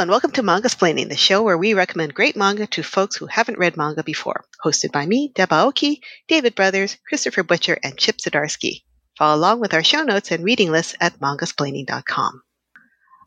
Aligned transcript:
And 0.00 0.10
welcome 0.10 0.30
to 0.30 0.42
Manga 0.42 0.68
Splaining, 0.70 1.10
the 1.10 1.16
show 1.18 1.42
where 1.42 1.58
we 1.58 1.74
recommend 1.74 2.14
great 2.14 2.34
manga 2.34 2.66
to 2.68 2.82
folks 2.82 3.16
who 3.16 3.26
haven't 3.26 3.58
read 3.58 3.76
manga 3.76 4.02
before. 4.02 4.46
Hosted 4.64 4.92
by 4.92 5.04
me, 5.04 5.30
Deb 5.34 5.50
Aoki, 5.50 6.00
David 6.26 6.54
Brothers, 6.54 6.96
Christopher 7.06 7.42
Butcher, 7.42 7.78
and 7.82 7.98
Chip 7.98 8.16
Zdarsky. 8.16 8.84
Follow 9.18 9.38
along 9.38 9.60
with 9.60 9.74
our 9.74 9.84
show 9.84 10.02
notes 10.02 10.30
and 10.30 10.42
reading 10.42 10.70
lists 10.70 10.94
at 11.02 11.20
mangasplaining.com. 11.20 12.42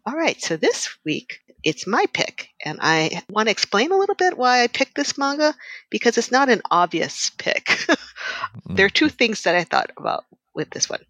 All 0.07 0.15
right, 0.15 0.41
so 0.41 0.57
this 0.57 0.89
week 1.05 1.41
it's 1.61 1.85
my 1.85 2.07
pick, 2.11 2.49
and 2.65 2.79
I 2.81 3.21
want 3.29 3.49
to 3.49 3.51
explain 3.51 3.91
a 3.91 3.97
little 3.99 4.15
bit 4.15 4.35
why 4.35 4.63
I 4.63 4.67
picked 4.67 4.95
this 4.95 5.15
manga 5.15 5.53
because 5.91 6.17
it's 6.17 6.31
not 6.31 6.49
an 6.49 6.63
obvious 6.71 7.29
pick. 7.37 7.85
there 8.65 8.87
are 8.87 8.89
two 8.89 9.05
mm-hmm. 9.05 9.15
things 9.15 9.43
that 9.43 9.53
I 9.53 9.63
thought 9.63 9.91
about 9.95 10.25
with 10.55 10.71
this 10.71 10.89
one. 10.89 11.01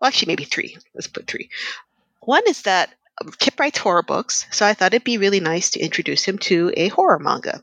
Well, 0.00 0.08
actually, 0.08 0.32
maybe 0.32 0.44
three. 0.46 0.78
Let's 0.96 1.06
put 1.06 1.28
three. 1.28 1.48
One 2.22 2.42
is 2.48 2.62
that 2.62 2.92
Chip 3.38 3.60
writes 3.60 3.78
horror 3.78 4.02
books, 4.02 4.46
so 4.50 4.66
I 4.66 4.74
thought 4.74 4.94
it'd 4.94 5.04
be 5.04 5.18
really 5.18 5.40
nice 5.40 5.70
to 5.70 5.80
introduce 5.80 6.24
him 6.24 6.38
to 6.38 6.72
a 6.76 6.88
horror 6.88 7.18
manga. 7.18 7.62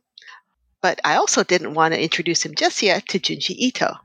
But 0.82 1.00
I 1.04 1.16
also 1.16 1.44
didn't 1.44 1.74
want 1.74 1.94
to 1.94 2.02
introduce 2.02 2.46
him 2.46 2.56
just 2.56 2.82
yet 2.82 3.08
to 3.10 3.20
Junji 3.20 3.56
Ito. 3.58 3.96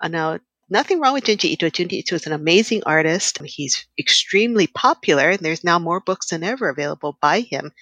Uh, 0.00 0.08
now, 0.08 0.38
nothing 0.68 1.00
wrong 1.00 1.14
with 1.14 1.24
Junji 1.24 1.50
Ito. 1.50 1.70
Junji 1.70 1.94
Ito 1.94 2.16
is 2.16 2.26
an 2.26 2.32
amazing 2.32 2.82
artist. 2.84 3.38
He's 3.44 3.86
extremely 3.98 4.66
popular, 4.66 5.30
and 5.30 5.40
there's 5.40 5.64
now 5.64 5.78
more 5.78 6.00
books 6.00 6.28
than 6.28 6.44
ever 6.44 6.68
available 6.68 7.16
by 7.22 7.40
him 7.40 7.72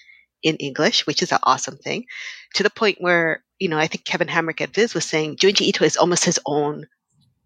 in 0.42 0.56
English, 0.56 1.06
which 1.06 1.22
is 1.22 1.32
an 1.32 1.38
awesome 1.42 1.76
thing. 1.76 2.04
To 2.54 2.62
the 2.62 2.70
point 2.70 2.98
where, 3.01 3.42
you 3.58 3.68
know, 3.68 3.78
I 3.78 3.88
think 3.88 4.04
Kevin 4.04 4.28
Hamrick 4.28 4.60
at 4.60 4.74
Viz 4.74 4.95
was 4.95 5.04
saying 5.04 5.36
Junji 5.36 5.62
Ito 5.62 5.84
is 5.84 5.96
almost 5.96 6.24
his 6.24 6.38
own 6.46 6.86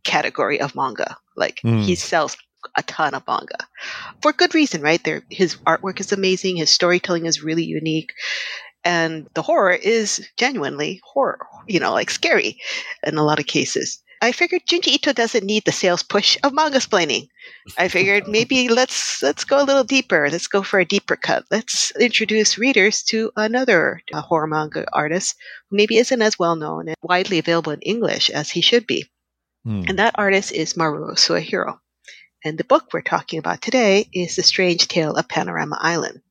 category 0.05 0.61
of 0.61 0.75
manga. 0.75 1.17
Like 1.37 1.61
mm. 1.65 1.83
he 1.83 1.95
sells 1.95 2.37
a 2.77 2.83
ton 2.83 3.15
of 3.15 3.27
manga 3.27 3.69
for 4.23 4.33
good 4.33 4.55
reason, 4.55 4.83
right? 4.83 5.03
There, 5.03 5.23
his 5.31 5.57
artwork 5.67 6.01
is 6.01 6.13
amazing. 6.13 6.57
His 6.57 6.71
storytelling 6.71 7.27
is 7.27 7.43
really 7.43 7.65
unique. 7.65 8.13
And 8.83 9.29
the 9.35 9.43
horror 9.43 9.73
is 9.73 10.27
genuinely 10.39 11.01
horror, 11.05 11.47
you 11.67 11.81
know, 11.81 11.93
like 11.93 12.11
scary 12.11 12.59
in 13.03 13.19
a 13.19 13.25
lot 13.25 13.39
of 13.39 13.47
cases. 13.47 14.03
I 14.23 14.33
figured 14.33 14.67
Junji 14.67 14.89
Ito 14.89 15.15
doesn't 15.15 15.47
need 15.47 15.65
the 15.65 15.73
sales 15.73 16.03
push 16.03 16.37
of 16.43 16.53
manga 16.53 16.79
splaining. 16.79 17.29
I 17.79 17.89
figured 17.89 18.29
maybe 18.29 18.69
let's 18.69 19.23
let's 19.23 19.45
go 19.45 19.63
a 19.63 19.65
little 19.65 19.85
deeper. 19.85 20.29
Let's 20.31 20.47
go 20.47 20.63
for 20.63 20.79
a 20.79 20.85
deeper 20.85 21.17
cut. 21.17 21.45
Let's 21.51 21.91
introduce 21.99 22.59
readers 22.59 23.03
to 23.05 23.33
another 23.37 24.03
uh, 24.13 24.21
horror 24.21 24.47
manga 24.47 24.85
artist 24.93 25.37
who 25.71 25.77
maybe 25.77 25.97
isn't 25.97 26.21
as 26.21 26.39
well 26.39 26.57
known 26.57 26.89
and 26.89 26.97
widely 27.03 27.39
available 27.39 27.73
in 27.73 27.81
English 27.81 28.29
as 28.29 28.51
he 28.51 28.61
should 28.61 28.87
be. 28.87 29.07
Hmm. 29.65 29.85
And 29.89 29.99
that 29.99 30.17
artist 30.17 30.53
is 30.53 30.75
Maruo 30.75 31.17
Suehiro. 31.17 31.79
And 32.45 32.57
the 32.57 32.65
book 32.65 32.93
we're 32.93 33.03
talking 33.03 33.39
about 33.39 33.61
today 33.61 34.09
is 34.15 34.37
The 34.37 34.43
Strange 34.43 34.89
Tale 34.89 35.15
of 35.15 35.29
Panorama 35.29 35.77
Island. 35.79 36.23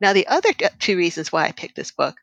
Now, 0.00 0.14
the 0.14 0.26
other 0.26 0.50
two 0.78 0.96
reasons 0.96 1.30
why 1.30 1.44
I 1.44 1.52
picked 1.52 1.76
this 1.76 1.90
book 1.90 2.16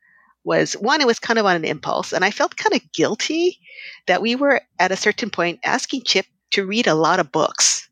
was 0.44 0.74
one, 0.74 1.02
it 1.02 1.08
was 1.08 1.20
kind 1.20 1.38
of 1.38 1.46
on 1.46 1.56
an 1.56 1.66
impulse, 1.66 2.14
and 2.14 2.26
I 2.26 2.32
felt 2.32 2.58
kind 2.58 2.74
of 2.74 2.92
guilty 2.94 3.60
that 4.08 4.22
we 4.22 4.36
were 4.36 4.62
at 4.80 4.92
a 4.92 4.98
certain 4.98 5.30
point 5.30 5.60
asking 5.64 6.04
Chip 6.04 6.26
to 6.52 6.66
read 6.66 6.88
a 6.88 6.96
lot 6.96 7.20
of 7.20 7.32
books. 7.32 7.88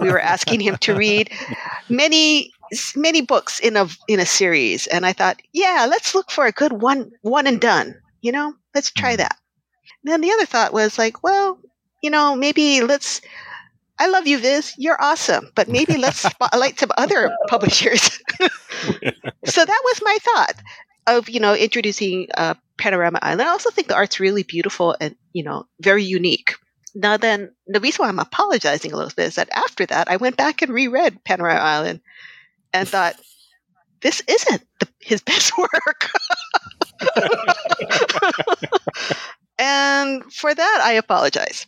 we 0.00 0.10
were 0.10 0.20
asking 0.20 0.60
him 0.60 0.76
to 0.78 0.94
read 0.94 1.30
many 1.88 2.52
many 2.94 3.20
books 3.20 3.60
in 3.60 3.76
a 3.76 3.86
in 4.08 4.18
a 4.18 4.26
series 4.26 4.86
and 4.88 5.06
i 5.06 5.12
thought 5.12 5.40
yeah 5.52 5.86
let's 5.88 6.14
look 6.14 6.30
for 6.30 6.46
a 6.46 6.52
good 6.52 6.72
one 6.72 7.10
one 7.22 7.46
and 7.46 7.60
done 7.60 7.94
you 8.22 8.32
know 8.32 8.54
let's 8.74 8.90
try 8.90 9.10
mm-hmm. 9.10 9.18
that 9.18 9.36
and 10.04 10.12
then 10.12 10.20
the 10.20 10.32
other 10.32 10.46
thought 10.46 10.72
was 10.72 10.98
like 10.98 11.22
well 11.22 11.60
you 12.02 12.10
know 12.10 12.34
maybe 12.34 12.80
let's 12.80 13.20
I 13.98 14.08
love 14.08 14.26
you, 14.26 14.38
Viz. 14.38 14.74
You're 14.76 15.00
awesome. 15.00 15.50
But 15.54 15.68
maybe 15.68 15.96
let's 15.96 16.18
spotlight 16.30 16.78
some 16.78 16.90
other 16.96 17.30
publishers. 17.48 18.00
so 19.44 19.64
that 19.64 19.82
was 19.84 20.00
my 20.02 20.18
thought 20.20 20.54
of, 21.06 21.28
you 21.28 21.40
know, 21.40 21.54
introducing 21.54 22.28
uh, 22.36 22.54
Panorama 22.78 23.18
Island. 23.22 23.42
I 23.42 23.48
also 23.48 23.70
think 23.70 23.88
the 23.88 23.94
art's 23.94 24.20
really 24.20 24.42
beautiful 24.42 24.96
and, 25.00 25.16
you 25.32 25.44
know, 25.44 25.66
very 25.80 26.04
unique. 26.04 26.54
Now, 26.94 27.18
then, 27.18 27.52
the 27.66 27.80
reason 27.80 28.02
why 28.02 28.08
I'm 28.08 28.18
apologizing 28.18 28.92
a 28.92 28.96
little 28.96 29.12
bit 29.14 29.26
is 29.26 29.34
that 29.34 29.50
after 29.52 29.84
that, 29.86 30.10
I 30.10 30.16
went 30.16 30.38
back 30.38 30.62
and 30.62 30.72
reread 30.72 31.22
Panorama 31.24 31.60
Island 31.60 32.00
and 32.72 32.88
thought, 32.88 33.16
this 34.00 34.22
isn't 34.26 34.62
the, 34.80 34.88
his 35.00 35.20
best 35.20 35.52
work. 35.58 36.10
and 39.58 40.24
for 40.32 40.54
that, 40.54 40.80
I 40.82 40.92
apologize. 40.92 41.66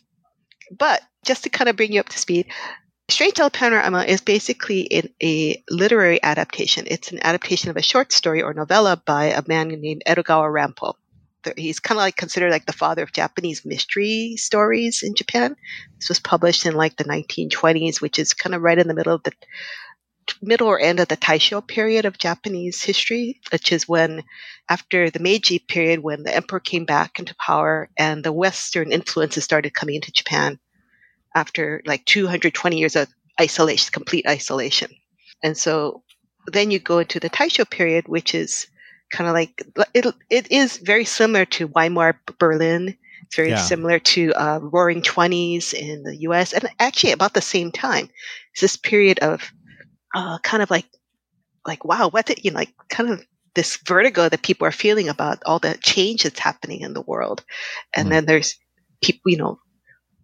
But 0.77 1.01
just 1.25 1.43
to 1.43 1.49
kind 1.49 1.69
of 1.69 1.75
bring 1.75 1.91
you 1.91 1.99
up 1.99 2.09
to 2.09 2.19
speed, 2.19 2.47
Strange 3.09 3.33
Tale 3.33 3.49
Panorama 3.49 4.03
is 4.03 4.21
basically 4.21 4.81
in 4.81 5.09
a 5.21 5.63
literary 5.69 6.21
adaptation. 6.21 6.85
It's 6.87 7.11
an 7.11 7.19
adaptation 7.23 7.71
of 7.71 7.77
a 7.77 7.81
short 7.81 8.11
story 8.11 8.43
or 8.43 8.53
novella 8.53 9.01
by 9.03 9.25
a 9.25 9.43
man 9.47 9.69
named 9.69 10.03
Edogawa 10.07 10.51
Rampo. 10.51 10.93
He's 11.57 11.79
kind 11.79 11.97
of 11.97 12.01
like 12.01 12.15
considered 12.15 12.51
like 12.51 12.65
the 12.65 12.73
father 12.73 13.01
of 13.01 13.13
Japanese 13.13 13.65
mystery 13.65 14.35
stories 14.37 15.01
in 15.01 15.15
Japan. 15.15 15.55
This 15.97 16.09
was 16.09 16.19
published 16.19 16.65
in 16.65 16.75
like 16.75 16.97
the 16.97 17.05
1920s, 17.05 18.01
which 18.01 18.19
is 18.19 18.33
kind 18.33 18.53
of 18.53 18.61
right 18.61 18.77
in 18.77 18.87
the 18.87 18.93
middle 18.93 19.15
of 19.15 19.23
the 19.23 19.31
middle 20.41 20.67
or 20.67 20.79
end 20.79 20.99
of 20.99 21.07
the 21.07 21.17
Taisho 21.17 21.65
period 21.65 22.05
of 22.05 22.17
Japanese 22.17 22.81
history, 22.83 23.39
which 23.51 23.71
is 23.71 23.87
when, 23.87 24.23
after 24.69 25.09
the 25.09 25.19
Meiji 25.19 25.59
period, 25.59 25.99
when 25.99 26.23
the 26.23 26.35
emperor 26.35 26.59
came 26.59 26.85
back 26.85 27.19
into 27.19 27.35
power 27.35 27.89
and 27.97 28.23
the 28.23 28.33
Western 28.33 28.91
influences 28.91 29.43
started 29.43 29.73
coming 29.73 29.95
into 29.95 30.11
Japan 30.11 30.59
after 31.35 31.81
like 31.85 32.05
220 32.05 32.77
years 32.77 32.95
of 32.95 33.07
isolation, 33.39 33.91
complete 33.91 34.27
isolation. 34.27 34.91
And 35.43 35.57
so 35.57 36.03
then 36.47 36.71
you 36.71 36.79
go 36.79 36.99
into 36.99 37.19
the 37.19 37.29
Taisho 37.29 37.69
period, 37.69 38.07
which 38.07 38.35
is 38.35 38.67
kind 39.11 39.27
of 39.27 39.33
like 39.33 39.63
it, 39.93 40.05
it 40.29 40.51
is 40.51 40.77
very 40.77 41.05
similar 41.05 41.45
to 41.45 41.67
Weimar 41.67 42.19
Berlin. 42.37 42.95
It's 43.23 43.35
very 43.35 43.49
yeah. 43.49 43.61
similar 43.61 43.99
to 43.99 44.33
uh, 44.33 44.59
Roaring 44.61 45.01
Twenties 45.01 45.73
in 45.73 46.03
the 46.03 46.15
U.S. 46.21 46.53
and 46.53 46.67
actually 46.79 47.11
about 47.11 47.33
the 47.33 47.41
same 47.41 47.71
time. 47.71 48.09
It's 48.53 48.61
this 48.61 48.75
period 48.75 49.19
of 49.19 49.51
uh, 50.15 50.39
kind 50.39 50.63
of 50.63 50.69
like 50.69 50.85
like 51.65 51.85
wow, 51.85 52.09
what 52.09 52.25
did 52.25 52.43
you 52.43 52.51
know, 52.51 52.59
like 52.59 52.73
kind 52.89 53.09
of 53.09 53.25
this 53.55 53.77
vertigo 53.77 54.29
that 54.29 54.41
people 54.41 54.67
are 54.67 54.71
feeling 54.71 55.09
about 55.09 55.41
all 55.45 55.59
the 55.59 55.77
change 55.81 56.23
that's 56.23 56.39
happening 56.39 56.81
in 56.81 56.93
the 56.93 57.01
world, 57.01 57.43
and 57.93 58.07
mm. 58.07 58.11
then 58.11 58.25
there's 58.25 58.55
people, 59.01 59.31
you 59.31 59.37
know, 59.37 59.59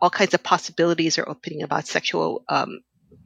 all 0.02 0.10
kinds 0.10 0.34
of 0.34 0.44
possibilities 0.44 1.18
are 1.18 1.28
opening 1.28 1.64
about 1.64 1.88
sexual 1.88 2.44
um, 2.50 2.82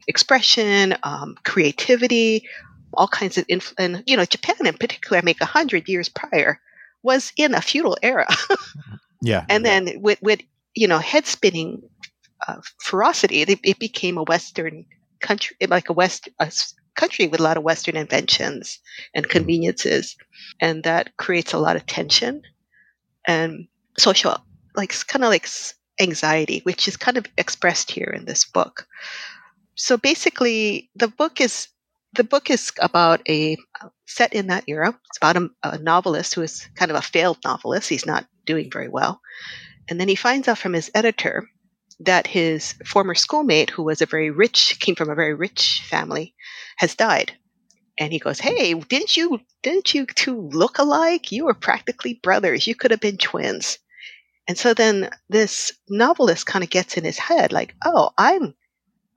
expression, 0.07 0.95
um, 1.03 1.35
creativity, 1.43 2.47
all 2.93 3.07
kinds 3.07 3.37
of 3.37 3.45
inf- 3.47 3.73
and 3.77 4.03
you 4.07 4.17
know 4.17 4.25
Japan 4.25 4.55
in 4.65 4.77
particular, 4.77 5.17
I 5.17 5.21
make 5.23 5.41
a 5.41 5.45
hundred 5.45 5.87
years 5.87 6.09
prior 6.09 6.59
was 7.03 7.31
in 7.37 7.53
a 7.53 7.61
feudal 7.61 7.97
era. 8.01 8.27
yeah, 9.21 9.45
and 9.49 9.65
yeah. 9.65 9.79
then 9.79 10.01
with 10.01 10.21
with 10.21 10.41
you 10.75 10.87
know 10.87 10.99
head 10.99 11.25
spinning 11.25 11.81
uh, 12.47 12.61
ferocity, 12.81 13.41
it, 13.41 13.59
it, 13.63 13.79
became 13.79 14.17
a 14.17 14.23
Western 14.23 14.85
country, 15.19 15.55
like 15.67 15.89
a 15.89 15.93
West 15.93 16.29
a 16.39 16.51
country 16.95 17.27
with 17.27 17.39
a 17.39 17.43
lot 17.43 17.57
of 17.57 17.63
Western 17.63 17.95
inventions 17.95 18.79
and 19.13 19.25
mm-hmm. 19.25 19.31
conveniences, 19.31 20.15
and 20.59 20.83
that 20.83 21.15
creates 21.17 21.53
a 21.53 21.59
lot 21.59 21.75
of 21.75 21.85
tension 21.85 22.41
and 23.27 23.67
social, 23.97 24.37
like 24.75 24.93
kind 25.07 25.23
of 25.23 25.29
like 25.29 25.47
anxiety, 25.99 26.59
which 26.63 26.87
is 26.87 26.97
kind 26.97 27.17
of 27.17 27.25
expressed 27.37 27.91
here 27.91 28.13
in 28.15 28.25
this 28.25 28.45
book. 28.45 28.87
So 29.75 29.97
basically, 29.97 30.89
the 30.95 31.07
book 31.07 31.39
is 31.39 31.69
the 32.13 32.23
book 32.23 32.49
is 32.49 32.71
about 32.79 33.21
a 33.29 33.57
set 34.07 34.33
in 34.33 34.47
that 34.47 34.63
era. 34.67 34.89
It's 34.89 35.17
about 35.17 35.37
a, 35.37 35.49
a 35.63 35.77
novelist 35.77 36.33
who 36.33 36.41
is 36.41 36.67
kind 36.75 36.91
of 36.91 36.97
a 36.97 37.01
failed 37.01 37.37
novelist. 37.45 37.89
He's 37.89 38.05
not 38.05 38.25
doing 38.45 38.69
very 38.71 38.89
well, 38.89 39.21
and 39.87 39.99
then 39.99 40.07
he 40.07 40.15
finds 40.15 40.47
out 40.47 40.57
from 40.57 40.73
his 40.73 40.91
editor 40.93 41.47
that 41.99 42.27
his 42.27 42.73
former 42.85 43.15
schoolmate, 43.15 43.69
who 43.71 43.83
was 43.83 44.01
a 44.01 44.05
very 44.05 44.29
rich, 44.31 44.79
came 44.79 44.95
from 44.95 45.09
a 45.09 45.15
very 45.15 45.33
rich 45.33 45.83
family, 45.89 46.33
has 46.77 46.95
died. 46.95 47.33
And 47.99 48.13
he 48.13 48.19
goes, 48.19 48.39
"Hey, 48.39 48.73
didn't 48.73 49.17
you 49.17 49.41
didn't 49.63 49.93
you 49.93 50.05
two 50.05 50.49
look 50.53 50.79
alike? 50.79 51.31
You 51.31 51.45
were 51.45 51.53
practically 51.53 52.15
brothers. 52.23 52.67
You 52.67 52.75
could 52.75 52.91
have 52.91 53.01
been 53.01 53.17
twins." 53.17 53.79
And 54.47 54.57
so 54.57 54.73
then 54.73 55.09
this 55.29 55.71
novelist 55.89 56.45
kind 56.45 56.63
of 56.63 56.69
gets 56.69 56.97
in 56.97 57.03
his 57.05 57.19
head 57.19 57.51
like, 57.53 57.75
"Oh, 57.85 58.11
I'm 58.17 58.55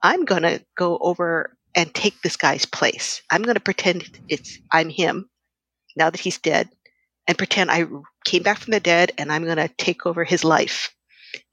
I'm 0.03 0.25
to 0.43 0.63
go 0.77 0.97
over 0.99 1.57
and 1.75 1.93
take 1.93 2.21
this 2.21 2.37
guy's 2.37 2.65
place. 2.65 3.21
I'm 3.31 3.43
to 3.55 3.61
pretend 3.61 4.19
it's 4.29 4.59
I'm 4.71 4.89
him 4.89 5.29
now 5.95 6.09
that 6.09 6.21
he's 6.21 6.39
dead 6.39 6.69
and 7.27 7.37
pretend 7.37 7.71
I 7.71 7.85
came 8.25 8.43
back 8.43 8.59
from 8.59 8.71
the 8.71 8.79
dead 8.79 9.11
and 9.17 9.31
I'm 9.31 9.45
to 9.57 9.69
take 9.77 10.05
over 10.05 10.23
his 10.23 10.43
life 10.43 10.93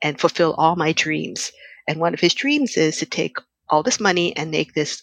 and 0.02 0.20
fulfill 0.20 0.54
all 0.54 0.76
my 0.76 0.92
dreams. 0.92 1.52
And 1.88 2.00
one 2.00 2.14
of 2.14 2.20
his 2.20 2.34
dreams 2.34 2.76
is 2.76 2.98
to 2.98 3.06
take 3.06 3.36
all 3.68 3.82
this 3.82 4.00
money 4.00 4.36
and 4.36 4.50
make 4.50 4.74
this 4.74 5.02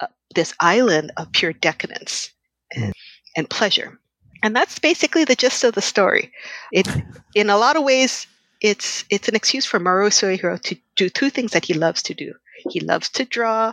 uh, 0.00 0.06
this 0.34 0.54
island 0.60 1.12
of 1.16 1.32
pure 1.32 1.52
decadence 1.52 2.32
and, 2.74 2.92
and 3.36 3.50
pleasure. 3.50 3.98
And 4.42 4.54
that's 4.54 4.78
basically 4.78 5.24
the 5.24 5.34
gist 5.34 5.64
of 5.64 5.74
the 5.74 5.82
story. 5.82 6.32
It, 6.72 6.86
in 7.34 7.50
a 7.50 7.58
lot 7.58 7.76
of 7.76 7.82
ways, 7.84 8.26
it's 8.60 9.04
it's 9.10 9.28
an 9.28 9.34
excuse 9.36 9.66
for 9.66 9.78
Maruo 9.80 10.10
Suehiro 10.10 10.60
to 10.62 10.76
do 10.96 11.08
two 11.08 11.30
things 11.30 11.52
that 11.52 11.64
he 11.64 11.74
loves 11.74 12.02
to 12.02 12.14
do. 12.14 12.34
He 12.70 12.80
loves 12.80 13.08
to 13.10 13.24
draw 13.24 13.72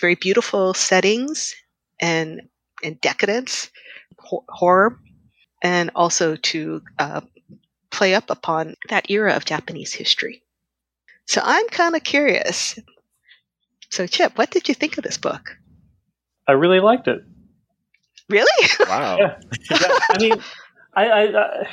very 0.00 0.14
beautiful 0.16 0.74
settings 0.74 1.54
and 2.00 2.42
and 2.82 3.00
decadence, 3.00 3.70
ho- 4.18 4.44
horror, 4.48 4.98
and 5.62 5.90
also 5.94 6.36
to 6.36 6.82
uh, 6.98 7.20
play 7.94 8.14
up 8.14 8.28
upon 8.28 8.74
that 8.88 9.08
era 9.08 9.34
of 9.34 9.44
Japanese 9.44 9.92
history. 9.92 10.42
So 11.26 11.40
I'm 11.44 11.68
kind 11.68 11.94
of 11.94 12.02
curious. 12.02 12.78
So, 13.88 14.06
Chip, 14.08 14.36
what 14.36 14.50
did 14.50 14.68
you 14.68 14.74
think 14.74 14.98
of 14.98 15.04
this 15.04 15.16
book? 15.16 15.56
I 16.48 16.52
really 16.52 16.80
liked 16.80 17.06
it. 17.08 17.20
Really? 18.28 18.68
Wow. 18.80 19.16
Yeah. 19.18 19.36
Yeah, 19.70 19.98
I 20.10 20.18
mean, 20.18 20.32
I, 20.94 21.06
I, 21.06 21.22
I 21.22 21.68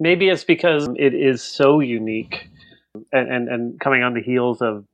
maybe 0.00 0.28
it's 0.28 0.44
because 0.44 0.88
it 0.96 1.14
is 1.14 1.42
so 1.42 1.80
unique, 1.80 2.48
and 3.12 3.30
and, 3.30 3.48
and 3.48 3.80
coming 3.80 4.02
on 4.02 4.14
the 4.14 4.22
heels 4.22 4.62
of 4.62 4.84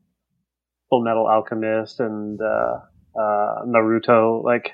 Full 0.90 1.02
Metal 1.02 1.26
Alchemist 1.26 2.00
and 2.00 2.40
uh, 2.40 2.78
uh, 3.18 3.64
Naruto, 3.66 4.42
like 4.42 4.72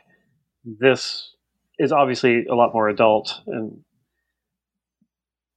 this 0.64 1.34
is 1.78 1.92
obviously 1.92 2.46
a 2.46 2.54
lot 2.54 2.72
more 2.72 2.88
adult, 2.88 3.40
and 3.46 3.82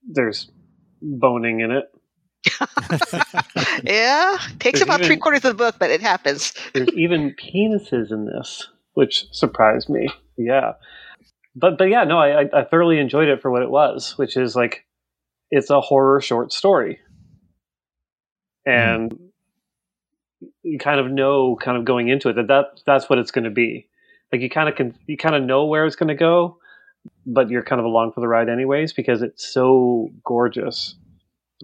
there's 0.07 0.49
boning 1.01 1.59
in 1.59 1.71
it. 1.71 1.85
yeah, 3.83 4.37
takes 4.59 4.79
There's 4.79 4.81
about 4.87 4.99
even- 4.99 5.07
three 5.07 5.17
quarters 5.17 5.43
of 5.45 5.57
the 5.57 5.63
book, 5.63 5.75
but 5.79 5.89
it 5.89 6.01
happens. 6.01 6.53
There's 6.73 6.89
even 6.93 7.35
penises 7.41 8.11
in 8.11 8.25
this, 8.25 8.67
which 8.93 9.25
surprised 9.31 9.89
me. 9.89 10.09
Yeah, 10.37 10.73
but 11.55 11.77
but 11.77 11.85
yeah, 11.85 12.03
no, 12.03 12.17
I 12.19 12.41
I- 12.53 12.63
thoroughly 12.65 12.99
enjoyed 12.99 13.27
it 13.27 13.41
for 13.41 13.51
what 13.51 13.63
it 13.63 13.69
was, 13.69 14.17
which 14.17 14.37
is 14.37 14.55
like 14.55 14.85
it's 15.51 15.69
a 15.69 15.81
horror 15.81 16.21
short 16.21 16.53
story, 16.53 16.99
and 18.65 19.17
you 20.63 20.77
kind 20.77 20.99
of 20.99 21.09
know, 21.11 21.55
kind 21.55 21.77
of 21.77 21.85
going 21.85 22.09
into 22.09 22.29
it, 22.29 22.33
that, 22.33 22.47
that 22.47 22.65
that's 22.85 23.09
what 23.09 23.19
it's 23.19 23.31
going 23.31 23.45
to 23.45 23.49
be. 23.49 23.87
Like 24.31 24.41
you 24.41 24.49
kind 24.49 24.69
of 24.69 24.75
can, 24.75 24.95
you 25.07 25.17
kind 25.17 25.35
of 25.35 25.43
know 25.43 25.65
where 25.65 25.85
it's 25.85 25.95
going 25.95 26.09
to 26.09 26.15
go, 26.15 26.57
but 27.27 27.49
you're 27.49 27.63
kind 27.63 27.79
of 27.79 27.85
along 27.85 28.13
for 28.13 28.21
the 28.21 28.27
ride 28.27 28.49
anyways 28.49 28.93
because 28.93 29.21
it's 29.21 29.47
so 29.53 30.09
gorgeous, 30.23 30.95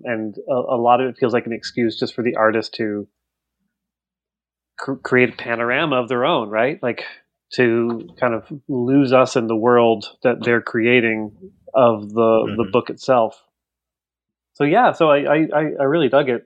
and 0.04 0.36
a, 0.50 0.54
a 0.54 0.78
lot 0.78 1.02
of 1.02 1.08
it 1.10 1.18
feels 1.18 1.34
like 1.34 1.46
an 1.48 1.54
excuse 1.54 1.98
just 2.00 2.14
for 2.14 2.22
the 2.24 2.36
artist 2.36 2.74
to 2.76 3.08
cr- 4.78 4.94
create 4.96 5.30
a 5.34 5.38
panorama 5.38 5.96
of 6.02 6.10
their 6.10 6.26
own, 6.26 6.50
right? 6.50 6.82
Like 6.84 7.06
to 7.54 8.10
kind 8.20 8.34
of 8.34 8.52
lose 8.68 9.14
us 9.14 9.36
in 9.36 9.48
the 9.48 9.56
world 9.56 10.06
that 10.24 10.44
they're 10.44 10.62
creating 10.62 11.32
of 11.74 12.10
the 12.10 12.54
the 12.58 12.64
Mhm. 12.66 12.72
book 12.72 12.90
itself. 12.90 13.42
So 14.54 14.64
yeah, 14.64 14.92
so 14.92 15.10
I, 15.10 15.18
I 15.20 15.48
I- 15.54 15.76
I 15.80 15.84
really 15.84 16.10
dug 16.10 16.30
it. 16.30 16.44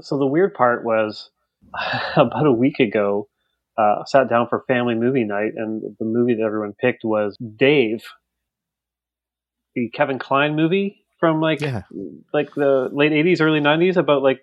So 0.00 0.18
the 0.18 0.26
weird 0.26 0.54
part 0.54 0.84
was 0.84 1.30
about 2.16 2.46
a 2.46 2.52
week 2.52 2.78
ago, 2.80 3.28
uh, 3.76 4.04
sat 4.04 4.28
down 4.28 4.48
for 4.48 4.64
family 4.68 4.94
movie 4.94 5.24
night, 5.24 5.52
and 5.56 5.82
the 5.98 6.04
movie 6.04 6.34
that 6.34 6.42
everyone 6.44 6.74
picked 6.74 7.04
was 7.04 7.36
Dave, 7.56 8.02
the 9.80 9.88
Kevin 9.90 10.18
Kline 10.18 10.56
movie 10.56 11.02
from 11.18 11.40
like 11.40 11.60
Yeah. 11.60 11.82
like 12.34 12.54
the 12.54 12.88
late 12.92 13.12
'80s, 13.12 13.40
early 13.40 13.60
'90s 13.60 13.96
about 13.96 14.22
like 14.22 14.40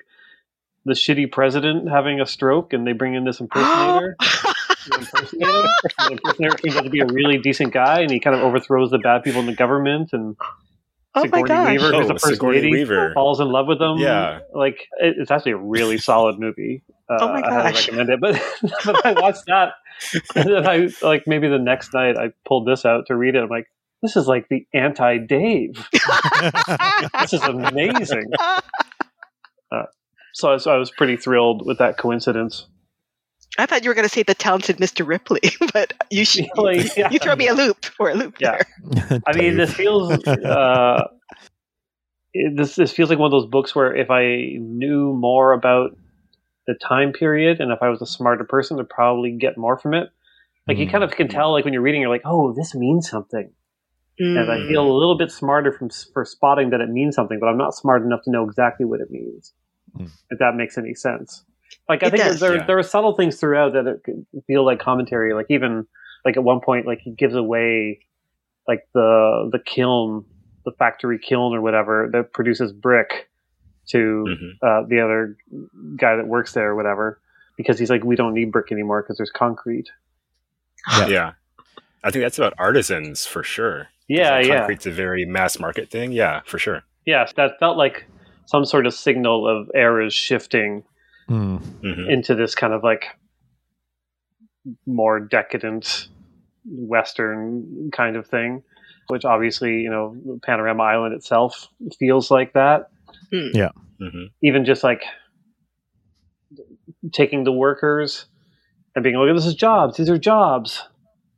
the 0.85 0.93
shitty 0.93 1.31
president 1.31 1.89
having 1.89 2.19
a 2.21 2.25
stroke, 2.25 2.73
and 2.73 2.87
they 2.87 2.93
bring 2.93 3.13
in 3.13 3.23
this 3.25 3.39
impersonator. 3.39 4.15
the 4.19 4.95
impersonator. 4.99 5.67
the 5.97 6.11
impersonator 6.11 6.57
turns 6.57 6.75
out 6.77 6.83
to 6.85 6.89
be 6.89 7.01
a 7.01 7.05
really 7.05 7.37
decent 7.37 7.73
guy, 7.73 8.01
and 8.01 8.09
he 8.11 8.19
kind 8.19 8.35
of 8.35 8.41
overthrows 8.41 8.89
the 8.91 8.97
bad 8.99 9.23
people 9.23 9.39
in 9.41 9.47
the 9.47 9.55
government. 9.55 10.09
And 10.13 10.35
oh 11.15 11.19
my 11.19 11.23
Sigourney 11.23 11.47
gosh. 11.47 11.71
Weaver, 11.71 11.91
who's 11.91 12.05
Oh, 12.05 12.07
the 12.07 12.13
first 12.13 12.25
Sigourney 12.27 12.55
lady, 12.57 12.71
Weaver. 12.71 13.11
falls 13.13 13.39
in 13.39 13.47
love 13.49 13.67
with 13.67 13.81
him. 13.81 13.97
Yeah. 13.97 14.39
like 14.53 14.87
it, 14.99 15.15
it's 15.19 15.29
actually 15.31 15.53
a 15.53 15.57
really 15.57 15.97
solid 16.09 16.39
movie. 16.39 16.83
Uh, 17.09 17.17
Oh 17.21 17.27
my 17.33 17.41
gosh. 17.41 17.51
I 17.51 17.61
highly 17.61 17.73
recommend 17.73 18.09
it. 18.09 18.19
But 18.21 18.41
but 18.85 19.05
I 19.05 19.11
watched 19.19 19.45
that, 19.47 19.73
and 20.35 20.49
then 20.49 20.67
I 20.67 20.89
like 21.01 21.23
maybe 21.27 21.47
the 21.49 21.59
next 21.59 21.93
night 21.93 22.15
I 22.17 22.31
pulled 22.45 22.65
this 22.67 22.85
out 22.85 23.07
to 23.07 23.15
read 23.15 23.35
it. 23.35 23.43
I'm 23.43 23.49
like, 23.49 23.67
this 24.01 24.15
is 24.15 24.27
like 24.27 24.47
the 24.49 24.65
anti 24.73 25.17
Dave. 25.19 25.87
This 27.21 27.33
is 27.33 27.41
amazing. 27.43 28.31
So 30.33 30.49
I 30.49 30.53
was, 30.53 30.67
I 30.67 30.75
was 30.77 30.91
pretty 30.91 31.17
thrilled 31.17 31.65
with 31.65 31.79
that 31.79 31.97
coincidence. 31.97 32.67
I 33.57 33.65
thought 33.65 33.83
you 33.83 33.89
were 33.89 33.95
going 33.95 34.07
to 34.07 34.13
say 34.13 34.21
the 34.21 34.35
talented 34.35 34.77
Mr. 34.77 35.07
Ripley, 35.07 35.41
but 35.73 35.93
you 36.11 36.25
sh- 36.25 36.41
Like, 36.55 36.95
yeah. 36.95 37.09
you 37.09 37.17
throw 37.17 37.35
me 37.35 37.47
a 37.47 37.53
loop 37.55 37.85
or 37.99 38.09
a 38.11 38.13
loop 38.13 38.35
Yeah. 38.39 38.61
there. 39.09 39.21
I 39.25 39.35
mean, 39.35 39.57
this 39.57 39.73
feels 39.73 40.11
uh, 40.27 41.07
it, 42.33 42.55
this 42.55 42.75
this 42.75 42.91
feels 42.91 43.09
like 43.09 43.17
one 43.17 43.27
of 43.27 43.31
those 43.31 43.49
books 43.49 43.73
where 43.75 43.95
if 43.95 44.11
I 44.11 44.57
knew 44.59 45.13
more 45.13 45.53
about 45.53 45.97
the 46.67 46.75
time 46.75 47.13
period 47.13 47.59
and 47.59 47.71
if 47.71 47.79
I 47.81 47.89
was 47.89 48.01
a 48.01 48.05
smarter 48.05 48.43
person, 48.43 48.79
I'd 48.79 48.89
probably 48.89 49.31
get 49.39 49.57
more 49.57 49.79
from 49.79 49.95
it. 49.95 50.09
Like 50.67 50.77
you 50.77 50.85
Mm. 50.85 50.91
kind 50.91 51.03
of 51.03 51.11
can 51.11 51.29
tell, 51.29 51.51
like 51.53 51.63
when 51.65 51.73
you're 51.73 51.81
reading, 51.81 52.01
you're 52.01 52.11
like, 52.11 52.23
oh, 52.25 52.53
this 52.53 52.75
means 52.75 53.09
something, 53.09 53.51
and 54.19 54.39
I 54.51 54.57
Mm. 54.57 54.67
feel 54.67 54.85
a 54.89 54.91
little 54.97 55.17
bit 55.17 55.31
smarter 55.31 55.71
from 55.71 55.89
for 56.13 56.25
spotting 56.25 56.69
that 56.71 56.81
it 56.81 56.89
means 56.89 57.15
something, 57.15 57.39
but 57.39 57.47
I'm 57.47 57.57
not 57.57 57.73
smart 57.75 58.03
enough 58.03 58.23
to 58.23 58.31
know 58.31 58.43
exactly 58.43 58.85
what 58.85 58.99
it 59.01 59.11
means. 59.11 59.53
Mm. 59.97 60.09
If 60.29 60.39
that 60.39 60.55
makes 60.55 60.77
any 60.77 60.93
sense. 60.93 61.43
Like 61.89 62.03
I 62.03 62.07
It 62.07 62.11
think 62.11 62.23
does, 62.23 62.39
there 62.39 62.55
yeah. 62.55 62.65
there 62.65 62.77
are 62.77 62.83
subtle 62.83 63.13
things 63.15 63.39
throughout 63.39 63.73
that 63.73 63.87
it 63.87 64.01
feel 64.47 64.65
like 64.65 64.79
commentary. 64.79 65.33
Like 65.33 65.47
even 65.49 65.85
like 66.25 66.35
at 66.37 66.43
one 66.43 66.59
point, 66.61 66.85
like 66.85 66.99
he 66.99 67.11
gives 67.11 67.35
away 67.35 67.99
like 68.67 68.87
the 68.93 69.49
the 69.51 69.59
kiln, 69.59 70.25
the 70.65 70.71
factory 70.71 71.19
kiln 71.19 71.53
or 71.53 71.61
whatever 71.61 72.09
that 72.11 72.33
produces 72.33 72.73
brick 72.73 73.29
to 73.87 74.25
Mhm. 74.27 74.51
uh, 74.61 74.85
the 74.87 74.99
other 74.99 75.37
guy 75.95 76.17
that 76.17 76.27
works 76.27 76.51
there 76.53 76.69
or 76.71 76.75
whatever, 76.75 77.21
because 77.55 77.79
he's 77.79 77.89
like, 77.89 78.03
we 78.03 78.17
don't 78.17 78.33
need 78.33 78.51
brick 78.51 78.71
anymore 78.71 79.01
because 79.01 79.15
there's 79.17 79.31
concrete. 79.31 79.89
Yeah. 80.97 81.07
Yeah. 81.07 81.31
I 82.03 82.11
think 82.11 82.23
that's 82.23 82.37
about 82.37 82.53
artisans 82.57 83.25
for 83.25 83.43
sure. 83.43 83.87
Yeah, 84.07 84.37
Like, 84.37 84.47
yeah, 84.47 84.57
Concrete's 84.59 84.85
a 84.85 84.91
very 84.91 85.25
mass 85.25 85.59
market 85.59 85.89
thing. 85.89 86.11
Yeah, 86.11 86.41
for 86.45 86.59
sure. 86.59 86.83
yes. 87.05 87.33
That 87.33 87.59
felt 87.59 87.77
like 87.77 88.05
some 88.45 88.65
sort 88.65 88.85
of 88.87 88.93
signal 88.93 89.47
of 89.47 89.69
eras 89.75 90.13
shifting 90.13 90.83
hmm. 91.27 91.57
Into 92.09 92.35
this 92.35 92.55
kind 92.55 92.73
of 92.73 92.83
like 92.83 93.05
more 94.85 95.19
decadent 95.19 96.07
western 96.65 97.89
kind 97.93 98.15
of 98.17 98.27
thing 98.27 98.63
which 99.07 99.25
obviously 99.25 99.81
you 99.81 99.89
know 99.89 100.15
panorama 100.43 100.83
island 100.83 101.13
itself 101.13 101.67
feels 101.97 102.29
like 102.29 102.53
that. 102.53 102.89
Hmm. 103.31 103.47
Even 104.43 104.65
just 104.65 104.83
like 104.83 105.03
taking 107.13 107.43
the 107.43 107.51
workers 107.51 108.25
and 108.95 109.03
being 109.03 109.15
like 109.15 109.33
this 109.35 109.45
is 109.45 109.55
jobs. 109.55 109.97
These 109.97 110.09
are 110.09 110.17
jobs. 110.17 110.83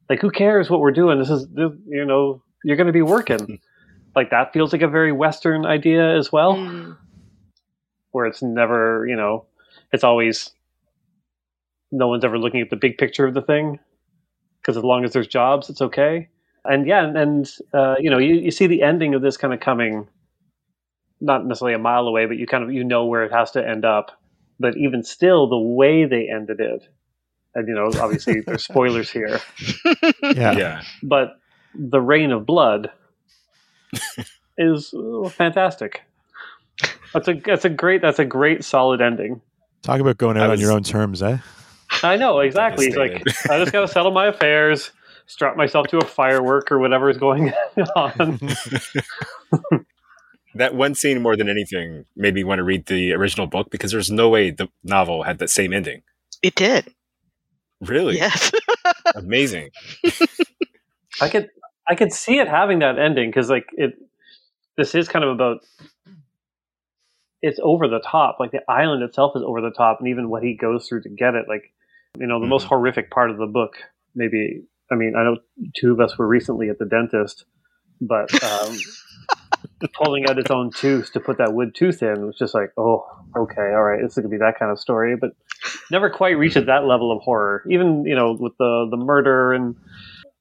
Like 0.10 0.20
who 0.20 0.32
cares 0.32 0.70
what 0.70 0.80
we're 0.80 0.92
doing? 0.92 1.20
This 1.20 1.30
is 1.30 1.48
this- 1.50 1.72
you 1.88 2.06
know 2.06 2.44
you're 2.64 2.78
going 2.78 2.88
to 2.88 2.94
be 2.94 3.02
working 3.02 3.60
like 4.16 4.30
that 4.32 4.52
feels 4.54 4.74
like 4.74 4.82
a 4.82 4.88
very 4.88 5.12
western 5.12 5.66
idea 5.66 6.18
as 6.18 6.32
well 6.32 6.56
Mm. 6.56 6.98
where 8.12 8.26
it's 8.26 8.42
never, 8.42 9.06
you 9.08 9.16
know, 9.16 9.46
it's 9.94 10.04
always 10.04 10.52
no 11.92 12.08
one's 12.08 12.24
ever 12.24 12.38
looking 12.38 12.62
at 12.62 12.70
the 12.70 12.76
big 12.76 12.98
picture 12.98 13.26
of 13.26 13.34
the 13.34 13.42
thing 13.42 13.80
because 14.62 14.78
as 14.78 14.84
long 14.84 15.04
as 15.06 15.14
there's 15.14 15.28
jobs, 15.28 15.70
it's 15.70 15.82
okay. 15.82 16.28
And 16.66 16.86
yeah, 16.86 17.04
and, 17.06 17.18
and 17.18 17.50
uh, 17.74 17.96
you 18.00 18.10
know, 18.10 18.18
you, 18.18 18.36
you 18.36 18.52
see 18.52 18.68
the 18.68 18.82
ending 18.84 19.16
of 19.16 19.22
this 19.22 19.38
kind 19.38 19.54
of 19.54 19.60
coming, 19.60 20.08
not 21.22 21.46
necessarily 21.46 21.74
a 21.76 21.80
mile 21.80 22.08
away, 22.08 22.26
but 22.26 22.38
you 22.38 22.46
kind 22.46 22.64
of 22.64 22.72
you 22.74 22.84
know 22.84 23.06
where 23.06 23.24
it 23.24 23.32
has 23.32 23.52
to 23.52 23.66
end 23.68 23.86
up. 23.86 24.12
But 24.60 24.76
even 24.78 25.04
still, 25.04 25.48
the 25.48 25.58
way 25.58 26.06
they 26.06 26.30
ended 26.30 26.60
it, 26.60 26.84
and 27.56 27.68
you 27.68 27.74
know, 27.74 27.90
obviously 28.02 28.42
there's 28.42 28.64
spoilers 28.72 29.10
here, 29.10 29.40
Yeah. 30.22 30.52
Yeah. 30.58 30.82
but 31.02 31.39
the 31.76 32.02
rain 32.02 32.32
of 32.32 32.46
blood 32.46 32.92
is 34.58 34.94
uh, 34.94 35.30
fantastic. 35.30 36.02
That's 37.14 37.28
a 37.28 37.34
that's 37.34 37.66
a 37.66 37.70
great 37.70 38.02
that's 38.02 38.20
a 38.20 38.26
great 38.26 38.64
solid 38.64 39.02
ending. 39.02 39.42
Talk 39.82 40.00
about 40.00 40.18
going 40.18 40.38
out 40.38 40.50
I 40.50 40.54
on 40.54 40.60
your 40.60 40.72
own 40.72 40.84
terms, 40.84 41.24
eh? 41.24 41.38
I 42.04 42.18
know 42.18 42.40
exactly. 42.40 42.88
He's 42.88 42.96
like, 42.96 43.24
I 43.50 43.58
just 43.60 43.72
got 43.72 43.82
to 43.82 43.88
settle 43.88 44.12
my 44.12 44.28
affairs, 44.28 44.92
strap 45.26 45.56
myself 45.58 45.88
to 45.88 45.98
a 45.98 46.06
firework 46.06 46.72
or 46.72 46.80
whatever 46.80 47.10
is 47.10 47.18
going 47.18 47.52
on. 47.96 48.40
that 50.56 50.76
one 50.76 50.96
scene 50.96 51.22
more 51.22 51.36
than 51.36 51.50
anything 51.50 52.06
made 52.16 52.34
me 52.34 52.44
want 52.44 52.60
to 52.60 52.64
read 52.64 52.86
the 52.86 53.14
original 53.14 53.48
book 53.48 53.70
because 53.70 53.92
there's 53.92 54.12
no 54.12 54.30
way 54.30 54.52
the 54.52 54.70
novel 54.84 55.24
had 55.24 55.40
that 55.40 55.50
same 55.50 55.74
ending. 55.74 56.04
It 56.42 56.56
did. 56.56 56.94
Really? 57.82 58.18
Yes. 58.18 58.52
Amazing. 59.16 59.70
I 61.22 61.30
could 61.30 61.50
I 61.90 61.96
could 61.96 62.14
see 62.14 62.38
it 62.40 62.48
having 62.48 62.80
that 62.80 63.00
ending 63.00 63.30
because 63.30 63.50
like 63.50 63.68
it 63.74 63.94
this 64.78 64.94
is 64.96 65.08
kind 65.10 65.26
of 65.26 65.32
about 65.32 65.62
it's 67.42 67.60
over 67.64 67.88
the 67.88 68.00
top. 68.00 68.38
Like 68.40 68.52
the 68.52 68.62
island 68.70 69.02
itself 69.04 69.34
is 69.36 69.44
over 69.46 69.62
the 69.62 69.72
top, 69.72 70.00
and 70.00 70.10
even 70.10 70.30
what 70.30 70.44
he 70.44 70.56
goes 70.56 70.88
through 70.88 71.04
to 71.04 71.10
get 71.10 71.36
it. 71.36 71.46
Like 71.48 71.72
you 72.20 72.28
know, 72.28 72.40
the 72.40 72.48
most 72.48 72.66
Mhm. 72.66 72.70
horrific 72.70 73.12
part 73.12 73.30
of 73.32 73.38
the 73.38 73.46
book. 73.48 73.76
Maybe 74.16 74.64
I 74.92 74.96
mean 74.96 75.16
I 75.16 75.24
know 75.24 75.38
two 75.76 75.92
of 75.94 76.00
us 76.00 76.18
were 76.18 76.28
recently 76.28 76.70
at 76.70 76.80
the 76.80 76.86
dentist, 76.86 77.46
but 78.02 78.32
um, 78.44 78.78
pulling 79.94 80.28
out 80.30 80.38
its 80.38 80.52
own 80.52 80.72
tooth 80.72 81.12
to 81.14 81.20
put 81.20 81.38
that 81.38 81.54
wood 81.54 81.74
tooth 81.76 82.04
in 82.04 82.26
was 82.26 82.38
just 82.38 82.54
like, 82.54 82.72
oh, 82.78 83.06
okay, 83.38 83.74
all 83.74 83.84
right, 83.84 84.02
this 84.02 84.12
is 84.12 84.18
gonna 84.18 84.30
be 84.30 84.38
that 84.38 84.60
kind 84.60 84.72
of 84.72 84.80
story, 84.80 85.16
but 85.16 85.32
never 85.92 86.10
quite 86.10 86.38
reaches 86.38 86.66
that 86.66 86.86
level 86.86 87.12
of 87.12 87.22
horror. 87.22 87.64
Even 87.70 88.06
you 88.06 88.16
know 88.16 88.34
with 88.40 88.58
the 88.58 88.88
the 88.92 88.98
murder 88.98 89.54
and 89.54 89.76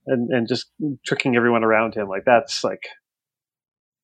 and 0.09 0.31
and 0.31 0.49
just 0.49 0.67
tricking 1.07 1.37
everyone 1.37 1.65
around 1.65 1.95
him. 1.95 2.09
Like 2.09 2.25
that's 2.25 2.65
like 2.65 2.83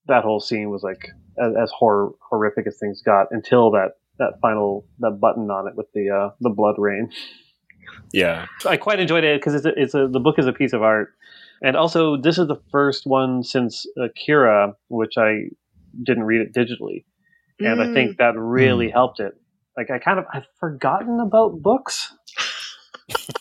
that 0.07 0.23
whole 0.23 0.41
scene 0.41 0.71
was 0.71 0.83
like 0.83 1.09
as, 1.43 1.53
as 1.61 1.71
horror 1.71 2.11
horrific 2.31 2.67
as 2.67 2.77
things 2.79 3.03
got 3.03 3.29
until 3.31 3.71
that 3.73 3.93
that 4.19 4.35
final 4.41 4.87
that 5.01 5.19
button 5.21 5.51
on 5.51 5.67
it 5.69 5.75
with 5.77 5.87
the 5.95 6.11
uh, 6.11 6.31
the 6.41 6.51
blood 6.51 6.77
rain. 6.79 7.11
Yeah. 8.13 8.47
I 8.65 8.77
quite 8.77 9.01
enjoyed 9.01 9.25
it 9.25 9.41
because 9.41 9.55
it's 9.55 9.67
a, 9.67 9.73
it's 9.81 9.95
a 9.95 10.09
the 10.09 10.21
book 10.21 10.39
is 10.39 10.47
a 10.47 10.53
piece 10.53 10.73
of 10.73 10.83
art, 10.83 11.15
and 11.63 11.77
also 11.77 12.17
this 12.17 12.39
is 12.39 12.47
the 12.49 12.61
first 12.71 13.07
one 13.07 13.43
since 13.43 13.87
Akira, 13.99 14.75
which 14.89 15.15
I 15.19 15.49
didn't 16.03 16.25
read 16.25 16.41
it 16.41 16.53
digitally, 16.55 17.05
and 17.61 17.81
I 17.83 17.93
think 17.93 18.19
that 18.19 18.37
really 18.37 18.89
Mm. 18.89 18.93
helped 18.93 19.21
it. 19.21 19.35
Like 19.77 19.91
I 19.91 19.99
kind 19.99 20.19
of 20.19 20.27
I've 20.33 20.47
forgotten 20.61 21.19
about 21.21 21.61
books 21.61 22.15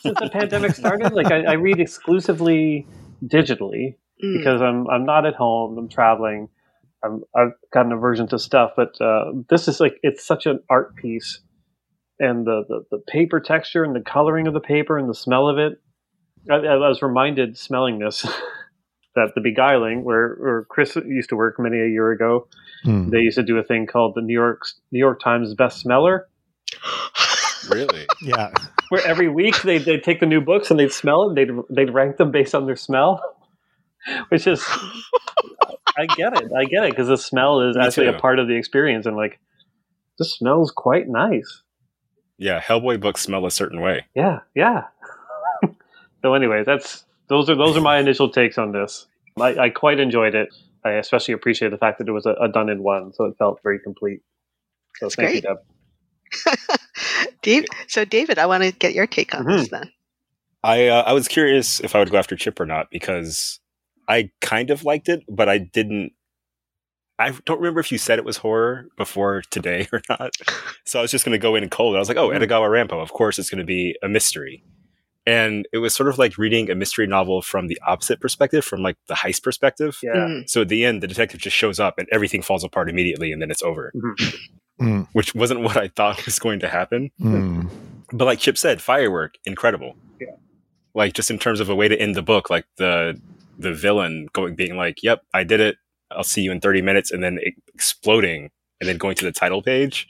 since 0.02 0.20
the 0.20 0.30
pandemic 0.32 0.72
started. 0.76 1.14
Like 1.14 1.28
I, 1.32 1.44
I 1.44 1.54
read 1.54 1.80
exclusively 1.80 2.88
digitally 3.26 3.96
Mm. 4.24 4.38
because 4.38 4.62
I'm 4.62 4.88
I'm 4.90 5.06
not 5.06 5.26
at 5.26 5.34
home. 5.36 5.78
I'm 5.78 5.90
traveling. 5.90 6.48
I'm, 7.04 7.24
I've 7.36 7.52
got 7.74 7.88
an 7.88 7.92
aversion 7.92 8.28
to 8.30 8.40
stuff, 8.40 8.72
but 8.78 9.00
uh, 9.02 9.32
this 9.50 9.68
is 9.68 9.80
like 9.82 9.96
it's 10.04 10.24
such 10.26 10.46
an 10.46 10.60
art 10.70 10.96
piece, 10.96 11.40
and 12.20 12.46
the, 12.46 12.64
the 12.70 12.84
the 12.92 12.98
paper 13.08 13.40
texture 13.42 13.84
and 13.84 13.94
the 13.96 14.00
coloring 14.02 14.48
of 14.48 14.54
the 14.54 14.62
paper 14.62 14.98
and 14.98 15.10
the 15.10 15.16
smell 15.16 15.50
of 15.50 15.58
it. 15.58 15.82
I, 16.50 16.56
I 16.56 16.78
was 16.78 17.02
reminded 17.02 17.58
smelling 17.58 18.00
this 18.00 18.22
that 19.16 19.32
the 19.36 19.42
Beguiling, 19.42 20.04
where 20.06 20.36
where 20.40 20.66
Chris 20.70 20.96
used 20.96 21.30
to 21.30 21.36
work 21.36 21.56
many 21.60 21.80
a 21.80 21.88
year 21.90 22.12
ago, 22.12 22.48
Mm. 22.86 23.10
they 23.12 23.20
used 23.20 23.38
to 23.38 23.44
do 23.44 23.58
a 23.58 23.64
thing 23.64 23.88
called 23.88 24.14
the 24.16 24.22
New 24.22 24.34
York 24.34 24.62
New 24.92 25.00
York 25.00 25.20
Times 25.22 25.54
Best 25.56 25.80
Smeller, 25.82 26.28
Really? 27.70 28.06
Yeah. 28.22 28.52
Where 28.94 29.06
every 29.08 29.28
week 29.28 29.60
they 29.64 29.80
they 29.80 29.94
would 29.94 30.04
take 30.04 30.20
the 30.20 30.28
new 30.28 30.40
books 30.40 30.70
and 30.70 30.80
they'd 30.80 30.92
smell 30.92 31.32
it. 31.32 31.34
They'd 31.34 31.50
they'd 31.68 31.92
rank 31.92 32.18
them 32.18 32.30
based 32.30 32.54
on 32.54 32.68
their 32.68 32.76
smell, 32.76 33.24
which 34.30 34.46
is 34.46 34.64
I 35.98 36.06
get 36.16 36.40
it. 36.40 36.52
I 36.56 36.66
get 36.66 36.84
it 36.84 36.92
because 36.92 37.08
the 37.08 37.18
smell 37.18 37.62
is 37.62 37.76
Me 37.76 37.84
actually 37.84 38.12
too. 38.12 38.18
a 38.18 38.20
part 38.20 38.38
of 38.38 38.48
the 38.48 38.54
experience. 38.54 39.08
And 39.08 39.16
like, 39.16 39.40
this 40.20 40.36
smells 40.36 40.72
quite 40.72 41.10
nice. 41.10 41.64
Yeah. 42.38 42.62
Hellboy 42.62 43.02
books 43.02 43.22
smell 43.22 43.48
a 43.48 43.52
certain 43.52 43.82
way. 43.82 44.06
Yeah, 44.14 44.42
yeah. 44.54 44.84
so, 46.22 46.36
anyways, 46.36 46.68
that's 46.68 47.04
those 47.30 47.50
are 47.50 47.56
those 47.56 47.76
are 47.76 47.82
my 47.82 47.98
initial 47.98 48.30
takes 48.30 48.60
on 48.60 48.74
this. 48.74 49.08
I, 49.42 49.58
I 49.58 49.70
quite 49.72 50.00
enjoyed 50.00 50.36
it. 50.36 50.50
I 50.86 50.92
especially 50.92 51.34
appreciate 51.34 51.72
the 51.72 51.80
fact 51.80 51.98
that 51.98 52.08
it 52.08 52.12
was 52.12 52.28
a, 52.28 52.36
a 52.40 52.48
done 52.48 52.70
in 52.70 52.84
one, 52.84 53.12
so 53.14 53.26
it 53.26 53.38
felt 53.40 53.60
very 53.64 53.80
complete. 53.80 54.22
So 54.98 55.08
That's 55.08 55.16
thank 55.16 55.34
you. 55.34 55.42
Deb. 55.42 55.58
Dave, 57.44 57.66
so 57.88 58.04
David, 58.06 58.40
I 58.40 58.46
want 58.48 58.64
to 58.64 58.72
get 58.72 58.94
your 58.94 59.06
take 59.06 59.36
on 59.36 59.46
this 59.46 59.70
then. 59.70 59.92
I 60.64 60.88
uh, 60.88 61.04
I 61.04 61.14
was 61.14 61.28
curious 61.28 61.80
if 61.82 61.96
I 61.96 62.00
would 62.00 62.10
go 62.10 62.18
after 62.18 62.36
Chip 62.36 62.60
or 62.60 62.66
not 62.66 62.88
because 62.90 63.60
I 64.08 64.32
kind 64.42 64.70
of 64.70 64.84
liked 64.84 65.10
it, 65.10 65.24
but 65.30 65.50
I 65.50 65.58
didn't. 65.60 66.14
I 67.20 67.32
don't 67.46 67.60
remember 67.60 67.80
if 67.80 67.92
you 67.92 67.98
said 68.00 68.18
it 68.18 68.26
was 68.26 68.38
horror 68.38 68.88
before 68.98 69.44
today 69.52 69.88
or 69.94 70.02
not. 70.10 70.32
So 70.86 71.00
I 71.00 71.02
was 71.04 71.12
just 71.12 71.24
going 71.26 71.34
to 71.34 71.38
go 71.38 71.56
in 71.56 71.70
cold. 71.70 71.96
I 71.96 72.00
was 72.00 72.08
like, 72.08 72.18
"Oh, 72.18 72.30
Edogawa 72.30 72.70
Rampo. 72.70 73.02
Of 73.02 73.14
course, 73.14 73.38
it's 73.38 73.50
going 73.50 73.60
to 73.60 73.66
be 73.66 73.96
a 74.02 74.10
mystery." 74.10 74.64
And 75.26 75.66
it 75.72 75.78
was 75.78 75.96
sort 75.96 76.10
of 76.10 76.18
like 76.18 76.38
reading 76.38 76.70
a 76.70 76.76
mystery 76.76 77.08
novel 77.08 77.42
from 77.42 77.68
the 77.68 77.80
opposite 77.88 78.20
perspective, 78.20 78.66
from 78.66 78.82
like 78.82 78.98
the 79.08 79.14
heist 79.14 79.42
perspective. 79.42 79.98
Yeah. 80.04 80.16
Mm. 80.16 80.50
So 80.50 80.62
at 80.62 80.70
the 80.70 80.84
end, 80.84 81.02
the 81.02 81.08
detective 81.08 81.40
just 81.40 81.56
shows 81.56 81.80
up 81.80 81.98
and 81.98 82.10
everything 82.12 82.42
falls 82.42 82.64
apart 82.64 82.90
immediately, 82.90 83.32
and 83.32 83.42
then 83.42 83.50
it's 83.52 83.64
over, 83.64 83.94
Mhm. 83.96 84.36
Mm. 84.82 85.08
which 85.14 85.36
wasn't 85.36 85.62
what 85.62 85.78
I 85.78 85.88
thought 85.90 86.26
was 86.26 86.40
going 86.40 86.60
to 86.62 86.68
happen. 86.68 87.12
Mm. 87.22 87.70
But 88.12 88.26
like 88.26 88.40
Chip 88.40 88.58
said, 88.58 88.82
firework, 88.82 89.36
incredible. 89.46 89.96
Yeah. 90.20 90.28
Like 90.96 91.14
just 91.14 91.30
in 91.32 91.38
terms 91.40 91.60
of 91.60 91.70
a 91.70 91.76
way 91.76 91.88
to 91.88 91.96
end 92.00 92.16
the 92.16 92.22
book, 92.24 92.50
like 92.50 92.66
the 92.78 93.20
the 93.58 93.72
villain 93.74 94.28
going 94.34 94.56
being 94.56 94.76
like, 94.76 95.04
"Yep, 95.04 95.24
I 95.34 95.44
did 95.44 95.60
it. 95.60 95.78
I'll 96.12 96.24
see 96.24 96.42
you 96.42 96.52
in 96.52 96.60
30 96.60 96.82
minutes," 96.82 97.12
and 97.12 97.24
then 97.24 97.40
exploding 97.74 98.50
and 98.82 98.90
then 98.90 98.98
going 98.98 99.16
to 99.16 99.26
the 99.26 99.32
title 99.32 99.62
page. 99.62 100.08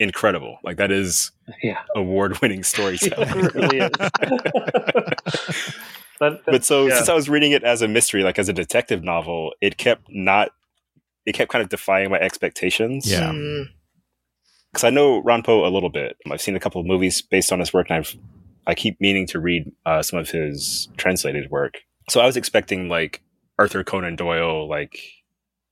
Incredible. 0.00 0.58
Like 0.64 0.76
that 0.78 0.90
is 0.90 1.30
Yeah. 1.62 1.78
award-winning 1.94 2.62
storytelling. 2.64 3.28
it 3.44 3.54
really 3.54 3.78
is. 3.78 3.90
but, 6.18 6.44
but 6.46 6.64
so 6.64 6.86
yeah. 6.86 6.96
since 6.96 7.08
I 7.08 7.14
was 7.14 7.28
reading 7.28 7.52
it 7.52 7.62
as 7.64 7.82
a 7.82 7.88
mystery, 7.88 8.22
like 8.22 8.38
as 8.38 8.48
a 8.48 8.52
detective 8.52 9.02
novel, 9.04 9.52
it 9.60 9.76
kept 9.76 10.04
not 10.08 10.50
it 11.26 11.32
kept 11.32 11.50
kind 11.52 11.62
of 11.62 11.68
defying 11.68 12.10
my 12.10 12.18
expectations. 12.18 13.10
Yeah. 13.10 13.30
Mm. 13.30 13.66
Because 14.72 14.84
I 14.84 14.90
know 14.90 15.22
Rampo 15.22 15.66
a 15.66 15.70
little 15.72 15.90
bit. 15.90 16.16
I've 16.30 16.40
seen 16.40 16.56
a 16.56 16.60
couple 16.60 16.80
of 16.80 16.86
movies 16.86 17.22
based 17.22 17.52
on 17.52 17.58
his 17.60 17.72
work, 17.72 17.88
and 17.90 17.98
I've 17.98 18.14
I 18.66 18.74
keep 18.74 19.00
meaning 19.00 19.26
to 19.28 19.40
read 19.40 19.72
uh, 19.86 20.02
some 20.02 20.18
of 20.18 20.30
his 20.30 20.88
translated 20.96 21.50
work. 21.50 21.78
So 22.08 22.20
I 22.20 22.26
was 22.26 22.36
expecting 22.36 22.88
like 22.88 23.22
Arthur 23.58 23.82
Conan 23.82 24.16
Doyle, 24.16 24.68
like 24.68 24.98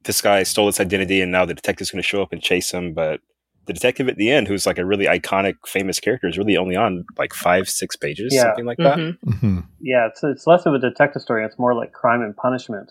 this 0.05 0.21
guy 0.21 0.43
stole 0.43 0.69
its 0.69 0.81
identity, 0.81 1.21
and 1.21 1.31
now 1.31 1.45
the 1.45 1.55
detective's 1.55 1.91
going 1.91 2.03
to 2.03 2.09
show 2.09 2.23
up 2.23 2.33
and 2.33 2.43
chase 2.43 2.71
him. 2.73 2.95
But 2.95 3.21
the 3.67 3.73
detective 3.75 4.09
at 4.09 4.17
the 4.17 4.31
end, 4.31 4.49
who's 4.49 4.67
like 4.67 4.79
a 4.79 4.85
really 4.87 5.05
iconic, 5.07 5.55
famous 5.67 6.01
character, 6.01 6.27
is 6.27 6.39
really 6.39 6.57
only 6.57 6.75
on 6.75 7.05
like 7.19 7.35
five, 7.35 7.69
six 7.69 7.95
pages, 7.95 8.33
Yeah. 8.35 8.45
something 8.45 8.65
like 8.67 8.79
that. 8.79 8.97
Mhm. 8.99 9.19
Mhm. 9.27 9.67
yeah, 9.81 10.07
it's 10.09 10.25
it's 10.25 10.47
less 10.47 10.65
of 10.67 10.75
a 10.75 10.79
detective 10.79 11.23
story. 11.23 11.45
It's 11.45 11.59
more 11.59 11.75
like 11.75 11.93
crime 11.93 12.23
and 12.23 12.35
punishment. 12.37 12.91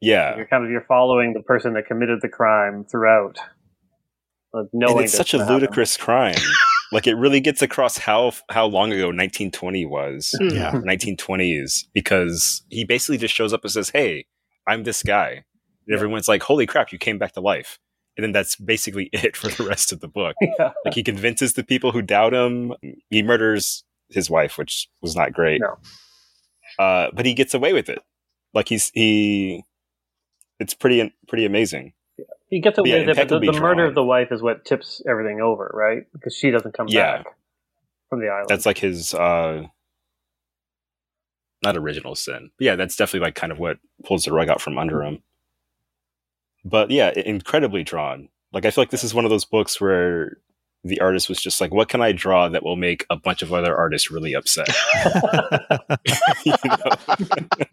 Yeah, 0.00 0.36
You're 0.36 0.46
kind 0.46 0.64
of 0.64 0.70
you're 0.70 0.84
following 0.86 1.32
the 1.32 1.40
person 1.42 1.72
that 1.74 1.86
committed 1.86 2.20
the 2.22 2.28
crime 2.28 2.84
throughout. 2.84 3.38
Like 4.52 4.66
knowing 4.72 4.96
and 4.96 5.04
it's 5.04 5.14
such 5.16 5.34
a 5.34 5.38
gonna 5.38 5.44
happen. 5.44 5.60
ludicrous 5.60 5.96
crime. 5.96 6.34
like 6.92 7.06
it 7.06 7.14
really 7.14 7.40
gets 7.40 7.62
across 7.62 7.96
how 7.98 8.32
how 8.50 8.66
long 8.66 8.92
ago 8.92 9.06
1920 9.06 9.86
was. 9.86 10.34
Mm. 10.40 10.54
Yeah. 10.54 10.72
1920s 10.72 11.84
because 11.94 12.62
he 12.68 12.84
basically 12.84 13.18
just 13.18 13.34
shows 13.34 13.52
up 13.52 13.62
and 13.62 13.72
says, 13.72 13.90
"Hey, 13.90 14.26
I'm 14.66 14.84
this 14.84 15.02
guy." 15.02 15.44
And 15.86 15.94
everyone's 15.94 16.28
like, 16.28 16.42
"Holy 16.42 16.66
crap, 16.66 16.92
you 16.92 16.98
came 16.98 17.18
back 17.18 17.32
to 17.32 17.40
life!" 17.40 17.78
And 18.16 18.24
then 18.24 18.32
that's 18.32 18.56
basically 18.56 19.08
it 19.12 19.36
for 19.36 19.48
the 19.48 19.64
rest 19.64 19.90
of 19.92 20.00
the 20.00 20.08
book. 20.08 20.36
yeah. 20.58 20.72
Like 20.84 20.94
he 20.94 21.02
convinces 21.02 21.54
the 21.54 21.64
people 21.64 21.92
who 21.92 22.02
doubt 22.02 22.34
him. 22.34 22.74
He 23.10 23.22
murders 23.22 23.84
his 24.10 24.28
wife, 24.28 24.58
which 24.58 24.88
was 25.00 25.16
not 25.16 25.32
great. 25.32 25.60
No. 25.62 25.78
Uh, 26.78 27.08
but 27.14 27.24
he 27.24 27.32
gets 27.34 27.54
away 27.54 27.72
with 27.72 27.88
it. 27.88 28.00
Like 28.54 28.68
he's 28.68 28.90
he. 28.94 29.64
It's 30.60 30.74
pretty 30.74 31.12
pretty 31.26 31.46
amazing. 31.46 31.94
He 32.52 32.60
gets 32.60 32.76
away 32.76 32.90
Yeah, 32.90 33.06
with 33.06 33.16
it, 33.18 33.28
but 33.30 33.40
the, 33.40 33.50
the 33.50 33.58
murder 33.58 33.86
of 33.86 33.94
the 33.94 34.04
wife 34.04 34.28
is 34.30 34.42
what 34.42 34.66
tips 34.66 35.00
everything 35.08 35.40
over, 35.40 35.70
right? 35.72 36.02
Because 36.12 36.36
she 36.36 36.50
doesn't 36.50 36.74
come 36.74 36.86
Yeah. 36.86 37.22
back 37.22 37.26
from 38.10 38.20
the 38.20 38.28
island. 38.28 38.48
That's 38.50 38.66
like 38.66 38.76
his 38.76 39.14
uh, 39.14 39.62
not 41.62 41.78
original 41.78 42.14
sin. 42.14 42.50
But 42.58 42.64
yeah, 42.66 42.76
that's 42.76 42.94
definitely 42.94 43.26
like 43.26 43.36
kind 43.36 43.52
of 43.52 43.58
what 43.58 43.78
pulls 44.04 44.24
the 44.26 44.32
rug 44.34 44.50
out 44.50 44.60
from 44.60 44.76
under 44.76 45.02
him. 45.02 45.22
But 46.62 46.90
yeah, 46.90 47.10
incredibly 47.16 47.84
drawn. 47.84 48.28
Like 48.52 48.66
I 48.66 48.70
feel 48.70 48.82
like 48.82 48.90
this 48.90 49.02
is 49.02 49.14
one 49.14 49.24
of 49.24 49.30
those 49.30 49.46
books 49.46 49.80
where 49.80 50.36
the 50.84 51.00
artist 51.00 51.30
was 51.30 51.40
just 51.40 51.58
like, 51.58 51.72
"What 51.72 51.88
can 51.88 52.02
I 52.02 52.12
draw 52.12 52.50
that 52.50 52.62
will 52.62 52.76
make 52.76 53.06
a 53.08 53.16
bunch 53.16 53.40
of 53.40 53.50
other 53.54 53.74
artists 53.74 54.10
really 54.10 54.34
upset?" 54.34 54.68
You 56.44 56.54
know? 56.64 57.64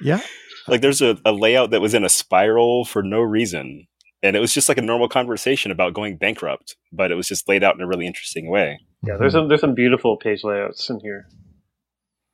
yeah. 0.00 0.20
like 0.68 0.80
there's 0.80 1.02
a, 1.02 1.18
a 1.24 1.32
layout 1.32 1.70
that 1.70 1.80
was 1.80 1.92
in 1.94 2.04
a 2.04 2.08
spiral 2.08 2.84
for 2.84 3.02
no 3.02 3.20
reason, 3.20 3.88
and 4.22 4.36
it 4.36 4.40
was 4.40 4.52
just 4.52 4.68
like 4.68 4.78
a 4.78 4.82
normal 4.82 5.08
conversation 5.08 5.70
about 5.70 5.94
going 5.94 6.16
bankrupt, 6.16 6.76
but 6.92 7.10
it 7.10 7.14
was 7.14 7.28
just 7.28 7.48
laid 7.48 7.62
out 7.64 7.74
in 7.74 7.80
a 7.80 7.86
really 7.86 8.06
interesting 8.06 8.48
way. 8.50 8.78
yeah, 9.06 9.16
there's 9.16 9.32
some 9.32 9.48
there's 9.48 9.60
some 9.60 9.74
beautiful 9.74 10.16
page 10.16 10.42
layouts 10.44 10.88
in 10.90 10.98
here. 11.00 11.26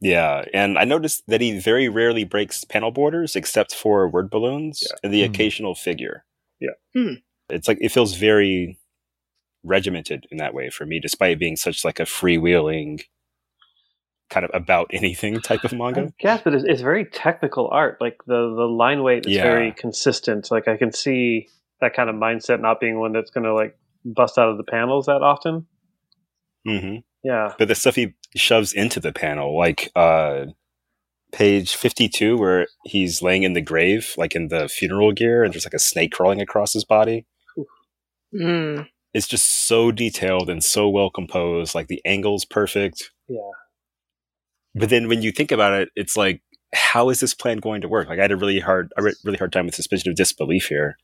Yeah, 0.01 0.45
and 0.53 0.79
I 0.79 0.85
noticed 0.85 1.23
that 1.29 1.41
he 1.41 1.59
very 1.59 1.89
rarely 1.89 2.25
breaks 2.25 2.65
panel 2.65 2.91
borders 2.91 3.37
except 3.37 3.75
for 3.75 4.09
word 4.09 4.29
balloons 4.31 4.83
Yeah. 4.83 4.97
and 5.03 5.15
the 5.15 5.25
Hmm. 5.25 5.31
occasional 5.33 5.75
figure. 5.75 6.25
Yeah. 6.61 6.71
Hmm. 6.95 7.15
It's 7.49 7.69
like 7.69 7.79
it 7.81 7.91
feels 7.91 8.15
very 8.15 8.79
regimented 9.63 10.27
in 10.31 10.37
that 10.39 10.53
way 10.55 10.69
for 10.71 10.85
me, 10.85 11.01
despite 11.01 11.39
being 11.39 11.57
such 11.57 11.85
like 11.85 12.01
a 12.01 12.05
freewheeling 12.05 13.03
kind 14.31 14.45
of 14.45 14.51
about 14.55 14.91
anything 14.93 15.41
type 15.41 15.65
of 15.65 15.73
manga. 15.73 16.13
Yes, 16.23 16.41
but 16.45 16.55
it's, 16.55 16.65
it's 16.67 16.81
very 16.83 17.05
technical 17.05 17.69
art. 17.71 17.99
Like 18.01 18.17
the 18.27 18.55
the 18.57 18.67
line 18.69 19.03
weight 19.03 19.27
is 19.27 19.33
Yeah. 19.35 19.43
very 19.45 19.73
consistent. 19.73 20.51
Like 20.51 20.67
I 20.69 20.77
can 20.77 20.93
see 20.93 21.49
that 21.81 21.95
kind 21.95 22.09
of 22.09 22.17
mindset 22.17 22.61
not 22.61 22.81
being 22.81 22.99
one 22.99 23.13
that's 23.13 23.31
going 23.31 23.45
to 23.45 23.55
like 23.55 23.77
bust 24.05 24.39
out 24.39 24.49
of 24.49 24.57
the 24.59 24.65
panels 24.65 25.07
that 25.07 25.23
often. 25.23 25.67
hmm 26.67 26.97
Yeah, 27.23 27.53
But 27.59 27.69
the 27.69 27.75
stuff 27.75 27.97
he 27.97 28.15
shoves 28.37 28.73
into 28.73 29.01
the 29.01 29.13
panel, 29.13 29.57
like 29.57 29.91
uh, 29.97 30.47
page 31.33 31.75
52, 31.75 32.37
where 32.37 32.67
he's 32.85 33.23
laying 33.23 33.43
in 33.43 33.53
the 33.55 33.61
grave, 33.61 34.13
like 34.17 34.35
in 34.35 34.49
the 34.49 34.69
funeral 34.69 35.13
gear, 35.13 35.43
and 35.45 35.53
there's 35.53 35.67
like 35.67 35.75
a 35.75 35.79
snake 35.79 36.13
crawling 36.13 36.41
across 36.41 36.73
his 36.73 36.85
body. 36.85 37.27
Mm. 38.35 38.89
It's 39.13 39.29
just 39.29 39.67
so 39.69 39.93
detailed 39.93 40.51
and 40.51 40.63
so 40.63 40.89
well 40.89 41.09
composed. 41.11 41.75
Like 41.75 41.87
the 41.87 42.03
angle's 42.05 42.45
perfect. 42.45 43.11
yeah. 43.29 43.39
But 44.75 44.89
then 44.91 45.07
when 45.07 45.23
you 45.23 45.31
think 45.31 45.53
about 45.53 45.73
it, 45.73 45.91
it's 45.95 46.17
like, 46.17 46.43
how 46.75 47.09
is 47.09 47.21
this 47.21 47.33
plan 47.33 47.59
going 47.59 47.81
to 47.83 47.89
work? 47.89 48.09
Like 48.09 48.19
I 48.19 48.23
had 48.23 48.33
a 48.33 48.37
really 48.37 48.59
hard, 48.59 48.93
a 48.99 49.03
really 49.25 49.39
hard 49.39 49.53
time 49.53 49.67
with 49.67 49.77
suspension 49.77 50.11
of 50.11 50.17
disbelief 50.17 50.67
here. 50.67 50.97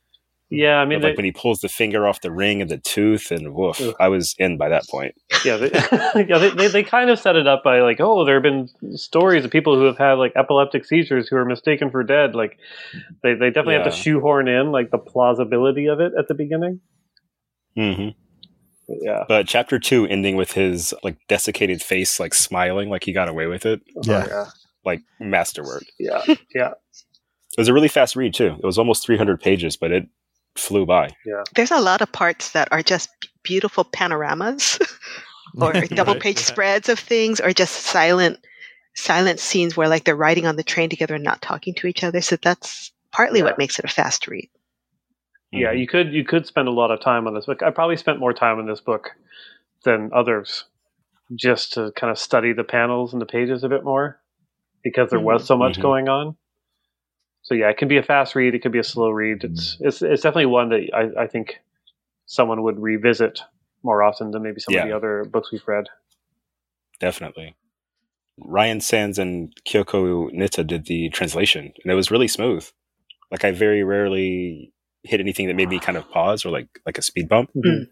Yeah, 0.53 0.79
I 0.79 0.85
mean, 0.85 0.99
But, 0.99 1.07
like 1.07 1.15
they, 1.15 1.19
when 1.19 1.25
he 1.25 1.31
pulls 1.31 1.61
the 1.61 1.69
finger 1.69 2.05
off 2.05 2.19
the 2.19 2.29
ring 2.31 2.61
and 2.61 2.69
the 2.69 2.77
tooth, 2.77 3.31
and 3.31 3.53
woof, 3.53 3.79
Ugh. 3.79 3.95
I 4.01 4.09
was 4.09 4.35
in 4.37 4.57
by 4.57 4.67
that 4.67 4.85
point. 4.89 5.15
yeah, 5.45 5.55
they, 5.55 5.69
yeah, 6.27 6.37
they, 6.37 6.49
they, 6.49 6.67
they 6.67 6.83
kind 6.83 7.09
of 7.09 7.17
set 7.17 7.37
it 7.37 7.47
up 7.47 7.63
by 7.63 7.79
like, 7.79 8.01
oh, 8.01 8.25
there 8.25 8.35
have 8.35 8.43
been 8.43 8.67
stories 8.97 9.45
of 9.45 9.51
people 9.51 9.75
who 9.77 9.85
have 9.85 9.97
had 9.97 10.13
like 10.15 10.33
epileptic 10.35 10.83
seizures 10.85 11.29
who 11.29 11.37
are 11.37 11.45
mistaken 11.45 11.89
for 11.89 12.03
dead. 12.03 12.35
Like, 12.35 12.57
they, 13.23 13.33
they 13.33 13.47
definitely 13.47 13.75
have 13.75 13.85
to 13.85 13.91
shoehorn 13.91 14.49
in 14.49 14.73
like 14.73 14.91
the 14.91 14.97
plausibility 14.97 15.85
of 15.87 16.01
it 16.01 16.11
at 16.19 16.27
the 16.27 16.33
beginning. 16.33 16.81
hmm 17.75 18.09
But 18.89 18.97
yeah, 19.01 19.23
But 19.29 19.47
chapter 19.47 19.79
two 19.79 20.05
ending 20.07 20.35
with 20.35 20.51
his 20.51 20.93
like 21.01 21.15
desiccated 21.29 21.81
face, 21.81 22.19
like 22.19 22.33
smiling, 22.33 22.89
like 22.89 23.05
he 23.05 23.13
got 23.13 23.29
away 23.29 23.47
with 23.47 23.65
it, 23.65 23.81
Yeah. 24.03 24.27
Oh, 24.29 24.47
like 24.83 25.01
masterwork. 25.19 25.83
yeah, 25.97 26.23
yeah, 26.53 26.71
It 26.71 27.57
was 27.57 27.69
a 27.69 27.73
really 27.73 27.87
fast 27.87 28.17
read 28.17 28.33
too. 28.33 28.57
It 28.61 28.65
was 28.65 28.77
almost 28.77 29.05
300 29.05 29.39
pages, 29.39 29.77
but 29.77 29.91
it 29.93 30.07
flew 30.55 30.85
by. 30.85 31.09
Yeah. 31.25 31.43
There's 31.55 31.71
a 31.71 31.79
lot 31.79 32.01
of 32.01 32.11
parts 32.11 32.51
that 32.51 32.67
are 32.71 32.81
just 32.83 33.09
beautiful 33.43 33.83
panoramas 33.83 34.77
or 35.61 35.73
double 35.73 36.13
Right. 36.13 36.21
page 36.21 36.37
Yeah. 36.37 36.43
spreads 36.45 36.89
of 36.89 36.99
things 36.99 37.39
or 37.39 37.53
just 37.53 37.73
silent 37.75 38.39
silent 38.93 39.39
scenes 39.39 39.77
where 39.77 39.87
like 39.87 40.03
they're 40.03 40.15
riding 40.17 40.45
on 40.45 40.57
the 40.57 40.63
train 40.63 40.89
together 40.89 41.15
and 41.15 41.23
not 41.23 41.41
talking 41.41 41.73
to 41.75 41.87
each 41.87 42.03
other. 42.03 42.19
So 42.21 42.35
that's 42.35 42.91
partly 43.11 43.39
Yeah. 43.39 43.45
what 43.45 43.57
makes 43.57 43.79
it 43.79 43.85
a 43.85 43.87
fast 43.87 44.27
read. 44.27 44.49
yeah. 45.51 45.71
Mhm. 45.73 45.79
You 45.79 45.87
could 45.87 46.13
you 46.13 46.23
could 46.25 46.45
spend 46.45 46.67
a 46.67 46.71
lot 46.71 46.91
of 46.91 46.99
time 47.01 47.25
on 47.27 47.33
this 47.33 47.45
book. 47.45 47.63
I 47.63 47.69
probably 47.71 47.97
spent 47.97 48.19
more 48.19 48.33
time 48.33 48.59
on 48.59 48.65
this 48.67 48.81
book 48.81 49.11
than 49.85 50.11
others, 50.13 50.65
just 51.35 51.73
to 51.73 51.91
kind 51.95 52.11
of 52.11 52.19
study 52.19 52.53
the 52.53 52.63
panels 52.65 53.13
and 53.13 53.21
the 53.21 53.25
pages 53.25 53.63
a 53.63 53.69
bit 53.69 53.83
more, 53.83 54.21
because 54.83 55.09
there 55.09 55.19
was 55.19 55.45
so 55.45 55.57
much 55.57 55.77
Mhm. 55.77 55.81
going 55.81 56.09
on. 56.09 56.35
So 57.43 57.55
yeah, 57.55 57.69
it 57.69 57.77
can 57.77 57.87
be 57.87 57.97
a 57.97 58.03
fast 58.03 58.35
read. 58.35 58.53
It 58.53 58.59
could 58.61 58.71
be 58.71 58.79
a 58.79 58.83
slow 58.83 59.09
read. 59.09 59.43
It's 59.43 59.77
it's 59.79 60.01
it's 60.01 60.21
definitely 60.21 60.47
one 60.47 60.69
that 60.69 60.89
I, 60.93 61.23
I 61.23 61.27
think 61.27 61.59
someone 62.25 62.63
would 62.63 62.79
revisit 62.79 63.41
more 63.83 64.03
often 64.03 64.31
than 64.31 64.43
maybe 64.43 64.59
some 64.59 64.75
of 64.75 64.87
the 64.87 64.95
other 64.95 65.25
books 65.25 65.51
we've 65.51 65.67
read. 65.67 65.85
Definitely. 66.99 67.55
Ryan 68.37 68.79
Sands 68.79 69.19
and 69.19 69.53
Kyoko 69.67 70.31
Nitta 70.33 70.65
did 70.65 70.85
the 70.85 71.09
translation, 71.09 71.73
and 71.83 71.91
it 71.91 71.95
was 71.95 72.11
really 72.11 72.27
smooth. 72.27 72.67
Like 73.31 73.43
I 73.43 73.51
very 73.51 73.83
rarely 73.83 74.71
hit 75.03 75.19
anything 75.19 75.47
that 75.47 75.55
made 75.55 75.69
me 75.69 75.79
kind 75.79 75.97
of 75.97 76.09
pause 76.11 76.45
or 76.45 76.51
like 76.51 76.67
like 76.85 76.97
a 76.97 77.01
speed 77.01 77.27
bump. 77.27 77.49
Mm. 77.55 77.87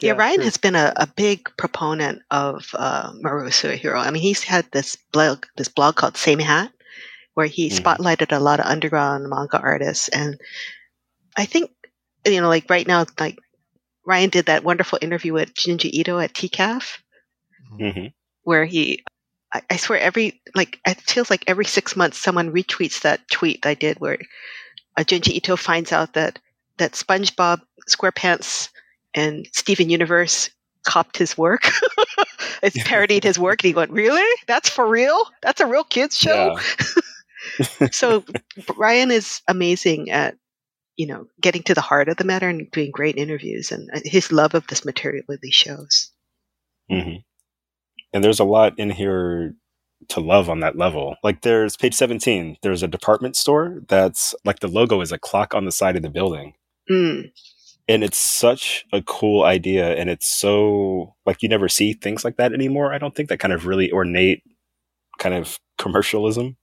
Yeah, 0.00 0.12
Ryan 0.12 0.36
true. 0.36 0.44
has 0.44 0.56
been 0.56 0.74
a, 0.74 0.92
a 0.96 1.06
big 1.06 1.48
proponent 1.56 2.22
of 2.32 2.70
uh, 2.74 3.12
Maru 3.20 3.48
Suehiro. 3.48 4.04
I 4.04 4.10
mean, 4.10 4.22
he's 4.22 4.42
had 4.42 4.66
this 4.72 4.96
blog, 5.12 5.46
this 5.56 5.68
blog 5.68 5.94
called 5.94 6.16
Same 6.16 6.40
Hat, 6.40 6.72
where 7.38 7.46
he 7.46 7.70
Mhm. 7.70 7.70
spotlighted 7.70 8.36
a 8.36 8.40
lot 8.40 8.58
of 8.60 8.66
underground 8.66 9.28
manga 9.30 9.60
artists, 9.60 10.08
and 10.08 10.40
I 11.36 11.46
think 11.46 11.70
you 12.26 12.40
know, 12.40 12.48
like 12.48 12.68
right 12.68 12.86
now, 12.86 13.06
like 13.20 13.38
Ryan 14.06 14.30
did 14.30 14.46
that 14.46 14.64
wonderful 14.64 14.98
interview 15.02 15.32
with 15.34 15.54
Junji 15.54 15.90
Ito 15.92 16.18
at 16.18 16.34
TCAF, 16.34 16.98
hmm 17.78 18.08
where 18.44 18.64
he, 18.64 19.04
I, 19.52 19.62
I 19.70 19.76
swear, 19.76 20.00
every 20.00 20.40
like 20.54 20.80
it 20.86 21.00
feels 21.02 21.30
like 21.30 21.44
every 21.46 21.64
six 21.64 21.96
months, 21.96 22.18
someone 22.18 22.52
retweets 22.52 23.02
that 23.02 23.28
tweet 23.30 23.64
I 23.66 23.74
did 23.74 24.00
where 24.00 24.18
uh, 24.96 25.02
Junji 25.04 25.34
Ito 25.34 25.56
finds 25.56 25.92
out 25.92 26.14
that 26.14 26.38
that 26.78 26.92
SpongeBob 26.92 27.60
SquarePants 27.88 28.70
and 29.14 29.46
Steven 29.52 29.90
Universe 29.90 30.50
copped 30.86 31.18
his 31.18 31.36
work. 31.38 31.70
it's 32.62 32.78
parodied 32.84 33.24
his 33.24 33.38
work, 33.38 33.62
and 33.62 33.68
he 33.68 33.74
went, 33.74 33.90
"Really? 33.92 34.36
That's 34.46 34.70
for 34.70 34.88
real? 34.88 35.24
That's 35.42 35.60
a 35.60 35.66
real 35.66 35.84
kids 35.84 36.18
show." 36.18 36.52
Yeah. 36.54 36.62
so 37.92 38.24
Ryan 38.76 39.10
is 39.10 39.42
amazing 39.48 40.10
at 40.10 40.36
you 40.96 41.06
know 41.06 41.26
getting 41.40 41.62
to 41.64 41.74
the 41.74 41.80
heart 41.80 42.08
of 42.08 42.16
the 42.16 42.24
matter 42.24 42.48
and 42.48 42.70
doing 42.70 42.90
great 42.90 43.16
interviews, 43.16 43.72
and 43.72 43.88
uh, 43.92 44.00
his 44.04 44.32
love 44.32 44.54
of 44.54 44.66
this 44.66 44.84
material 44.84 45.24
really 45.28 45.50
shows. 45.50 46.10
hmm 46.90 47.16
And 48.12 48.24
there's 48.24 48.40
a 48.40 48.44
lot 48.44 48.78
in 48.78 48.90
here 48.90 49.54
to 50.08 50.20
love 50.20 50.48
on 50.48 50.60
that 50.60 50.76
level. 50.76 51.16
Like 51.22 51.42
there's 51.42 51.76
page 51.76 51.94
17, 51.94 52.58
there's 52.62 52.82
a 52.82 52.88
department 52.88 53.36
store 53.36 53.80
that's 53.88 54.34
like 54.44 54.60
the 54.60 54.68
logo 54.68 55.00
is 55.00 55.12
a 55.12 55.18
clock 55.18 55.54
on 55.54 55.64
the 55.64 55.72
side 55.72 55.96
of 55.96 56.02
the 56.02 56.10
building. 56.10 56.54
Mm. 56.90 57.32
And 57.88 58.04
it's 58.04 58.18
such 58.18 58.84
a 58.92 59.02
cool 59.02 59.44
idea. 59.44 59.96
And 59.96 60.10
it's 60.10 60.28
so 60.28 61.16
like 61.26 61.42
you 61.42 61.48
never 61.48 61.68
see 61.68 61.94
things 61.94 62.24
like 62.24 62.36
that 62.36 62.52
anymore. 62.52 62.92
I 62.92 62.98
don't 62.98 63.14
think 63.14 63.28
that 63.28 63.40
kind 63.40 63.52
of 63.52 63.66
really 63.66 63.90
ornate 63.90 64.42
kind 65.18 65.34
of 65.34 65.58
commercialism, 65.78 66.56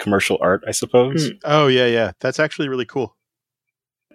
commercial 0.00 0.38
art, 0.40 0.62
I 0.66 0.72
suppose. 0.72 1.30
Oh 1.44 1.68
yeah, 1.68 1.86
yeah. 1.86 2.12
That's 2.20 2.40
actually 2.40 2.68
really 2.68 2.86
cool. 2.86 3.16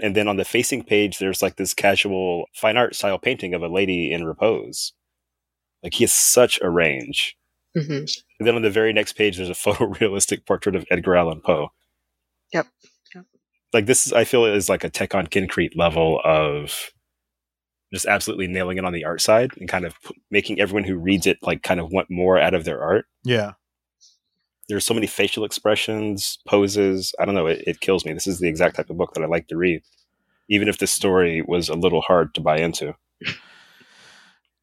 And 0.01 0.13
then 0.13 0.27
on 0.27 0.35
the 0.35 0.43
facing 0.43 0.83
page, 0.83 1.19
there's 1.19 1.41
like 1.41 1.55
this 1.55 1.73
casual 1.73 2.47
fine 2.53 2.75
art 2.75 2.95
style 2.95 3.17
painting 3.17 3.53
of 3.53 3.61
a 3.63 3.69
lady 3.69 4.11
in 4.11 4.25
repose. 4.25 4.91
Like 5.81 5.93
he 5.93 6.03
has 6.03 6.13
such 6.13 6.59
a 6.61 6.69
range. 6.69 7.37
hmm 7.73 8.03
And 8.39 8.47
then 8.47 8.55
on 8.55 8.63
the 8.63 8.69
very 8.69 8.91
next 8.91 9.13
page, 9.13 9.37
there's 9.37 9.49
a 9.49 9.53
photorealistic 9.65 10.45
portrait 10.45 10.75
of 10.75 10.85
Edgar 10.91 11.15
Allan 11.15 11.39
Poe. 11.39 11.69
Yep. 12.51 12.67
Yep. 13.13 13.25
Like 13.71 13.85
this, 13.85 14.05
is, 14.07 14.11
I 14.13 14.25
feel 14.25 14.43
is 14.45 14.67
like 14.67 14.83
a 14.83 14.89
Tekkonkinkreet 14.89 15.77
level 15.77 16.19
of 16.25 16.91
just 17.93 18.05
absolutely 18.05 18.47
nailing 18.47 18.77
it 18.77 18.83
on 18.85 18.93
the 18.93 19.05
art 19.05 19.21
side 19.21 19.51
and 19.57 19.69
kind 19.69 19.85
of 19.85 19.95
p- 20.01 20.15
making 20.29 20.59
everyone 20.59 20.83
who 20.83 20.97
reads 20.97 21.25
it 21.27 21.37
like 21.41 21.63
kind 21.63 21.79
of 21.79 21.91
want 21.91 22.09
more 22.09 22.37
out 22.37 22.53
of 22.53 22.65
their 22.65 22.81
art. 22.81 23.05
Yeah. 23.23 23.53
There's 24.67 24.85
so 24.85 24.93
many 24.93 25.07
facial 25.07 25.45
expressions, 25.45 26.39
poses. 26.47 27.13
I 27.19 27.25
don't 27.25 27.35
know. 27.35 27.47
It, 27.47 27.63
it 27.67 27.79
kills 27.81 28.05
me. 28.05 28.13
This 28.13 28.27
is 28.27 28.39
the 28.39 28.47
exact 28.47 28.75
type 28.75 28.89
of 28.89 28.97
book 28.97 29.13
that 29.13 29.23
I 29.23 29.27
like 29.27 29.47
to 29.47 29.57
read, 29.57 29.83
even 30.49 30.67
if 30.67 30.79
the 30.79 30.87
story 30.87 31.41
was 31.41 31.69
a 31.69 31.75
little 31.75 32.01
hard 32.01 32.33
to 32.35 32.41
buy 32.41 32.57
into. 32.57 32.95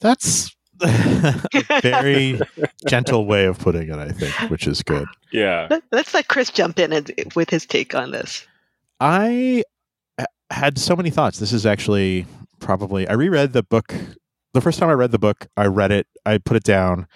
That's 0.00 0.54
a 0.80 1.80
very 1.82 2.40
gentle 2.88 3.26
way 3.26 3.44
of 3.44 3.58
putting 3.58 3.88
it, 3.88 3.98
I 3.98 4.08
think, 4.08 4.50
which 4.50 4.66
is 4.66 4.82
good. 4.82 5.06
Yeah. 5.30 5.68
Let, 5.70 5.82
let's 5.92 6.14
let 6.14 6.28
Chris 6.28 6.50
jump 6.50 6.80
in 6.80 6.92
and, 6.92 7.12
with 7.36 7.50
his 7.50 7.66
take 7.66 7.94
on 7.94 8.10
this. 8.10 8.46
I 8.98 9.62
had 10.50 10.78
so 10.78 10.94
many 10.94 11.10
thoughts. 11.10 11.38
This 11.38 11.52
is 11.52 11.66
actually 11.66 12.26
probably 12.60 13.08
I 13.08 13.14
reread 13.14 13.52
the 13.52 13.62
book. 13.62 13.94
The 14.54 14.60
first 14.60 14.78
time 14.78 14.88
I 14.88 14.94
read 14.94 15.10
the 15.10 15.18
book, 15.18 15.46
I 15.56 15.66
read 15.66 15.90
it, 15.90 16.06
I 16.26 16.38
put 16.38 16.56
it 16.56 16.62
down. 16.62 17.06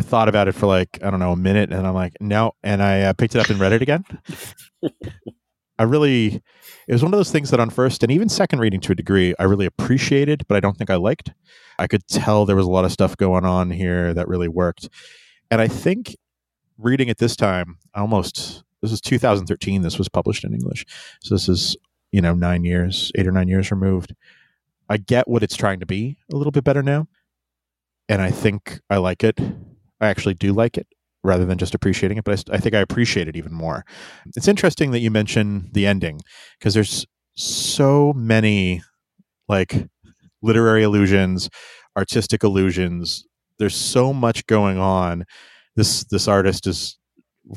I 0.00 0.02
thought 0.02 0.30
about 0.30 0.48
it 0.48 0.52
for 0.52 0.66
like 0.66 0.98
I 1.02 1.10
don't 1.10 1.20
know 1.20 1.32
a 1.32 1.36
minute, 1.36 1.70
and 1.70 1.86
I'm 1.86 1.92
like, 1.92 2.16
no, 2.22 2.52
and 2.62 2.82
I 2.82 3.02
uh, 3.02 3.12
picked 3.12 3.34
it 3.34 3.38
up 3.38 3.50
and 3.50 3.60
read 3.60 3.72
it 3.72 3.82
again. 3.82 4.02
I 5.78 5.82
really, 5.82 6.42
it 6.88 6.92
was 6.92 7.02
one 7.02 7.12
of 7.12 7.18
those 7.18 7.30
things 7.30 7.50
that 7.50 7.60
on 7.60 7.68
first 7.68 8.02
and 8.02 8.10
even 8.10 8.30
second 8.30 8.60
reading 8.60 8.80
to 8.80 8.92
a 8.92 8.94
degree, 8.94 9.34
I 9.38 9.44
really 9.44 9.66
appreciated, 9.66 10.44
but 10.48 10.56
I 10.56 10.60
don't 10.60 10.78
think 10.78 10.88
I 10.88 10.96
liked. 10.96 11.32
I 11.78 11.86
could 11.86 12.06
tell 12.08 12.46
there 12.46 12.56
was 12.56 12.64
a 12.64 12.70
lot 12.70 12.86
of 12.86 12.92
stuff 12.92 13.14
going 13.18 13.44
on 13.44 13.70
here 13.70 14.14
that 14.14 14.26
really 14.26 14.48
worked, 14.48 14.88
and 15.50 15.60
I 15.60 15.68
think 15.68 16.16
reading 16.78 17.08
it 17.08 17.18
this 17.18 17.36
time, 17.36 17.76
almost 17.94 18.64
this 18.80 18.92
is 18.92 19.02
2013. 19.02 19.82
This 19.82 19.98
was 19.98 20.08
published 20.08 20.44
in 20.44 20.54
English, 20.54 20.86
so 21.20 21.34
this 21.34 21.46
is 21.46 21.76
you 22.10 22.22
know 22.22 22.32
nine 22.32 22.64
years, 22.64 23.12
eight 23.16 23.26
or 23.26 23.32
nine 23.32 23.48
years 23.48 23.70
removed. 23.70 24.14
I 24.88 24.96
get 24.96 25.28
what 25.28 25.42
it's 25.42 25.56
trying 25.56 25.80
to 25.80 25.86
be 25.86 26.16
a 26.32 26.36
little 26.36 26.52
bit 26.52 26.64
better 26.64 26.82
now, 26.82 27.06
and 28.08 28.22
I 28.22 28.30
think 28.30 28.80
I 28.88 28.96
like 28.96 29.22
it. 29.22 29.38
I 30.00 30.08
actually 30.08 30.34
do 30.34 30.52
like 30.52 30.76
it 30.78 30.86
rather 31.22 31.44
than 31.44 31.58
just 31.58 31.74
appreciating 31.74 32.18
it, 32.18 32.24
but 32.24 32.44
I, 32.50 32.56
I 32.56 32.58
think 32.58 32.74
I 32.74 32.80
appreciate 32.80 33.28
it 33.28 33.36
even 33.36 33.52
more. 33.52 33.84
It's 34.36 34.48
interesting 34.48 34.90
that 34.92 35.00
you 35.00 35.10
mention 35.10 35.68
the 35.72 35.86
ending 35.86 36.20
because 36.58 36.74
there's 36.74 37.06
so 37.34 38.12
many 38.14 38.82
like 39.48 39.88
literary 40.42 40.84
illusions, 40.84 41.50
artistic 41.96 42.44
illusions. 42.44 43.24
There's 43.58 43.76
so 43.76 44.12
much 44.12 44.46
going 44.46 44.78
on. 44.78 45.24
This 45.76 46.04
this 46.04 46.28
artist 46.28 46.66
is 46.66 46.98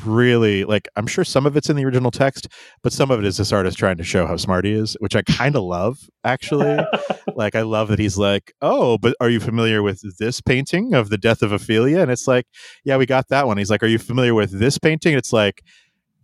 really 0.06 0.64
like 0.64 0.88
I'm 0.96 1.08
sure 1.08 1.24
some 1.24 1.46
of 1.46 1.56
it's 1.56 1.70
in 1.70 1.76
the 1.76 1.86
original 1.86 2.12
text, 2.12 2.48
but 2.82 2.94
some 2.94 3.12
of 3.12 3.20
it 3.20 3.26
is 3.26 3.38
this 3.38 3.52
artist 3.52 3.78
trying 3.78 3.98
to 3.98 4.04
show 4.04 4.26
how 4.26 4.38
smart 4.38 4.66
he 4.66 4.72
is, 4.74 4.98
which 5.00 5.16
I 5.16 5.22
kind 5.22 5.56
of 5.56 5.64
love 5.64 6.00
actually. 6.24 6.80
like 7.36 7.56
I 7.56 7.62
love 7.62 7.90
that 7.90 8.00
he's 8.00 8.18
like, 8.18 8.54
"Oh, 8.62 8.98
but 8.98 9.16
are 9.20 9.30
you 9.30 9.40
familiar 9.40 9.84
with 9.84 10.02
this 10.18 10.42
painting 10.42 10.94
of 10.94 11.10
the 11.10 11.18
death 11.18 11.42
of 11.42 11.52
Ophelia?" 11.52 12.00
And 12.00 12.12
it's 12.12 12.28
like, 12.28 12.48
"Yeah, 12.84 12.98
we 12.98 13.06
got 13.06 13.28
that 13.30 13.48
one." 13.48 13.58
He's 13.58 13.70
like, 13.70 13.84
"Are 13.84 13.88
you 13.88 14.00
familiar 14.00 14.34
with 14.34 14.52
this 14.60 14.78
painting?" 14.78 15.16
It's 15.16 15.34
like, 15.34 15.64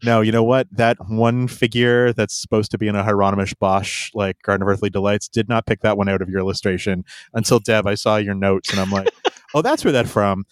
"No, 0.04 0.22
you 0.22 0.32
know 0.32 0.44
what? 0.44 0.68
That 0.72 0.98
one 1.08 1.48
figure 1.48 2.14
that's 2.14 2.40
supposed 2.40 2.72
to 2.72 2.78
be 2.78 2.88
in 2.88 2.96
a 2.96 3.04
Hieronymus 3.04 3.54
Bosch 3.54 4.12
like 4.14 4.42
Garden 4.44 4.64
of 4.64 4.70
Earthly 4.70 4.90
Delights 4.90 5.28
did 5.28 5.48
not 5.50 5.66
pick 5.66 5.82
that 5.82 5.98
one 5.98 6.10
out 6.10 6.22
of 6.22 6.30
your 6.30 6.40
illustration 6.40 7.04
until 7.34 7.60
Deb. 7.60 7.86
I 7.88 7.96
saw 7.96 8.18
your 8.18 8.36
notes, 8.36 8.72
and 8.72 8.80
I'm 8.80 8.92
like." 8.92 9.10
Oh, 9.54 9.62
that's 9.62 9.84
where 9.84 9.92
that 9.92 10.08
from. 10.08 10.46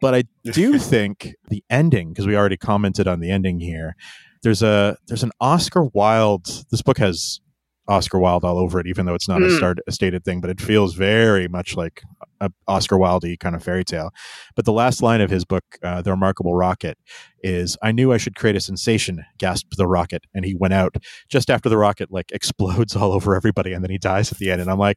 But 0.00 0.14
I 0.14 0.24
do 0.44 0.78
think 0.78 1.34
the 1.48 1.64
ending, 1.70 2.10
because 2.10 2.26
we 2.26 2.36
already 2.36 2.56
commented 2.56 3.08
on 3.08 3.20
the 3.20 3.30
ending 3.30 3.60
here. 3.60 3.96
There's 4.42 4.62
a 4.62 4.96
there's 5.08 5.22
an 5.22 5.32
Oscar 5.40 5.84
Wilde. 5.84 6.46
This 6.70 6.82
book 6.82 6.98
has 6.98 7.40
Oscar 7.86 8.18
Wilde 8.18 8.44
all 8.44 8.58
over 8.58 8.80
it, 8.80 8.86
even 8.86 9.04
though 9.06 9.14
it's 9.14 9.28
not 9.28 9.42
a, 9.42 9.46
Mm. 9.46 9.56
start, 9.58 9.78
a 9.86 9.92
stated 9.92 10.24
thing, 10.24 10.40
but 10.40 10.48
it 10.50 10.60
feels 10.60 10.94
very 10.94 11.48
much 11.48 11.76
like 11.76 12.02
a 12.40 12.50
Oscar 12.66 12.96
Wilde 12.96 13.26
kind 13.40 13.54
of 13.54 13.62
fairy 13.62 13.84
tale. 13.84 14.10
But 14.56 14.64
the 14.64 14.72
last 14.72 15.02
line 15.02 15.20
of 15.20 15.28
his 15.30 15.44
book, 15.44 15.64
uh, 15.82 16.00
The 16.02 16.10
Remarkable 16.10 16.54
Rocket, 16.54 16.96
is 17.42 17.76
I 17.82 17.92
knew 17.92 18.10
I 18.12 18.16
should 18.16 18.36
create 18.36 18.56
a 18.56 18.60
sensation, 18.60 19.22
gasped 19.38 19.76
the 19.76 19.86
rocket. 19.86 20.24
And 20.34 20.46
he 20.46 20.54
went 20.54 20.72
out 20.72 20.96
just 21.28 21.50
after 21.50 21.68
the 21.68 21.76
rocket 21.76 22.10
like 22.10 22.32
explodes 22.32 22.96
all 22.96 23.12
over 23.12 23.34
everybody 23.34 23.72
and 23.74 23.84
then 23.84 23.90
he 23.90 23.98
dies 23.98 24.32
at 24.32 24.38
the 24.38 24.50
end. 24.50 24.62
And 24.62 24.70
I'm 24.70 24.78
like, 24.78 24.96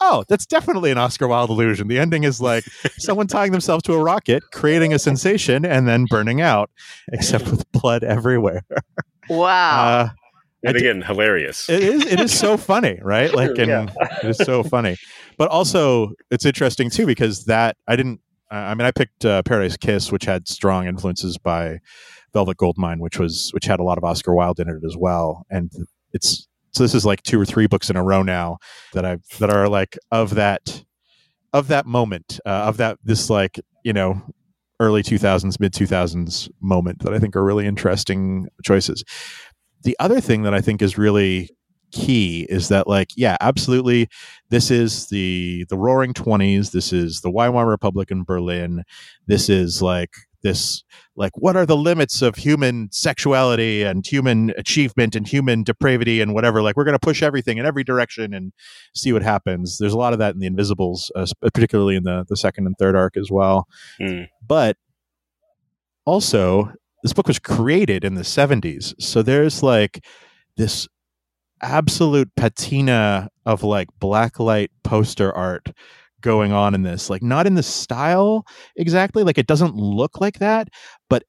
oh, 0.00 0.22
that's 0.28 0.46
definitely 0.46 0.92
an 0.92 0.98
Oscar 0.98 1.26
Wilde 1.26 1.50
illusion. 1.50 1.88
The 1.88 1.98
ending 1.98 2.22
is 2.22 2.40
like 2.40 2.64
someone 2.98 3.26
tying 3.26 3.50
themselves 3.50 3.82
to 3.84 3.94
a 3.94 4.02
rocket, 4.02 4.44
creating 4.52 4.94
a 4.94 4.98
sensation, 5.00 5.64
and 5.64 5.88
then 5.88 6.04
burning 6.08 6.40
out, 6.40 6.70
except 7.12 7.46
with 7.50 7.70
blood 7.72 8.04
everywhere. 8.04 8.62
Wow. 9.28 9.88
Uh, 9.88 10.08
And 10.64 10.76
I 10.76 10.78
d- 10.80 10.86
again, 10.88 11.02
hilarious. 11.02 11.68
it 11.68 11.82
is 11.82 12.04
it 12.04 12.18
is 12.20 12.36
so 12.36 12.56
funny, 12.56 12.98
right? 13.02 13.32
Like, 13.34 13.50
and 13.58 13.68
Yeah. 13.68 13.86
it 14.22 14.30
is 14.30 14.36
so 14.38 14.62
funny. 14.62 14.96
But 15.36 15.48
also, 15.50 16.12
it's 16.30 16.44
interesting 16.44 16.90
too 16.90 17.06
because 17.06 17.44
that 17.44 17.76
I 17.86 17.96
didn't. 17.96 18.20
I 18.50 18.74
mean, 18.74 18.86
I 18.86 18.90
picked 18.92 19.24
uh, 19.26 19.42
Paradise 19.42 19.76
Kiss, 19.76 20.10
which 20.10 20.24
had 20.24 20.48
strong 20.48 20.86
influences 20.86 21.36
by 21.36 21.78
Velvet 22.32 22.56
Goldmine, 22.56 22.98
which 22.98 23.18
was 23.18 23.50
which 23.52 23.66
had 23.66 23.78
a 23.78 23.82
lot 23.82 23.98
of 23.98 24.04
Oscar 24.04 24.34
Wilde 24.34 24.58
in 24.58 24.68
it 24.68 24.82
as 24.86 24.96
well. 24.96 25.44
And 25.50 25.70
it's 26.12 26.48
so 26.72 26.82
this 26.82 26.94
is 26.94 27.04
like 27.06 27.22
two 27.22 27.38
or 27.40 27.44
three 27.44 27.66
books 27.66 27.90
in 27.90 27.96
a 27.96 28.02
row 28.02 28.22
now 28.22 28.58
that 28.94 29.04
I 29.04 29.18
that 29.38 29.50
are 29.50 29.68
like 29.68 29.96
of 30.10 30.34
that 30.36 30.82
of 31.52 31.68
that 31.68 31.86
moment 31.86 32.40
uh, 32.46 32.48
of 32.66 32.78
that 32.78 32.98
this 33.04 33.28
like 33.30 33.60
you 33.84 33.92
know 33.92 34.20
early 34.80 35.02
2000s 35.02 35.58
mid 35.58 35.72
2000s 35.72 36.48
moment 36.60 37.00
that 37.00 37.12
i 37.12 37.18
think 37.18 37.34
are 37.34 37.42
really 37.42 37.66
interesting 37.66 38.46
choices 38.62 39.02
the 39.88 39.96
other 39.98 40.20
thing 40.20 40.42
that 40.42 40.52
i 40.52 40.60
think 40.60 40.82
is 40.82 40.98
really 40.98 41.48
key 41.92 42.46
is 42.50 42.68
that 42.68 42.86
like 42.86 43.08
yeah 43.16 43.38
absolutely 43.40 44.06
this 44.50 44.70
is 44.70 45.08
the 45.08 45.64
the 45.70 45.78
roaring 45.78 46.12
20s 46.12 46.72
this 46.72 46.92
is 46.92 47.22
the 47.22 47.30
weimar 47.30 47.66
republic 47.66 48.10
in 48.10 48.22
berlin 48.22 48.84
this 49.26 49.48
is 49.48 49.80
like 49.80 50.10
this 50.42 50.84
like 51.16 51.32
what 51.36 51.56
are 51.56 51.64
the 51.64 51.76
limits 51.76 52.20
of 52.20 52.34
human 52.36 52.90
sexuality 52.92 53.82
and 53.82 54.06
human 54.06 54.52
achievement 54.58 55.16
and 55.16 55.26
human 55.26 55.64
depravity 55.64 56.20
and 56.20 56.32
whatever? 56.32 56.62
Like 56.62 56.76
we're 56.76 56.84
going 56.84 56.94
to 56.94 57.00
push 57.00 57.24
everything 57.24 57.58
in 57.58 57.66
every 57.66 57.82
direction 57.82 58.32
and 58.32 58.52
see 58.94 59.12
what 59.12 59.22
happens. 59.22 59.78
There's 59.78 59.94
a 59.94 59.98
lot 59.98 60.12
of 60.12 60.20
that 60.20 60.34
in 60.34 60.38
the 60.38 60.46
invisibles 60.46 61.10
uh, 61.16 61.26
particularly 61.42 61.96
in 61.96 62.04
the 62.04 62.24
the 62.28 62.36
second 62.36 62.66
and 62.66 62.76
third 62.78 62.94
arc 62.94 63.16
as 63.16 63.32
well. 63.32 63.66
Hmm. 64.00 64.24
but 64.46 64.76
also 66.06 66.72
this 67.02 67.12
book 67.12 67.28
was 67.28 67.38
created 67.38 68.04
in 68.04 68.14
the 68.14 68.22
70s 68.22 68.94
so 69.00 69.22
there's 69.22 69.62
like 69.62 70.04
this 70.56 70.88
absolute 71.62 72.30
patina 72.36 73.28
of 73.46 73.62
like 73.62 73.88
blacklight 74.00 74.68
poster 74.84 75.34
art 75.34 75.70
going 76.20 76.52
on 76.52 76.74
in 76.74 76.82
this. 76.82 77.10
Like 77.10 77.22
not 77.22 77.46
in 77.46 77.54
the 77.54 77.62
style 77.62 78.44
exactly 78.76 79.22
like 79.24 79.38
it 79.38 79.46
doesn't 79.46 79.74
look 79.74 80.20
like 80.20 80.38
that 80.38 80.68
but 81.08 81.24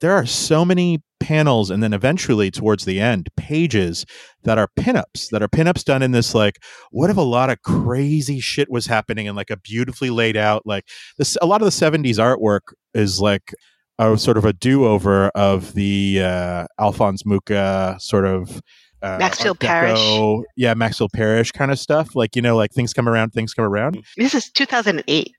there 0.00 0.12
are 0.12 0.26
so 0.26 0.64
many 0.64 1.02
panels 1.20 1.70
and 1.70 1.82
then 1.82 1.92
eventually 1.92 2.50
towards 2.50 2.86
the 2.86 2.98
end 2.98 3.28
pages 3.36 4.06
that 4.44 4.56
are 4.56 4.68
pinups 4.78 5.28
that 5.30 5.42
are 5.42 5.48
pinups 5.48 5.84
done 5.84 6.02
in 6.02 6.12
this 6.12 6.34
like 6.34 6.56
what 6.90 7.10
if 7.10 7.18
a 7.18 7.20
lot 7.20 7.50
of 7.50 7.60
crazy 7.60 8.40
shit 8.40 8.70
was 8.70 8.86
happening 8.86 9.28
and 9.28 9.36
like 9.36 9.50
a 9.50 9.58
beautifully 9.58 10.08
laid 10.08 10.36
out 10.38 10.62
like 10.64 10.88
this 11.18 11.36
a 11.42 11.46
lot 11.46 11.60
of 11.60 11.66
the 11.66 11.70
70s 11.70 12.16
artwork 12.16 12.72
is 12.94 13.20
like 13.20 13.54
a 14.00 14.16
sort 14.18 14.36
of 14.36 14.44
a 14.44 14.52
do-over 14.52 15.28
of 15.30 15.74
the 15.74 16.20
uh 16.22 16.66
alphonse 16.80 17.24
mucha 17.26 17.96
sort 18.00 18.24
of 18.24 18.60
uh, 19.02 19.16
Maxfield 19.18 19.62
Art 19.64 19.88
Deco- 19.96 20.42
yeah 20.56 20.74
maxfield 20.74 21.10
parrish 21.12 21.52
kind 21.52 21.70
of 21.70 21.78
stuff 21.78 22.14
like 22.14 22.36
you 22.36 22.42
know 22.42 22.56
like 22.56 22.70
things 22.72 22.92
come 22.92 23.08
around 23.08 23.30
things 23.32 23.54
come 23.54 23.64
around 23.64 24.02
this 24.16 24.34
is 24.34 24.50
2008. 24.52 25.32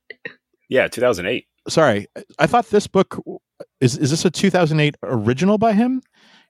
Yeah, 0.69 0.87
2008. 0.87 1.45
sorry 1.67 2.07
i 2.39 2.47
thought 2.47 2.67
this 2.69 2.87
book 2.87 3.21
is 3.79 3.97
is 3.97 4.09
this 4.11 4.25
a 4.25 4.31
2008 4.31 4.95
original 5.03 5.57
by 5.57 5.73
him 5.73 6.01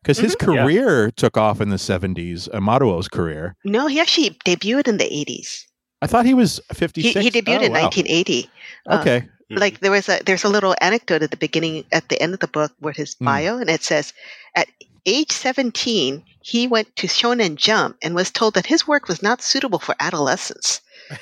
because 0.01 0.17
his 0.19 0.35
Mm-hmm. 0.35 0.51
Yeah. 0.53 0.63
career 0.63 1.11
took 1.11 1.35
off 1.37 1.59
in 1.61 1.69
the 1.69 1.75
70s 1.75 2.47
Amado's 2.53 3.07
career 3.07 3.55
No, 3.65 3.87
he 3.87 3.99
actually 3.99 4.31
debuted 4.45 4.87
in 4.87 4.97
the 4.97 5.03
80s. 5.05 5.65
i 6.01 6.07
thought 6.07 6.25
he 6.25 6.33
was 6.33 6.61
He, 6.69 6.75
56 6.75 7.25
he 7.25 7.29
debuted 7.31 7.59
Oh, 7.59 7.63
in 7.67 7.71
wow. 7.73 7.81
1980. 7.83 8.49
Uh, 8.87 9.01
okay 9.51 9.59
like 9.59 9.79
there 9.79 9.91
was 9.91 10.07
a 10.09 10.19
there's 10.25 10.43
a 10.43 10.49
little 10.49 10.75
anecdote 10.81 11.23
at 11.23 11.31
the 11.31 11.37
beginning 11.37 11.83
at 11.91 12.07
the 12.09 12.21
end 12.21 12.33
of 12.33 12.39
the 12.39 12.47
book 12.47 12.71
with 12.79 12.95
his 12.95 13.15
Hmm. 13.15 13.25
bio 13.25 13.57
and 13.57 13.69
it 13.69 13.83
says 13.83 14.13
at 14.55 14.67
age 15.05 15.31
17 15.31 16.23
he 16.41 16.67
went 16.67 16.95
to 16.95 17.07
shonen 17.07 17.55
jump 17.55 17.97
and 18.03 18.15
was 18.15 18.31
told 18.31 18.53
that 18.55 18.65
his 18.67 18.87
work 18.87 19.07
was 19.07 19.21
not 19.23 19.41
suitable 19.41 19.79
for 19.79 19.95
adolescents 19.99 20.81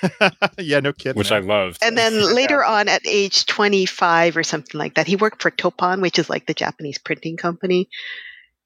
yeah 0.58 0.80
no 0.80 0.94
kidding 0.94 1.18
Which 1.18 1.32
I 1.32 1.40
loved. 1.40 1.80
and 1.82 1.98
then 1.98 2.14
later 2.36 2.64
on 2.64 2.88
at 2.88 3.02
age 3.08 3.46
25 3.46 4.38
or 4.38 4.44
something 4.44 4.78
like 4.78 4.96
that 4.96 5.08
he 5.08 5.16
worked 5.16 5.42
for 5.42 5.50
Toppan 5.52 6.02
which 6.02 6.20
is 6.20 6.30
like 6.30 6.46
the 6.46 6.54
japanese 6.54 6.98
printing 6.98 7.38
company. 7.38 7.90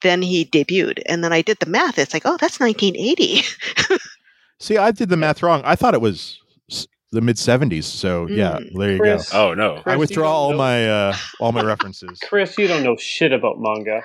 Then 0.02 0.22
he 0.22 0.44
debuted 0.44 1.02
and 1.06 1.24
then 1.24 1.32
i 1.32 1.42
did 1.42 1.60
the 1.60 1.66
math. 1.70 1.98
It's 1.98 2.14
like 2.14 2.24
oh 2.26 2.36
that's 2.38 2.60
1980 2.60 3.44
see 4.60 4.78
i 4.78 4.92
did 4.92 5.10
the 5.10 5.18
math 5.18 5.42
wrong. 5.44 5.62
I 5.64 5.76
thought 5.76 5.94
it 5.94 6.02
was 6.02 6.18
s- 6.18 6.38
the 7.14 7.22
mid 7.22 7.38
70s 7.38 7.86
so 7.86 8.28
yeah 8.28 8.58
Mm. 8.60 8.78
there 8.80 8.92
you 8.94 9.00
Chris. 9.00 9.32
go 9.32 9.50
oh 9.52 9.54
no. 9.54 9.78
i 9.78 9.82
Chris, 9.82 9.94
you 9.94 10.00
withdraw 10.00 10.32
all 10.34 10.52
know- 10.52 10.58
my 10.58 10.78
uh 10.90 11.16
all 11.40 11.52
my 11.52 11.64
references 11.74 12.20
Chris, 12.28 12.58
you 12.58 12.68
don't 12.68 12.84
know 12.84 12.96
shit 12.98 13.32
about 13.32 13.56
manga. 13.60 14.04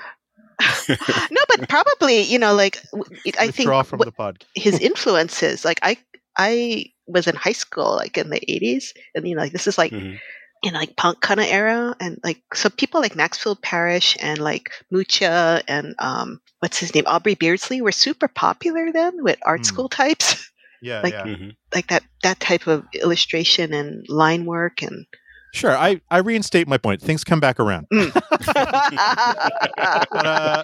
no 0.88 1.42
but 1.48 1.68
probably 1.68 2.22
you 2.22 2.38
know 2.38 2.54
like 2.54 2.82
w- 2.92 3.04
i 3.38 3.46
think 3.46 3.56
withdraw 3.58 3.82
from 3.82 3.98
what- 3.98 4.06
the 4.06 4.12
pod 4.12 4.44
his 4.54 4.78
influences 4.90 5.64
like 5.64 5.78
i 5.82 5.96
i 6.36 6.84
was 7.06 7.26
in 7.26 7.36
high 7.36 7.52
school 7.64 7.96
like 7.96 8.18
in 8.18 8.30
the 8.30 8.40
80s 8.40 8.86
and 9.14 9.26
you 9.28 9.34
know 9.36 9.42
like 9.42 9.52
this 9.52 9.66
is 9.66 9.78
like 9.78 9.92
Mhm. 9.92 10.18
in 10.64 10.74
like 10.74 10.96
punk 10.96 11.20
kind 11.20 11.38
of 11.40 11.46
era 11.46 11.94
and 12.00 12.18
like 12.24 12.42
so 12.54 12.68
people 12.68 13.00
like 13.00 13.14
maxfield 13.16 13.62
parrish 13.62 14.16
and 14.20 14.38
like 14.40 14.72
mucha 14.90 15.62
and 15.68 15.94
um 16.00 16.40
what's 16.60 16.78
his 16.78 16.92
name 16.94 17.04
aubrey 17.06 17.34
beardsley 17.36 17.80
were 17.80 17.92
super 17.92 18.26
popular 18.28 18.90
then 18.92 19.12
with 19.22 19.38
art 19.46 19.60
Hmm. 19.60 19.64
school 19.70 19.88
types 19.88 20.50
yeah 20.82 21.00
Like- 21.02 21.12
yeah 21.14 21.24
Mhm. 21.24 21.56
like 21.74 21.88
that 21.88 22.02
that 22.22 22.40
type 22.40 22.66
of 22.66 22.84
illustration 22.94 23.72
and 23.72 24.04
line 24.08 24.44
work 24.44 24.82
and 24.82 25.06
sure 25.54 25.76
i 25.76 26.00
i 26.10 26.18
reinstate 26.18 26.68
my 26.68 26.76
point 26.78 27.00
things 27.00 27.24
come 27.24 27.40
back 27.40 27.58
around 27.60 27.86
Mm. 27.92 28.12
but 30.12 30.26
uh, 30.26 30.62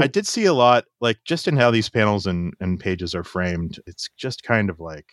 I 0.00 0.06
did 0.06 0.26
see 0.26 0.44
a 0.44 0.52
lot, 0.52 0.84
like 1.00 1.18
just 1.24 1.48
in 1.48 1.56
how 1.56 1.70
these 1.70 1.88
panels 1.88 2.26
and, 2.26 2.54
and 2.60 2.78
pages 2.78 3.14
are 3.14 3.24
framed. 3.24 3.78
It's 3.86 4.08
just 4.16 4.42
kind 4.42 4.70
of 4.70 4.80
like 4.80 5.06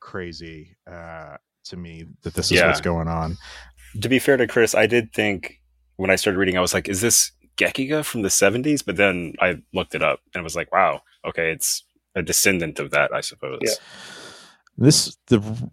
crazy 0.00 0.76
uh, 0.90 1.36
to 1.64 1.76
me 1.76 2.06
that 2.22 2.34
this 2.34 2.46
is 2.46 2.58
Yeah. 2.58 2.68
what's 2.68 2.80
going 2.80 3.08
on. 3.08 3.36
To 4.00 4.08
be 4.08 4.18
fair 4.18 4.36
to 4.36 4.46
Chris, 4.46 4.74
I 4.74 4.86
did 4.86 5.12
think 5.12 5.60
when 5.96 6.10
I 6.10 6.16
started 6.16 6.38
reading, 6.38 6.56
I 6.56 6.60
was 6.60 6.74
like, 6.74 6.88
is 6.88 7.00
this 7.00 7.32
Gekiga 7.56 8.04
from 8.04 8.22
the 8.22 8.28
70s? 8.28 8.84
But 8.84 8.96
then 8.96 9.34
I 9.40 9.56
looked 9.72 9.94
it 9.94 10.02
up 10.02 10.20
and 10.34 10.44
was 10.44 10.56
like, 10.56 10.72
wow, 10.72 11.02
okay, 11.26 11.50
it's 11.50 11.82
a 12.16 12.22
descendant 12.22 12.80
of 12.80 12.90
that, 12.90 13.12
I 13.14 13.20
suppose. 13.20 13.60
Yeah. 13.62 13.72
This 14.76 15.16
the 15.28 15.70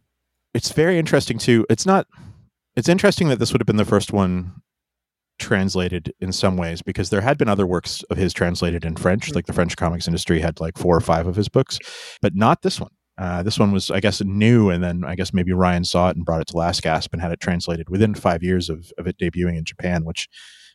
it's 0.54 0.72
very 0.72 1.00
interesting 1.00 1.40
too. 1.40 1.66
It's 1.70 1.86
not. 1.86 2.08
It's 2.76 2.90
interesting 2.90 3.30
that 3.30 3.40
this 3.40 3.52
would 3.52 3.62
have 3.62 3.68
been 3.68 3.78
the 3.78 3.86
first 3.86 4.14
one 4.14 4.62
translated 5.40 6.14
in 6.20 6.32
some 6.32 6.58
ways 6.58 6.82
because 6.82 7.10
there 7.10 7.22
had 7.22 7.38
been 7.38 7.50
other 7.50 7.66
works 7.66 8.04
of 8.04 8.18
his 8.18 8.34
translated 8.34 8.86
in 8.86 8.96
French. 8.96 9.34
Like 9.34 9.46
the 9.46 9.54
French 9.54 9.76
comics 9.76 10.08
industry 10.08 10.40
had 10.40 10.60
like 10.60 10.78
four 10.78 10.96
or 10.96 11.02
five 11.02 11.28
of 11.28 11.36
his 11.36 11.50
books, 11.50 11.80
but 12.22 12.36
not 12.36 12.62
this 12.62 12.80
one. 12.80 12.92
Uh, 13.18 13.44
this 13.44 13.60
one 13.60 13.72
was, 13.72 13.92
I 13.92 14.00
guess, 14.00 14.22
new, 14.22 14.70
and 14.70 14.84
then 14.84 15.04
I 15.04 15.16
guess 15.16 15.34
maybe 15.34 15.54
Ryan 15.54 15.86
saw 15.86 16.10
it 16.10 16.16
and 16.16 16.26
brought 16.26 16.42
it 16.42 16.48
to 16.48 16.58
Last 16.58 16.82
Gasp 16.82 17.14
and 17.14 17.22
had 17.22 17.32
it 17.32 17.40
translated 17.40 17.90
within 17.90 18.16
five 18.16 18.42
years 18.42 18.70
of, 18.70 18.92
of 18.98 19.06
it 19.06 19.18
debuting 19.20 19.56
in 19.56 19.66
Japan, 19.66 20.04
which, 20.04 20.28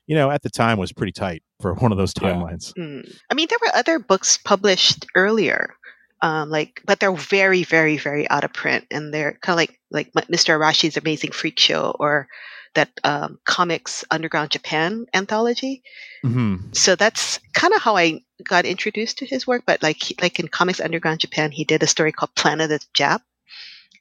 you 0.08 0.16
know, 0.16 0.30
at 0.32 0.42
the 0.42 0.50
time 0.50 0.78
was 0.78 0.90
pretty 0.92 1.12
tight 1.12 1.42
for 1.60 1.74
one 1.74 1.92
of 1.92 1.98
those 1.98 2.12
Yeah. 2.20 2.32
timelines. 2.32 2.72
Mm. 2.76 3.06
I 3.30 3.34
mean, 3.34 3.46
there 3.48 3.58
were 3.62 3.76
other 3.76 3.98
books 4.00 4.38
published 4.38 5.06
earlier, 5.14 5.74
um, 6.22 6.50
like, 6.50 6.80
but 6.84 6.98
they're 6.98 7.12
very, 7.14 7.62
very, 7.62 7.96
very 7.98 8.28
out 8.28 8.42
of 8.42 8.52
print, 8.52 8.86
and 8.90 9.12
they're 9.14 9.38
kind 9.42 9.54
of 9.54 9.58
like 9.58 9.78
like 10.14 10.28
Mr. 10.28 10.58
Arashi's 10.58 10.96
Amazing 10.96 11.32
Freak 11.32 11.58
Show 11.60 11.94
or 12.00 12.26
that 12.74 12.90
um, 13.04 13.38
Comics 13.44 14.04
Underground 14.10 14.50
Japan 14.50 15.06
anthology. 15.14 15.82
hmm 16.22 16.56
So 16.72 16.96
that's 16.96 17.38
kind 17.54 17.72
of 17.74 17.80
how 17.82 17.96
I 17.96 18.20
got 18.44 18.64
introduced 18.66 19.18
to 19.18 19.26
his 19.26 19.46
work. 19.46 19.62
But 19.66 19.82
like, 19.82 20.02
like 20.20 20.38
in 20.40 20.48
Comics 20.48 20.80
Underground 20.80 21.20
Japan, 21.20 21.50
he 21.50 21.64
did 21.64 21.82
a 21.82 21.86
story 21.86 22.12
called 22.12 22.34
Planet 22.34 22.70
of 22.70 22.80
the 22.80 22.86
Jap, 22.94 23.20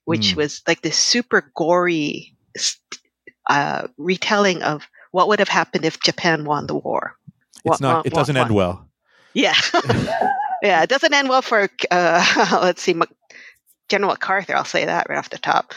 which 0.06 0.34
Mm. 0.34 0.36
was 0.36 0.62
like 0.68 0.82
this 0.82 0.98
super 0.98 1.52
gory 1.56 2.36
s- 2.56 2.78
uh, 3.50 3.88
retelling 3.98 4.62
of 4.64 4.88
what 5.18 5.28
would 5.30 5.40
have 5.40 5.50
happened 5.50 5.84
if 5.84 6.00
Japan 6.00 6.46
won 6.46 6.68
the 6.68 6.76
war. 6.76 7.18
Wah, 7.66 7.74
It's 7.74 7.82
not. 7.82 7.96
wah, 7.96 8.02
It 8.06 8.14
doesn't 8.14 8.36
wah. 8.36 8.42
end 8.44 8.54
well. 8.54 8.88
Yeah. 9.34 9.56
yeah, 10.62 10.84
it 10.84 10.90
doesn't 10.90 11.12
end 11.12 11.28
well 11.28 11.42
for, 11.42 11.68
uh, 11.90 12.60
let's 12.62 12.84
see, 12.84 12.94
Mac- 12.94 13.10
General 13.90 14.12
MacArthur. 14.12 14.56
I'll 14.56 14.64
say 14.64 14.86
that 14.86 15.10
right 15.10 15.18
off 15.18 15.32
the 15.32 15.40
top. 15.40 15.74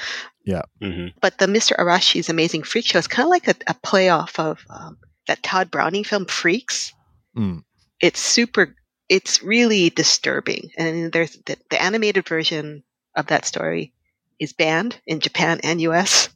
hmm 0.79 1.07
But 1.23 1.39
the 1.39 1.47
Mr. 1.47 1.75
Arashi's 1.79 2.29
Amazing 2.29 2.65
Freak 2.65 2.85
Show 2.85 2.99
is 2.99 3.07
kind 3.07 3.25
of 3.27 3.31
like 3.31 3.49
a, 3.49 3.55
a 3.67 3.75
play 3.83 4.11
off 4.11 4.39
of 4.39 4.63
um, 4.69 4.99
that 5.27 5.43
Tod 5.43 5.71
Browning 5.71 6.05
film, 6.05 6.27
Freaks. 6.27 6.93
Mm. 7.35 7.65
It's 8.01 8.21
super 8.21 8.77
it's 9.09 9.43
really 9.43 9.89
disturbing. 9.89 10.71
And 10.77 11.11
there's 11.13 11.33
the, 11.47 11.57
the 11.71 11.83
animated 11.83 12.29
version 12.29 12.83
of 13.17 13.27
that 13.29 13.47
story 13.47 13.95
is 14.39 14.53
banned 14.53 15.01
in 15.07 15.19
Japan 15.21 15.61
and 15.65 15.81
US 15.81 16.29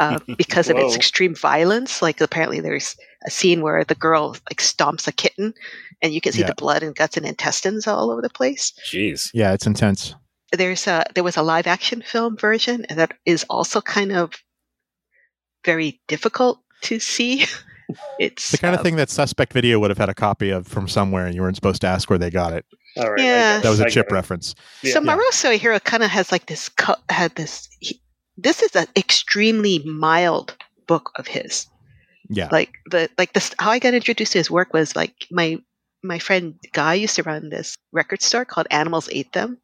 uh, 0.00 0.18
because 0.38 0.68
of 0.70 0.76
its 0.76 0.94
extreme 0.96 1.34
violence. 1.34 2.00
Like 2.02 2.20
apparently 2.20 2.60
there's 2.60 2.96
a 3.26 3.30
scene 3.30 3.60
where 3.62 3.84
the 3.84 3.94
girl 3.94 4.36
like 4.50 4.60
stomps 4.60 5.06
a 5.08 5.12
kitten 5.12 5.54
and 6.02 6.12
you 6.12 6.20
can 6.20 6.32
see 6.32 6.40
Yeah. 6.40 6.46
the 6.48 6.54
blood 6.54 6.82
and 6.82 6.94
guts 6.94 7.16
and 7.16 7.26
intestines 7.26 7.86
all 7.86 8.10
over 8.10 8.22
the 8.22 8.30
place. 8.30 8.72
Jeez. 8.90 9.30
Yeah, 9.34 9.52
it's 9.52 9.66
intense. 9.66 10.14
There's 10.52 10.86
a 10.86 11.04
there 11.14 11.24
was 11.24 11.36
a 11.36 11.42
live 11.42 11.66
action 11.66 12.02
film 12.02 12.36
version 12.36 12.84
and 12.88 12.98
that 12.98 13.12
is 13.26 13.44
also 13.50 13.80
kind 13.80 14.12
of 14.12 14.32
very 15.64 16.00
difficult 16.08 16.60
to 16.82 16.98
see. 17.00 17.44
It's 18.18 18.50
The 18.50 18.56
kind 18.56 18.74
of 18.74 18.80
uh, 18.80 18.82
thing 18.82 18.96
that 18.96 19.10
Suspect 19.10 19.52
Video 19.52 19.78
would 19.78 19.90
have 19.90 19.98
had 19.98 20.08
a 20.08 20.14
copy 20.14 20.48
of 20.48 20.66
from 20.66 20.88
somewhere, 20.88 21.26
and 21.26 21.34
you 21.34 21.42
weren't 21.42 21.54
supposed 21.54 21.82
to 21.82 21.86
ask 21.86 22.08
where 22.08 22.18
they 22.18 22.30
got 22.30 22.54
it. 22.54 22.64
All 22.96 23.10
right. 23.12 23.20
Yeah. 23.22 23.60
That 23.60 23.68
was 23.68 23.78
it, 23.78 23.82
a 23.82 23.86
I 23.86 23.90
chip 23.90 24.06
get 24.06 24.12
it. 24.12 24.14
reference. 24.14 24.54
So 24.82 24.88
Yeah. 24.88 24.94
Maruo 25.00 25.20
Suehiro 25.32 25.84
kind 25.84 26.02
of 26.02 26.08
has 26.08 26.32
like 26.32 26.46
this 26.46 26.70
co- 26.70 26.96
had 27.10 27.34
this. 27.34 27.68
He, 27.80 28.00
this 28.36 28.62
is 28.62 28.74
an 28.74 28.86
extremely 28.96 29.78
mild 29.80 30.56
book 30.86 31.12
of 31.16 31.26
his. 31.26 31.66
Yeah. 32.28 32.48
Like 32.50 32.72
the 32.90 33.08
like 33.18 33.32
this. 33.32 33.54
How 33.58 33.70
I 33.70 33.78
got 33.78 33.94
introduced 33.94 34.32
to 34.32 34.38
his 34.38 34.50
work 34.50 34.72
was 34.72 34.96
like 34.96 35.26
my 35.30 35.58
my 36.02 36.18
friend 36.18 36.54
Guy 36.72 36.94
used 36.94 37.16
to 37.16 37.22
run 37.22 37.50
this 37.50 37.76
record 37.92 38.22
store 38.22 38.44
called 38.44 38.66
Animals 38.70 39.08
Ate 39.12 39.32
Them, 39.32 39.58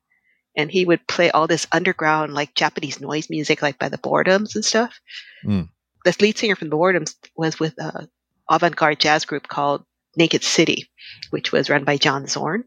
and 0.56 0.70
he 0.70 0.84
would 0.84 1.06
play 1.06 1.30
all 1.30 1.46
this 1.46 1.66
underground 1.72 2.34
like 2.34 2.54
Japanese 2.54 3.00
noise 3.00 3.30
music 3.30 3.62
like 3.62 3.78
by 3.78 3.88
the 3.88 3.98
Boredoms 3.98 4.54
and 4.54 4.64
stuff. 4.64 5.00
Mm. 5.44 5.68
The 6.04 6.16
lead 6.20 6.38
singer 6.38 6.56
from 6.56 6.70
the 6.70 6.76
Boredoms 6.76 7.14
was 7.36 7.58
with 7.58 7.78
a 7.78 8.08
avant-garde 8.50 9.00
jazz 9.00 9.24
group 9.24 9.48
called 9.48 9.84
Naked 10.16 10.42
City, 10.42 10.90
which 11.30 11.52
was 11.52 11.70
run 11.70 11.84
by 11.84 11.96
John 11.96 12.26
Zorn, 12.26 12.64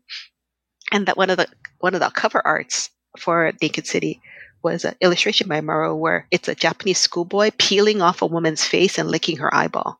and 0.91 1.05
that 1.05 1.17
one 1.17 1.29
of 1.29 1.37
the 1.37 1.47
one 1.79 1.93
of 1.93 1.99
the 1.99 2.09
cover 2.09 2.41
arts 2.45 2.89
for 3.19 3.51
Naked 3.61 3.85
City 3.85 4.21
was 4.63 4.85
an 4.85 4.95
illustration 5.01 5.47
by 5.47 5.61
Maro 5.61 5.95
where 5.95 6.27
it's 6.31 6.47
a 6.47 6.55
Japanese 6.55 6.99
schoolboy 6.99 7.51
peeling 7.57 8.01
off 8.01 8.21
a 8.21 8.25
woman's 8.25 8.63
face 8.63 8.97
and 8.97 9.09
licking 9.09 9.37
her 9.37 9.53
eyeball. 9.53 9.99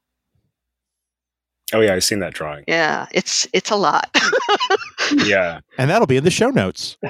Oh 1.74 1.82
yeah, 1.82 1.94
I've 1.94 2.04
seen 2.04 2.20
that 2.20 2.34
drawing. 2.34 2.64
Yeah, 2.68 3.08
it's 3.12 3.48
it's 3.54 3.72
a 3.72 3.76
lot. 3.76 4.16
Yeah. 5.26 5.60
And 5.78 5.90
that'll 5.90 6.08
be 6.08 6.18
in 6.18 6.24
the 6.24 6.32
show 6.32 6.50
notes. 6.50 6.98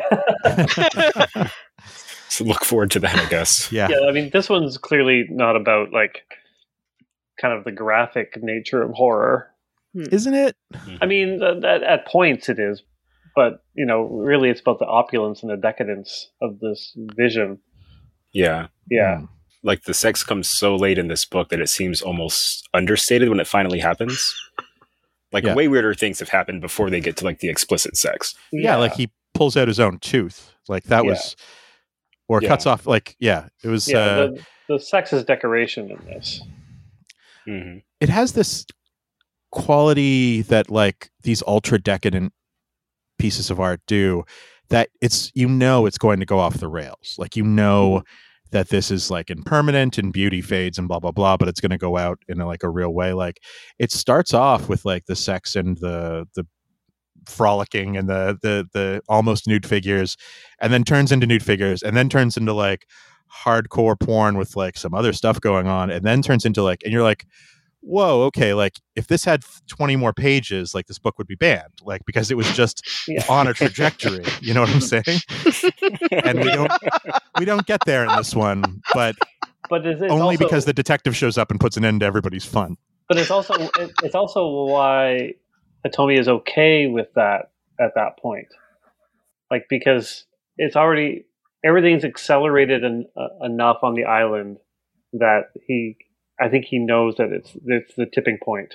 So 2.29 2.43
look 2.45 2.65
forward 2.65 2.89
to 2.91 2.99
that, 3.01 3.15
I 3.15 3.29
guess. 3.29 3.71
Yeah. 3.71 3.89
Yeah, 3.91 4.07
I 4.09 4.11
mean, 4.11 4.31
this 4.33 4.49
one's 4.49 4.79
clearly 4.79 5.27
not 5.29 5.55
about 5.55 5.91
like 5.91 6.23
kind 7.39 7.55
of 7.55 7.63
the 7.63 7.71
graphic 7.71 8.41
nature 8.41 8.81
of 8.81 8.89
horror. 8.89 9.51
Hmm. 9.93 10.05
Isn't 10.11 10.33
it? 10.33 10.55
Mm-hmm. 10.73 10.95
I 10.99 11.05
mean, 11.05 11.43
at, 11.43 11.83
at 11.83 12.07
points 12.07 12.49
it 12.49 12.57
is, 12.57 12.81
but 13.35 13.63
you 13.73 13.85
know, 13.85 14.03
really, 14.03 14.49
it's 14.49 14.61
about 14.61 14.79
the 14.79 14.85
opulence 14.85 15.41
and 15.41 15.51
the 15.51 15.57
decadence 15.57 16.29
of 16.41 16.59
this 16.59 16.93
vision. 16.95 17.59
Yeah. 18.31 18.67
Yeah, 18.89 19.21
Mm. 19.21 19.29
Like 19.65 19.83
the 19.83 19.93
sex 19.93 20.23
comes 20.23 20.47
so 20.49 20.75
late 20.75 20.97
in 20.97 21.07
this 21.07 21.23
book 21.23 21.49
that 21.49 21.61
it 21.61 21.69
seems 21.69 22.01
almost 22.01 22.67
understated 22.73 23.29
when 23.29 23.39
it 23.39 23.47
finally 23.47 23.79
happens. 23.79 24.33
Like 25.31 25.45
Yeah. 25.45 25.55
way 25.55 25.67
weirder 25.69 25.93
things 25.93 26.19
have 26.19 26.29
happened 26.29 26.59
before 26.61 26.89
they 26.89 26.99
get 26.99 27.15
to 27.17 27.23
like 27.25 27.39
the 27.39 27.49
explicit 27.49 27.95
sex. 27.95 28.35
Yeah. 28.51 28.75
like 28.75 28.93
he 28.93 29.09
pulls 29.33 29.55
out 29.55 29.67
his 29.67 29.79
own 29.79 29.99
tooth. 29.99 30.51
Like 30.67 30.83
that 30.85 31.03
Yeah. 31.05 31.11
was, 31.11 31.35
or 32.27 32.41
Yeah. 32.41 32.49
cuts 32.49 32.65
off. 32.65 32.85
Like 32.85 33.15
yeah, 33.19 33.47
it 33.63 33.67
was. 33.69 33.87
yeah. 33.87 33.97
uh, 33.99 34.27
the, 34.27 34.45
the 34.69 34.79
sex 34.79 35.13
is 35.13 35.23
decoration 35.23 35.89
in 35.91 35.97
this. 36.05 36.41
hmm 37.45 37.77
it 38.01 38.09
has 38.09 38.33
this 38.33 38.65
quality 39.51 40.41
that 40.43 40.69
like 40.69 41.09
these 41.21 41.43
ultra 41.47 41.79
decadent 41.79 42.33
pieces 43.23 43.49
of 43.49 43.57
art 43.57 43.79
do 43.87 44.21
that 44.67 44.89
it's 44.99 45.31
you 45.33 45.47
know 45.47 45.85
it's 45.85 45.97
going 45.97 46.19
to 46.19 46.25
go 46.25 46.39
off 46.39 46.55
the 46.59 46.67
rails. 46.67 47.15
Like 47.17 47.37
you 47.37 47.43
know 47.45 47.99
mm-hmm. 47.99 48.03
that 48.51 48.67
this 48.67 48.91
is 48.91 49.09
like 49.09 49.29
impermanent 49.29 49.97
and 49.97 50.11
beauty 50.11 50.41
fades 50.41 50.77
and 50.77 50.89
blah 50.89 50.99
blah 50.99 51.13
blah 51.13 51.37
but 51.37 51.47
it's 51.47 51.61
going 51.61 51.69
to 51.69 51.77
go 51.77 51.95
out 51.95 52.19
in 52.27 52.41
a, 52.41 52.45
like 52.45 52.63
a 52.63 52.69
real 52.69 52.93
way. 52.93 53.13
Like 53.13 53.39
it 53.79 53.93
starts 53.93 54.33
off 54.33 54.67
with 54.67 54.83
like 54.83 55.05
the 55.05 55.15
sex 55.15 55.55
and 55.55 55.77
the 55.77 56.27
the 56.35 56.45
frolicking 57.25 57.95
and 57.95 58.09
the 58.09 58.37
the 58.41 58.67
the 58.73 59.01
almost 59.07 59.47
nude 59.47 59.65
figures 59.65 60.17
and 60.59 60.73
then 60.73 60.83
turns 60.83 61.13
into 61.13 61.25
nude 61.25 61.43
figures 61.43 61.81
and 61.81 61.95
then 61.95 62.09
turns 62.09 62.35
into 62.35 62.51
like 62.51 62.85
hardcore 63.45 63.97
porn 63.97 64.37
with 64.37 64.57
like 64.57 64.77
some 64.77 64.93
other 64.93 65.13
stuff 65.13 65.39
going 65.39 65.65
on 65.65 65.89
and 65.89 66.03
then 66.03 66.21
turns 66.21 66.43
into 66.43 66.61
like 66.61 66.81
and 66.83 66.91
you're 66.91 67.09
like 67.11 67.25
whoa 67.85 68.21
okay 68.23 68.53
like 68.53 68.73
if 68.95 69.07
this 69.07 69.25
had 69.25 69.43
20 69.67 69.95
more 69.97 70.13
pages 70.13 70.73
like 70.73 70.87
this 70.87 70.97
book 70.99 71.17
would 71.17 71.27
be 71.27 71.35
banned 71.35 71.73
like 71.83 72.01
because 72.05 72.31
it 72.31 72.37
was 72.37 72.49
just 72.55 72.81
Yeah. 73.07 73.23
on 73.29 73.47
a 73.47 73.53
trajectory 73.53 74.23
you 74.41 74.53
know 74.53 74.61
what 74.61 74.69
i'm 74.69 74.81
saying? 74.81 75.03
And 76.11 76.39
we 76.39 76.45
don't 76.51 76.71
we 77.39 77.45
don't 77.45 77.65
get 77.65 77.81
there 77.85 78.03
in 78.05 78.15
this 78.15 78.33
one 78.35 78.81
but 78.93 79.15
But 79.69 79.85
only 79.85 80.11
also, 80.11 80.37
because 80.37 80.65
the 80.65 80.73
detective 80.73 81.15
shows 81.15 81.37
up 81.37 81.51
and 81.51 81.59
puts 81.59 81.75
an 81.77 81.83
end 81.85 81.99
to 82.01 82.05
everybody's 82.05 82.45
fun. 82.45 82.77
But 83.09 83.17
it's 83.17 83.31
also 83.31 83.53
it, 83.55 83.91
it's 84.03 84.15
also 84.15 84.65
why 84.65 85.33
Atomi 85.85 86.17
is 86.19 86.27
okay 86.27 86.87
with 86.87 87.07
that 87.15 87.51
at 87.79 87.91
that 87.95 88.17
point, 88.21 88.47
like 89.51 89.65
because 89.69 90.25
it's 90.57 90.75
already 90.75 91.25
everything's 91.65 92.05
accelerated 92.05 92.83
en- 92.85 93.05
uh, 93.17 93.45
enough 93.45 93.77
on 93.83 93.95
the 93.95 94.05
island 94.05 94.57
that 95.13 95.51
he 95.67 95.97
I 96.43 96.49
think 96.49 96.65
he 96.65 96.77
knows 96.79 97.15
that 97.17 97.29
it's 97.31 97.51
it's 97.65 97.93
the 97.95 98.05
tipping 98.05 98.37
point. 98.43 98.73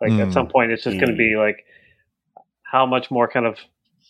Like 0.00 0.12
at 0.12 0.28
Mm. 0.28 0.32
some 0.32 0.48
point, 0.48 0.70
it's 0.72 0.84
just 0.84 0.98
going 1.00 1.10
to 1.10 1.16
be 1.16 1.34
like 1.36 1.64
how 2.62 2.84
much 2.86 3.10
more 3.10 3.28
kind 3.28 3.46
of 3.46 3.56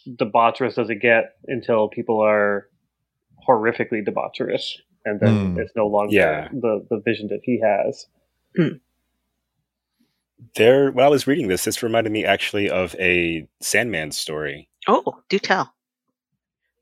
debaucherous 0.08 0.74
does 0.74 0.90
it 0.90 0.96
get 0.96 1.36
until 1.46 1.88
people 1.88 2.20
are 2.20 2.68
horrifically 3.48 4.02
debaucherous, 4.06 4.76
and 5.04 5.20
then 5.20 5.34
Mm. 5.54 5.58
it's 5.58 5.72
no 5.76 5.86
longer 5.86 6.14
Yeah. 6.14 6.48
the 6.52 6.86
the 6.90 6.98
vision 7.00 7.28
that 7.28 7.40
he 7.42 7.60
has. 7.60 8.06
There, 10.56 10.90
when 10.90 11.04
I 11.04 11.08
was 11.08 11.26
reading 11.26 11.48
this, 11.48 11.64
this 11.64 11.82
reminded 11.82 12.12
me 12.12 12.24
actually 12.24 12.70
of 12.70 12.94
a 12.98 13.46
Sandman 13.60 14.10
story. 14.12 14.68
oh, 14.88 15.22
do 15.28 15.38
tell. 15.38 15.74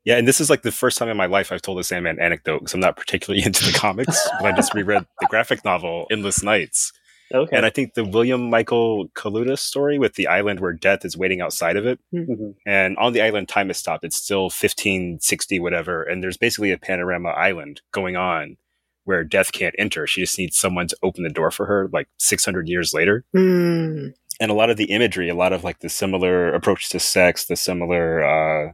Yeah, 0.09 0.17
and 0.17 0.27
this 0.27 0.41
is 0.41 0.49
like 0.49 0.63
the 0.63 0.71
first 0.71 0.97
time 0.97 1.07
in 1.07 1.17
my 1.17 1.27
life 1.27 1.51
I've 1.51 1.61
told 1.61 1.77
a 1.77 1.83
Sandman 1.83 2.19
anecdote 2.19 2.61
because 2.61 2.73
I'm 2.73 2.79
not 2.79 2.97
particularly 2.97 3.43
into 3.45 3.63
the 3.63 3.77
comics, 3.77 4.27
but 4.41 4.51
I 4.51 4.55
just 4.55 4.73
reread 4.73 5.05
the 5.19 5.27
graphic 5.27 5.63
novel 5.63 6.07
Endless 6.11 6.41
Nights. 6.41 6.91
Okay. 7.31 7.55
And 7.55 7.63
I 7.63 7.69
think 7.69 7.93
the 7.93 8.03
William 8.03 8.49
Michael 8.49 9.09
Kaluta 9.09 9.55
story 9.55 9.99
with 9.99 10.15
the 10.15 10.25
island 10.25 10.61
where 10.61 10.73
death 10.73 11.05
is 11.05 11.15
waiting 11.15 11.41
outside 11.41 11.77
of 11.77 11.85
it. 11.85 11.99
Mhm. 12.11 12.55
And 12.65 12.97
on 12.97 13.13
the 13.13 13.21
island, 13.21 13.49
time 13.49 13.67
has 13.67 13.77
stopped. 13.77 14.03
It's 14.03 14.15
still 14.15 14.49
1560, 14.49 15.59
whatever. 15.59 16.01
And 16.01 16.23
there's 16.23 16.37
basically 16.37 16.71
a 16.71 16.77
panorama 16.79 17.29
island 17.29 17.81
going 17.91 18.15
on 18.15 18.57
where 19.03 19.23
death 19.23 19.51
can't 19.51 19.75
enter. 19.77 20.07
She 20.07 20.21
just 20.21 20.39
needs 20.39 20.57
someone 20.57 20.87
to 20.87 20.97
open 21.03 21.23
the 21.23 21.29
door 21.29 21.51
for 21.51 21.67
her 21.67 21.87
like 21.93 22.07
600 22.17 22.67
years 22.67 22.95
later. 22.95 23.25
Mm. 23.35 24.13
And 24.39 24.49
a 24.49 24.55
lot 24.55 24.71
of 24.71 24.77
the 24.77 24.85
imagery, 24.85 25.29
a 25.29 25.35
lot 25.35 25.53
of 25.53 25.63
like 25.63 25.81
the 25.81 25.89
similar 25.89 26.51
approach 26.51 26.89
to 26.89 26.99
sex, 26.99 27.45
the 27.45 27.55
similar, 27.55 28.23
uh, 28.25 28.73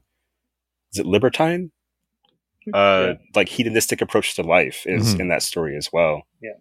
is 0.96 1.00
it 1.00 1.06
libertine? 1.06 1.72
Uh, 2.74 3.08
Yeah. 3.10 3.14
like 3.36 3.50
hedonistic 3.50 4.02
approach 4.02 4.36
to 4.36 4.42
life 4.44 4.84
is 4.88 5.14
Mhm. 5.16 5.20
in 5.22 5.28
that 5.28 5.44
story 5.44 5.76
as 5.78 5.92
well. 5.94 6.24
Yeah. 6.42 6.54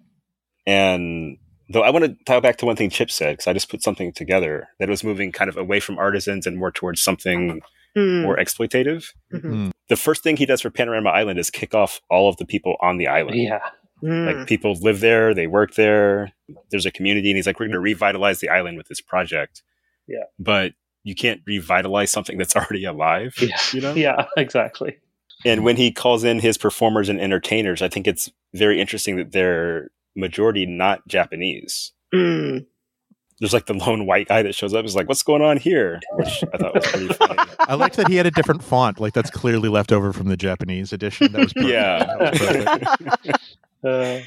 And 0.66 1.38
though 1.70 1.83
I 1.83 1.90
want 1.90 2.05
to 2.05 2.16
tie 2.27 2.40
back 2.40 2.57
to 2.59 2.66
one 2.66 2.77
thing 2.77 2.90
Chip 2.90 3.11
said, 3.11 3.35
because 3.35 3.47
I 3.47 3.53
just 3.53 3.70
put 3.70 3.83
something 3.83 4.12
together 4.12 4.68
that 4.79 4.88
was 4.88 5.03
moving 5.05 5.33
kind 5.33 5.49
of 5.49 5.57
away 5.57 5.81
from 5.81 5.99
artisans 5.99 6.47
and 6.47 6.59
more 6.59 6.70
towards 6.70 7.03
something 7.03 7.61
Mm. 7.97 8.23
more 8.23 8.37
exploitative. 8.37 9.07
Mhm. 9.33 9.70
The 9.88 9.97
first 9.97 10.23
thing 10.23 10.37
he 10.37 10.47
does 10.47 10.61
for 10.61 10.68
Panorama 10.70 11.11
Island 11.11 11.38
is 11.38 11.49
kick 11.49 11.75
off 11.75 12.01
all 12.11 12.29
of 12.29 12.37
the 12.38 12.44
people 12.47 12.77
on 12.83 12.99
the 12.99 13.07
island. 13.07 13.37
Yeah. 13.40 13.61
Mm. 14.03 14.27
Like 14.40 14.49
people 14.49 14.75
live 14.81 15.01
there, 15.01 15.33
they 15.33 15.47
work 15.47 15.75
there. 15.75 16.33
There's 16.70 16.85
a 16.87 16.90
community, 16.90 17.31
and 17.31 17.37
he's 17.37 17.47
like, 17.47 17.59
"We're 17.61 17.66
going 17.66 17.73
to 17.75 17.81
revitalize 17.81 18.40
the 18.40 18.49
island 18.51 18.77
with 18.77 18.88
this 18.88 19.01
project." 19.01 19.62
Yeah. 20.07 20.25
but 20.38 20.75
you 21.05 21.14
can't 21.14 21.40
revitalize 21.47 22.11
something 22.11 22.38
that's 22.38 22.57
already 22.57 22.85
alive. 22.85 23.35
Yeah. 23.40 23.57
You 23.73 23.81
know. 23.81 23.95
Yeah. 23.95 24.27
Exactly. 24.37 24.99
And 25.47 25.62
when 25.62 25.77
he 25.77 25.93
calls 25.93 26.25
in 26.25 26.38
his 26.38 26.57
performers 26.57 27.09
and 27.11 27.21
entertainers, 27.21 27.83
I 27.83 27.88
think 27.88 28.07
it's 28.07 28.31
very 28.55 28.81
interesting 28.81 29.17
that 29.17 29.33
they're 29.33 29.90
majority 30.17 30.64
not 30.64 31.07
Japanese. 31.07 31.93
Mm. 32.14 32.64
There's 33.40 33.53
like 33.53 33.67
the 33.67 33.75
lone 33.75 34.07
white 34.07 34.29
guy 34.29 34.43
that 34.43 34.55
shows 34.55 34.73
up 34.73 34.85
is 34.87 34.95
like, 34.97 35.09
"What's 35.09 35.23
going 35.23 35.43
on 35.43 35.59
here?" 35.59 36.01
Which 36.12 36.45
I 36.55 36.57
thought 36.57 36.75
was 36.75 36.87
pretty 36.87 37.12
funny. 37.12 37.37
i 37.59 37.75
liked 37.75 37.97
that 37.97 38.09
he 38.09 38.17
had 38.17 38.27
a 38.27 38.31
different 38.31 38.62
font 38.62 39.01
like 39.01 39.12
that's 39.12 39.31
clearly 39.31 39.69
left 39.69 39.90
over 39.90 40.12
from 40.12 40.29
the 40.29 40.37
japanese 40.37 40.93
edition 40.93 41.33
that 41.33 41.40
was 41.40 41.53
perfect. 41.53 41.73
Yeah. 41.73 41.99
That 42.05 42.21
was 42.21 42.38
perfect. 42.38 43.38
Uh, 43.85 44.21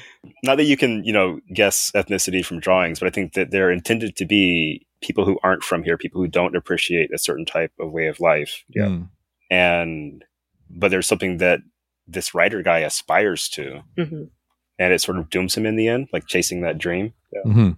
Not 0.44 0.56
that 0.56 0.64
you 0.64 0.76
can, 0.76 1.04
you 1.04 1.12
know, 1.12 1.40
guess 1.52 1.90
ethnicity 1.92 2.44
from 2.44 2.60
drawings, 2.60 3.00
but 3.00 3.08
I 3.08 3.10
think 3.10 3.32
that 3.32 3.50
they're 3.50 3.72
intended 3.72 4.14
to 4.16 4.24
be 4.24 4.86
people 5.02 5.24
who 5.24 5.38
aren't 5.42 5.62
from 5.62 5.82
here, 5.84 5.96
people 5.96 6.20
who 6.20 6.28
don't 6.28 6.56
appreciate 6.56 7.12
a 7.14 7.18
certain 7.18 7.44
type 7.46 7.72
of 7.78 7.92
way 7.92 8.06
of 8.08 8.20
life. 8.20 8.64
Mm. 8.76 9.08
And 9.50 10.24
but 10.70 10.90
there's 10.90 11.06
something 11.06 11.38
that 11.38 11.60
this 12.06 12.34
writer 12.34 12.62
guy 12.62 12.78
aspires 12.80 13.48
to, 13.50 13.82
Mhm. 13.96 14.30
and 14.78 14.92
it 14.92 15.00
sort 15.00 15.18
of 15.18 15.30
dooms 15.30 15.54
him 15.56 15.64
in 15.66 15.76
the 15.76 15.88
end, 15.88 16.08
like 16.12 16.26
chasing 16.26 16.60
that 16.62 16.78
dream. 16.78 17.12
Mhm. 17.46 17.76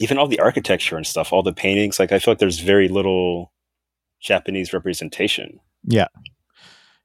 even 0.00 0.16
all 0.16 0.26
the 0.26 0.40
architecture 0.40 0.96
and 0.96 1.06
stuff, 1.06 1.30
all 1.32 1.42
the 1.42 1.52
paintings. 1.52 1.98
Like 1.98 2.10
I 2.10 2.18
feel 2.18 2.32
like 2.32 2.38
there's 2.38 2.58
very 2.60 2.88
little 2.88 3.52
Japanese 4.20 4.72
representation. 4.72 5.60
Yeah. 5.84 6.08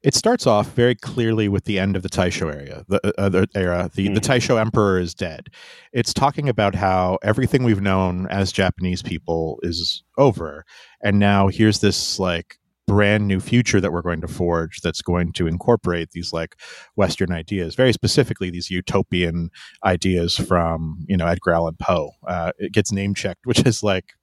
It 0.05 0.13
starts 0.13 0.45
off 0.45 0.67
very 0.73 0.93
clearly 0.93 1.49
with 1.49 1.63
the 1.65 1.79
end 1.79 1.95
of 1.95 2.03
the 2.03 2.09
Taisho 2.09 2.53
area, 2.53 2.85
the, 2.87 3.01
uh, 3.19 3.27
the 3.27 3.47
era. 3.55 3.89
The, 3.91 4.07
the 4.09 4.21
Mhm. 4.21 4.23
Taisho 4.23 4.59
emperor 4.61 4.99
is 4.99 5.15
dead. 5.15 5.47
It's 5.93 6.13
talking 6.13 6.47
about 6.47 6.75
how 6.75 7.17
everything 7.23 7.63
we've 7.63 7.81
known 7.81 8.27
as 8.27 8.51
Japanese 8.51 9.01
people 9.01 9.59
is 9.63 10.03
over, 10.19 10.63
and 11.03 11.17
now 11.17 11.47
here's 11.47 11.79
this 11.79 12.19
like 12.19 12.57
brand 12.87 13.27
new 13.27 13.39
future 13.39 13.81
that 13.81 13.91
we're 13.91 14.03
going 14.03 14.21
to 14.21 14.27
forge 14.27 14.79
that's 14.81 15.01
going 15.01 15.33
to 15.33 15.47
incorporate 15.47 16.11
these 16.11 16.31
like 16.31 16.55
Western 16.95 17.31
ideas, 17.31 17.73
very 17.73 17.91
specifically 17.91 18.51
these 18.51 18.69
utopian 18.69 19.49
ideas 19.83 20.37
from 20.37 21.03
you 21.07 21.17
know 21.17 21.25
Edgar 21.25 21.53
Allan 21.53 21.77
Poe. 21.79 22.11
Uh, 22.27 22.51
it 22.59 22.71
gets 22.73 22.91
name 22.91 23.15
checked, 23.15 23.41
which 23.47 23.65
is 23.65 23.81
like 23.81 24.13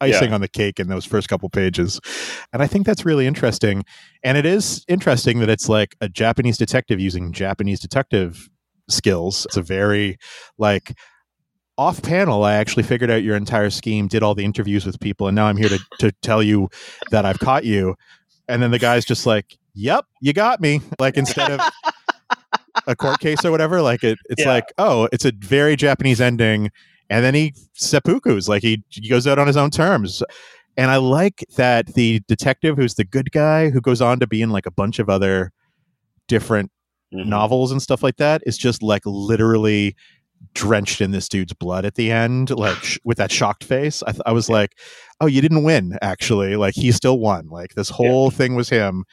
icing 0.00 0.32
on 0.32 0.40
the 0.40 0.48
cake 0.48 0.78
in 0.80 0.88
those 0.88 1.04
first 1.04 1.28
couple 1.28 1.48
pages, 1.48 2.00
and 2.52 2.62
I 2.62 2.66
think 2.66 2.86
that's 2.86 3.04
really 3.04 3.26
interesting. 3.26 3.84
And 4.22 4.36
it 4.38 4.46
is 4.46 4.84
interesting 4.88 5.40
that 5.40 5.48
it's 5.48 5.68
like 5.68 5.96
a 6.00 6.08
Japanese 6.08 6.58
detective 6.58 7.00
using 7.00 7.32
Japanese 7.32 7.80
detective 7.80 8.48
skills. 8.88 9.46
It's 9.46 9.56
a 9.56 9.62
very 9.62 10.18
like 10.58 10.96
off 11.78 12.02
panel. 12.02 12.44
I 12.44 12.54
actually 12.54 12.84
figured 12.84 13.10
out 13.10 13.22
your 13.22 13.36
entire 13.36 13.70
scheme, 13.70 14.08
did 14.08 14.22
all 14.22 14.34
the 14.34 14.44
interviews 14.44 14.86
with 14.86 14.98
people, 15.00 15.28
and 15.28 15.34
now 15.34 15.46
I'm 15.46 15.56
here 15.56 15.68
to 15.68 15.78
to 16.00 16.12
tell 16.22 16.42
you 16.42 16.68
that 17.10 17.24
I've 17.24 17.38
caught 17.38 17.64
you. 17.64 17.96
And 18.48 18.62
then 18.62 18.70
the 18.70 18.78
guy's 18.78 19.04
just 19.04 19.26
like, 19.26 19.56
"Yep, 19.74 20.06
you 20.20 20.32
got 20.32 20.60
me." 20.60 20.80
Like 21.00 21.16
instead 21.16 21.50
of 21.50 21.60
a 22.86 22.94
court 22.94 23.20
case 23.20 23.44
or 23.44 23.50
whatever, 23.50 23.82
like 23.82 24.04
it, 24.04 24.18
it's 24.28 24.42
Yeah. 24.42 24.50
like, 24.52 24.72
oh, 24.78 25.08
it's 25.12 25.24
a 25.24 25.32
very 25.38 25.76
Japanese 25.76 26.20
ending, 26.20 26.70
and 27.10 27.24
then 27.24 27.34
he 27.34 27.54
seppukus, 27.78 28.48
like 28.48 28.62
he, 28.62 28.82
he 28.90 29.08
goes 29.08 29.26
out 29.26 29.38
on 29.38 29.46
his 29.46 29.56
own 29.56 29.70
terms. 29.70 30.22
And 30.76 30.90
I 30.90 30.96
like 30.96 31.44
that 31.56 31.94
the 31.94 32.20
detective 32.28 32.76
who's 32.76 32.94
the 32.96 33.04
good 33.04 33.32
guy 33.32 33.70
who 33.70 33.80
goes 33.80 34.02
on 34.02 34.20
to 34.20 34.26
be 34.26 34.42
in 34.42 34.50
like 34.50 34.66
a 34.66 34.70
bunch 34.70 34.98
of 34.98 35.08
other 35.08 35.52
different 36.28 36.70
Mhm. 37.14 37.26
novels 37.26 37.70
and 37.72 37.80
stuff 37.80 38.02
like 38.02 38.16
that 38.16 38.42
is 38.46 38.58
just 38.58 38.82
like 38.82 39.02
literally 39.06 39.94
drenched 40.54 41.00
in 41.00 41.12
this 41.12 41.28
dude's 41.28 41.52
blood 41.54 41.84
at 41.86 41.94
the 41.94 42.10
end, 42.10 42.50
like 42.50 42.76
sh- 42.82 42.98
with 43.04 43.16
that 43.18 43.30
shocked 43.30 43.62
face. 43.64 44.02
I, 44.06 44.10
th- 44.12 44.22
I 44.26 44.32
was 44.32 44.48
like, 44.50 44.76
oh, 45.20 45.26
you 45.26 45.40
didn't 45.40 45.62
win, 45.62 45.96
actually. 46.02 46.56
Like 46.56 46.74
he 46.74 46.92
still 46.92 47.18
won. 47.20 47.48
Like 47.48 47.74
this 47.74 47.88
whole 47.88 48.30
thing 48.30 48.54
was 48.56 48.68
him, 48.68 49.04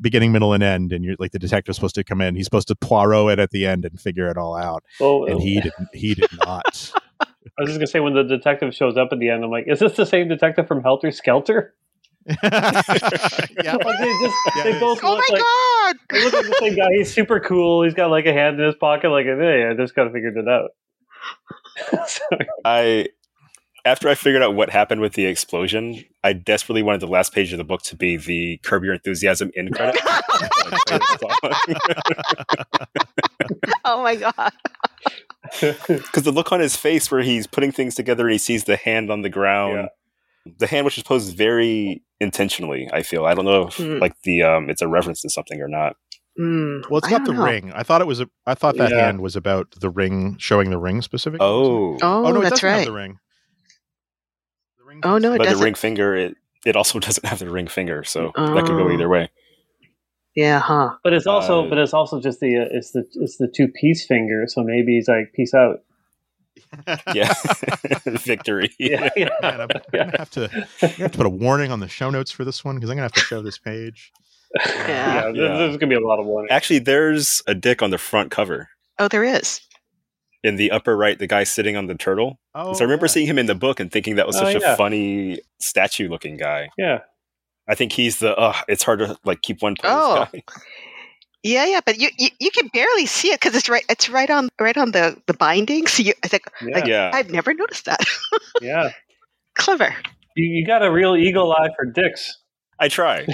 beginning, 0.00 0.30
middle, 0.32 0.52
and 0.52 0.62
end. 0.62 0.92
And 0.92 1.02
you're 1.04 1.16
like 1.18 1.32
the 1.32 1.38
detective's 1.38 1.76
supposed 1.78 1.94
to 1.96 2.04
come 2.04 2.20
in. 2.20 2.36
He's 2.36 2.44
supposed 2.44 2.68
to 2.68 2.76
Poirot 2.76 3.32
it 3.32 3.38
at 3.40 3.50
the 3.50 3.66
end 3.66 3.84
and 3.84 3.98
figure 4.00 4.28
it 4.28 4.36
all 4.36 4.54
out. 4.54 4.84
Oh, 5.00 5.24
And 5.26 5.40
he 5.40 5.60
didn't. 5.60 5.88
He 5.94 6.14
did 6.14 6.30
not. 6.46 6.92
I 7.46 7.62
was 7.62 7.70
just 7.70 7.78
gonna 7.78 7.86
say 7.86 8.00
when 8.00 8.14
the 8.14 8.22
detective 8.22 8.74
shows 8.74 8.96
up 8.96 9.08
at 9.12 9.18
the 9.18 9.30
end, 9.30 9.44
I'm 9.44 9.50
like, 9.50 9.64
is 9.66 9.78
this 9.78 9.96
the 9.96 10.06
same 10.06 10.28
detective 10.28 10.68
from 10.68 10.82
Helter 10.82 11.10
Skelter? 11.10 11.74
yeah. 12.26 12.36
Like 12.42 13.98
they 13.98 14.12
just 14.20 14.36
Yeah, 14.56 14.64
they 14.64 14.78
both. 14.78 15.00
Oh 15.02 15.14
look 15.14 15.24
my 15.30 15.34
like 15.34 15.42
god! 15.42 15.96
they 16.10 16.24
look 16.24 16.34
like 16.34 16.44
the 16.46 16.56
same 16.60 16.76
guy. 16.76 16.88
He's 16.92 17.12
super 17.12 17.40
cool. 17.40 17.82
He's 17.82 17.94
got 17.94 18.10
like 18.10 18.26
a 18.26 18.32
hand 18.32 18.60
in 18.60 18.66
his 18.66 18.74
pocket. 18.74 19.08
Like, 19.08 19.24
hey, 19.24 19.66
I 19.70 19.74
just 19.74 19.94
kind 19.94 20.06
of 20.06 20.12
figured 20.12 20.36
it 20.36 20.46
out. 20.48 20.70
I 22.64 23.08
after 23.84 24.08
I 24.08 24.14
figured 24.14 24.42
out 24.42 24.54
what 24.54 24.70
happened 24.70 25.00
with 25.00 25.14
the 25.14 25.26
explosion, 25.26 26.04
I 26.22 26.34
desperately 26.34 26.82
wanted 26.82 27.00
the 27.00 27.06
last 27.06 27.32
page 27.32 27.52
of 27.52 27.58
the 27.58 27.64
book 27.64 27.82
to 27.84 27.96
be 27.96 28.16
the 28.16 28.58
Curb 28.62 28.84
Your 28.84 28.94
Enthusiasm 28.94 29.50
in 29.54 29.72
credit. 29.72 30.00
oh 33.84 34.02
my 34.02 34.16
god! 34.16 34.52
Because 35.60 36.22
the 36.24 36.32
look 36.32 36.52
on 36.52 36.60
his 36.60 36.76
face 36.76 37.10
where 37.10 37.22
he's 37.22 37.46
putting 37.46 37.72
things 37.72 37.94
together 37.94 38.24
and 38.26 38.32
he 38.32 38.38
sees 38.38 38.64
the 38.64 38.76
hand 38.76 39.10
on 39.10 39.22
the 39.22 39.28
ground, 39.30 39.88
the 40.58 40.66
hand 40.66 40.84
which 40.84 40.96
is 40.98 41.02
posed 41.04 41.36
very 41.36 42.02
intentionally. 42.20 42.88
I 42.92 43.02
feel 43.02 43.24
I 43.26 43.34
don't 43.34 43.44
know 43.46 43.68
if 43.68 43.76
Hmm. 43.76 43.98
like 43.98 44.14
the 44.22 44.42
um 44.42 44.70
it's 44.70 44.82
a 44.82 44.88
reference 44.88 45.22
to 45.22 45.30
something 45.30 45.60
or 45.60 45.68
not. 45.68 45.96
Mm, 46.38 46.88
Well, 46.88 46.98
it's 46.98 47.08
I 47.08 47.10
got 47.10 47.24
the 47.24 47.32
know. 47.32 47.44
ring. 47.44 47.72
I 47.74 47.82
thought 47.82 48.00
it 48.00 48.06
was. 48.06 48.20
A, 48.20 48.28
I 48.46 48.54
thought 48.54 48.76
that 48.76 48.90
Yeah. 48.90 49.04
hand 49.06 49.20
was 49.20 49.34
about 49.34 49.72
the 49.80 49.90
ring, 49.90 50.36
showing 50.38 50.70
the 50.70 50.78
ring 50.78 51.02
specifically. 51.02 51.44
Oh, 51.44 51.94
Oh, 52.00 52.24
Oh 52.26 52.30
no, 52.32 52.40
it 52.40 52.44
that's 52.44 52.60
doesn't 52.60 52.68
have 52.68 52.78
right. 52.78 52.86
the 52.86 52.92
ring. 52.92 53.18
The 54.78 54.84
ring 54.84 55.00
Oh, 55.02 55.18
no, 55.18 55.32
it 55.32 55.38
but 55.38 55.44
the 55.44 55.50
doesn't. 55.50 55.64
ring 55.64 55.74
finger 55.74 56.14
it 56.14 56.36
it 56.64 56.76
also 56.76 56.98
doesn't 57.00 57.26
have 57.26 57.40
the 57.40 57.50
ring 57.50 57.66
finger, 57.66 58.04
so 58.04 58.32
that 58.36 58.64
could 58.66 58.76
go 58.76 58.88
Oh. 58.88 58.92
either 58.92 59.08
way. 59.08 59.30
Yeah, 60.40 60.58
huh? 60.60 60.96
but 61.04 61.12
it's 61.12 61.26
also 61.26 61.66
Uh, 61.66 61.68
but 61.68 61.76
it's 61.76 61.92
also 61.92 62.18
just 62.18 62.40
the 62.40 62.56
uh, 62.56 62.64
it's 62.70 62.92
the 62.92 63.04
it's 63.16 63.36
the 63.36 63.46
two 63.46 63.68
piece 63.68 64.06
finger. 64.06 64.44
So 64.46 64.62
maybe 64.62 64.94
he's 64.96 65.06
like, 65.06 65.32
peace 65.34 65.52
out. 65.52 65.80
Yeah, 67.14 67.32
victory. 68.06 68.70
Yeah, 68.78 69.10
yeah. 69.16 69.28
Man, 69.42 69.60
I'm, 69.60 69.68
I'm 69.70 69.82
gonna 69.92 70.18
have 70.18 70.30
to. 70.30 70.48
Gonna 70.80 70.92
have 70.94 71.12
to 71.12 71.18
put 71.18 71.26
a 71.26 71.30
warning 71.30 71.70
on 71.72 71.80
the 71.80 71.88
show 71.88 72.08
notes 72.10 72.30
for 72.30 72.44
this 72.44 72.64
one 72.64 72.76
because 72.76 72.88
I'm 72.90 72.96
gonna 72.96 73.04
have 73.04 73.12
to 73.12 73.20
show 73.20 73.42
this 73.42 73.58
page. 73.58 74.12
Yeah. 74.66 74.86
yeah, 74.88 75.26
Yeah. 75.28 75.58
There's 75.58 75.76
gonna 75.76 75.90
be 75.90 76.02
a 76.02 76.06
lot 76.06 76.18
of 76.20 76.26
warning. 76.26 76.50
Actually, 76.50 76.78
there's 76.80 77.42
a 77.46 77.54
dick 77.54 77.82
on 77.82 77.90
the 77.90 77.98
front 77.98 78.30
cover. 78.30 78.68
Oh, 78.98 79.08
there 79.08 79.24
is. 79.24 79.60
In 80.42 80.56
the 80.56 80.70
upper 80.70 80.96
right, 80.96 81.18
the 81.18 81.26
guy 81.26 81.44
sitting 81.44 81.76
on 81.76 81.86
the 81.86 81.94
turtle. 81.96 82.38
Oh, 82.54 82.72
so 82.72 82.80
I 82.80 82.84
remember 82.84 83.06
yeah. 83.06 83.10
seeing 83.12 83.26
him 83.26 83.38
in 83.38 83.44
the 83.46 83.54
book 83.54 83.78
and 83.78 83.92
thinking 83.92 84.16
that 84.16 84.26
was 84.26 84.36
Oh, 84.36 84.44
such 84.44 84.62
yeah. 84.62 84.72
a 84.72 84.76
funny 84.76 85.40
statue-looking 85.60 86.38
guy. 86.38 86.70
Yeah, 86.78 87.00
I 87.70 87.74
think 87.76 87.92
he's 87.92 88.18
the. 88.18 88.36
Uh, 88.36 88.54
it's 88.68 88.82
hard 88.82 88.98
to 88.98 89.16
like 89.24 89.40
keep 89.42 89.62
one 89.62 89.76
pose 89.80 89.90
Oh. 89.94 90.26
guy. 90.32 90.42
Yeah, 91.42 91.64
yeah, 91.64 91.80
but 91.86 91.98
you 91.98 92.10
you, 92.18 92.28
you 92.38 92.50
can 92.50 92.68
barely 92.68 93.06
see 93.06 93.28
it 93.28 93.40
because 93.40 93.56
it's 93.56 93.66
right 93.70 93.82
it's 93.88 94.10
right 94.10 94.28
on 94.28 94.50
right 94.60 94.76
on 94.76 94.90
the 94.90 95.16
the 95.26 95.32
binding. 95.32 95.86
So 95.86 96.02
you, 96.02 96.12
I 96.22 96.28
think 96.28 96.42
yeah, 96.60 96.84
Yeah, 96.84 97.10
I've 97.14 97.30
never 97.30 97.54
noticed 97.54 97.86
that. 97.86 98.00
yeah. 98.60 98.90
Clever. 99.54 99.94
You, 100.36 100.58
you 100.58 100.66
got 100.66 100.84
a 100.84 100.92
real 100.92 101.16
eagle 101.16 101.50
eye 101.52 101.70
for 101.78 101.86
dicks. 101.86 102.36
I 102.78 102.88
try. 102.88 103.26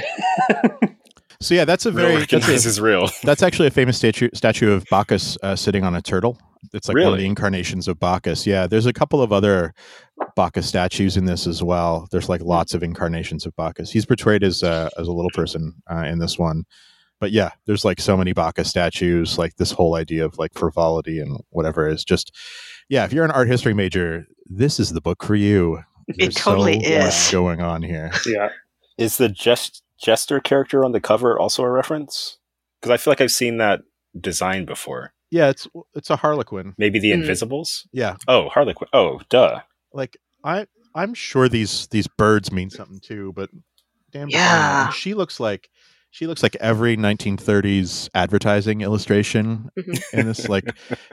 So 1.40 1.54
yeah, 1.54 1.64
that's 1.64 1.86
a 1.86 1.92
Real 1.92 2.06
very. 2.06 2.26
That's, 2.26 2.48
a, 2.48 2.52
is 2.52 2.80
real. 2.80 3.08
that's 3.22 3.42
actually 3.42 3.68
a 3.68 3.70
famous 3.70 3.96
statue 3.96 4.28
statue 4.34 4.72
of 4.72 4.84
Bacchus 4.90 5.36
uh, 5.42 5.56
sitting 5.56 5.84
on 5.84 5.94
a 5.94 6.02
turtle. 6.02 6.38
It's 6.72 6.88
like 6.88 6.96
one 6.96 7.12
of 7.12 7.18
the 7.18 7.26
incarnations 7.26 7.86
of 7.88 8.00
Bacchus. 8.00 8.46
Yeah, 8.46 8.66
there's 8.66 8.86
a 8.86 8.92
couple 8.92 9.22
of 9.22 9.32
other 9.32 9.72
Bacchus 10.34 10.66
statues 10.66 11.16
in 11.16 11.26
this 11.26 11.46
as 11.46 11.62
well. 11.62 12.08
There's 12.10 12.28
like 12.28 12.40
lots 12.40 12.74
of 12.74 12.82
incarnations 12.82 13.46
of 13.46 13.54
Bacchus. 13.56 13.90
He's 13.90 14.06
portrayed 14.06 14.42
as 14.42 14.62
uh, 14.62 14.88
as 14.98 15.08
a 15.08 15.12
little 15.12 15.30
person 15.30 15.74
uh, 15.90 16.04
in 16.04 16.18
this 16.18 16.38
one, 16.38 16.64
but 17.20 17.30
yeah, 17.30 17.50
there's 17.66 17.84
like 17.84 18.00
so 18.00 18.16
many 18.16 18.32
Bacchus 18.32 18.68
statues. 18.68 19.38
Like 19.38 19.56
this 19.56 19.70
whole 19.70 19.94
idea 19.94 20.24
of 20.24 20.38
like 20.38 20.54
frivolity 20.54 21.20
and 21.20 21.40
whatever 21.50 21.88
is 21.88 22.04
just 22.04 22.34
yeah. 22.88 23.04
If 23.04 23.12
you're 23.12 23.24
an 23.24 23.30
art 23.30 23.48
history 23.48 23.74
major, 23.74 24.26
this 24.46 24.80
is 24.80 24.92
the 24.92 25.00
book 25.00 25.22
for 25.22 25.34
you. 25.34 25.80
There's 26.08 26.34
totally 26.34 26.82
so 26.82 26.98
much 26.98 27.08
is. 27.08 27.30
going 27.32 27.60
on 27.60 27.82
here. 27.82 28.12
Yeah, 28.26 28.50
Is 28.96 29.16
the 29.16 29.28
jest- 29.28 29.82
jester 30.00 30.40
character 30.40 30.84
on 30.84 30.92
the 30.92 31.00
cover 31.00 31.38
also 31.38 31.62
a 31.62 31.70
reference? 31.70 32.38
Because 32.80 32.92
I 32.92 32.96
feel 32.96 33.10
like 33.12 33.20
I've 33.20 33.30
seen 33.32 33.58
that 33.58 33.80
design 34.18 34.64
before. 34.64 35.12
Yeah, 35.30 35.48
it's 35.48 35.66
it's 35.94 36.10
a 36.10 36.16
Harlequin. 36.16 36.74
Maybe 36.78 36.98
the 36.98 37.10
Mm. 37.10 37.22
Invisibles. 37.22 37.86
Yeah, 37.92 38.16
Oh, 38.28 38.48
Harlequin. 38.48 38.88
Oh, 38.92 39.20
duh. 39.28 39.60
like 39.92 40.16
I 40.44 40.66
I'm 40.94 41.14
sure 41.14 41.48
these 41.48 41.86
these 41.88 42.06
birds 42.06 42.52
mean 42.52 42.70
something 42.70 43.00
too, 43.00 43.32
but 43.34 43.50
damn, 44.12 44.28
Yeah. 44.30 44.90
she 44.90 45.14
looks 45.14 45.40
like 45.40 45.68
she 46.10 46.26
looks 46.26 46.42
like 46.42 46.56
every 46.60 46.96
1930s 46.96 48.08
advertising 48.14 48.80
illustration 48.80 49.68
Mhm. 49.78 50.02
in 50.18 50.26
this. 50.26 50.48
Like, 50.48 50.64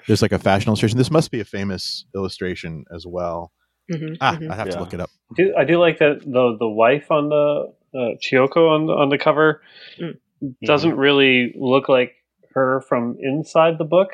there's 0.08 0.22
like 0.22 0.32
a 0.32 0.40
fashion 0.40 0.70
illustration. 0.70 0.98
This 0.98 1.12
must 1.12 1.30
be 1.32 1.42
a 1.42 1.46
famous 1.46 2.06
illustration 2.16 2.86
as 2.94 3.06
well. 3.06 3.52
Mhm, 3.92 4.18
Ah, 4.22 4.38
mhm. 4.38 4.52
I 4.52 4.56
have 4.56 4.70
to 4.70 4.80
look 4.80 4.94
it 4.94 5.00
up. 5.00 5.10
I 5.32 5.34
do, 5.36 5.56
I 5.60 5.64
do 5.66 5.78
like 5.80 6.00
that 6.00 6.22
the 6.26 6.56
the 6.60 6.68
wife 6.70 7.12
on 7.12 7.30
the 7.30 7.74
uh, 7.94 8.16
Chiyoko 8.22 8.70
on 8.76 8.88
the, 8.88 8.94
on 8.94 9.10
the 9.10 9.18
cover 9.18 9.62
Mm. 10.00 10.18
doesn't 10.66 10.98
really 10.98 11.54
look 11.56 11.88
like 11.90 12.16
her 12.54 12.82
from 12.82 13.18
inside 13.22 13.78
the 13.78 13.86
book. 13.86 14.10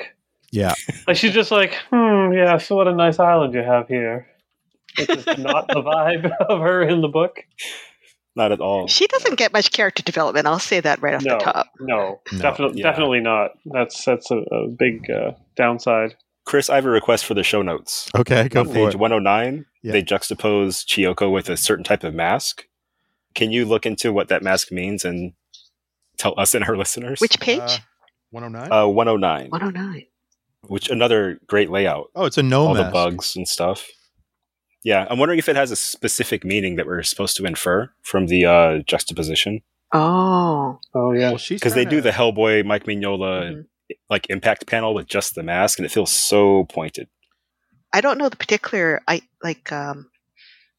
Yeah, 0.51 0.73
Like 1.08 1.17
she's 1.17 1.34
just 1.34 1.51
like, 1.51 1.73
hmm, 1.89 2.34
yeah. 2.34 2.58
So 2.58 2.75
what 2.75 2.88
a 2.88 2.93
nice 2.95 3.19
island 3.19 3.53
you 3.53 3.62
have 3.63 3.88
here. 3.88 4.27
It's 4.97 5.13
just 5.25 5.38
not 5.39 5.67
the 5.67 5.82
vibe 5.82 6.29
of 6.49 6.60
her 6.62 6.82
in 6.84 7.01
the 7.01 7.08
book. 7.08 7.38
Not 8.36 8.51
at 8.51 8.60
all. 8.62 8.88
She 8.88 9.08
doesn't 9.08 9.38
get 9.38 9.51
much 9.53 9.71
character 9.71 10.03
development. 10.03 10.45
I'll 10.47 10.59
say 10.59 10.80
that 10.80 11.01
right 11.01 11.15
off 11.15 11.24
No, 11.24 11.38
the 11.39 11.43
top. 11.43 11.67
no, 11.80 12.22
No. 12.32 12.39
definitely, 12.39 12.80
Yeah. 12.82 12.89
definitely 12.91 13.20
not. 13.22 13.51
That's 13.65 14.05
that's 14.05 14.30
a, 14.32 14.38
a 14.38 14.67
big 14.67 15.09
uh, 15.09 15.32
downside. 15.55 16.15
Chris, 16.50 16.68
I 16.68 16.76
have 16.76 16.86
a 16.86 16.89
request 16.89 17.26
for 17.26 17.36
the 17.36 17.43
show 17.43 17.62
notes. 17.62 18.10
okay, 18.18 18.50
go 18.50 18.62
on 18.62 18.68
for 18.70 18.74
page 18.74 18.95
it. 18.95 19.00
109, 19.00 19.66
Yeah. 19.84 19.91
they 19.91 20.02
juxtapose 20.02 20.84
Chiyoko 20.84 21.32
with 21.32 21.47
a 21.47 21.56
certain 21.56 21.84
type 21.84 22.04
of 22.04 22.16
mask. 22.16 22.66
Can 23.36 23.52
you 23.52 23.66
look 23.66 23.86
into 23.86 24.12
what 24.12 24.30
that 24.30 24.41
mask 24.41 24.72
means 24.72 25.06
and 25.06 25.34
tell 26.18 26.34
us 26.39 26.56
and 26.56 26.64
our 26.66 26.76
listeners? 26.84 27.20
Which 27.22 27.39
page? 27.39 27.60
Uh, 27.60 27.78
109. 28.32 28.72
Uh, 28.72 28.88
109, 28.88 29.50
109. 29.52 30.06
which 30.68 30.89
another 30.89 31.39
great 31.45 31.70
layout. 31.70 32.10
oh, 32.16 32.26
it's 32.26 32.39
a 32.39 32.43
no 32.43 32.66
all 32.66 32.74
mask. 32.74 32.88
the 32.88 32.91
bugs 32.93 33.36
and 33.36 33.47
stuff. 33.47 33.88
Yeah, 34.84 35.06
I'm 35.08 35.20
wondering 35.20 35.38
if 35.38 35.50
it 35.50 35.56
has 35.56 35.70
a 35.70 35.76
specific 35.76 36.43
meaning 36.43 36.78
that 36.78 36.88
we're 36.88 37.04
supposed 37.04 37.38
to 37.38 37.45
infer 37.45 37.91
from 38.02 38.26
the 38.26 38.45
uh, 38.45 38.78
juxtaposition. 38.88 39.62
Oh. 39.93 40.80
Oh 40.95 41.12
yeah, 41.12 41.30
Well, 41.30 41.39
Because 41.47 41.76
they 41.76 41.86
do 41.86 42.02
the 42.02 42.10
Hellboy, 42.12 42.66
Mike 42.66 42.86
Mignola, 42.86 43.52
Mhm. 43.52 43.66
Like 44.10 44.30
impact 44.30 44.68
panel 44.68 44.94
with 44.94 45.08
just 45.08 45.36
the 45.36 45.44
mask, 45.44 45.80
and 45.80 45.86
it 45.86 45.92
feels 45.92 46.12
so 46.12 46.66
pointed. 46.66 47.08
I 47.94 48.02
don't 48.02 48.18
know 48.18 48.30
the 48.30 48.38
particular. 48.38 49.02
I 49.08 49.22
like 49.44 49.72
um, 49.72 50.10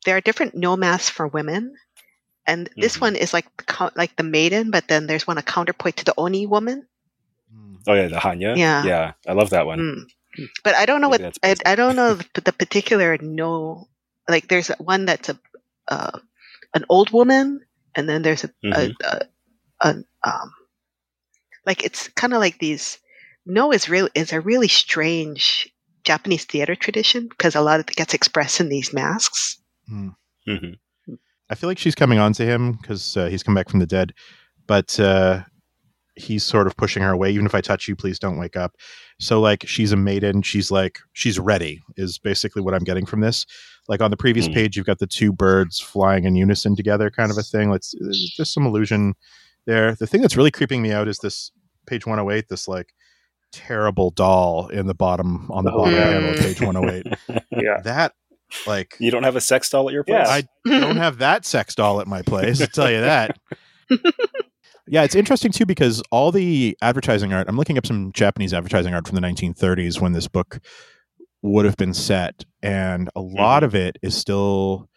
there 0.05 0.17
are 0.17 0.21
different 0.21 0.55
Noh 0.55 0.77
masks 0.77 1.11
for 1.11 1.27
women, 1.27 1.75
and 2.47 2.71
this 2.77 2.97
Mhm. 2.97 3.01
one 3.01 3.17
is 3.17 3.33
like 3.33 3.47
the 3.57 3.91
like 3.97 4.15
the 4.17 4.23
maiden, 4.23 4.71
but 4.71 4.87
then 4.89 5.07
there's 5.07 5.27
one 5.27 5.39
a 5.39 5.43
counterpoint 5.43 5.97
to 5.99 6.05
the 6.05 6.15
oni 6.17 6.47
woman. 6.47 6.87
Hmm. 7.51 7.77
Oh 7.87 7.95
yeah, 7.95 8.09
the 8.09 8.17
Hannya. 8.23 8.57
Yeah. 8.57 8.85
yeah, 8.85 9.13
I 9.27 9.33
love 9.33 9.51
that 9.51 9.67
one. 9.67 9.79
Mm. 9.81 10.49
But 10.63 10.77
I 10.77 10.87
don't 10.87 11.01
know 11.01 11.11
Maybe 11.11 11.25
what 11.25 11.39
I, 11.43 11.57
I 11.67 11.75
don't 11.75 11.97
know 11.97 12.15
the, 12.35 12.41
the 12.41 12.53
particular 12.53 13.19
Noh. 13.19 13.89
Like 14.29 14.47
there's 14.47 14.69
one 14.79 15.05
that's 15.07 15.29
a 15.29 15.39
uh, 15.91 16.19
an 16.75 16.85
old 16.89 17.11
woman, 17.11 17.61
and 17.97 18.09
then 18.09 18.23
there's 18.23 18.45
a, 18.45 18.51
Mhm. 18.65 18.95
a, 19.03 19.19
a, 19.83 19.89
a 19.89 19.89
um 20.23 20.55
like 21.71 21.85
it's 21.85 22.09
kind 22.09 22.33
of 22.35 22.41
like 22.41 22.59
these. 22.59 22.99
Noh 23.47 23.71
is 23.73 23.89
real 23.89 24.09
is 24.15 24.33
a 24.33 24.41
really 24.41 24.69
strange 24.69 25.69
Japanese 26.05 26.45
theater 26.45 26.75
tradition 26.75 27.29
because 27.29 27.55
a 27.55 27.61
lot 27.63 27.81
of 27.81 27.89
it 27.89 27.97
gets 27.97 28.13
expressed 28.15 28.61
in 28.61 28.69
these 28.69 28.93
masks. 28.93 29.57
Mhm. 29.91 30.15
I 31.51 31.55
feel 31.55 31.69
like 31.71 31.79
she's 31.79 31.95
coming 31.95 32.19
on 32.19 32.33
to 32.35 32.45
him 32.45 32.73
because 32.81 33.17
uh, 33.17 33.27
he's 33.27 33.43
come 33.43 33.55
back 33.55 33.69
from 33.71 33.81
the 33.81 33.87
dead, 33.87 34.13
but 34.67 34.99
uh, 35.01 35.43
he's 36.17 36.45
sort 36.45 36.67
of 36.67 36.77
pushing 36.77 37.03
her 37.03 37.11
away. 37.13 37.31
Even 37.31 37.47
if 37.47 37.55
I 37.55 37.61
touch 37.61 37.89
you, 37.89 37.97
please 37.97 38.19
don't 38.19 38.39
wake 38.39 38.57
up. 38.57 38.73
So 39.19 39.41
like 39.41 39.67
she's 39.67 39.93
a 39.93 39.97
maiden. 39.97 40.43
She's 40.43 40.71
like 40.71 40.99
she's 41.13 41.39
ready. 41.39 41.81
Is 41.97 42.19
basically 42.19 42.63
what 42.63 42.75
I'm 42.75 42.85
getting 42.85 43.07
from 43.07 43.21
this. 43.21 43.47
Like 43.89 44.01
on 44.03 44.11
the 44.11 44.17
previous 44.17 44.47
Hmm. 44.47 44.55
page, 44.55 44.77
you've 44.77 44.87
got 44.87 44.99
the 44.99 45.07
two 45.07 45.33
birds 45.33 45.81
flying 45.81 46.25
in 46.25 46.35
unison 46.37 46.77
together, 46.77 47.11
kind 47.11 47.31
of 47.31 47.39
a 47.39 47.43
thing. 47.43 47.71
Let's 47.71 47.95
there's 47.99 48.33
just 48.37 48.53
some 48.53 48.67
illusion 48.67 49.15
there. 49.67 49.95
The 49.95 50.07
thing 50.07 50.21
that's 50.21 50.37
really 50.37 50.51
creeping 50.59 50.83
me 50.83 50.93
out 50.93 51.09
is 51.09 51.19
this 51.19 51.51
page 51.91 52.07
108. 52.07 52.47
This 52.49 52.67
like 52.69 52.93
terrible 53.53 54.11
doll 54.13 54.69
in 54.69 54.87
the 54.87 54.95
bottom 54.95 55.51
on 55.51 55.65
the 55.65 55.73
Oh, 55.73 55.79
bottom 55.79 55.95
yeah. 55.95 56.05
panel 56.11 56.31
of 56.31 56.37
page 56.39 56.61
108. 56.61 57.07
Yeah. 57.51 57.81
that 57.83 58.13
like 58.67 58.95
You 58.99 59.11
don't 59.11 59.25
have 59.25 59.37
a 59.37 59.41
sex 59.41 59.69
doll 59.71 59.89
at 59.89 59.93
your 59.93 60.05
place? 60.05 60.27
Yeah. 60.27 60.33
I 60.75 60.81
don't 60.81 60.97
have 60.97 61.19
that 61.19 61.45
sex 61.45 61.75
doll 61.75 62.01
at 62.01 62.07
my 62.07 62.23
place. 62.23 62.61
I'll 62.61 62.67
tell 62.69 62.91
you 62.91 63.01
that. 63.01 63.37
yeah, 64.89 65.03
it's 65.05 65.15
interesting 65.15 65.53
too 65.53 65.67
because 65.67 66.03
all 66.11 66.33
the 66.33 66.77
advertising 66.83 67.33
art, 67.33 67.47
I'm 67.49 67.57
looking 67.57 67.79
up 67.79 67.87
some 67.87 68.13
Japanese 68.13 68.55
advertising 68.55 68.95
art 68.95 69.07
from 69.07 69.17
the 69.17 69.23
1930s 69.23 70.01
when 70.01 70.13
this 70.13 70.29
book 70.29 70.61
would 71.43 71.65
have 71.65 71.77
been 71.77 71.95
set, 71.95 72.45
and 72.63 73.09
a 73.17 73.21
lot 73.21 73.63
of 73.65 73.75
it 73.75 73.97
is 74.03 74.15
still 74.17 74.89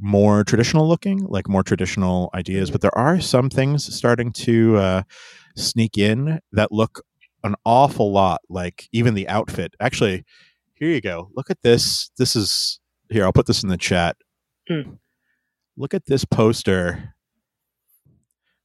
more 0.00 0.42
traditional 0.42 0.88
looking, 0.88 1.18
like 1.26 1.48
more 1.48 1.62
traditional 1.62 2.28
ideas. 2.34 2.70
But 2.72 2.80
there 2.80 2.96
are 2.98 3.20
some 3.20 3.48
things 3.50 3.94
starting 3.94 4.32
to 4.32 4.76
uh, 4.78 5.02
sneak 5.56 5.98
in 5.98 6.40
that 6.52 6.72
look 6.72 7.02
an 7.44 7.54
awful 7.64 8.12
lot 8.12 8.40
like 8.48 8.88
even 8.92 9.14
the 9.14 9.28
outfit. 9.28 9.74
Actually, 9.80 10.24
here 10.74 10.88
you 10.88 11.00
go. 11.00 11.30
Look 11.34 11.50
at 11.50 11.62
this. 11.62 12.10
This 12.18 12.34
is 12.36 12.80
here. 13.10 13.24
I'll 13.24 13.32
put 13.32 13.46
this 13.46 13.62
in 13.62 13.68
the 13.68 13.76
chat. 13.76 14.16
Hmm. 14.68 14.92
Look 15.76 15.94
at 15.94 16.06
this 16.06 16.24
poster, 16.24 17.14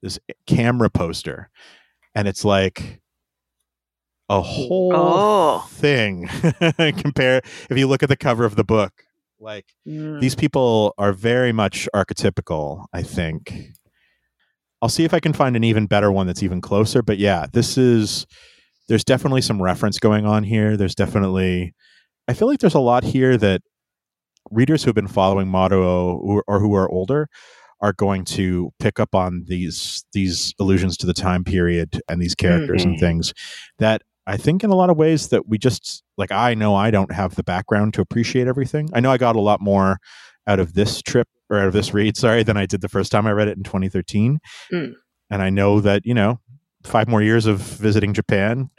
this 0.01 0.19
camera 0.45 0.89
poster, 0.89 1.49
and 2.13 2.27
it's 2.27 2.43
like 2.45 3.01
a 4.29 4.41
whole 4.41 4.91
Oh. 4.93 5.67
thing. 5.71 6.27
Compare 6.77 7.41
if 7.69 7.77
you 7.77 7.87
look 7.87 8.03
at 8.03 8.09
the 8.09 8.17
cover 8.17 8.43
of 8.45 8.55
the 8.57 8.63
book, 8.63 8.91
like 9.39 9.65
these 9.85 10.35
people 10.35 10.93
are 10.97 11.13
very 11.13 11.51
much 11.53 11.87
archetypical. 11.95 12.85
I 12.93 13.03
think. 13.03 13.71
I'll 14.81 14.89
see 14.89 15.03
if 15.05 15.13
I 15.13 15.19
can 15.19 15.33
find 15.33 15.55
an 15.55 15.63
even 15.63 15.87
better 15.87 16.11
one 16.11 16.27
that's 16.27 16.43
even 16.43 16.61
closer. 16.61 17.01
But 17.01 17.17
yeah, 17.17 17.47
this 17.51 17.77
is. 17.77 18.25
There's 18.87 19.03
definitely 19.03 19.41
some 19.41 19.61
reference 19.61 19.99
going 19.99 20.25
on 20.25 20.43
here. 20.43 20.77
There's 20.77 20.95
definitely. 20.95 21.73
I 22.29 22.33
feel 22.33 22.47
like 22.47 22.59
there's 22.59 22.73
a 22.73 22.79
lot 22.79 23.03
here 23.03 23.37
that 23.37 23.61
readers 24.51 24.83
who 24.83 24.89
have 24.89 24.95
been 24.95 25.07
following 25.07 25.47
Motto 25.49 26.15
or, 26.17 26.43
or 26.47 26.59
who 26.59 26.73
are 26.73 26.89
older 26.89 27.27
are 27.81 27.93
going 27.93 28.23
to 28.25 28.71
pick 28.79 28.99
up 28.99 29.13
on 29.13 29.43
these 29.47 30.03
these 30.13 30.53
allusions 30.59 30.95
to 30.97 31.05
the 31.05 31.13
time 31.13 31.43
period 31.43 31.99
and 32.09 32.21
these 32.21 32.33
characters 32.33 32.83
and 32.83 32.95
Mhm. 32.95 32.99
things 32.99 33.33
that 33.79 34.01
I 34.25 34.35
think 34.37 34.63
in 34.63 34.69
a 34.71 34.75
lot 34.75 34.89
of 34.89 34.97
ways 34.97 35.27
that 35.29 35.47
we 35.47 35.57
just 35.57 36.03
like 36.17 36.31
I 36.31 36.53
know 36.53 36.75
I 36.75 36.89
don't 36.91 37.11
have 37.11 37.35
the 37.35 37.43
background 37.43 37.93
to 37.95 38.01
appreciate 38.01 38.47
everything. 38.47 38.89
I 38.93 38.99
know 38.99 39.11
I 39.11 39.17
got 39.17 39.35
a 39.35 39.41
lot 39.41 39.61
more 39.61 39.97
out 40.47 40.59
of 40.59 40.73
this 40.73 41.01
trip 41.01 41.27
or 41.49 41.59
out 41.59 41.67
of 41.67 41.73
this 41.73 41.93
read, 41.93 42.17
sorry, 42.17 42.43
than 42.43 42.57
I 42.57 42.65
did 42.65 42.81
the 42.81 42.89
first 42.89 43.11
time 43.11 43.27
I 43.27 43.31
read 43.31 43.47
it 43.47 43.57
in 43.57 43.63
2013. 43.63 44.39
Mm. 44.73 44.93
And 45.29 45.41
I 45.41 45.49
know 45.49 45.79
that, 45.81 46.05
you 46.05 46.13
know, 46.13 46.39
five 46.83 47.07
more 47.07 47.21
years 47.21 47.45
of 47.45 47.59
visiting 47.59 48.13
Japan 48.13 48.69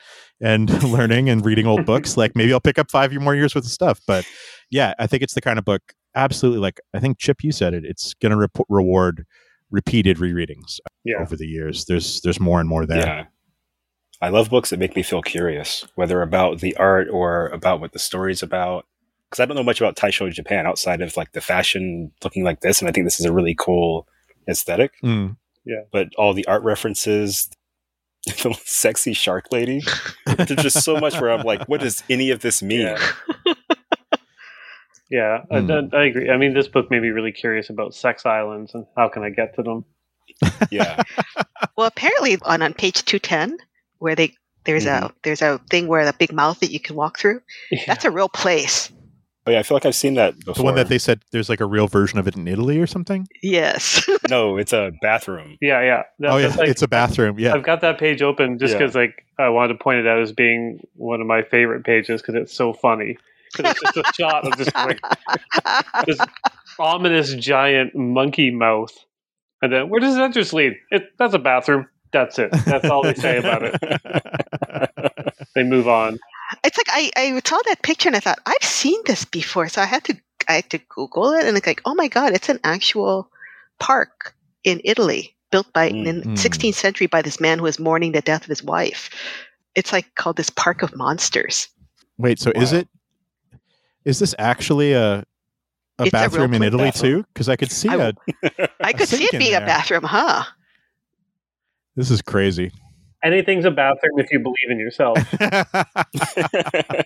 and 0.41 0.83
learning 0.93 1.29
and 1.29 1.45
reading 1.45 1.67
old 1.67 1.85
books, 1.87 2.17
like 2.17 2.35
maybe 2.37 2.53
I'll 2.53 2.61
pick 2.61 2.79
up 2.79 2.91
five 2.91 3.13
more 3.13 3.35
years 3.35 3.55
worth 3.55 3.65
of 3.65 3.71
stuff. 3.71 4.01
But 4.07 4.27
yeah, 4.71 4.95
I 4.99 5.07
think 5.07 5.23
it's 5.23 5.35
the 5.35 5.41
kind 5.41 5.59
of 5.59 5.65
book 5.65 5.83
absolutely 6.15 6.61
like 6.61 6.81
I 6.95 7.01
think 7.01 7.19
Chip 7.19 7.43
you 7.45 7.53
said 7.53 7.75
it. 7.75 7.85
It's 7.85 8.15
going 8.15 8.31
to 8.31 8.37
re- 8.39 8.65
reward 8.69 9.25
repeated 9.71 10.17
rereadings 10.17 10.79
Yeah. 11.05 11.19
over 11.21 11.37
the 11.37 11.47
years. 11.47 11.85
There's 11.85 12.21
there's 12.23 12.41
more 12.41 12.61
and 12.61 12.69
more 12.69 12.87
there. 12.87 12.99
Yeah. 13.07 13.25
I 14.21 14.31
love 14.31 14.51
books 14.51 14.71
that 14.71 14.81
make 14.81 14.97
me 14.97 15.05
feel 15.05 15.23
curious, 15.23 15.87
whether 15.95 16.23
about 16.23 16.59
the 16.59 16.77
art 16.77 17.07
or 17.09 17.49
about 17.49 17.81
what 17.81 17.93
the 17.93 18.01
story's 18.01 18.43
about. 18.43 18.85
Because 19.31 19.41
I 19.41 19.45
don't 19.47 19.57
know 19.57 19.63
much 19.63 19.81
about 19.81 19.97
Taisho 19.97 20.31
Japan 20.33 20.67
outside 20.67 21.03
of 21.03 21.17
like 21.17 21.33
the 21.33 21.41
fashion 21.41 22.11
looking 22.25 22.45
like 22.45 22.61
this, 22.61 22.81
and 22.81 22.89
I 22.89 22.93
think 22.93 23.07
this 23.07 23.21
is 23.21 23.27
a 23.27 23.33
really 23.33 23.55
cool 23.55 24.07
aesthetic. 24.49 24.93
Mm. 25.03 25.37
But 25.93 26.09
all 26.17 26.33
the 26.33 26.47
art 26.47 26.63
references, 26.63 27.51
the 28.27 28.59
sexy 28.65 29.13
shark 29.13 29.47
lady, 29.53 29.83
there's 30.25 30.49
just 30.63 30.83
so 30.83 30.99
much 30.99 31.21
where 31.21 31.31
I'm 31.31 31.45
like, 31.45 31.69
what 31.69 31.81
does 31.81 32.03
any 32.09 32.31
of 32.31 32.41
this 32.41 32.63
mean? 32.63 32.81
Yeah. 32.87 33.13
Yeah, 35.11 35.45
I- 35.51 35.61
Hmm. 35.61 35.71
I, 35.71 35.97
I 35.97 36.05
agree. 36.05 36.29
I 36.31 36.37
mean, 36.37 36.53
this 36.53 36.69
book 36.69 36.91
made 36.91 37.01
me 37.01 37.09
really 37.09 37.33
curious 37.33 37.71
about 37.71 37.95
sex 37.95 38.27
islands 38.27 38.75
and 38.75 38.85
how 38.97 39.09
can 39.09 39.23
I 39.23 39.31
get 39.31 39.55
to 39.57 39.63
them. 39.63 39.85
Yeah. 40.71 41.03
Well, 41.77 41.87
apparently 41.87 42.37
on, 42.43 42.61
on 42.63 42.75
page 42.75 43.03
210, 43.07 43.57
where 44.01 44.15
they 44.15 44.35
there's 44.65 44.85
a 44.85 45.11
there's 45.23 45.41
a 45.41 45.59
thing 45.71 45.87
where 45.89 46.05
the 46.05 46.13
big 46.13 46.33
mouth 46.33 46.61
that 46.61 46.71
you 46.71 46.79
can 46.79 46.95
walk 46.95 47.19
through. 47.19 47.41
Yeah. 47.71 47.85
That's 47.87 48.05
a 48.05 48.11
real 48.11 48.29
place. 48.29 48.93
Oh 49.49 49.51
yeah, 49.51 49.61
I 49.61 49.63
feel 49.63 49.77
like 49.77 49.87
I've 49.87 49.95
seen 49.95 50.13
that 50.15 50.39
before. 50.41 50.55
The 50.57 50.63
one 50.63 50.75
that 50.75 50.89
they 50.89 50.99
said 50.99 51.23
there's 51.33 51.49
like 51.49 51.61
a 51.61 51.65
real 51.65 51.87
version 51.89 52.19
of 52.19 52.29
it 52.29 52.37
in 52.37 52.47
Italy 52.47 52.79
or 52.79 52.87
something. 52.87 53.27
Yes. 53.43 54.07
no, 54.29 54.59
it's 54.59 54.75
a 54.75 54.93
bathroom. 55.01 55.57
yeah, 55.63 55.81
yeah. 55.81 56.03
That- 56.19 56.31
oh 56.33 56.37
yeah, 56.37 56.49
like- 56.49 56.69
it's 56.69 56.83
a 56.83 56.89
bathroom. 56.89 57.39
Yeah, 57.39 57.55
I've 57.55 57.63
got 57.63 57.81
that 57.81 57.99
page 57.99 58.21
open 58.21 58.59
just 58.59 58.73
Yeah. 58.73 58.79
because, 58.81 58.95
like, 58.95 59.25
I 59.39 59.49
wanted 59.49 59.73
to 59.73 59.79
point 59.83 60.01
it 60.01 60.07
out 60.07 60.21
as 60.21 60.33
being 60.33 60.81
one 60.97 61.23
of 61.23 61.27
my 61.27 61.41
favorite 61.43 61.85
pages 61.85 62.21
because 62.21 62.35
it's 62.35 62.53
so 62.53 62.75
funny. 62.75 63.17
'Cause 63.57 63.65
it's 63.71 63.81
just 63.81 63.97
a 63.97 64.13
shot 64.21 64.47
of 64.47 64.59
just 64.59 64.75
like 64.75 65.01
this 66.07 66.19
ominous 66.79 67.33
giant 67.35 67.95
monkey 67.95 68.51
mouth, 68.51 68.93
and 69.63 69.73
then 69.73 69.89
where 69.89 70.01
does 70.01 70.17
that 70.17 70.35
just 70.35 70.53
lead? 70.53 70.75
It, 70.91 71.05
that's 71.19 71.33
a 71.33 71.39
bathroom. 71.39 71.87
That's 72.13 72.39
it. 72.39 72.51
That's 72.67 72.85
all 72.91 73.03
they 73.03 73.15
say 73.15 73.39
about 73.39 73.63
it. 73.65 75.35
They 75.55 75.63
move 75.65 75.89
on. 75.89 76.19
It's 76.69 76.77
like 76.77 76.89
I, 76.91 77.11
I 77.17 77.41
saw 77.45 77.59
that 77.67 77.83
picture 77.83 78.09
and 78.09 78.17
I 78.17 78.21
thought 78.21 78.39
I've 78.47 78.63
seen 78.63 79.01
this 79.07 79.25
before, 79.25 79.69
so 79.69 79.81
I 79.83 79.87
had 79.87 80.05
to 80.05 80.17
I 80.49 80.53
had 80.61 80.71
to 80.71 80.79
Google 80.89 81.33
it 81.33 81.45
and 81.47 81.57
it's 81.57 81.67
like, 81.67 81.81
oh 81.85 81.95
my 81.95 82.09
god, 82.09 82.33
it's 82.33 82.49
an 82.49 82.61
actual 82.63 83.31
park 83.81 84.35
in 84.65 84.81
Italy 84.85 85.35
built 85.51 85.73
by 85.73 85.89
in 85.89 86.05
the 86.05 86.13
Mm. 86.29 86.37
16th 86.37 86.75
century 86.75 87.07
by 87.07 87.23
this 87.23 87.41
man 87.41 87.59
who 87.59 87.65
was 87.65 87.79
mourning 87.79 88.13
the 88.13 88.21
death 88.21 88.43
of 88.43 88.49
his 88.49 88.63
wife. 88.63 89.09
It's 89.75 89.93
like 89.93 90.15
called 90.15 90.37
this 90.37 90.51
Park 90.51 90.83
of 90.83 90.95
Monsters. 90.95 91.69
Wait, 92.19 92.39
so 92.39 92.51
is 92.55 92.73
it? 92.73 92.87
Is 94.05 94.19
this 94.19 94.35
actually 94.39 94.93
a 94.93 95.25
a 96.01 96.05
It's 96.05 96.09
a 96.09 96.13
bathroom 96.13 96.55
in. 96.55 96.63
Italy 96.63 96.85
Bathroom. 96.93 97.23
too? 97.23 97.27
Because 97.33 97.49
I 97.49 97.57
could 97.57 97.73
see 97.73 97.89
I- 97.89 98.09
a. 98.09 98.13
I 98.81 98.93
could 98.93 99.09
see 99.09 99.25
it 99.25 99.33
in 99.33 99.39
being 99.41 99.55
a 99.55 99.61
bathroom, 99.61 100.05
huh? 100.05 100.45
This 101.97 102.11
is 102.11 102.23
crazy. 102.23 102.71
Anything's 103.23 103.65
a 103.65 103.71
bathroom 103.71 104.19
if 104.19 104.31
you 104.31 104.39
believe 104.39 104.71
in 104.71 104.79
yourself. 104.79 105.19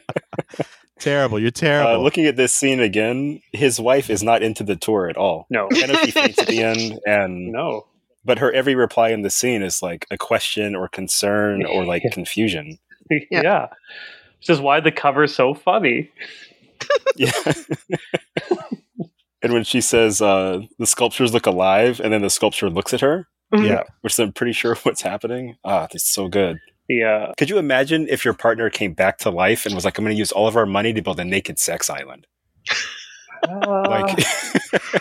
terrible. 0.98 1.38
You're 1.38 1.48
uh, 1.48 1.52
terrible. 1.52 2.02
looking 2.02 2.26
at 2.26 2.36
this 2.36 2.54
scene 2.54 2.80
again, 2.80 3.40
his 3.52 3.80
wife 3.80 4.10
is 4.10 4.22
not 4.22 4.42
into 4.42 4.62
the 4.62 4.76
tour 4.76 5.08
at 5.08 5.16
all. 5.16 5.46
No, 5.48 5.68
I 5.72 5.86
know 5.86 5.94
faints 6.06 6.38
at 6.38 6.48
the 6.48 6.62
end, 6.62 7.00
and 7.06 7.46
no. 7.52 7.86
but 8.24 8.38
her 8.38 8.52
every 8.52 8.74
reply 8.74 9.08
in 9.08 9.22
the 9.22 9.30
scene 9.30 9.62
is 9.62 9.82
like 9.82 10.06
a 10.10 10.18
question 10.18 10.74
or 10.74 10.88
concern 10.88 11.64
or 11.64 11.86
like 11.86 12.02
confusion. 12.12 12.78
Yeah. 13.30 13.68
Which 14.38 14.50
is 14.50 14.60
why 14.60 14.80
the 14.80 14.92
cover's 14.92 15.34
so 15.34 15.54
funny. 15.54 16.10
Yeah. 17.16 17.30
and 19.42 19.52
when 19.52 19.64
she 19.64 19.80
says 19.80 20.20
uh, 20.20 20.62
the 20.78 20.86
sculptures 20.86 21.32
look 21.32 21.46
alive, 21.46 22.00
and 22.00 22.12
then 22.12 22.22
the 22.22 22.30
sculpture 22.30 22.68
looks 22.68 22.92
at 22.92 23.00
her, 23.00 23.28
yeah. 23.52 23.82
which 24.00 24.18
I'm 24.18 24.32
pretty 24.32 24.52
sure 24.52 24.74
what's 24.82 25.02
happening. 25.02 25.56
Ah, 25.64 25.86
it's 25.92 26.12
so 26.12 26.28
good. 26.28 26.58
Yeah. 26.88 27.32
Could 27.38 27.50
you 27.50 27.58
imagine 27.58 28.08
if 28.08 28.24
your 28.24 28.34
partner 28.34 28.68
came 28.70 28.92
back 28.92 29.18
to 29.18 29.30
life 29.30 29.66
and 29.66 29.74
was 29.74 29.84
like, 29.84 29.98
"I'm 29.98 30.04
going 30.04 30.14
to 30.14 30.18
use 30.18 30.32
all 30.32 30.48
of 30.48 30.56
our 30.56 30.66
money 30.66 30.92
to 30.92 31.02
build 31.02 31.20
a 31.20 31.24
naked 31.24 31.58
sex 31.58 31.88
island"? 31.88 32.26
Uh, 33.48 33.84
Like, 33.88 34.18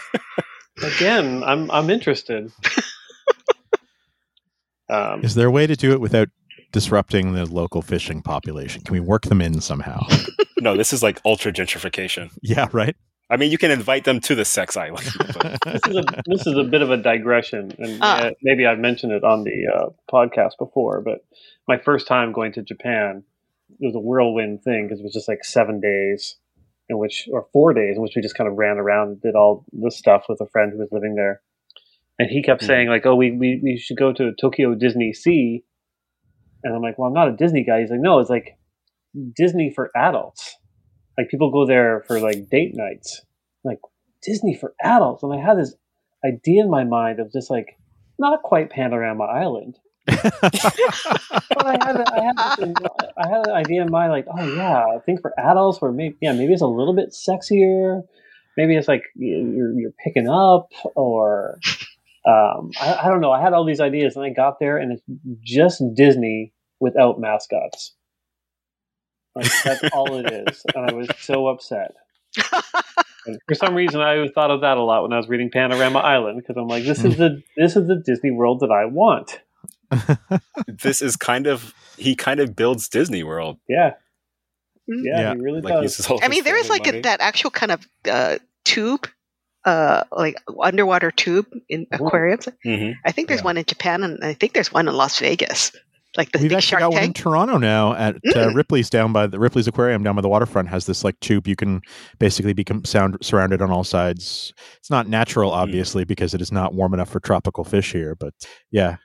again, 0.84 1.44
I'm 1.44 1.70
I'm 1.72 1.90
interested. 1.90 2.52
um, 4.90 5.24
Is 5.24 5.36
there 5.36 5.48
a 5.48 5.52
way 5.52 5.68
to 5.68 5.76
do 5.76 5.92
it 5.92 6.02
without 6.02 6.30
disrupting 6.72 7.34
the 7.34 7.46
local 7.46 7.82
fishing 7.82 8.22
population? 8.22 8.82
Can 8.84 8.94
we 8.94 9.00
work 9.00 9.24
them 9.24 9.42
in 9.42 9.62
somehow? 9.62 10.06
no, 10.60 10.76
this 10.78 10.94
is 10.94 11.04
like 11.04 11.20
ultra 11.26 11.52
gentrification. 11.52 12.32
Yeah, 12.42 12.68
right. 12.72 12.96
I 13.32 13.38
mean, 13.38 13.50
you 13.52 13.58
can 13.58 13.72
invite 13.72 14.04
them 14.04 14.20
to 14.22 14.36
the 14.36 14.44
sex 14.46 14.76
island. 14.76 15.06
this 15.66 15.82
is 15.88 15.96
a 15.96 16.04
this 16.28 16.46
is 16.48 16.56
a 16.58 16.64
bit 16.64 16.82
of 16.82 16.92
a 16.92 16.98
digression, 16.98 17.72
and 17.80 17.98
Ah. 18.02 18.26
uh, 18.26 18.32
maybe 18.44 18.66
I've 18.66 18.78
mentioned 18.80 19.14
it 19.14 19.24
on 19.24 19.44
the 19.46 19.68
uh, 19.74 19.90
podcast 20.14 20.58
before. 20.60 21.02
But 21.02 21.20
my 21.68 21.78
first 21.78 22.08
time 22.08 22.34
going 22.34 22.52
to 22.54 22.62
Japan, 22.62 23.24
it 23.80 23.86
was 23.86 23.96
a 23.96 24.00
whirlwind 24.00 24.64
thing 24.64 24.86
because 24.86 25.00
it 25.00 25.04
was 25.04 25.14
just 25.14 25.30
like 25.30 25.46
seven 25.46 25.80
days, 25.80 26.36
in 26.90 26.98
which 26.98 27.30
or 27.32 27.48
four 27.54 27.74
days 27.74 27.96
in 27.96 28.02
which 28.04 28.14
we 28.16 28.22
just 28.22 28.36
kind 28.36 28.50
of 28.50 28.58
ran 28.58 28.78
around 28.78 29.08
and 29.10 29.22
did 29.22 29.36
all 29.36 29.66
this 29.72 29.98
stuff 29.98 30.26
with 30.28 30.42
a 30.42 30.48
friend 30.48 30.74
who 30.74 30.80
was 30.80 30.90
living 30.92 31.16
there, 31.16 31.42
and 32.20 32.30
he 32.30 32.44
kept 32.44 32.62
Hmm. 32.64 32.68
saying 32.68 32.88
like, 32.90 33.06
"Oh, 33.06 33.16
we, 33.16 33.32
we 33.32 33.62
we 33.64 33.78
should 33.78 33.98
go 33.98 34.12
to 34.12 34.34
Tokyo 34.42 34.76
Disney 34.76 35.14
Sea," 35.14 35.64
and 36.66 36.76
I'm 36.76 36.82
like, 36.82 36.98
"Well, 36.98 37.08
I'm 37.08 37.14
not 37.14 37.30
a 37.30 37.36
Disney 37.38 37.64
guy." 37.64 37.80
He's 37.80 37.92
like, 37.92 38.02
"No, 38.02 38.20
it's 38.20 38.30
like 38.30 38.58
Disney 39.36 39.72
for 39.74 39.90
adults." 39.96 40.58
Like 41.18 41.30
people 41.30 41.52
go 41.52 41.66
there 41.66 42.04
for 42.08 42.20
like 42.20 42.50
date 42.50 42.76
nights. 42.76 43.22
Like 43.64 43.80
Disney 44.24 44.56
for 44.56 44.74
adults, 44.82 45.24
and 45.24 45.34
I 45.34 45.40
had 45.44 45.58
this 45.58 45.76
idea 46.26 46.64
in 46.64 46.70
my 46.70 46.84
mind 46.84 47.20
of 47.20 47.32
just 47.32 47.50
like 47.50 47.78
not 48.20 48.42
quite 48.44 48.70
Panorama 48.70 49.24
Island, 49.24 49.78
but 50.06 50.22
I 50.24 51.78
had 51.82 52.02
I 52.02 52.24
had 52.24 52.38
this, 52.38 52.90
I 53.18 53.28
had 53.28 53.48
an 53.48 53.54
idea 53.54 53.82
in 53.82 53.92
mind 53.92 54.12
like, 54.12 54.26
oh 54.28 54.56
yeah, 54.56 54.84
I 54.96 55.00
think 55.06 55.22
for 55.22 55.34
adults, 55.40 55.82
where 55.82 55.92
maybe 55.92 56.16
yeah 56.22 56.34
maybe 56.34 56.54
it's 56.54 56.62
a 56.62 56.68
little 56.68 56.96
bit 56.96 57.10
sexier, 57.10 58.02
maybe 58.58 58.76
it's 58.76 58.88
like 58.88 59.04
you're 59.16 59.74
you're 59.80 59.94
picking 60.04 60.30
up 60.30 60.72
or. 60.96 61.60
Um, 62.24 62.70
I, 62.80 63.00
I 63.02 63.08
don't 63.08 63.20
know. 63.20 63.32
I 63.32 63.42
had 63.42 63.54
all 63.54 63.66
these 63.66 63.80
ideas, 63.80 64.16
and 64.16 64.24
I 64.24 64.30
got 64.30 64.60
there, 64.60 64.78
and 64.78 64.92
it's 64.92 65.02
just 65.44 65.82
Disney 65.96 66.54
without 66.80 67.20
mascots. 67.20 67.96
Like 69.36 69.50
that's 69.64 69.84
all 69.94 70.16
it 70.18 70.32
is, 70.48 70.64
and 70.76 70.90
I 70.90 70.94
was 70.94 71.08
so 71.20 71.48
upset. 71.48 71.94
And 73.28 73.38
for 73.48 73.54
some 73.54 73.76
reason, 73.76 74.02
I 74.02 74.28
thought 74.30 74.50
of 74.50 74.62
that 74.62 74.78
a 74.78 74.82
lot 74.82 75.04
when 75.04 75.14
I 75.14 75.18
was 75.18 75.30
reading 75.30 75.52
Panorama 75.52 76.00
Island 76.00 76.40
because 76.42 76.58
I'm 76.58 76.68
like, 76.68 76.84
this 76.86 77.04
is 77.04 77.18
the 77.18 77.44
this 77.56 77.76
is 77.76 77.88
the 77.88 77.98
Disney 77.98 78.32
World 78.32 78.62
that 78.62 78.72
I 78.72 78.86
want. 78.86 79.40
this 80.68 81.04
is 81.04 81.16
kind 81.18 81.46
of 81.46 81.74
he 81.98 82.16
kind 82.16 82.40
of 82.40 82.56
builds 82.56 82.88
Disney 82.90 83.22
World. 83.24 83.60
Yeah, 83.70 83.92
Mm. 84.90 85.02
yeah, 85.06 85.20
Yeah. 85.22 85.34
he 85.36 85.40
really 85.40 85.62
Like 85.62 85.74
does. 85.76 86.00
uses 86.00 86.20
I 86.24 86.28
mean, 86.30 86.44
there 86.44 86.58
is 86.58 86.68
like 86.70 86.88
a, 86.88 87.02
that 87.02 87.22
actual 87.22 87.52
kind 87.52 87.72
of 87.72 87.88
uh, 88.10 88.40
tube, 88.66 89.08
uh, 89.66 90.04
like 90.12 90.38
underwater 90.60 91.12
tube 91.12 91.46
in 91.70 91.86
aquariums. 91.92 92.48
Mhm. 92.66 92.96
I 93.06 93.12
think 93.12 93.28
there's 93.28 93.42
Yeah. 93.42 93.46
one 93.46 93.58
in 93.58 93.66
Japan, 93.66 94.04
and 94.04 94.24
I 94.26 94.34
think 94.34 94.54
there's 94.54 94.74
one 94.74 94.88
in 94.88 94.96
Las 94.96 95.20
Vegas. 95.20 95.72
Like 96.18 96.32
the 96.34 96.40
We've 96.40 96.50
big 96.50 96.58
actually 96.58 96.70
shark 96.72 96.82
got 96.82 96.92
one 96.94 97.04
in. 97.04 97.14
Toronto 97.14 97.58
now 97.58 97.94
at 97.94 98.16
uh, 98.18 98.20
Mm. 98.34 98.56
Ripley's 98.56 98.90
down 98.90 99.14
by 99.14 99.28
the 99.28 99.40
Ripley's 99.40 99.68
Aquarium 99.68 100.04
down 100.04 100.16
by 100.16 100.22
the 100.22 100.28
waterfront 100.28 100.68
has 100.68 100.86
this 100.86 101.04
like 101.06 101.18
tube 101.22 101.48
you 101.48 101.56
can 101.56 101.82
basically 102.20 102.52
become 102.54 102.84
sound 102.84 103.18
surrounded 103.22 103.62
on 103.62 103.72
all 103.72 103.84
sides. 103.86 104.54
It's 104.78 104.90
not 104.90 105.08
natural, 105.08 105.52
obviously, 105.52 106.04
because 106.04 106.34
it 106.34 106.42
is 106.42 106.52
not 106.52 106.74
warm 106.74 106.94
enough 106.94 107.10
for 107.10 107.22
tropical 107.22 107.64
fish 107.64 107.94
here. 107.94 108.16
But 108.16 108.34
yeah, 108.72 108.98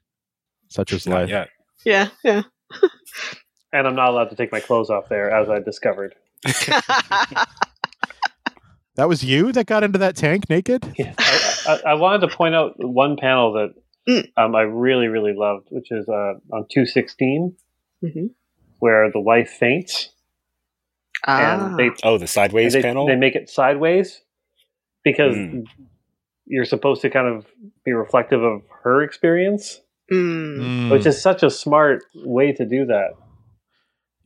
such 0.69 0.93
is 0.93 1.07
Not 1.07 1.15
life. 1.23 1.29
yet. 1.29 1.49
Yeah, 1.85 2.09
yeah. 2.25 2.43
and 3.73 3.87
I'm 3.87 3.95
not 3.95 4.09
allowed 4.09 4.31
to 4.31 4.37
take 4.37 4.51
my 4.51 4.59
clothes 4.59 4.91
off 4.91 5.09
there, 5.09 5.31
as 5.31 5.49
I 5.49 5.61
discovered. 5.61 6.15
That 8.97 9.09
was 9.11 9.23
you 9.23 9.53
that 9.53 9.67
got 9.67 9.85
into 9.85 9.99
that 9.99 10.17
tank 10.17 10.49
naked. 10.49 10.91
Yeah. 10.97 11.13
I, 11.19 11.53
I, 11.69 11.91
I 11.91 11.95
wanted 11.95 12.27
to 12.27 12.35
point 12.35 12.55
out 12.55 12.73
one 12.79 13.19
panel 13.19 13.53
that 13.53 13.75
Mm. 14.09 14.31
um, 14.37 14.55
I 14.55 14.63
really, 14.63 15.09
really 15.09 15.33
loved, 15.35 15.69
which 15.71 15.91
is 15.91 16.09
uh, 16.09 16.35
on 16.53 16.67
216, 16.71 17.57
Mhm. 18.05 18.31
where 18.79 19.11
the 19.11 19.21
wife 19.21 19.51
faints 19.51 20.13
ah. 21.27 21.41
and 21.41 21.79
they 21.79 21.91
Oh, 22.05 22.19
the 22.19 22.27
sideways 22.27 22.73
they, 22.73 22.83
panel. 22.83 23.07
they 23.07 23.17
make 23.17 23.35
it 23.35 23.49
sideways 23.51 24.23
because 25.03 25.37
Mm. 25.37 25.67
you're 26.47 26.65
supposed 26.65 27.03
to 27.03 27.11
kind 27.11 27.27
of 27.27 27.47
be 27.85 27.93
reflective 27.93 28.43
of 28.43 28.63
her 28.83 29.03
experience. 29.03 29.81
Mm. 30.13 30.89
which 30.93 31.05
is 31.05 31.21
such 31.21 31.43
a 31.43 31.51
smart 31.51 32.05
way 32.15 32.53
to 32.53 32.65
do 32.65 32.87
that. 32.87 33.15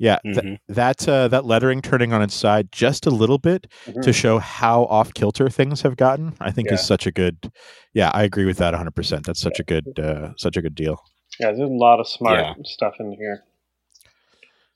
Yeah, 0.01 0.19
th- 0.25 0.37
Mhm. 0.39 0.59
that 0.69 1.07
uh, 1.07 1.29
that 1.29 1.45
lettering 1.45 1.83
turning 1.83 2.13
on 2.15 2.23
its 2.23 2.35
side 2.35 2.73
just 2.73 3.07
a 3.07 3.11
little 3.11 3.37
bit 3.39 3.67
Mhm. 3.87 4.01
to 4.03 4.13
show 4.13 4.39
how 4.39 4.85
off 4.87 5.13
kilter 5.15 5.49
things 5.51 5.83
have 5.83 5.97
gotten, 5.97 6.33
I 6.41 6.51
think 6.51 6.73
is 6.73 6.85
such 6.85 7.07
a 7.07 7.13
good. 7.13 7.53
Yeah, 7.93 8.11
I 8.15 8.23
agree 8.25 8.47
with 8.47 8.57
that 8.59 8.73
100. 8.73 8.95
percent 8.97 9.27
That's 9.27 9.41
such 9.41 9.61
a 9.61 9.63
good, 9.63 9.99
uh, 9.99 10.31
such 10.39 10.57
a 10.57 10.63
good 10.63 10.75
deal. 10.75 10.97
Yeah, 11.39 11.49
there's 11.53 11.61
a 11.61 11.67
lot 11.67 12.01
of 12.01 12.09
smart 12.09 12.39
Yeah. 12.41 12.55
stuff 12.65 12.95
in 12.99 13.13
here. 13.13 13.45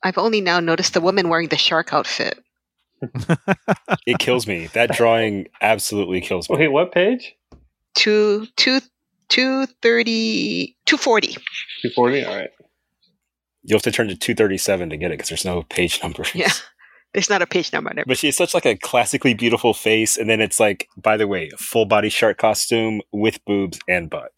I've 0.02 0.18
only 0.18 0.42
now 0.42 0.60
noticed 0.60 0.92
the 0.92 1.00
woman 1.00 1.28
wearing 1.30 1.48
the 1.48 1.56
shark 1.56 1.92
outfit. 1.94 2.38
It 4.06 4.18
kills 4.18 4.46
me. 4.46 4.66
That 4.74 4.90
drawing 4.92 5.48
absolutely 5.62 6.20
kills 6.20 6.48
me. 6.50 6.56
Wait, 6.58 6.68
what 6.68 6.92
page? 6.92 7.34
Two, 7.94 8.46
two, 8.56 8.80
two 9.28 9.66
thirty, 9.82 10.76
two 10.84 10.96
forty. 10.98 11.32
240? 11.82 12.24
All 12.24 12.36
right. 12.36 12.50
You'll 13.64 13.78
have 13.78 13.82
to 13.82 13.90
turn 13.92 14.08
to 14.08 14.16
237 14.16 14.90
to 14.90 14.96
get 14.96 15.10
it 15.10 15.14
because 15.14 15.28
there's 15.30 15.44
no 15.44 15.62
page 15.64 16.00
numbers. 16.02 16.30
Yeah. 16.34 16.50
There's 17.14 17.30
not 17.30 17.42
a 17.42 17.46
page 17.46 17.72
number 17.72 17.90
on 17.90 17.96
there. 17.96 18.04
But 18.08 18.18
she 18.18 18.26
has 18.26 18.36
such 18.36 18.54
like 18.54 18.66
a 18.66 18.76
classically 18.76 19.34
beautiful 19.34 19.72
face, 19.72 20.16
and 20.16 20.28
then 20.28 20.40
it's 20.40 20.58
like, 20.58 20.88
by 20.96 21.16
the 21.16 21.28
way, 21.28 21.48
full 21.56 21.86
body 21.86 22.08
shark 22.08 22.38
costume 22.38 23.02
with 23.12 23.38
boobs 23.44 23.78
and 23.86 24.10
butt. 24.10 24.32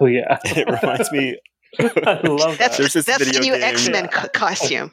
Oh, 0.00 0.06
yeah. 0.06 0.38
It 0.44 0.68
reminds 0.70 1.10
me, 1.10 1.36
I 1.80 2.20
love 2.24 2.58
that. 2.58 2.76
There's 2.76 2.92
this 2.92 3.06
that's 3.06 3.18
the 3.18 3.24
video 3.24 3.40
new 3.40 3.52
game- 3.54 3.62
X 3.62 3.88
Men 3.88 4.08
Yeah. 4.12 4.26
costume. 4.28 4.92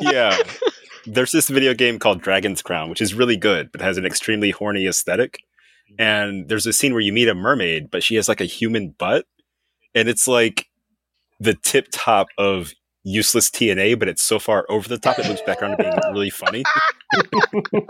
yeah. 0.00 0.36
There's 1.06 1.32
this 1.32 1.48
video 1.48 1.74
game 1.74 1.98
called 1.98 2.22
Dragon's 2.22 2.62
Crown, 2.62 2.88
which 2.88 3.02
is 3.02 3.12
really 3.14 3.36
good, 3.36 3.70
but 3.72 3.80
has 3.80 3.98
an 3.98 4.06
extremely 4.06 4.50
horny 4.52 4.86
aesthetic. 4.86 5.40
Mm-hmm. 5.90 6.00
And 6.02 6.48
there's 6.48 6.66
a 6.66 6.72
scene 6.72 6.92
where 6.92 7.02
you 7.02 7.12
meet 7.12 7.28
a 7.28 7.34
mermaid, 7.34 7.90
but 7.90 8.02
she 8.02 8.14
has 8.14 8.28
like 8.28 8.40
a 8.40 8.44
human 8.46 8.90
butt, 8.90 9.26
and 9.96 10.08
it's 10.08 10.26
like 10.28 10.68
the 11.40 11.54
tip 11.54 11.88
top 11.92 12.28
of 12.38 12.72
useless 13.02 13.50
TNA, 13.50 13.98
but 13.98 14.08
it's 14.08 14.22
so 14.22 14.38
far 14.38 14.64
over 14.70 14.88
the 14.88 14.98
top 14.98 15.18
it 15.18 15.26
loops 15.28 15.42
back 15.42 15.60
around 15.60 15.72
to 15.72 15.76
being 15.76 15.92
really 16.12 16.30
funny. 16.30 16.62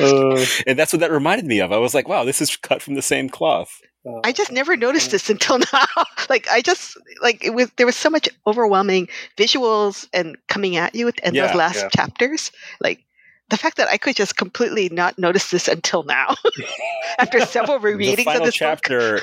Uh, 0.00 0.44
And 0.66 0.78
that's 0.78 0.92
what 0.92 1.00
that 1.00 1.10
reminded 1.10 1.44
me 1.46 1.60
of. 1.60 1.72
I 1.72 1.76
was 1.78 1.92
like, 1.92 2.06
wow, 2.08 2.24
this 2.24 2.40
is 2.40 2.56
cut 2.56 2.80
from 2.80 2.94
the 2.94 3.02
same 3.02 3.28
cloth. 3.28 3.80
uh, 4.06 4.20
I 4.24 4.30
just 4.32 4.52
never 4.52 4.76
noticed 4.76 5.10
this 5.10 5.28
until 5.28 5.58
now. 5.72 5.86
like 6.30 6.46
I 6.48 6.62
just 6.62 6.96
like 7.20 7.44
it 7.44 7.50
was 7.50 7.68
there 7.76 7.86
was 7.86 7.96
so 7.96 8.08
much 8.08 8.28
overwhelming 8.46 9.08
visuals 9.36 10.08
and 10.12 10.36
coming 10.48 10.76
at 10.76 10.94
you 10.94 11.08
in 11.24 11.34
Yeah, 11.34 11.48
those 11.48 11.56
last 11.56 11.76
yeah. 11.82 11.88
chapters. 11.88 12.52
Like 12.80 13.04
the 13.50 13.56
fact 13.56 13.76
that 13.78 13.88
I 13.88 13.96
could 13.98 14.14
just 14.14 14.36
completely 14.36 14.88
not 14.90 15.18
notice 15.18 15.50
this 15.50 15.66
until 15.66 16.04
now, 16.04 16.36
after 17.18 17.40
several 17.40 17.80
the 17.80 17.88
rereadings 17.88 18.18
of 18.20 18.24
final 18.24 18.44
this 18.46 18.54
book. 18.54 18.68
chapter, 18.84 19.20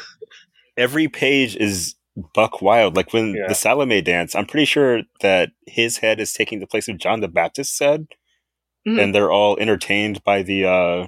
every 0.78 1.08
page 1.08 1.56
is 1.56 1.96
buck 2.34 2.62
wild. 2.62 2.96
Like 2.96 3.14
when 3.14 3.34
Yeah. 3.36 3.48
the 3.48 3.56
Salome 3.56 4.02
dance, 4.02 4.36
I'm 4.36 4.46
pretty 4.46 4.66
sure 4.66 5.02
that 5.22 5.50
his 5.68 5.98
head 5.98 6.20
is 6.20 6.34
taking 6.34 6.60
the 6.60 6.68
place 6.68 6.88
of 6.88 6.98
John 6.98 7.20
the 7.22 7.28
Baptist's 7.28 7.78
head, 7.80 8.08
Mm. 8.88 9.02
and 9.02 9.16
they're 9.16 9.32
all 9.32 9.58
entertained 9.58 10.24
by 10.24 10.44
the 10.44 10.66
uh, 10.66 11.08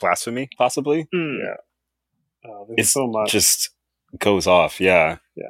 blasphemy, 0.00 0.48
possibly. 0.56 1.08
Mm. 1.14 1.38
Yeah. 1.44 2.50
oh, 2.50 2.68
It's 2.78 2.90
so 2.90 3.06
much. 3.06 3.30
just 3.32 3.70
goes 4.18 4.46
off. 4.46 4.80
Yeah, 4.80 5.18
yeah. 5.36 5.48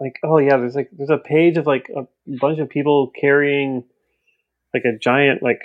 like 0.00 0.18
oh 0.24 0.38
yeah 0.38 0.56
there's 0.56 0.74
like 0.74 0.88
there's 0.92 1.10
a 1.10 1.18
page 1.18 1.56
of 1.56 1.66
like 1.66 1.88
a 1.96 2.06
bunch 2.40 2.58
of 2.60 2.68
people 2.68 3.10
carrying 3.20 3.84
like 4.74 4.84
a 4.84 4.96
giant 4.98 5.42
like 5.42 5.60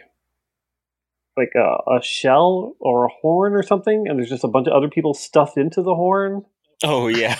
like 1.37 1.51
a, 1.55 1.91
a 1.97 2.01
shell 2.03 2.75
or 2.79 3.05
a 3.05 3.09
horn 3.21 3.53
or 3.53 3.63
something 3.63 4.05
and 4.07 4.17
there's 4.19 4.29
just 4.29 4.43
a 4.43 4.47
bunch 4.47 4.67
of 4.67 4.73
other 4.73 4.89
people 4.89 5.13
stuffed 5.13 5.57
into 5.57 5.81
the 5.81 5.95
horn 5.95 6.43
Oh 6.83 7.07
yeah. 7.07 7.37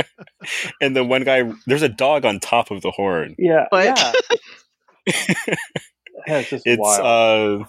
and 0.80 0.94
the 0.96 1.04
one 1.04 1.24
guy, 1.24 1.50
there's 1.66 1.82
a 1.82 1.88
dog 1.88 2.24
on 2.24 2.40
top 2.40 2.70
of 2.70 2.82
the 2.82 2.90
horn. 2.90 3.34
yeah 3.38 3.66
What? 3.70 3.84
yeah 3.84 4.12
Yeah, 6.26 6.38
it's 6.38 6.50
just 6.50 6.66
It's 6.66 6.78
wild 6.80 7.62
uh, 7.62 7.64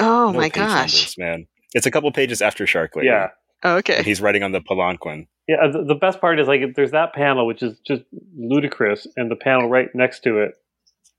Oh 0.00 0.30
no 0.32 0.38
my 0.38 0.48
gosh. 0.50 0.92
numbers, 0.92 1.14
man. 1.18 1.46
It's 1.74 1.86
a 1.86 1.90
couple 1.90 2.10
pages 2.12 2.42
after 2.42 2.66
Shark 2.66 2.94
Lady. 2.96 3.08
yeah 3.08 3.28
Oh, 3.66 3.76
okay. 3.76 3.96
And 3.96 4.06
he's 4.06 4.20
writing 4.20 4.42
on 4.42 4.52
the 4.52 4.60
Palanquin. 4.60 5.26
yeah 5.48 5.66
the, 5.72 5.82
the 5.84 5.94
best 5.94 6.20
part 6.20 6.38
is 6.38 6.46
like 6.48 6.60
there's 6.76 6.90
that 6.90 7.14
panel 7.14 7.46
which 7.46 7.62
is 7.62 7.78
just 7.86 8.02
ludicrous 8.36 9.06
and 9.16 9.30
the 9.30 9.36
panel 9.36 9.68
right 9.70 9.88
next 9.94 10.20
to 10.24 10.38
it 10.42 10.52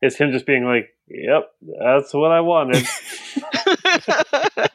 is 0.03 0.15
him 0.17 0.31
just 0.31 0.45
being 0.45 0.63
like 0.65 0.89
yep 1.07 1.49
that's 1.79 2.13
what 2.13 2.31
i 2.31 2.41
wanted 2.41 2.85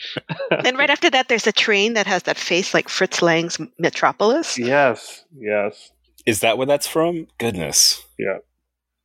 then 0.62 0.76
right 0.76 0.90
after 0.90 1.10
that, 1.10 1.28
there's 1.28 1.46
a 1.46 1.52
train 1.52 1.94
that 1.94 2.06
has 2.06 2.24
that 2.24 2.38
face 2.38 2.74
like 2.74 2.88
Fritz 2.88 3.22
Lang's 3.22 3.58
Metropolis 3.78 4.58
yes 4.58 5.24
yes 5.36 5.90
Is 6.26 6.40
that 6.40 6.58
where 6.58 6.66
that's 6.66 6.86
from? 6.86 7.26
Goodness. 7.38 8.02
Yeah. 8.18 8.38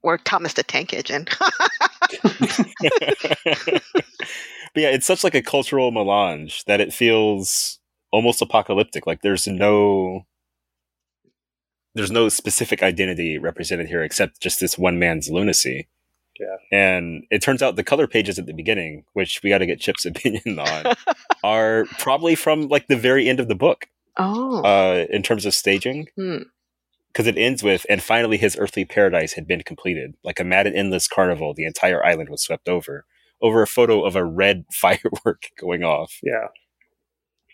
Or 0.04 0.18
Thomas 0.18 0.54
the 0.54 0.64
Tank 0.64 0.94
Engine. 0.94 1.26
but 4.74 4.82
yeah, 4.82 4.90
it's 4.90 5.08
such 5.08 5.24
like 5.24 5.36
a 5.36 5.42
cultural 5.42 5.92
melange 5.92 6.64
that 6.66 6.80
it 6.80 6.94
feels 6.94 7.80
almost 8.12 8.42
apocalyptic. 8.42 9.08
Like 9.08 9.22
there's 9.22 9.48
no 9.48 10.26
there's 11.96 12.12
no 12.12 12.30
specific 12.30 12.84
identity 12.84 13.38
represented 13.38 13.88
here 13.88 14.04
except 14.04 14.40
just 14.40 14.60
this 14.60 14.78
one 14.78 15.00
man's 15.00 15.30
lunacy. 15.30 15.88
Yeah. 16.40 16.58
And 16.72 17.24
it 17.32 17.42
turns 17.42 17.62
out 17.64 17.76
the 17.76 17.84
color 17.84 18.08
pages 18.08 18.38
at 18.40 18.46
the 18.46 18.54
beginning, 18.54 19.06
which 19.14 19.42
we 19.44 19.50
got 19.50 19.58
to 19.60 19.66
get 19.66 19.80
Chip's 19.80 20.06
opinion 20.12 20.60
on, 20.60 20.94
are 21.44 21.86
probably 22.00 22.36
from 22.36 22.68
like 22.68 22.88
the 22.88 22.96
very 22.98 23.28
end 23.30 23.40
of 23.40 23.48
the 23.48 23.56
book 23.56 23.88
Oh. 24.18 24.62
uh, 24.64 25.06
in 25.10 25.24
terms 25.24 25.46
of 25.46 25.54
staging. 25.54 26.08
Hmm. 26.16 26.38
Because 27.14 27.26
it 27.28 27.38
ends 27.38 27.64
with, 27.64 27.86
and 27.90 28.04
finally 28.04 28.38
his 28.38 28.56
earthly 28.60 28.86
paradise 28.86 29.34
had 29.34 29.48
been 29.48 29.64
completed. 29.64 30.14
Like 30.24 30.40
a 30.40 30.44
mad 30.44 30.68
and 30.68 30.76
endless 30.76 31.08
carnival, 31.08 31.54
the 31.56 31.66
entire 31.66 32.06
island 32.06 32.30
was 32.30 32.44
swept 32.44 32.70
over, 32.70 33.06
over 33.42 33.64
a 33.64 33.68
photo 33.68 34.04
of 34.06 34.16
a 34.16 34.24
red 34.24 34.66
firework 34.72 35.50
going 35.60 35.84
off. 35.84 36.20
Yeah. 36.22 36.48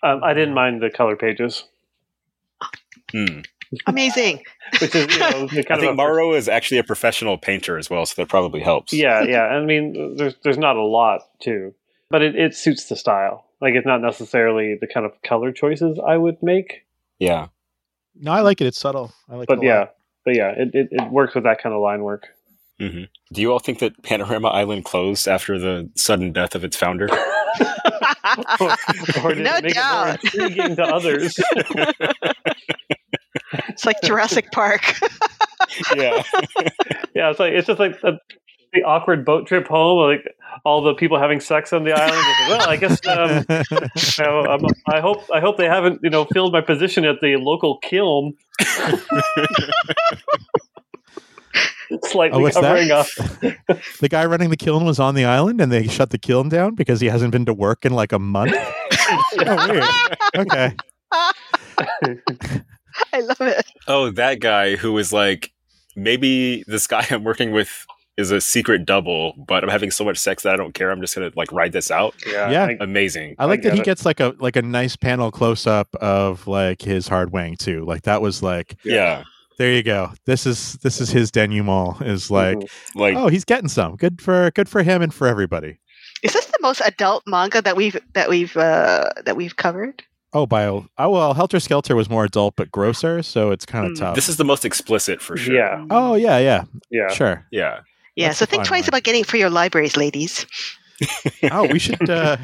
Um, 0.02 0.22
I 0.22 0.34
didn't 0.34 0.54
mind 0.54 0.82
the 0.82 0.90
color 0.90 1.16
pages, 1.16 1.64
Hmm. 3.12 3.42
Amazing. 3.88 4.44
which 4.82 4.94
is 4.96 5.14
you 5.14 5.20
know 5.20 5.48
the 5.48 5.60
I 5.60 5.64
kind 5.64 5.82
think 5.82 5.92
of 5.94 6.00
a- 6.00 6.02
Maruo 6.02 6.36
is 6.38 6.48
actually 6.48 6.78
a 6.80 6.84
professional 6.84 7.38
painter 7.38 7.78
as 7.78 7.90
well, 7.90 8.06
so 8.06 8.22
that 8.22 8.30
probably 8.30 8.62
helps. 8.62 8.94
Yeah, 8.94 9.24
yeah. 9.24 9.44
I 9.44 9.64
mean, 9.64 10.16
there's 10.18 10.36
there's 10.44 10.58
not 10.58 10.76
a 10.76 10.84
lot 10.84 11.22
too, 11.40 11.74
but 12.10 12.22
it, 12.22 12.36
it 12.36 12.56
suits 12.56 12.86
the 12.90 12.96
style. 12.96 13.46
Like 13.62 13.76
it's 13.76 13.86
not 13.88 14.02
necessarily 14.02 14.78
the 14.80 14.88
kind 14.88 15.06
of 15.06 15.14
color 15.22 15.52
choices 15.52 15.98
I 16.06 16.18
would 16.18 16.42
make, 16.44 16.86
Yeah. 17.20 17.48
No, 18.16 18.32
I 18.32 18.42
like 18.42 18.60
it. 18.62 18.68
It's 18.68 18.78
subtle. 18.80 19.12
I 19.30 19.36
like 19.38 19.48
but 19.48 19.58
it 19.60 19.64
a 19.64 19.66
yeah, 19.68 19.80
lot. 19.80 19.96
but 20.26 20.36
yeah, 20.36 20.50
it, 20.50 20.70
it, 20.76 20.88
it 20.92 21.12
works 21.12 21.34
with 21.34 21.46
that 21.46 21.62
kind 21.64 21.74
of 21.74 21.82
line 21.82 22.04
work. 22.04 22.28
hmm 22.80 23.04
Do 23.32 23.42
you 23.42 23.52
all 23.52 23.60
think 23.60 23.80
that 23.80 24.04
Panorama 24.04 24.50
Island 24.50 24.84
closed 24.86 25.28
after 25.28 25.58
the 25.58 25.90
sudden 25.96 26.32
death 26.34 26.54
of 26.56 26.64
its 26.64 26.76
founder? 26.78 27.08
or 29.24 29.34
did 29.34 29.44
No 29.44 29.56
it 29.58 29.64
make 29.64 29.74
doubt. 29.76 30.20
it 30.24 30.34
more 30.38 30.46
intriguing 30.48 30.76
to 30.76 30.84
others? 30.84 31.40
It's 33.74 33.86
like 33.86 33.98
Jurassic 34.04 34.52
Park. 34.52 35.00
yeah. 35.96 36.22
yeah, 37.16 37.30
it's 37.32 37.40
like 37.40 37.54
it's 37.54 37.68
just 37.68 37.80
like 37.80 38.00
the, 38.02 38.20
the 38.74 38.84
awkward 38.84 39.26
boat 39.26 39.48
trip 39.48 39.68
home, 39.68 40.00
like 40.10 40.24
all 40.64 40.82
the 40.82 40.94
people 40.94 41.20
having 41.20 41.40
sex 41.40 41.74
on 41.74 41.84
the 41.84 41.94
island. 41.94 42.12
Like, 42.12 42.50
well, 42.50 42.70
I 42.70 42.78
guess 42.78 43.06
um, 43.08 43.46
you 43.50 44.24
know, 44.24 44.46
I'm, 44.46 44.66
I 44.88 45.00
hope 45.02 45.24
I 45.34 45.40
hope 45.40 45.58
they 45.58 45.66
haven't 45.66 46.02
you 46.04 46.10
know 46.10 46.26
filled 46.26 46.54
my 46.54 46.62
position 46.62 47.04
at 47.06 47.20
the 47.22 47.36
local 47.38 47.80
kiln. 47.80 48.34
Slightly 52.06 52.40
Oh, 52.40 52.42
what's 52.42 52.56
covering 52.56 52.88
that? 52.88 53.08
up. 53.70 53.78
the 54.00 54.10
guy 54.10 54.26
running 54.26 54.50
the 54.50 54.58
kiln 54.58 54.84
was 54.84 55.00
on 55.00 55.14
the 55.14 55.26
island, 55.26 55.62
and 55.62 55.72
they 55.72 55.88
shut 55.88 56.10
the 56.10 56.18
kiln 56.18 56.50
down 56.50 56.74
because 56.74 57.00
he 57.02 57.08
hasn't 57.08 57.32
been 57.32 57.46
to 57.46 57.54
work 57.54 57.86
in 57.86 57.94
like 57.94 58.12
a 58.12 58.20
month. 58.20 58.54
oh, 58.56 59.68
weird. 59.70 59.84
Okay. 60.36 60.76
I 63.14 63.20
love 63.22 63.42
it. 63.42 63.66
Oh, 63.88 64.10
that 64.12 64.40
guy 64.40 64.76
who 64.76 64.94
was 64.94 65.12
like, 65.14 65.52
maybe 65.96 66.64
this 66.68 66.88
guy 66.88 67.06
I'm 67.12 67.24
working 67.24 67.52
with 67.52 67.86
is 68.16 68.30
a 68.30 68.40
secret 68.40 68.86
double, 68.86 69.34
but 69.48 69.64
I'm 69.64 69.70
having 69.72 69.90
so 69.90 70.04
much 70.06 70.18
sex 70.20 70.44
that 70.44 70.54
I 70.54 70.58
don't 70.58 70.74
care. 70.74 70.92
I'm 70.92 71.02
just 71.02 71.16
gonna 71.16 71.32
like 71.36 71.52
ride 71.52 71.72
this 71.72 71.90
out. 71.90 72.14
Yeah, 72.28 72.50
Yeah. 72.52 72.66
I- 72.66 72.78
Amazing. 72.80 73.36
I 73.40 73.46
like 73.46 73.62
I 73.62 73.70
that 73.70 73.74
he 73.74 73.80
it. 73.80 73.86
gets 73.86 74.06
like 74.06 74.20
a 74.20 74.36
like 74.40 74.56
a 74.56 74.62
nice 74.62 74.96
panel 74.96 75.32
close 75.32 75.66
up 75.66 75.94
of 75.96 76.46
like 76.48 76.82
his 76.84 77.08
hard 77.08 77.32
wang 77.32 77.56
too. 77.56 77.84
Like 77.86 78.04
that 78.04 78.22
was 78.22 78.44
like 78.44 78.76
Yeah. 78.84 79.24
there 79.58 79.74
you 79.74 79.82
go. 79.82 80.12
This 80.26 80.46
is 80.46 80.74
this 80.84 81.02
is 81.02 81.10
his 81.10 81.32
denouement. 81.32 82.02
Is 82.04 82.30
like 82.30 82.58
Mhm. 82.58 82.70
Like 82.96 83.16
oh 83.18 83.30
he's 83.30 83.46
getting 83.46 83.68
some 83.70 83.96
good 83.96 84.22
for 84.22 84.52
good 84.52 84.70
for 84.70 84.84
him 84.84 85.02
and 85.02 85.12
for 85.12 85.26
everybody. 85.28 85.80
Is 86.22 86.34
this 86.34 86.46
the 86.46 86.60
most 86.62 86.82
adult 86.86 87.24
manga 87.26 87.64
that 87.64 87.76
we've 87.76 88.00
that 88.14 88.30
we've 88.30 88.56
uh, 88.56 89.10
that 89.26 89.36
we've 89.36 89.56
covered? 89.56 90.04
Oh, 90.34 90.46
by 90.48 90.66
oh 90.66 90.84
well, 90.98 91.34
Helter 91.34 91.60
Skelter 91.60 91.96
was 91.96 92.10
more 92.10 92.24
adult 92.26 92.56
but 92.56 92.72
grosser, 92.72 93.22
so 93.22 93.52
it's 93.52 93.66
kind 93.66 93.86
of 93.86 93.92
Hmm. 93.92 94.04
tough. 94.04 94.16
this 94.16 94.30
is 94.30 94.38
the 94.38 94.46
most 94.46 94.66
explicit 94.66 95.22
for 95.22 95.38
sure. 95.38 95.54
yeah, 95.56 95.86
oh 95.90 96.16
yeah, 96.16 96.38
yeah, 96.40 96.64
yeah. 96.90 97.10
sure. 97.10 97.46
Yeah. 97.52 97.80
Yeah, 98.16 98.28
That's 98.28 98.38
so 98.40 98.46
think 98.46 98.64
twice 98.66 98.84
line. 98.84 98.90
about 98.90 99.04
getting 99.04 99.22
it 99.22 99.28
for 99.28 99.38
your 99.38 99.50
libraries, 99.50 99.98
ladies. 99.98 100.46
oh, 101.52 101.66
we 101.68 101.80
should. 101.80 102.08
Uh, 102.08 102.38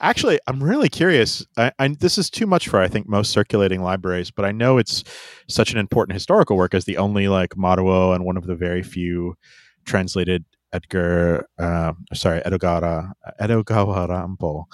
actually, 0.00 0.38
I'm 0.46 0.62
really 0.62 0.88
curious. 0.88 1.44
I, 1.56 1.72
I, 1.80 1.88
this 1.88 2.16
is 2.16 2.30
too 2.30 2.46
much 2.46 2.68
for 2.68 2.80
I 2.80 2.86
think 2.86 3.08
most 3.08 3.32
circulating 3.32 3.82
libraries, 3.82 4.30
but 4.30 4.44
I 4.44 4.52
know 4.52 4.78
it's 4.78 5.02
such 5.48 5.72
an 5.72 5.78
important 5.78 6.14
historical 6.14 6.56
work 6.56 6.74
as 6.74 6.84
the 6.84 6.96
only 6.96 7.26
like 7.26 7.50
Maruo 7.56 8.14
and 8.14 8.24
one 8.24 8.36
of 8.36 8.46
the 8.46 8.54
very 8.54 8.84
few 8.84 9.36
translated 9.84 10.44
Edgar, 10.72 11.48
um, 11.58 12.04
sorry, 12.14 12.40
Edogara, 12.40 13.12
Edogawa 13.40 14.08
Rampo 14.08 14.64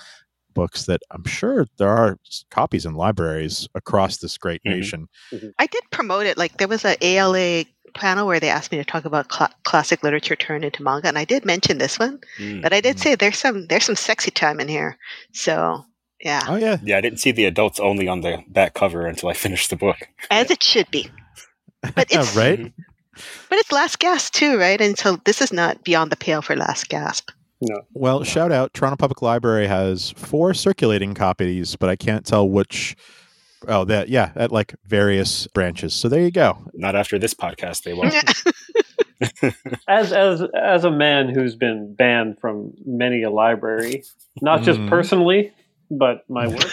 books 0.55 0.87
that 0.87 1.01
I'm 1.11 1.25
sure 1.25 1.67
there 1.79 1.89
are 1.89 2.19
copies 2.51 2.85
in 2.87 2.95
libraries 2.95 3.69
across 3.75 4.19
this 4.19 4.37
great 4.39 4.63
Mhm. 4.65 4.71
nation. 4.71 5.09
I 5.59 5.67
did 5.67 5.83
promote 5.91 6.27
it. 6.27 6.37
Like 6.39 6.59
there 6.59 6.69
was 6.69 6.85
a 6.85 6.97
ALA 7.05 7.65
panel 7.95 8.27
where 8.27 8.39
they 8.41 8.49
asked 8.51 8.71
me 8.71 8.79
to 8.79 8.85
talk 8.85 9.05
about 9.05 9.29
cla 9.29 9.51
classic 9.65 10.03
literature 10.03 10.37
turned 10.37 10.65
into 10.65 10.83
manga, 10.83 11.09
and 11.09 11.19
I 11.19 11.25
did 11.25 11.45
mention 11.45 11.79
this 11.79 11.99
one. 11.99 12.21
Mm. 12.39 12.63
But 12.63 12.73
I 12.73 12.81
did 12.81 12.97
Mm. 12.97 13.01
say 13.01 13.15
there's 13.15 13.39
some 13.39 13.67
there's 13.67 13.85
some 13.85 13.97
sexy 13.97 14.31
time 14.31 14.61
in 14.61 14.69
here. 14.69 14.97
So 15.33 15.85
yeah, 16.23 16.43
Oh 16.49 16.57
yeah, 16.57 16.77
Yeah, 16.85 16.99
I 16.99 17.01
didn't 17.01 17.19
see 17.21 17.33
the 17.33 17.47
adults 17.47 17.81
only 17.81 18.07
on 18.07 18.21
the 18.21 18.45
back 18.49 18.75
cover 18.75 19.07
until 19.07 19.29
I 19.29 19.35
finished 19.35 19.71
the 19.71 19.77
book. 19.77 19.97
as 20.31 20.51
it 20.51 20.63
should 20.63 20.91
be. 20.91 21.09
But 21.95 22.07
it's 22.11 22.37
right. 22.37 22.73
but 23.49 23.59
it's 23.59 23.73
Last 23.73 23.99
Gasp 23.99 24.35
too, 24.35 24.59
right? 24.59 24.81
And 24.81 24.97
so 24.99 25.17
this 25.25 25.41
is 25.43 25.53
not 25.53 25.83
beyond 25.83 26.13
the 26.13 26.17
pale 26.17 26.43
for 26.43 26.55
Last 26.57 26.89
Gasp. 26.89 27.31
Well, 27.93 28.25
shout 28.25 28.53
out 28.53 28.73
Toronto 28.75 28.97
Public 28.97 29.21
Library 29.23 29.67
has 29.67 30.11
four 30.13 30.55
circulating 30.55 31.15
copies, 31.15 31.77
but 31.77 31.89
I 31.91 31.97
can't 31.97 32.25
tell 32.25 32.49
which. 32.49 32.97
Oh, 33.69 33.85
that 33.85 34.09
yeah, 34.09 34.33
at 34.37 34.51
like 34.51 34.75
various 34.87 35.47
branches. 35.49 35.93
So 35.93 36.09
there 36.09 36.23
you 36.23 36.31
go. 36.31 36.57
Not 36.73 36.97
after 36.97 37.19
this 37.19 37.35
podcast, 37.35 37.83
they 37.83 37.93
won't. 37.93 38.15
As 39.87 40.15
as 40.15 40.43
as 40.59 40.85
a 40.85 40.91
man 40.91 41.29
who's 41.29 41.55
been 41.55 41.95
banned 41.95 42.39
from 42.41 42.73
many 42.87 43.23
a 43.23 43.29
library, 43.29 44.03
not 44.41 44.63
just 44.63 44.81
Mhm. 44.81 44.89
personally, 44.89 45.53
but 45.91 46.25
my 46.31 46.49
work, 46.49 46.71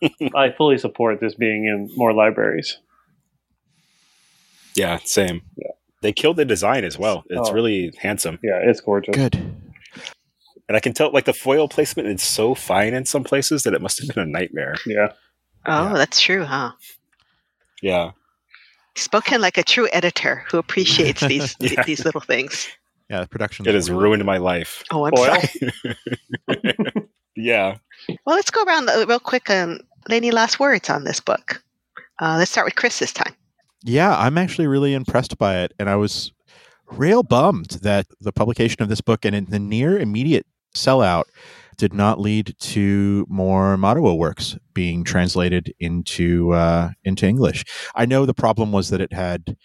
I 0.36 0.50
fully 0.56 0.78
support 0.78 1.18
this 1.18 1.34
being 1.34 1.64
in 1.64 1.90
more 1.96 2.12
libraries. 2.12 2.78
yeah, 4.76 4.98
same. 5.04 5.42
Yeah. 5.56 5.72
They 6.00 6.12
killed 6.12 6.36
the 6.36 6.44
design 6.44 6.84
as 6.84 6.98
well. 6.98 7.24
It's 7.28 7.48
Oh. 7.48 7.52
really 7.52 7.92
handsome. 8.00 8.38
Yeah, 8.42 8.58
it's 8.62 8.80
gorgeous. 8.80 9.14
Good. 9.14 9.34
And 10.68 10.76
I 10.76 10.80
can 10.80 10.92
tell 10.92 11.10
like 11.12 11.24
the 11.24 11.32
foil 11.32 11.66
placement 11.68 12.08
is 12.08 12.22
so 12.22 12.54
fine 12.54 12.94
in 12.94 13.04
some 13.06 13.24
places 13.24 13.62
that 13.64 13.74
it 13.74 13.80
must 13.80 13.98
have 14.00 14.14
been 14.14 14.22
a 14.22 14.30
nightmare. 14.30 14.74
Yeah, 14.86 15.12
Oh, 15.66 15.88
Yeah. 15.88 15.92
that's 15.94 16.20
true, 16.20 16.44
huh? 16.44 16.72
Yeah. 17.82 18.10
Spoken 18.96 19.40
like 19.40 19.56
a 19.58 19.62
true 19.62 19.88
editor 19.92 20.44
who 20.50 20.58
appreciates 20.58 21.20
these 21.26 21.56
Yeah. 21.58 21.82
these 21.84 22.04
little 22.04 22.20
things. 22.20 22.68
Yeah, 23.10 23.20
the 23.22 23.26
production. 23.28 23.66
It 23.66 23.74
has 23.74 23.90
ruined 23.90 24.24
my 24.24 24.36
life. 24.36 24.84
Oh, 24.90 25.06
I'm 25.06 25.12
Foil? 25.16 25.40
sorry. 25.40 25.72
Yeah. 27.40 27.76
Well, 28.26 28.34
let's 28.36 28.50
go 28.50 28.64
around 28.64 28.86
real 29.08 29.20
quick. 29.20 29.48
Um, 29.48 29.78
any 30.10 30.32
last 30.32 30.58
words 30.58 30.90
on 30.90 31.04
this 31.04 31.20
book? 31.20 31.62
Uh, 32.20 32.34
let's 32.36 32.50
start 32.50 32.64
with 32.64 32.74
Chris 32.74 32.98
this 32.98 33.12
time. 33.12 33.32
Yeah, 33.84 34.16
I'm 34.16 34.38
actually 34.38 34.66
really 34.66 34.94
impressed 34.94 35.38
by 35.38 35.58
it, 35.58 35.72
and 35.78 35.88
I 35.88 35.96
was 35.96 36.32
real 36.90 37.22
bummed 37.22 37.78
that 37.82 38.06
the 38.20 38.32
publication 38.32 38.82
of 38.82 38.88
this 38.88 39.00
book 39.00 39.24
and 39.24 39.36
in 39.36 39.46
the 39.46 39.58
near 39.58 39.98
immediate 39.98 40.46
sellout 40.74 41.24
did 41.76 41.94
not 41.94 42.20
lead 42.20 42.54
to 42.58 43.26
more 43.28 43.76
Maruo 43.76 44.16
works 44.16 44.56
being 44.74 45.04
translated 45.04 45.72
into 45.80 46.52
uh, 46.52 46.90
into 47.04 47.26
English. 47.26 47.64
I 47.94 48.06
know 48.06 48.26
the 48.26 48.34
problem 48.34 48.72
was 48.72 48.90
that 48.90 49.00
it 49.00 49.12
had 49.12 49.56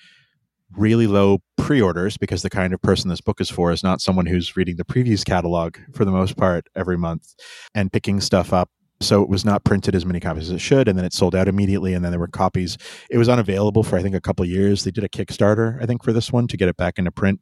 really 0.78 1.08
low 1.08 1.40
pre-orders 1.58 2.18
because 2.18 2.42
the 2.42 2.50
kind 2.50 2.74
of 2.74 2.82
person 2.82 3.10
this 3.10 3.22
book 3.22 3.40
is 3.42 3.50
for 3.50 3.72
is 3.72 3.84
not 3.84 4.02
someone 4.02 4.26
who's 4.26 4.58
reading 4.58 4.78
the 4.78 4.86
previews 4.86 5.26
catalog 5.26 5.78
for 5.94 6.06
the 6.06 6.12
most 6.12 6.36
part 6.38 6.66
every 6.76 6.98
month 6.98 7.36
and 7.76 7.94
picking 7.94 8.20
stuff 8.20 8.54
up 8.54 8.70
so 9.04 9.22
it 9.22 9.30
was 9.30 9.46
not 9.46 9.64
printed 9.64 9.96
as 9.96 10.06
many 10.06 10.20
copies 10.20 10.50
as 10.50 10.52
it 10.52 10.60
should 10.60 10.88
and 10.88 10.98
then 10.98 11.06
it 11.06 11.14
sold 11.14 11.36
out 11.36 11.48
immediately 11.48 11.94
and 11.94 12.04
then 12.04 12.12
there 12.12 12.20
were 12.20 12.28
copies. 12.28 12.78
It 13.10 13.18
was 13.18 13.30
unavailable 13.30 13.84
for 13.84 13.98
i 13.98 14.02
think 14.02 14.16
a 14.16 14.22
couple 14.22 14.46
years. 14.46 14.84
They 14.84 14.92
did 14.92 15.04
a 15.04 15.10
kickstarter 15.10 15.82
i 15.82 15.86
think 15.86 16.04
for 16.04 16.14
this 16.14 16.32
one 16.32 16.48
to 16.48 16.58
get 16.58 16.70
it 16.70 16.78
back 16.78 16.98
into 16.98 17.12
print 17.12 17.42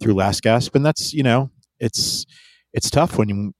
through 0.00 0.14
last 0.14 0.42
gasp 0.42 0.74
and 0.74 0.84
that's 0.84 1.12
you 1.12 1.22
know 1.22 1.50
it's 1.78 2.26
it's 2.72 2.90
tough 2.90 3.18
when 3.18 3.28
you 3.28 3.52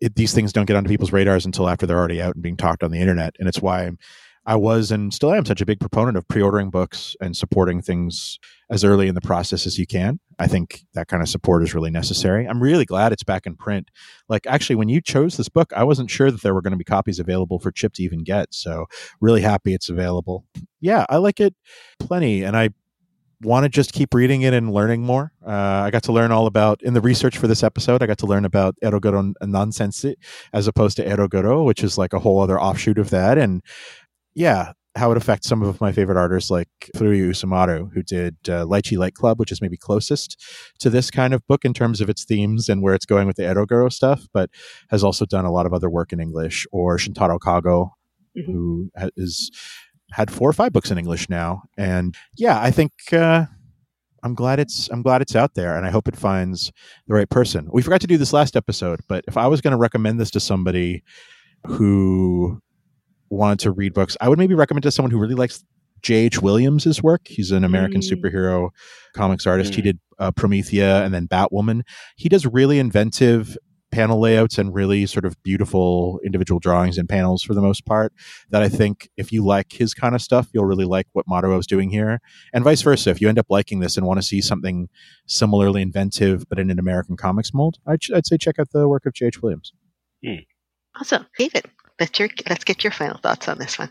it, 0.00 0.14
these 0.16 0.32
things 0.32 0.52
don't 0.52 0.66
get 0.66 0.76
onto 0.76 0.88
people's 0.88 1.12
radars 1.12 1.44
until 1.44 1.68
after 1.68 1.86
they're 1.86 1.98
already 1.98 2.22
out 2.22 2.34
and 2.34 2.42
being 2.42 2.56
talked 2.56 2.82
on 2.82 2.90
the 2.90 2.98
internet 2.98 3.34
and 3.38 3.48
it's 3.48 3.60
why 3.60 3.86
I'm, 3.86 3.98
i 4.46 4.56
was 4.56 4.90
and 4.90 5.12
still 5.12 5.32
am 5.32 5.44
such 5.44 5.60
a 5.60 5.66
big 5.66 5.80
proponent 5.80 6.16
of 6.16 6.26
pre-ordering 6.28 6.70
books 6.70 7.16
and 7.20 7.36
supporting 7.36 7.80
things 7.82 8.38
as 8.70 8.84
early 8.84 9.08
in 9.08 9.14
the 9.14 9.20
process 9.20 9.66
as 9.66 9.78
you 9.78 9.86
can. 9.86 10.20
I 10.38 10.46
think 10.46 10.84
that 10.94 11.08
kind 11.08 11.22
of 11.22 11.28
support 11.28 11.62
is 11.64 11.74
really 11.74 11.90
necessary. 11.90 12.46
I'm 12.46 12.62
really 12.62 12.84
glad 12.84 13.12
it's 13.12 13.24
back 13.24 13.44
in 13.44 13.56
print. 13.56 13.90
Like 14.28 14.46
actually 14.46 14.76
when 14.76 14.88
you 14.88 15.00
chose 15.00 15.36
this 15.36 15.48
book 15.48 15.72
i 15.74 15.84
wasn't 15.84 16.10
sure 16.10 16.30
that 16.30 16.42
there 16.42 16.54
were 16.54 16.62
going 16.62 16.70
to 16.72 16.76
be 16.76 16.84
copies 16.84 17.18
available 17.18 17.58
for 17.58 17.72
chip 17.72 17.92
to 17.94 18.02
even 18.02 18.22
get 18.22 18.54
so 18.54 18.86
really 19.20 19.40
happy 19.42 19.74
it's 19.74 19.88
available. 19.88 20.44
Yeah 20.80 21.04
i 21.08 21.16
like 21.16 21.40
it 21.40 21.54
plenty 21.98 22.44
and 22.44 22.56
i 22.56 22.70
want 23.42 23.64
to 23.64 23.70
just 23.70 23.94
keep 23.94 24.12
reading 24.12 24.42
it 24.42 24.52
and 24.52 24.70
learning 24.70 25.02
more. 25.02 25.32
Uh, 25.44 25.50
i 25.50 25.90
got 25.90 26.02
to 26.04 26.12
learn 26.12 26.30
all 26.30 26.46
about 26.46 26.82
in 26.82 26.94
the 26.94 27.00
research 27.00 27.38
for 27.38 27.48
this 27.48 27.62
episode 27.62 28.02
i 28.02 28.06
got 28.06 28.18
to 28.18 28.26
learn 28.26 28.44
about 28.44 28.76
eroguro 28.84 29.32
nonsense 29.42 30.04
as 30.52 30.68
opposed 30.68 30.96
to 30.96 31.04
eroguro 31.04 31.64
which 31.64 31.82
is 31.82 31.98
like 31.98 32.12
a 32.12 32.18
whole 32.18 32.40
other 32.40 32.60
offshoot 32.60 32.98
of 32.98 33.10
that 33.10 33.38
and 33.38 33.62
yeah 34.34 34.72
how 34.96 35.12
it 35.12 35.16
affects 35.16 35.46
some 35.46 35.62
of 35.62 35.80
my 35.80 35.92
favorite 35.92 36.18
artists 36.18 36.50
like 36.50 36.68
Furuya 36.96 37.30
Usamaru, 37.30 37.92
who 37.94 38.02
did 38.02 38.34
uh, 38.48 38.64
Lychee 38.66 38.98
Light 38.98 39.14
Club, 39.14 39.38
which 39.38 39.52
is 39.52 39.60
maybe 39.62 39.76
closest 39.76 40.36
to 40.80 40.90
this 40.90 41.12
kind 41.12 41.32
of 41.32 41.46
book 41.46 41.64
in 41.64 41.72
terms 41.72 42.00
of 42.00 42.08
its 42.10 42.24
themes 42.24 42.68
and 42.68 42.82
where 42.82 42.92
it's 42.92 43.06
going 43.06 43.28
with 43.28 43.36
the 43.36 43.44
Eroguro 43.44 43.90
stuff, 43.92 44.26
but 44.32 44.50
has 44.90 45.04
also 45.04 45.24
done 45.24 45.44
a 45.44 45.52
lot 45.52 45.64
of 45.64 45.72
other 45.72 45.88
work 45.88 46.12
in 46.12 46.18
English, 46.18 46.66
or 46.72 46.96
Shintaro 46.98 47.38
Kago, 47.38 47.90
Mhm. 48.36 48.46
who 48.46 48.90
is 49.16 49.50
had 50.12 50.28
four 50.30 50.50
or 50.50 50.52
five 50.52 50.72
books 50.72 50.90
in 50.90 50.98
English 50.98 51.28
now. 51.28 51.62
And 51.78 52.16
yeah, 52.36 52.60
I 52.60 52.72
think 52.72 52.90
uh, 53.12 53.46
I'm 54.24 54.34
glad 54.34 54.58
it's 54.58 54.88
I'm 54.90 55.02
glad 55.02 55.22
it's 55.22 55.36
out 55.36 55.54
there, 55.54 55.76
and 55.76 55.86
I 55.86 55.90
hope 55.90 56.08
it 56.08 56.16
finds 56.16 56.72
the 57.06 57.14
right 57.14 57.30
person. 57.30 57.68
We 57.72 57.82
forgot 57.82 58.00
to 58.00 58.08
do 58.08 58.18
this 58.18 58.32
last 58.32 58.56
episode, 58.56 59.00
but 59.08 59.24
if 59.28 59.36
I 59.36 59.46
was 59.46 59.60
going 59.60 59.70
to 59.72 59.76
recommend 59.78 60.18
this 60.20 60.32
to 60.32 60.40
somebody 60.40 61.04
who 61.64 62.60
wanted 63.30 63.60
to 63.60 63.70
read 63.70 63.94
books, 63.94 64.16
I 64.20 64.28
would 64.28 64.38
maybe 64.38 64.54
recommend 64.54 64.82
to 64.82 64.90
someone 64.90 65.10
who 65.10 65.18
really 65.18 65.34
likes 65.34 65.64
J.H. 66.02 66.40
Williams' 66.42 67.02
work. 67.02 67.22
He's 67.28 67.50
an 67.50 67.62
American 67.64 68.00
Mm. 68.00 68.10
superhero 68.10 68.70
comics 69.14 69.46
artist. 69.46 69.74
He 69.74 69.80
Mm. 69.82 69.84
did 69.84 69.98
uh, 70.18 70.30
Promethea 70.32 71.02
and 71.04 71.14
then 71.14 71.26
Batwoman. 71.28 71.82
He 72.16 72.28
does 72.28 72.44
really 72.46 72.78
inventive 72.78 73.56
panel 73.90 74.20
layouts 74.20 74.56
and 74.56 74.72
really 74.72 75.04
sort 75.04 75.24
of 75.24 75.34
beautiful 75.42 76.20
individual 76.24 76.60
drawings 76.60 76.96
and 76.96 77.08
panels 77.08 77.42
for 77.42 77.54
the 77.54 77.60
most 77.60 77.84
part 77.84 78.12
that 78.50 78.62
I 78.62 78.68
think 78.68 79.08
if 79.16 79.32
you 79.32 79.44
like 79.44 79.72
his 79.72 79.94
kind 79.94 80.14
of 80.14 80.22
stuff, 80.22 80.48
you'll 80.54 80.64
really 80.66 80.84
like 80.84 81.06
what 81.12 81.26
Maruo 81.26 81.58
is 81.58 81.66
doing 81.66 81.90
here. 81.90 82.20
And 82.52 82.62
vice 82.62 82.82
versa. 82.82 83.10
If 83.10 83.20
you 83.20 83.28
end 83.28 83.38
up 83.38 83.46
liking 83.50 83.80
this 83.80 83.96
and 83.96 84.06
want 84.06 84.18
to 84.18 84.22
see 84.22 84.40
something 84.40 84.88
similarly 85.26 85.82
inventive 85.82 86.44
but 86.48 86.58
in 86.60 86.70
an 86.70 86.78
American 86.78 87.16
comics 87.16 87.52
mold, 87.52 87.78
I'd, 87.86 88.00
I'd 88.14 88.26
say 88.26 88.38
check 88.38 88.58
out 88.60 88.70
the 88.70 88.86
work 88.88 89.06
of 89.06 89.12
J.H. 89.12 89.42
Williams. 89.42 89.72
Awesome. 91.00 91.26
David, 91.38 91.64
let's, 92.00 92.18
your, 92.18 92.28
let's 92.48 92.64
get 92.64 92.82
your 92.82 92.90
final 92.92 93.18
thoughts 93.18 93.48
on 93.48 93.58
this 93.58 93.78
one. 93.78 93.90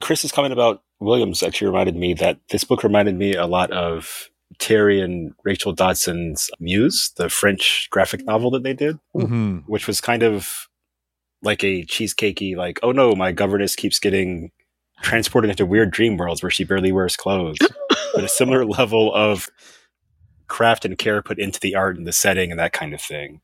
Chris's 0.00 0.32
comment 0.32 0.52
about 0.52 0.82
Williams 1.00 1.42
actually 1.42 1.68
reminded 1.68 1.96
me 1.96 2.14
that 2.14 2.38
this 2.50 2.64
book 2.64 2.82
reminded 2.84 3.16
me 3.16 3.34
a 3.34 3.46
lot 3.46 3.70
of 3.70 4.28
Terry 4.58 5.00
and 5.00 5.32
Rachel 5.44 5.74
Dodson's 5.74 6.50
Muse, 6.58 7.12
the 7.16 7.28
French 7.28 7.88
graphic 7.90 8.24
novel 8.24 8.50
that 8.52 8.62
they 8.62 8.74
did, 8.74 8.98
Mm-hmm. 9.16 9.58
which 9.66 9.86
was 9.86 10.00
kind 10.00 10.22
of 10.22 10.68
like 11.42 11.64
a 11.64 11.84
cheesecakey, 11.84 12.56
like, 12.56 12.78
oh 12.82 12.92
no, 12.92 13.14
my 13.14 13.32
governess 13.32 13.74
keeps 13.76 13.98
getting 13.98 14.50
transported 15.02 15.50
into 15.50 15.64
weird 15.64 15.90
dream 15.90 16.16
worlds 16.16 16.42
where 16.42 16.50
she 16.50 16.64
barely 16.64 16.92
wears 16.92 17.16
clothes. 17.16 17.58
but 18.14 18.24
a 18.24 18.28
similar 18.28 18.64
level 18.66 19.14
of 19.14 19.48
craft 20.48 20.84
and 20.84 20.98
care 20.98 21.22
put 21.22 21.38
into 21.38 21.60
the 21.60 21.74
art 21.74 21.96
and 21.96 22.06
the 22.06 22.12
setting 22.12 22.50
and 22.50 22.58
that 22.58 22.72
kind 22.72 22.92
of 22.92 23.00
thing. 23.00 23.40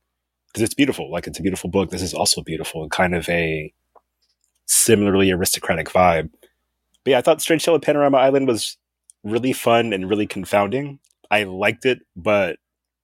Because 0.48 0.62
it's 0.62 0.74
beautiful. 0.74 1.10
Like 1.10 1.26
it's 1.26 1.38
a 1.38 1.42
beautiful 1.42 1.70
book. 1.70 1.90
This 1.90 2.02
is 2.02 2.12
also 2.14 2.42
beautiful 2.42 2.82
and 2.82 2.90
kind 2.90 3.14
of 3.14 3.28
a 3.28 3.72
similarly 4.66 5.30
aristocratic 5.30 5.88
vibe. 5.88 6.30
But 7.04 7.10
yeah, 7.10 7.18
I 7.18 7.22
thought 7.22 7.40
Strange 7.40 7.64
Tale 7.64 7.74
of 7.74 7.82
Panorama 7.82 8.18
Island 8.18 8.48
was 8.48 8.76
really 9.24 9.52
fun 9.52 9.92
and 9.92 10.08
really 10.08 10.26
confounding. 10.26 10.98
I 11.30 11.44
liked 11.44 11.84
it, 11.84 12.00
but 12.14 12.58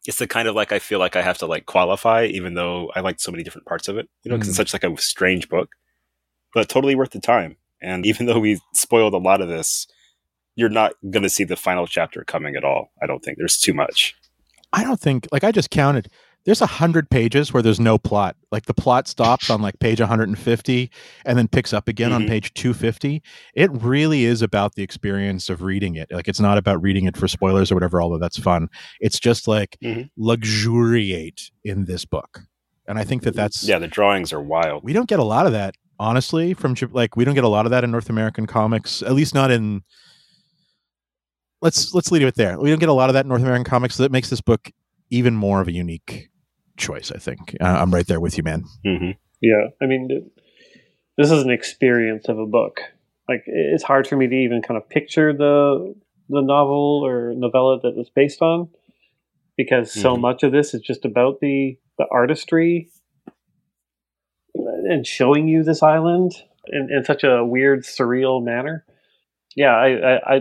it's 0.07 0.19
the 0.19 0.27
kind 0.27 0.49
of 0.49 0.55
like 0.55 0.73
I 0.73 0.79
feel 0.79 0.99
like 0.99 1.17
I 1.17 1.23
have 1.23 1.39
to 1.39 1.47
like 1.47 1.67
qualify, 1.67 2.25
even 2.25 2.55
though 2.55 2.91
I 2.95 3.01
liked 3.01 3.21
so 3.21 3.31
many 3.31 3.45
different 3.45 3.67
parts 3.67 3.89
of 3.89 3.97
it. 3.97 4.09
You 4.23 4.31
know, 4.31 4.37
because 4.37 4.49
it's 4.49 4.57
mm. 4.57 4.71
such 4.71 4.73
like 4.73 4.85
a 4.85 5.01
strange 5.01 5.49
book, 5.49 5.71
but 6.55 6.69
totally 6.69 6.95
worth 6.95 7.11
the 7.11 7.21
time. 7.21 7.57
And 7.81 8.07
even 8.07 8.27
though 8.27 8.39
we 8.39 8.61
spoiled 8.75 9.15
a 9.15 9.19
lot 9.19 9.41
of 9.41 9.49
this, 9.49 9.87
you're 10.55 10.69
not 10.69 10.93
going 11.11 11.23
to 11.23 11.31
see 11.31 11.45
the 11.45 11.57
final 11.57 11.87
chapter 11.87 12.25
coming 12.25 12.57
at 12.57 12.65
all. 12.65 12.93
I 13.03 13.07
don't 13.07 13.25
think 13.25 13.39
there's 13.39 13.59
too 13.59 13.75
much. 13.75 14.15
I 14.73 14.85
don't 14.85 15.01
think 15.01 15.29
like 15.33 15.45
I 15.45 15.53
just 15.53 15.71
counted. 15.71 16.09
There's 16.45 16.61
a 16.61 16.67
hundred 16.67 17.09
pages 17.09 17.53
where 17.53 17.63
there's 17.63 17.79
no 17.79 17.99
plot. 17.99 18.35
Like 18.51 18.67
the 18.67 18.75
plot 18.75 19.07
stops 19.07 19.49
on 19.49 19.63
like 19.63 19.79
page 19.79 20.01
150 20.01 20.91
and 21.25 21.39
then 21.39 21.47
picks 21.47 21.73
up 21.73 21.87
again 21.87 22.13
on 22.13 22.25
Mhm. 22.25 22.29
page 22.29 22.53
250. 22.55 23.23
It 23.55 23.71
really 23.73 24.25
is 24.25 24.43
about 24.43 24.75
the 24.75 24.83
experience 24.83 25.49
of 25.49 25.63
reading 25.63 25.95
it. 25.95 26.11
Like 26.11 26.27
it's 26.27 26.41
not 26.41 26.59
about 26.59 26.83
reading 26.83 27.05
it 27.05 27.17
for 27.17 27.29
spoilers 27.29 27.71
or 27.71 27.77
whatever, 27.77 28.03
although 28.03 28.19
that's 28.19 28.39
fun. 28.39 28.69
It's 29.01 29.21
just 29.21 29.47
like 29.47 29.77
Mhm. 29.83 30.11
luxuriate 30.17 31.51
in 31.65 31.85
this 31.85 32.05
book. 32.05 32.41
And 32.89 32.99
I 32.99 33.05
think 33.05 33.23
that 33.23 33.35
that's 33.35 33.63
Yeah, 33.67 33.79
the 33.79 33.87
drawings 33.87 34.33
are 34.33 34.43
wild. 34.43 34.83
we 34.83 34.93
don't 34.93 35.09
get 35.09 35.21
a 35.21 35.25
lot 35.25 35.47
of 35.47 35.53
that 35.53 35.77
honestly 36.01 36.55
from 36.55 36.75
like 36.91 37.15
we 37.17 37.25
don't 37.25 37.35
get 37.37 37.45
a 37.45 37.49
lot 37.49 37.67
of 37.67 37.71
that 37.71 37.85
in 37.85 37.93
North 37.93 38.11
American 38.11 38.47
comics, 38.47 39.01
at 39.03 39.13
least 39.15 39.33
not 39.35 39.53
in 39.53 39.83
let's 41.61 41.95
let's 41.95 42.11
leave 42.11 42.23
it 42.27 42.35
there. 42.35 42.59
We 42.59 42.71
don't 42.71 42.81
get 42.81 42.89
a 42.89 42.93
lot 42.93 43.09
of 43.11 43.15
that 43.15 43.25
in 43.25 43.29
North 43.29 43.43
American 43.43 43.65
comics, 43.65 43.95
so 43.95 44.03
that 44.03 44.11
makes 44.13 44.29
this 44.31 44.41
book 44.41 44.71
even 45.11 45.35
more 45.37 45.61
of 45.61 45.69
a 45.69 45.73
unique 45.73 46.29
choice. 46.83 47.11
I 47.11 47.19
think 47.19 47.57
uh, 47.61 47.65
I'm 47.81 47.93
right 47.95 48.07
there 48.07 48.21
with 48.21 48.37
you, 48.37 48.45
man. 48.45 48.65
hmm 48.85 49.13
Yeah, 49.41 49.69
I 49.81 49.87
mean, 49.87 50.31
this 51.17 51.31
is 51.31 51.43
an 51.43 51.51
experience 51.51 52.29
of 52.29 52.39
a 52.39 52.47
book. 52.47 52.81
Like, 53.29 53.45
it's 53.47 53.85
hard 53.85 54.07
for 54.07 54.17
me 54.17 54.27
to 54.27 54.35
even 54.35 54.63
kind 54.63 54.77
of 54.77 54.89
picture 54.89 55.33
the 55.33 55.95
the 56.29 56.41
novel 56.43 57.03
or 57.05 57.33
novella 57.35 57.81
that 57.81 57.95
it's 57.97 58.11
based 58.11 58.43
on, 58.43 58.69
because 59.57 59.93
so 59.93 60.17
Mhm. 60.17 60.21
much 60.21 60.43
of 60.43 60.53
this 60.53 60.75
is 60.75 60.81
just 60.81 61.05
about 61.05 61.41
the 61.41 61.79
the 61.99 62.07
artistry 62.11 62.91
and 64.55 65.07
showing 65.07 65.49
you 65.49 65.63
this 65.63 65.83
island 65.83 66.33
in, 66.69 66.89
in 66.91 67.05
such 67.05 67.25
a 67.25 67.45
weird, 67.45 67.85
surreal 67.85 68.43
manner. 68.43 68.85
Yeah, 69.57 69.75
I, 69.75 70.37
I 70.37 70.41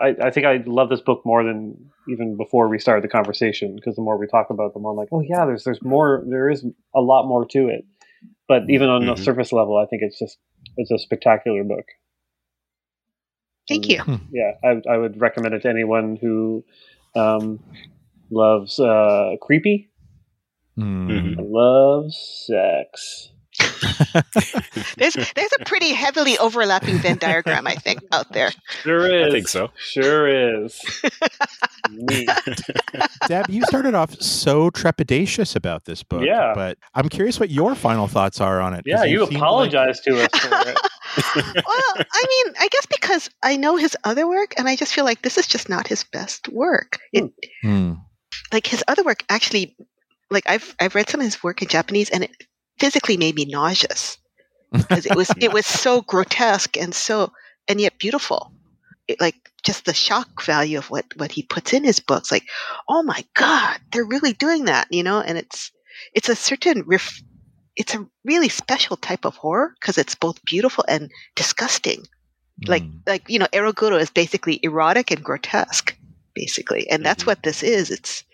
I 0.00 0.16
I 0.24 0.30
think 0.30 0.46
I 0.46 0.62
love 0.66 0.88
this 0.88 1.00
book 1.00 1.22
more 1.24 1.42
than 1.44 1.89
even 2.10 2.36
before 2.36 2.68
we 2.68 2.78
started 2.78 3.04
the 3.04 3.08
conversation 3.08 3.74
because 3.76 3.96
the 3.96 4.02
more 4.02 4.18
we 4.18 4.26
talk 4.26 4.50
about, 4.50 4.74
them, 4.74 4.84
I'm 4.84 4.96
like, 4.96 5.08
oh 5.12 5.20
yeah, 5.22 5.44
there's 5.46 5.64
there's 5.64 5.82
more, 5.82 6.24
there 6.28 6.50
is 6.50 6.64
a 6.94 7.00
lot 7.00 7.26
more 7.26 7.46
to 7.46 7.68
it. 7.68 7.84
But 8.48 8.64
even 8.68 8.88
on 8.88 9.06
the 9.06 9.14
Mhm. 9.14 9.24
surface 9.24 9.52
level, 9.52 9.76
I 9.76 9.86
think 9.86 10.02
it's 10.02 10.18
just 10.18 10.38
it's 10.76 10.90
a 10.90 10.98
spectacular 10.98 11.64
book. 11.64 11.86
Thank 13.68 13.86
Mm. 13.86 13.90
you. 13.90 14.20
Yeah, 14.32 14.52
I, 14.64 14.82
I 14.94 14.96
would 14.96 15.20
recommend 15.20 15.54
it 15.54 15.62
to 15.62 15.68
anyone 15.68 16.16
who 16.20 16.64
um, 17.14 17.60
loves 18.30 18.78
uh, 18.78 19.36
creepy, 19.40 19.90
Hmm. 20.76 21.10
Mhm. 21.10 21.36
loves 21.38 22.46
sex. 22.46 23.32
There's 24.96 25.14
there's 25.14 25.50
a 25.60 25.64
pretty 25.64 25.92
heavily 25.92 26.36
overlapping 26.38 26.98
Venn 26.98 27.16
diagram, 27.18 27.66
I 27.66 27.74
think, 27.74 28.00
out 28.12 28.32
there. 28.32 28.50
Sure 28.82 29.06
is. 29.06 29.26
I 29.28 29.30
think 29.30 29.48
so. 29.48 29.70
Sure 29.76 30.26
is. 30.64 30.80
Deb, 33.28 33.48
you 33.48 33.62
started 33.64 33.94
off 33.94 34.14
so 34.20 34.70
trepidatious 34.70 35.56
about 35.56 35.84
this 35.84 36.02
book. 36.02 36.22
Yeah. 36.24 36.52
But 36.54 36.78
I'm 36.94 37.08
curious 37.08 37.38
what 37.40 37.50
your 37.50 37.74
final 37.74 38.06
thoughts 38.06 38.40
are 38.40 38.60
on 38.60 38.74
it. 38.74 38.82
Yeah, 38.86 39.04
you 39.04 39.20
seem 39.20 39.28
like- 39.28 39.36
apologized 39.36 40.04
to 40.04 40.22
us 40.22 40.28
for 40.40 40.54
it. 40.68 40.78
well, 41.36 42.04
I 42.12 42.24
mean, 42.28 42.54
I 42.60 42.68
guess 42.70 42.86
because 42.86 43.30
I 43.42 43.56
know 43.56 43.76
his 43.76 43.96
other 44.04 44.28
work, 44.28 44.54
and 44.58 44.68
I 44.68 44.76
just 44.76 44.94
feel 44.94 45.04
like 45.04 45.22
this 45.22 45.38
is 45.38 45.46
just 45.46 45.68
not 45.68 45.86
his 45.88 46.04
best 46.04 46.48
work. 46.48 46.98
It, 47.12 47.32
Hmm. 47.62 47.94
like 48.52 48.66
his 48.66 48.84
other 48.88 49.02
work, 49.02 49.24
actually, 49.28 49.76
like 50.30 50.44
I've 50.48 50.74
I've 50.80 50.94
read 50.94 51.08
some 51.08 51.20
of 51.20 51.24
his 51.24 51.42
work 51.42 51.62
in 51.62 51.68
Japanese, 51.68 52.10
and 52.10 52.24
it 52.24 52.30
physically 52.80 53.18
made 53.18 53.36
me 53.36 53.46
nauseous 53.46 54.18
because 54.90 55.06
it 55.06 55.14
was 55.14 55.34
it 55.40 55.52
was 55.52 55.66
so 55.66 56.02
grotesque 56.02 56.76
and 56.76 56.94
so 56.94 57.32
and 57.68 57.80
yet 57.80 57.98
beautiful. 57.98 58.52
It, 59.08 59.20
like 59.20 59.36
just 59.64 59.84
the 59.86 59.94
shock 59.94 60.42
value 60.44 60.78
of 60.78 60.90
what 60.90 61.06
what 61.16 61.32
he 61.32 61.42
puts 61.44 61.72
in 61.74 61.84
his 61.84 62.00
books. 62.00 62.30
Like, 62.32 62.48
oh 62.88 63.02
my 63.02 63.24
god, 63.34 63.80
they're 63.92 64.04
really 64.04 64.32
doing 64.34 64.66
that, 64.66 64.88
you 64.90 65.02
know. 65.04 65.20
And 65.20 65.38
it's 65.38 65.72
it's 66.14 66.28
a 66.30 66.36
certain 66.36 66.82
ref, 66.86 67.22
it's 67.76 67.94
a 67.94 68.06
really 68.24 68.48
special 68.48 68.96
type 68.96 69.24
of 69.26 69.36
horror 69.36 69.74
because 69.80 69.98
it's 69.98 70.14
both 70.16 70.44
beautiful 70.44 70.84
and 70.88 71.10
disgusting. 71.36 72.04
Like 72.68 72.86
Hmm. 72.86 73.00
like 73.06 73.24
you 73.28 73.38
know, 73.38 73.48
Eroguro 73.52 74.00
is 74.00 74.10
basically 74.10 74.60
erotic 74.62 75.10
and 75.10 75.24
grotesque, 75.24 75.96
basically, 76.34 76.88
and 76.90 77.04
that's 77.04 77.24
Mhm. 77.24 77.26
what 77.26 77.42
this 77.42 77.62
is. 77.62 77.90
It's 77.90 78.24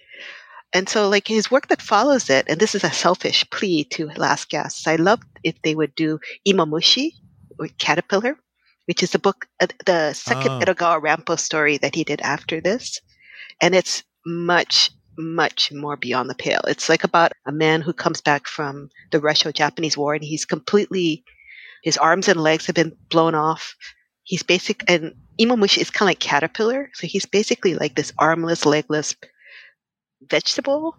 and 0.76 0.88
so 0.90 1.08
like 1.08 1.26
his 1.26 1.50
work 1.50 1.68
that 1.68 1.80
follows 1.80 2.28
it, 2.28 2.44
and 2.48 2.60
this 2.60 2.74
is 2.74 2.84
a 2.84 2.92
selfish 2.92 3.48
plea 3.50 3.84
to 3.84 4.10
Last 4.16 4.50
Gasp. 4.50 4.86
I 4.86 4.96
love 4.96 5.20
if 5.42 5.54
they 5.62 5.74
would 5.74 5.94
do 5.94 6.20
Imomushi 6.46 7.12
or 7.58 7.68
Caterpillar, 7.78 8.36
which 8.84 9.02
is 9.02 9.10
the 9.10 9.18
book, 9.18 9.46
uh, 9.62 9.68
the 9.86 10.12
second 10.12 10.52
Oh. 10.52 10.60
Edogawa 10.60 11.00
Rampo 11.00 11.38
story 11.38 11.78
that 11.78 11.94
he 11.94 12.04
did 12.04 12.20
after 12.20 12.60
this, 12.60 13.00
and 13.62 13.74
it's 13.74 14.04
much 14.26 14.90
much 15.18 15.72
more 15.72 15.96
beyond 15.96 16.28
the 16.28 16.34
pale. 16.34 16.60
It's 16.68 16.90
like 16.90 17.02
about 17.02 17.32
a 17.46 17.52
man 17.52 17.80
who 17.80 17.94
comes 17.94 18.20
back 18.20 18.46
from 18.46 18.90
the 19.12 19.20
Russo-Japanese 19.20 19.96
War, 19.96 20.12
and 20.12 20.22
he's 20.22 20.44
completely 20.44 21.24
his 21.82 21.96
arms 21.96 22.28
and 22.28 22.38
legs 22.42 22.66
have 22.66 22.76
been 22.76 22.94
blown 23.08 23.34
off. 23.34 23.74
He's 24.24 24.42
basic, 24.42 24.84
and 24.88 25.14
Imomushi 25.40 25.78
is 25.80 25.90
kind 25.90 26.06
of 26.06 26.10
like 26.10 26.20
caterpillar, 26.20 26.90
so 26.92 27.06
he's 27.06 27.24
basically 27.24 27.74
like 27.76 27.94
this 27.94 28.12
armless, 28.18 28.66
legless 28.66 29.14
vegetable. 30.28 30.96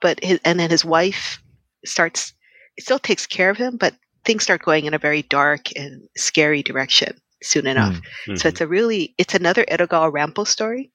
But 0.00 0.22
his, 0.24 0.40
and 0.44 0.58
then 0.58 0.70
his 0.70 0.84
wife 0.84 1.42
starts 1.84 2.32
still 2.78 2.98
takes 2.98 3.26
care 3.26 3.50
of 3.50 3.58
him, 3.58 3.76
but 3.76 3.94
things 4.24 4.42
start 4.42 4.62
going 4.62 4.86
in 4.86 4.94
a 4.94 4.98
very 4.98 5.22
dark 5.22 5.68
and 5.76 6.08
scary 6.16 6.62
direction 6.62 7.20
soon 7.42 7.66
enough. 7.66 7.94
Mm-hmm. 7.94 8.36
So 8.36 8.48
it's 8.48 8.60
a 8.60 8.66
really 8.66 9.14
it's 9.18 9.34
another 9.34 9.64
Edogawa 9.64 10.12
Rampo 10.12 10.46
story, 10.46 10.90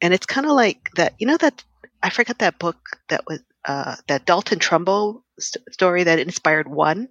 and 0.00 0.12
it's 0.12 0.26
kind 0.26 0.46
of 0.46 0.52
like 0.52 0.90
that. 0.96 1.14
You 1.18 1.26
know 1.26 1.36
that 1.36 1.62
I 2.02 2.10
forgot 2.10 2.38
that 2.38 2.58
book 2.58 2.76
that 3.08 3.26
was 3.26 3.40
uh, 3.66 3.96
that 4.08 4.26
Dalton 4.26 4.58
Trumbo 4.58 5.22
st- 5.38 5.64
story 5.72 6.04
that 6.04 6.18
inspired 6.18 6.68
one 6.68 7.08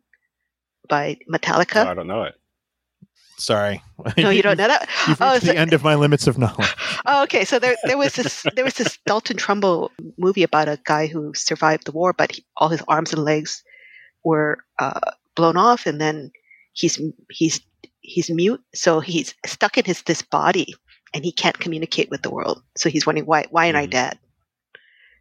by 0.87 1.17
Metallica. 1.31 1.85
No, 1.85 1.91
I 1.91 1.93
don't 1.93 2.07
know 2.07 2.23
it. 2.23 2.35
Sorry. 3.37 3.81
No, 4.17 4.29
you 4.29 4.41
don't 4.41 4.57
know 4.57 4.67
that. 4.67 4.89
You've 5.07 5.21
oh, 5.21 5.39
so- 5.39 5.47
the 5.47 5.57
end 5.57 5.73
of 5.73 5.83
my 5.83 5.95
limits 5.95 6.27
of 6.27 6.37
knowledge. 6.37 6.73
Oh, 7.07 7.21
okay. 7.23 7.45
So 7.45 7.59
there, 7.59 7.75
there 7.83 7.97
was 7.99 8.13
this, 8.15 8.45
there 8.55 8.65
was 8.65 8.73
this 8.75 8.97
Dalton 9.05 9.37
Trumbo 9.37 9.89
movie 10.17 10.41
about 10.41 10.67
a 10.67 10.79
guy 10.85 11.05
who 11.05 11.33
survived 11.35 11.85
the 11.85 11.91
war, 11.91 12.13
but 12.13 12.31
he, 12.31 12.43
all 12.57 12.69
his 12.69 12.81
arms 12.87 13.13
and 13.13 13.23
legs 13.23 13.63
were 14.23 14.57
uh, 14.79 15.11
blown 15.35 15.55
off, 15.55 15.85
and 15.85 16.01
then 16.01 16.31
he's 16.73 16.99
he's 17.29 17.61
he's 18.01 18.29
mute, 18.31 18.61
so 18.73 19.01
he's 19.01 19.35
stuck 19.45 19.77
in 19.77 19.85
his 19.85 20.01
this 20.03 20.23
body, 20.23 20.73
and 21.13 21.23
he 21.23 21.31
can't 21.31 21.59
communicate 21.59 22.09
with 22.09 22.23
the 22.23 22.31
world. 22.31 22.63
So 22.75 22.89
he's 22.89 23.05
wondering 23.05 23.27
why 23.27 23.45
why 23.51 23.67
am 23.67 23.75
I 23.75 23.85
Mhm. 23.85 23.91
dead? 23.91 24.19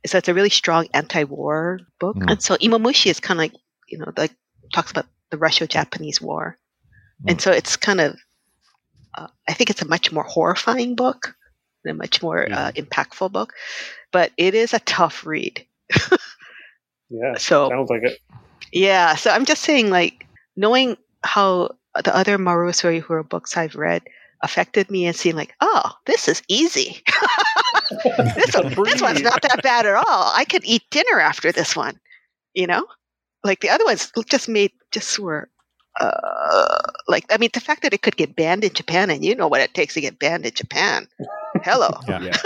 So 0.06 0.16
it's 0.16 0.28
a 0.28 0.34
really 0.34 0.48
strong 0.50 0.86
anti-war 0.94 1.80
book, 2.00 2.16
Mm. 2.16 2.30
and 2.30 2.42
so 2.42 2.56
Imomushi 2.56 3.10
is 3.10 3.20
kind 3.20 3.38
of 3.38 3.42
like 3.44 3.54
you 3.88 3.98
know 3.98 4.10
like 4.16 4.32
talks 4.72 4.90
about 4.90 5.06
the 5.30 5.36
Russo-Japanese 5.36 6.22
War, 6.22 6.56
and 7.26 7.40
so 7.40 7.50
it's 7.50 7.76
kind 7.76 8.00
of 8.00 8.16
uh, 9.16 9.28
I 9.48 9.52
think 9.54 9.70
it's 9.70 9.82
a 9.82 9.88
much 9.88 10.12
more 10.12 10.24
horrifying 10.24 10.94
book, 10.94 11.34
and 11.84 11.92
a 11.92 11.94
much 11.94 12.22
more 12.22 12.50
uh, 12.50 12.72
impactful 12.72 13.32
book, 13.32 13.52
but 14.12 14.32
it 14.36 14.54
is 14.54 14.72
a 14.72 14.80
tough 14.80 15.26
read. 15.26 15.64
Yeah, 17.10 17.34
So 17.38 17.68
sounds 17.68 17.90
like 17.90 18.02
it. 18.02 18.18
yeah, 18.72 19.14
so 19.14 19.30
I'm 19.30 19.44
just 19.44 19.62
saying, 19.62 19.90
like, 19.90 20.26
knowing 20.56 20.96
how 21.22 21.76
the 22.02 22.14
other 22.14 22.38
Maruo 22.38 22.70
Suehiro 22.70 23.28
books 23.28 23.56
I've 23.56 23.76
read 23.76 24.02
affected 24.42 24.90
me 24.90 25.06
and 25.06 25.14
seeing, 25.16 25.36
like, 25.36 25.54
oh, 25.60 25.92
this 26.06 26.28
is 26.28 26.42
easy. 26.48 27.02
this, 28.34 28.54
one, 28.54 28.74
this 28.84 29.00
one's 29.00 29.22
not 29.22 29.42
that 29.42 29.60
bad 29.62 29.86
at 29.86 29.94
all. 29.94 30.32
I 30.34 30.44
could 30.44 30.64
eat 30.64 30.82
dinner 30.90 31.20
after 31.20 31.52
this 31.52 31.76
one, 31.76 31.98
you 32.52 32.66
know? 32.66 32.86
Like, 33.44 33.60
the 33.60 33.70
other 33.70 33.84
ones 33.84 34.10
just 34.26 34.48
made, 34.48 34.72
just 34.90 35.18
were, 35.18 35.48
uh, 36.00 36.78
like, 37.08 37.24
I 37.30 37.38
mean, 37.38 37.50
the 37.52 37.60
fact 37.60 37.82
that 37.82 37.94
it 37.94 38.02
could 38.02 38.16
get 38.16 38.36
banned 38.36 38.64
in 38.64 38.72
Japan, 38.72 39.10
and 39.10 39.24
you 39.24 39.34
know 39.34 39.48
what 39.48 39.60
it 39.60 39.74
takes 39.74 39.94
to 39.94 40.00
get 40.00 40.18
banned 40.18 40.46
in 40.46 40.52
Japan. 40.52 41.06
Hello. 41.62 41.90
Yeah. 42.08 42.22
Yeah. 42.22 42.36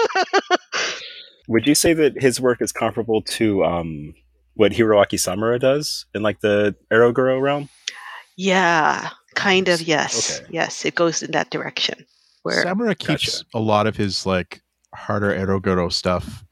Would 1.48 1.66
you 1.66 1.74
say 1.74 1.94
that 1.94 2.20
his 2.20 2.40
work 2.40 2.60
is 2.60 2.72
comparable 2.72 3.22
to 3.22 3.64
um, 3.64 4.14
what 4.54 4.72
Hiroaki 4.72 5.18
Samura 5.18 5.58
does 5.58 6.04
in 6.14 6.22
like 6.22 6.40
the 6.40 6.74
Eroguro 6.92 7.40
realm? 7.40 7.70
Yeah, 8.36 9.08
kind 9.34 9.68
of, 9.68 9.80
yes. 9.80 10.40
Okay. 10.40 10.48
Yes, 10.50 10.84
it 10.84 10.94
goes 10.94 11.22
in 11.22 11.30
that 11.30 11.48
direction. 11.48 12.04
Where, 12.42 12.64
Samura 12.64 12.96
keeps 12.96 13.42
Gotcha. 13.42 13.46
a 13.54 13.60
lot 13.60 13.86
of 13.86 13.96
his 13.96 14.26
like 14.26 14.60
harder 14.94 15.32
eroguro 15.34 15.92
stuff 15.92 16.44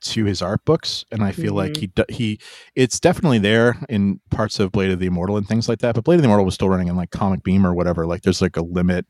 to 0.00 0.24
his 0.24 0.42
art 0.42 0.64
books, 0.64 1.04
and 1.10 1.22
I 1.22 1.32
feel 1.32 1.54
like 1.54 1.72
mm-hmm. 1.72 2.02
he 2.12 2.14
he 2.14 2.40
it's 2.74 3.00
definitely 3.00 3.38
there 3.38 3.76
in 3.88 4.20
parts 4.30 4.58
of 4.58 4.72
Blade 4.72 4.90
of 4.90 4.98
the 4.98 5.06
Immortal 5.06 5.36
and 5.36 5.46
things 5.46 5.68
like 5.68 5.80
that. 5.80 5.94
But 5.94 6.04
Blade 6.04 6.16
of 6.16 6.22
the 6.22 6.26
Immortal 6.26 6.44
was 6.44 6.54
still 6.54 6.68
running 6.68 6.88
in 6.88 6.96
like 6.96 7.10
Comic 7.10 7.42
Beam 7.42 7.66
or 7.66 7.74
whatever. 7.74 8.06
Like 8.06 8.22
there's 8.22 8.42
like 8.42 8.56
a 8.56 8.62
limit 8.62 9.06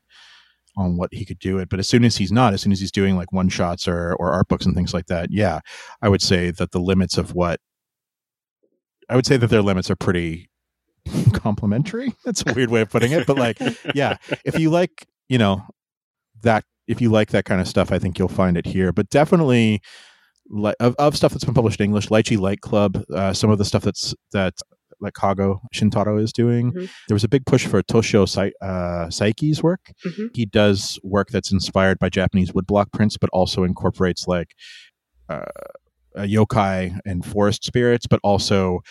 on 0.77 0.97
what 0.97 1.13
he 1.13 1.25
could 1.25 1.39
do 1.39 1.57
it. 1.57 1.69
But 1.69 1.79
as 1.79 1.87
soon 1.87 2.03
as 2.03 2.17
he's 2.17 2.31
not, 2.31 2.53
as 2.53 2.61
soon 2.61 2.71
as 2.71 2.79
he's 2.79 2.91
doing 2.91 3.15
like 3.15 3.31
one 3.31 3.49
shots 3.49 3.87
or 3.87 4.13
or 4.13 4.31
art 4.31 4.47
books 4.47 4.65
and 4.65 4.75
things 4.75 4.93
like 4.93 5.07
that, 5.07 5.31
yeah, 5.31 5.59
I 6.01 6.09
would 6.09 6.21
say 6.21 6.51
that 6.51 6.71
the 6.71 6.79
limits 6.79 7.17
of 7.17 7.33
what 7.33 7.59
I 9.09 9.15
would 9.15 9.25
say 9.25 9.37
that 9.37 9.47
their 9.47 9.61
limits 9.61 9.89
are 9.89 9.95
pretty 9.95 10.49
complimentary. 11.33 12.13
That's 12.25 12.43
a 12.45 12.53
weird 12.53 12.69
way 12.69 12.81
of 12.81 12.89
putting 12.89 13.11
it, 13.11 13.27
but 13.27 13.37
like 13.37 13.59
yeah, 13.95 14.17
if 14.45 14.57
you 14.59 14.69
like, 14.69 15.07
you 15.29 15.37
know, 15.37 15.63
that 16.41 16.63
if 16.87 17.01
you 17.01 17.09
like 17.09 17.29
that 17.29 17.45
kind 17.45 17.61
of 17.61 17.67
stuff, 17.67 17.91
I 17.91 17.99
think 17.99 18.19
you'll 18.19 18.27
find 18.27 18.57
it 18.57 18.65
here. 18.65 18.91
But 18.91 19.09
definitely, 19.09 19.81
of, 20.79 20.95
of 20.97 21.15
stuff 21.15 21.31
that's 21.31 21.45
been 21.45 21.53
published 21.53 21.79
in 21.79 21.85
English, 21.85 22.07
Lychee 22.09 22.39
Light 22.39 22.61
Club, 22.61 23.03
uh, 23.13 23.33
some 23.33 23.49
of 23.49 23.57
the 23.57 23.65
stuff 23.65 23.83
that's 23.83 24.13
that 24.33 24.53
like 24.99 25.13
Kago 25.13 25.59
Shintaro 25.73 26.21
is 26.21 26.31
doing. 26.31 26.71
Mhm. 26.73 26.89
There 27.07 27.15
was 27.15 27.23
a 27.23 27.27
big 27.29 27.45
push 27.47 27.65
for 27.65 27.81
Toshio 27.81 28.29
Sai- 28.29 28.51
uh, 28.61 29.07
Saiki's 29.07 29.63
work. 29.63 29.91
Mhm. 30.05 30.29
He 30.35 30.45
does 30.45 30.99
work 31.03 31.29
that's 31.29 31.51
inspired 31.51 31.97
by 31.97 32.09
Japanese 32.09 32.51
woodblock 32.51 32.91
prints, 32.93 33.17
but 33.17 33.29
also 33.33 33.63
incorporates 33.63 34.27
like 34.27 34.53
uh, 35.29 35.45
a 36.15 36.23
yokai 36.23 36.99
and 37.05 37.25
forest 37.25 37.63
spirits, 37.63 38.05
but 38.05 38.19
also 38.23 38.81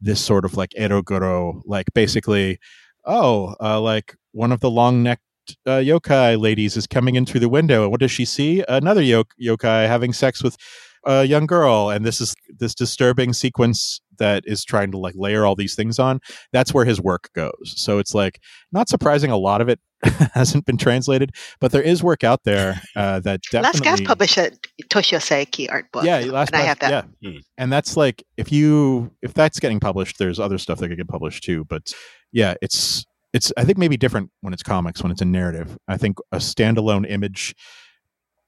this 0.00 0.24
sort 0.24 0.44
of 0.44 0.56
like 0.56 0.70
eroguro, 0.78 1.60
like 1.66 1.86
basically, 1.92 2.58
oh, 3.04 3.54
uh, 3.60 3.80
like 3.80 4.14
one 4.32 4.52
of 4.52 4.60
the 4.60 4.70
long 4.70 5.02
necked 5.02 5.22
uh, 5.66 5.80
yokai 5.80 6.40
ladies 6.40 6.76
is 6.76 6.86
coming 6.86 7.14
in 7.16 7.26
through 7.26 7.40
the 7.40 7.48
window. 7.48 7.82
And 7.82 7.90
what 7.90 8.00
does 8.00 8.10
she 8.12 8.24
see? 8.24 8.64
Another 8.68 9.02
yo- 9.02 9.24
yokai 9.42 9.86
having 9.88 10.12
sex 10.12 10.42
with 10.42 10.56
a 11.04 11.24
young 11.24 11.46
girl. 11.46 11.90
And 11.90 12.04
this 12.04 12.20
is 12.20 12.34
this 12.58 12.74
disturbing 12.74 13.32
sequence 13.32 14.00
that 14.18 14.42
is 14.46 14.64
trying 14.64 14.90
to 14.90 14.98
like 14.98 15.14
layer 15.16 15.44
all 15.46 15.54
these 15.54 15.74
things 15.74 15.98
on. 15.98 16.20
That's 16.52 16.74
where 16.74 16.84
his 16.84 17.00
work 17.00 17.30
goes. 17.34 17.74
So 17.76 17.98
it's 17.98 18.14
like 18.14 18.40
not 18.72 18.88
surprising 18.88 19.30
a 19.30 19.36
lot 19.36 19.60
of 19.60 19.68
it 19.68 19.78
hasn't 20.34 20.64
been 20.66 20.76
translated, 20.76 21.32
but 21.60 21.72
there 21.72 21.82
is 21.82 22.02
work 22.02 22.24
out 22.24 22.44
there 22.44 22.80
uh, 22.96 23.20
that 23.20 23.40
definitely. 23.52 23.80
Last 23.80 23.98
Gasp 23.98 24.04
published 24.04 24.38
a 24.38 24.52
Toshio 24.84 25.18
Saiki 25.18 25.70
art 25.70 25.90
book. 25.92 26.04
Yeah, 26.04 26.18
last 26.20 26.48
and 26.52 26.56
I 26.56 26.58
Gas- 26.60 26.66
have 26.66 26.78
that. 26.80 26.90
Yeah, 27.20 27.30
Hmm. 27.30 27.38
and 27.56 27.72
that's 27.72 27.96
like 27.96 28.22
if 28.36 28.50
you 28.52 29.12
if 29.22 29.34
that's 29.34 29.58
getting 29.60 29.80
published, 29.80 30.18
there's 30.18 30.38
other 30.40 30.58
stuff 30.58 30.78
that 30.78 30.88
could 30.88 30.98
get 30.98 31.08
published 31.08 31.42
too. 31.44 31.64
But 31.64 31.92
yeah, 32.32 32.54
it's 32.62 33.04
it's 33.32 33.52
I 33.56 33.64
think 33.64 33.78
maybe 33.78 33.96
different 33.96 34.30
when 34.40 34.52
it's 34.52 34.62
comics 34.62 35.02
when 35.02 35.12
it's 35.12 35.20
a 35.20 35.24
narrative. 35.26 35.76
I 35.88 35.96
think 35.96 36.18
a 36.32 36.36
standalone 36.38 37.08
image 37.10 37.54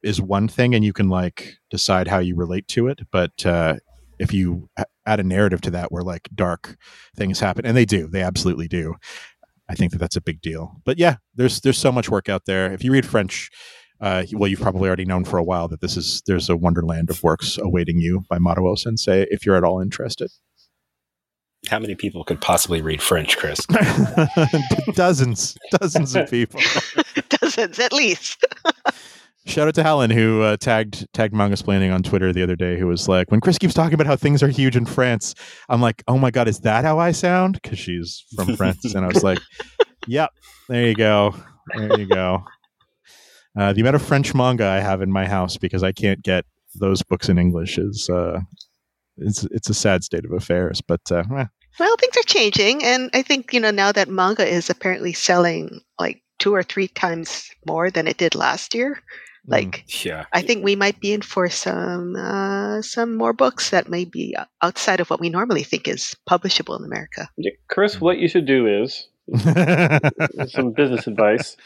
is 0.03 0.21
one 0.21 0.49
thing, 0.49 0.75
and 0.75 0.85
you 0.85 0.93
can 0.93 1.09
like 1.09 1.55
decide 1.71 2.09
how 2.09 2.19
you 2.19 2.37
relate 2.37 2.69
to 2.69 2.89
it. 2.89 3.01
But 3.11 3.45
uh, 3.47 3.77
if 4.19 4.33
you 4.33 4.69
add 5.07 5.21
a 5.21 5.25
narrative 5.25 5.61
to 5.63 5.71
that, 5.73 5.91
where 5.93 6.03
like 6.03 6.29
dark 6.35 6.77
things 7.17 7.41
happen, 7.41 7.65
and 7.67 7.77
they 7.77 7.85
do, 7.85 8.07
they 8.09 8.23
absolutely 8.23 8.69
do. 8.69 8.95
I 9.69 9.75
think 9.75 9.93
that 9.93 9.99
that's 9.99 10.17
a 10.17 10.21
big 10.21 10.41
deal. 10.41 10.81
But 10.85 10.99
yeah, 10.99 11.17
there's 11.35 11.61
there's 11.61 11.79
so 11.79 11.93
much 11.93 12.09
work 12.11 12.29
out 12.29 12.47
there. 12.47 12.73
If 12.73 12.83
you 12.83 12.91
read 12.93 13.07
French, 13.07 13.51
uh, 14.01 14.25
well, 14.33 14.49
you've 14.49 14.61
probably 14.61 14.89
already 14.89 15.05
known 15.05 15.25
for 15.25 15.39
a 15.39 15.45
while 15.45 15.69
that 15.69 15.81
this 15.81 15.97
is 15.97 16.23
there's 16.27 16.49
a 16.49 16.57
wonderland 16.57 17.11
of 17.11 17.23
works 17.23 17.59
awaiting 17.59 17.99
you 18.01 18.25
by 18.29 18.39
Maruo 18.39 18.77
Sensei. 18.79 19.27
If 19.31 19.47
you're 19.47 19.57
at 19.57 19.65
all 19.65 19.81
interested, 19.81 20.31
How 21.69 21.79
many 21.79 21.95
people 21.95 22.25
could 22.25 22.41
possibly 22.41 22.81
read 22.81 23.03
French, 23.03 23.37
Chris? 23.37 23.61
dozens, 24.95 25.57
dozens 25.79 26.17
of 26.17 26.31
people. 26.31 26.61
Dozens 27.29 27.79
at 27.79 27.93
least. 27.93 28.45
Shout 29.47 29.69
out 29.69 29.75
to 29.77 29.83
Helen 29.83 30.11
who 30.11 30.43
uh, 30.43 30.57
tagged 30.59 31.07
tagged 31.13 31.35
Mangasplaining 31.35 31.93
on 31.93 32.03
Twitter 32.03 32.33
the 32.33 32.43
other 32.43 32.57
day. 32.57 32.79
Who 32.79 32.87
was 32.87 33.09
like, 33.09 33.31
when 33.31 33.41
Chris 33.41 33.59
keeps 33.59 33.75
talking 33.75 33.95
about 33.95 34.07
how 34.07 34.17
things 34.17 34.43
are 34.43 34.49
huge 34.49 34.77
in 34.77 34.85
France, 34.85 35.35
I'm 35.69 35.81
like, 35.81 36.03
oh 36.09 36.19
my 36.19 36.31
god, 36.31 36.47
is 36.47 36.61
that 36.61 36.85
how 36.85 36.99
I 36.99 37.13
sound? 37.13 37.59
Because 37.63 37.79
she's 37.79 38.25
from 38.37 38.55
France, 38.57 38.95
and 38.95 39.05
I 39.05 39.09
was 39.09 39.25
like, 39.25 39.39
yep, 40.07 40.31
there 40.69 40.87
you 40.87 40.95
go, 40.95 41.35
there 41.75 41.99
you 41.99 42.07
go. 42.07 42.45
Uh, 43.59 43.73
the 43.73 43.81
amount 43.81 43.97
of 43.97 44.03
French 44.03 44.35
manga 44.35 44.67
I 44.67 44.81
have 44.81 45.03
in 45.03 45.11
my 45.11 45.27
house 45.27 45.57
because 45.57 45.83
I 45.83 45.93
can't 45.93 46.23
get 46.23 46.45
those 46.75 47.03
books 47.03 47.29
in 47.29 47.39
English 47.39 47.79
is 47.79 48.09
uh, 48.09 48.41
it's 49.17 49.45
it's 49.45 49.71
a 49.71 49.75
sad 49.75 50.05
state 50.05 50.25
of 50.25 50.33
affairs. 50.33 50.81
But 50.81 51.01
uh, 51.11 51.25
eh, 51.37 51.47
Well, 51.79 51.97
things 51.97 52.17
are 52.17 52.23
changing, 52.27 52.85
and 52.85 53.11
I 53.15 53.23
think 53.23 53.53
you 53.53 53.61
know 53.61 53.71
now 53.71 53.91
that 53.93 54.09
manga 54.09 54.47
is 54.47 54.71
apparently 54.71 55.13
selling 55.13 55.81
like 55.99 56.23
two 56.39 56.55
or 56.55 56.63
three 56.63 56.89
times 56.89 57.51
more 57.67 57.91
than 57.91 58.07
it 58.07 58.19
did 58.19 58.35
last 58.35 58.75
year. 58.75 59.01
Like, 59.51 60.05
Yeah. 60.05 60.27
I 60.33 60.43
think 60.43 60.65
we 60.65 60.77
might 60.77 61.01
be 61.01 61.13
in 61.13 61.23
for 61.23 61.49
some 61.51 62.15
uh, 62.15 62.83
some 62.83 63.17
more 63.17 63.33
books 63.33 63.71
that 63.71 63.89
may 63.89 64.05
be 64.05 64.37
outside 64.63 65.01
of 65.01 65.11
what 65.11 65.21
we 65.21 65.29
normally 65.29 65.65
think 65.65 65.89
is 65.89 66.15
publishable 66.29 66.79
in 66.79 66.85
America. 66.85 67.29
Yeah, 67.37 67.53
Chris, 67.69 68.01
what 68.01 68.19
you 68.19 68.29
should 68.29 68.47
do 68.47 68.67
is 68.83 69.09
some 70.49 70.73
business 70.73 71.07
advice. 71.07 71.57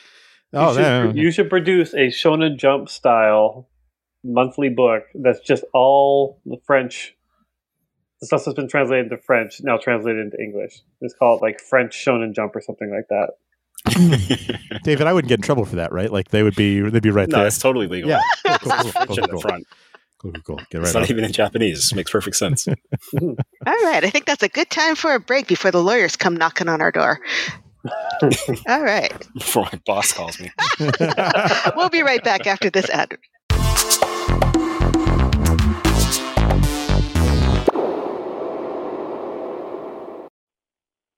You, 0.52 0.58
oh, 0.60 0.72
should, 0.72 0.80
yeah. 0.80 1.12
you 1.12 1.30
should 1.30 1.50
produce 1.50 1.92
a 1.92 2.08
Shonen 2.08 2.56
Jump 2.56 2.88
style 2.88 3.68
monthly 4.24 4.70
book 4.70 5.02
that's 5.14 5.40
just 5.40 5.64
all 5.74 6.40
the 6.46 6.56
French, 6.66 7.14
the 8.20 8.26
stuff 8.26 8.44
that's 8.44 8.54
been 8.54 8.68
translated 8.68 9.12
into 9.12 9.22
French, 9.22 9.60
now 9.62 9.76
translated 9.76 10.24
into 10.24 10.40
English. 10.40 10.80
It's 11.02 11.14
called 11.14 11.42
like 11.42 11.60
French 11.60 11.92
Shonen 11.94 12.34
Jump 12.34 12.56
or 12.56 12.62
something 12.62 12.90
like 12.90 13.08
that. 13.10 13.32
David, 14.82 15.06
I 15.06 15.12
wouldn't 15.12 15.28
get 15.28 15.38
in 15.38 15.42
trouble 15.42 15.64
for 15.64 15.76
that, 15.76 15.92
right? 15.92 16.10
Like 16.10 16.28
they 16.28 16.42
would 16.42 16.56
be 16.56 16.80
they'd 16.80 17.02
be 17.02 17.10
right 17.10 17.28
no, 17.28 17.36
there. 17.36 17.44
No, 17.44 17.46
it's 17.46 17.58
totally 17.58 17.86
legal. 17.86 18.10
Yeah, 18.10 18.20
cool, 18.46 18.72
cool, 18.72 18.92
cool, 18.92 19.06
cool, 19.06 19.18
in 19.18 19.30
cool, 19.30 19.40
front. 19.40 19.66
cool, 20.18 20.32
cool, 20.32 20.42
cool. 20.46 20.60
Get 20.70 20.82
It's 20.82 20.94
not 20.94 21.04
on. 21.04 21.10
even 21.10 21.24
in 21.24 21.32
Japanese. 21.32 21.94
Makes 21.94 22.10
perfect 22.10 22.36
sense. 22.36 22.66
All 23.20 23.34
right, 23.66 24.04
I 24.04 24.10
think 24.10 24.24
that's 24.26 24.42
a 24.42 24.48
good 24.48 24.70
time 24.70 24.94
for 24.94 25.14
a 25.14 25.20
break 25.20 25.46
before 25.46 25.70
the 25.70 25.82
lawyers 25.82 26.16
come 26.16 26.36
knocking 26.36 26.68
on 26.68 26.80
our 26.80 26.90
door. 26.90 27.20
All 28.66 28.82
right, 28.82 29.12
Before 29.34 29.64
my 29.70 29.78
boss 29.84 30.12
calls 30.12 30.40
me. 30.40 30.50
we'll 31.76 31.90
be 31.90 32.00
right 32.02 32.24
back 32.24 32.46
after 32.46 32.70
this 32.70 32.88
ad. 32.88 33.18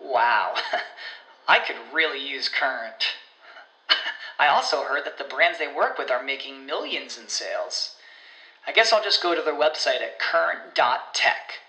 Wow, 0.00 0.54
I 1.48 1.58
could 1.58 1.76
really 1.92 2.26
use 2.26 2.48
Current. 2.48 3.04
I 4.38 4.48
also 4.48 4.82
heard 4.84 5.04
that 5.04 5.18
the 5.18 5.24
brands 5.24 5.58
they 5.58 5.72
work 5.72 5.98
with 5.98 6.10
are 6.10 6.22
making 6.22 6.66
millions 6.66 7.18
in 7.18 7.28
sales. 7.28 7.96
I 8.66 8.72
guess 8.72 8.92
I'll 8.92 9.02
just 9.02 9.22
go 9.22 9.34
to 9.34 9.42
their 9.42 9.54
website 9.54 10.00
at 10.00 10.18
current.tech. 10.18 11.60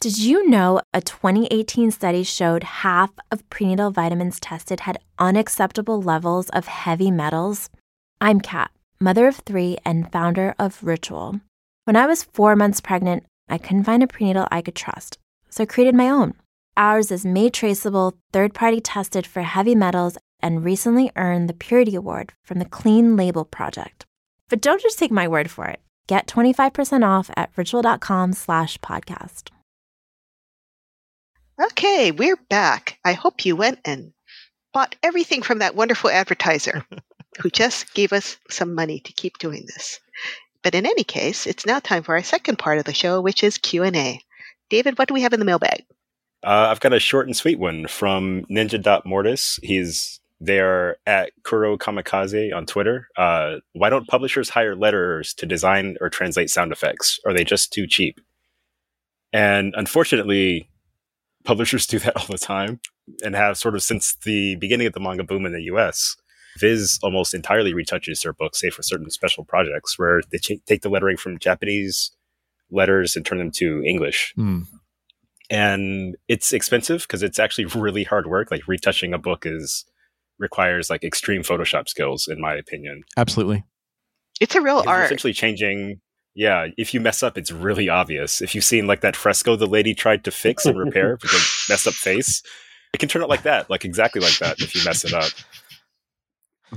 Did 0.00 0.18
you 0.18 0.48
know 0.48 0.80
a 0.92 1.00
2018 1.00 1.92
study 1.92 2.24
showed 2.24 2.64
half 2.64 3.12
of 3.30 3.48
prenatal 3.50 3.92
vitamins 3.92 4.40
tested 4.40 4.80
had 4.80 4.98
unacceptable 5.16 6.02
levels 6.02 6.48
of 6.48 6.66
heavy 6.66 7.12
metals? 7.12 7.70
I'm 8.20 8.40
Kat, 8.40 8.72
mother 8.98 9.28
of 9.28 9.36
three 9.36 9.78
and 9.84 10.10
founder 10.10 10.56
of 10.58 10.82
Ritual. 10.82 11.40
When 11.84 11.94
I 11.94 12.06
was 12.06 12.24
four 12.24 12.56
months 12.56 12.80
pregnant, 12.80 13.24
I 13.48 13.58
couldn't 13.58 13.84
find 13.84 14.02
a 14.02 14.08
prenatal 14.08 14.48
I 14.50 14.60
could 14.60 14.74
trust, 14.74 15.18
so 15.52 15.64
I 15.64 15.66
created 15.66 15.94
my 15.94 16.08
own. 16.08 16.32
Ours 16.78 17.10
is 17.10 17.26
made 17.26 17.52
traceable, 17.52 18.16
third 18.32 18.54
party 18.54 18.80
tested 18.80 19.26
for 19.26 19.42
heavy 19.42 19.74
metals, 19.74 20.16
and 20.40 20.64
recently 20.64 21.12
earned 21.14 21.48
the 21.48 21.54
Purity 21.54 21.94
Award 21.94 22.32
from 22.42 22.58
the 22.58 22.64
Clean 22.64 23.16
Label 23.16 23.44
Project. 23.44 24.06
But 24.48 24.62
don't 24.62 24.80
just 24.80 24.98
take 24.98 25.10
my 25.10 25.28
word 25.28 25.50
for 25.50 25.66
it. 25.66 25.80
Get 26.06 26.26
25% 26.26 27.06
off 27.06 27.30
at 27.36 27.50
ritual.com 27.54 28.32
slash 28.32 28.78
podcast. 28.78 29.50
Okay, 31.62 32.10
we're 32.10 32.40
back. 32.48 32.98
I 33.04 33.12
hope 33.12 33.44
you 33.44 33.54
went 33.54 33.78
and 33.84 34.12
bought 34.72 34.96
everything 35.02 35.42
from 35.42 35.58
that 35.58 35.76
wonderful 35.76 36.08
advertiser 36.08 36.84
who 37.40 37.50
just 37.52 37.92
gave 37.92 38.14
us 38.14 38.38
some 38.48 38.74
money 38.74 39.00
to 39.00 39.12
keep 39.12 39.36
doing 39.38 39.66
this. 39.66 40.00
But 40.62 40.74
in 40.74 40.86
any 40.86 41.04
case, 41.04 41.46
it's 41.46 41.66
now 41.66 41.78
time 41.78 42.04
for 42.04 42.14
our 42.14 42.22
second 42.22 42.58
part 42.58 42.78
of 42.78 42.84
the 42.84 42.94
show, 42.94 43.20
which 43.20 43.44
is 43.44 43.58
Q&A. 43.58 44.22
David, 44.72 44.96
what 44.96 45.06
do 45.06 45.12
we 45.12 45.20
have 45.20 45.34
in 45.34 45.38
the 45.38 45.44
mailbag? 45.44 45.84
Uh, 46.42 46.68
I've 46.70 46.80
got 46.80 46.94
a 46.94 46.98
short 46.98 47.26
and 47.26 47.36
sweet 47.36 47.58
one 47.58 47.86
from 47.88 48.46
Ninja.mortis. 48.50 49.60
He's 49.62 50.18
there 50.40 50.96
at 51.06 51.32
Kuro 51.42 51.76
Kamikaze 51.76 52.56
on 52.56 52.64
Twitter. 52.64 53.08
Uh, 53.14 53.56
why 53.74 53.90
don't 53.90 54.08
publishers 54.08 54.48
hire 54.48 54.74
letterers 54.74 55.34
to 55.36 55.44
design 55.44 55.98
or 56.00 56.08
translate 56.08 56.48
sound 56.48 56.72
effects? 56.72 57.20
Are 57.26 57.34
they 57.34 57.44
just 57.44 57.70
too 57.70 57.86
cheap? 57.86 58.18
And 59.30 59.74
unfortunately, 59.76 60.70
publishers 61.44 61.86
do 61.92 61.98
that 61.98 62.16
all 62.16 62.26
the 62.30 62.38
time 62.38 62.80
and 63.22 63.36
have 63.36 63.58
sort 63.58 63.74
of 63.74 63.82
since 63.82 64.14
the 64.24 64.56
beginning 64.56 64.86
of 64.86 64.94
the 64.94 65.00
manga 65.00 65.22
boom 65.22 65.44
in 65.44 65.52
the 65.52 65.64
US. 65.64 66.16
Viz 66.58 66.98
almost 67.02 67.34
entirely 67.34 67.74
retouches 67.74 68.22
their 68.22 68.32
books, 68.32 68.60
save 68.60 68.72
for 68.72 68.82
certain 68.82 69.10
special 69.10 69.44
projects 69.44 69.98
where 69.98 70.22
they 70.32 70.38
ch- 70.38 70.64
take 70.66 70.80
the 70.80 70.88
lettering 70.88 71.18
from 71.18 71.38
Japanese 71.38 72.12
letters 72.72 73.14
and 73.16 73.24
turn 73.24 73.38
them 73.38 73.50
to 73.52 73.82
English. 73.84 74.34
Mm. 74.36 74.66
And 75.50 76.16
it's 76.28 76.52
expensive 76.52 77.02
because 77.02 77.22
it's 77.22 77.38
actually 77.38 77.64
really 77.80 78.04
hard 78.04 78.26
work. 78.26 78.50
Like 78.50 78.66
retouching 78.66 79.12
a 79.14 79.18
book 79.18 79.44
is 79.46 79.84
requires 80.38 80.90
like 80.90 81.04
extreme 81.04 81.42
Photoshop 81.42 81.88
skills, 81.88 82.26
in 82.26 82.40
my 82.40 82.54
opinion. 82.54 83.04
Absolutely. 83.16 83.64
It's 84.40 84.54
a 84.56 84.60
real 84.60 84.80
Because 84.80 84.88
art. 84.92 85.04
essentially 85.06 85.32
changing. 85.32 86.00
Yeah, 86.34 86.68
if 86.78 86.94
you 86.94 87.00
mess 87.00 87.22
up, 87.22 87.36
it's 87.36 87.52
really 87.52 87.90
obvious. 87.90 88.40
If 88.40 88.54
you've 88.54 88.64
seen 88.64 88.86
like 88.86 89.02
that 89.02 89.14
fresco 89.14 89.54
the 89.54 89.66
lady 89.66 89.94
tried 89.94 90.24
to 90.24 90.30
fix 90.30 90.64
and 90.64 90.78
repair 90.78 91.18
with 91.20 91.30
a 91.30 91.70
messed 91.70 91.86
up 91.86 91.92
face, 91.92 92.42
it 92.94 92.98
can 92.98 93.08
turn 93.10 93.22
out 93.22 93.28
like 93.28 93.42
that, 93.42 93.68
like 93.68 93.84
exactly 93.84 94.20
like 94.22 94.38
that 94.38 94.58
if 94.60 94.74
you 94.74 94.80
mess 94.84 95.04
it 95.04 95.12
up. 95.12 95.30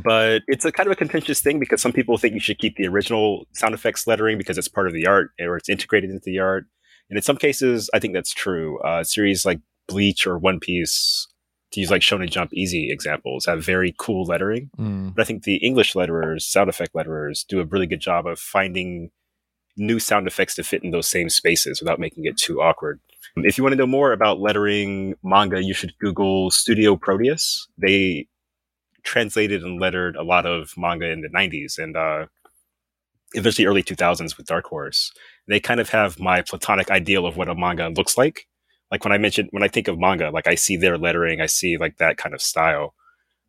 But 0.03 0.43
it's 0.47 0.65
a 0.65 0.71
kind 0.71 0.87
of 0.87 0.93
a 0.93 0.95
contentious 0.95 1.41
thing 1.41 1.59
because 1.59 1.81
some 1.81 1.93
people 1.93 2.17
think 2.17 2.33
you 2.33 2.39
should 2.39 2.57
keep 2.57 2.75
the 2.75 2.87
original 2.87 3.45
sound 3.53 3.73
effects 3.73 4.07
lettering 4.07 4.37
because 4.37 4.57
it's 4.57 4.67
part 4.67 4.87
of 4.87 4.93
the 4.93 5.07
art 5.07 5.31
or 5.39 5.57
it's 5.57 5.69
integrated 5.69 6.09
into 6.09 6.23
the 6.25 6.39
art. 6.39 6.65
And 7.09 7.17
in 7.17 7.23
some 7.23 7.37
cases, 7.37 7.89
I 7.93 7.99
think 7.99 8.13
that's 8.13 8.33
true. 8.33 8.79
Uh, 8.79 9.03
series 9.03 9.45
like 9.45 9.59
Bleach 9.87 10.25
or 10.25 10.37
One 10.37 10.59
Piece, 10.59 11.27
to 11.71 11.79
use 11.79 11.91
like 11.91 12.01
Shonen 12.01 12.29
Jump 12.29 12.51
Easy 12.53 12.91
examples, 12.91 13.45
have 13.45 13.63
very 13.63 13.93
cool 13.97 14.25
lettering. 14.25 14.69
Mm. 14.77 15.15
But 15.15 15.21
I 15.21 15.25
think 15.25 15.43
the 15.43 15.57
English 15.57 15.93
letterers, 15.93 16.41
sound 16.41 16.69
effect 16.69 16.93
letterers, 16.93 17.45
do 17.47 17.59
a 17.59 17.65
really 17.65 17.87
good 17.87 18.01
job 18.01 18.25
of 18.25 18.39
finding 18.39 19.11
new 19.77 19.99
sound 19.99 20.25
effects 20.25 20.55
to 20.55 20.63
fit 20.63 20.83
in 20.83 20.91
those 20.91 21.07
same 21.07 21.29
spaces 21.29 21.81
without 21.81 21.99
making 21.99 22.25
it 22.25 22.37
too 22.37 22.61
awkward. 22.61 22.99
If 23.37 23.57
you 23.57 23.63
want 23.63 23.73
to 23.73 23.77
know 23.77 23.87
more 23.87 24.13
about 24.13 24.39
lettering 24.39 25.15
manga, 25.23 25.61
you 25.61 25.73
should 25.73 25.97
Google 25.99 26.51
Studio 26.51 26.95
Proteus. 26.95 27.67
They 27.77 28.27
translated 29.05 29.63
and 29.63 29.79
lettered 29.79 30.15
a 30.15 30.23
lot 30.23 30.45
of 30.45 30.73
manga 30.75 31.09
in 31.09 31.21
the 31.21 31.29
90s 31.29 31.77
and 31.77 31.95
uh, 31.95 32.25
eventually 33.33 33.65
early 33.65 33.83
2000s 33.83 34.35
with 34.35 34.47
Dark 34.47 34.65
Horse. 34.65 35.11
They 35.47 35.59
kind 35.59 35.79
of 35.79 35.89
have 35.89 36.19
my 36.19 36.41
platonic 36.41 36.91
ideal 36.91 37.25
of 37.25 37.37
what 37.37 37.47
a 37.47 37.55
manga 37.55 37.87
looks 37.89 38.17
like. 38.17 38.47
Like 38.91 39.03
when 39.03 39.13
I 39.13 39.17
mentioned, 39.17 39.49
when 39.51 39.63
I 39.63 39.67
think 39.67 39.87
of 39.87 39.99
manga, 39.99 40.29
like 40.31 40.47
I 40.47 40.55
see 40.55 40.77
their 40.77 40.97
lettering, 40.97 41.41
I 41.41 41.45
see 41.45 41.77
like 41.77 41.97
that 41.97 42.17
kind 42.17 42.35
of 42.35 42.41
style. 42.41 42.93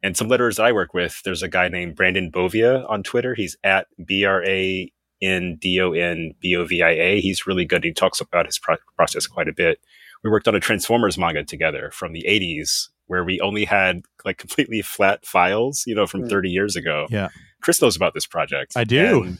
And 0.02 0.16
some 0.16 0.28
letterers 0.28 0.62
I 0.62 0.72
work 0.72 0.94
with, 0.94 1.20
there's 1.24 1.42
a 1.42 1.48
guy 1.48 1.68
named 1.68 1.96
Brandon 1.96 2.30
Bovia 2.30 2.88
on 2.88 3.02
Twitter. 3.02 3.34
He's 3.34 3.56
at 3.64 3.86
B 4.04 4.24
R 4.24 4.44
A 4.44 4.92
N 5.22 5.56
D 5.60 5.80
O 5.80 5.92
N 5.92 6.32
B 6.40 6.54
O 6.56 6.64
V 6.64 6.82
I 6.82 6.90
A. 6.90 7.20
He's 7.20 7.46
really 7.46 7.64
good. 7.64 7.84
He 7.84 7.92
talks 7.92 8.20
about 8.20 8.46
his 8.46 8.58
pro- 8.58 8.76
process 8.96 9.26
quite 9.26 9.48
a 9.48 9.54
bit. 9.54 9.80
We 10.22 10.30
worked 10.30 10.48
on 10.48 10.54
a 10.54 10.60
Transformers 10.60 11.18
manga 11.18 11.44
together 11.44 11.90
from 11.92 12.12
the 12.12 12.24
80s 12.28 12.88
where 13.06 13.24
we 13.24 13.40
only 13.40 13.64
had 13.64 14.02
like 14.24 14.38
completely 14.38 14.82
flat 14.82 15.24
files, 15.24 15.84
you 15.86 15.94
know, 15.94 16.06
from 16.06 16.22
Mm. 16.24 16.30
30 16.30 16.50
years 16.50 16.76
ago. 16.76 17.06
Yeah. 17.10 17.28
Chris 17.62 17.80
knows 17.80 17.96
about 17.96 18.14
this 18.14 18.26
project. 18.26 18.72
I 18.76 18.84
do. 18.84 19.36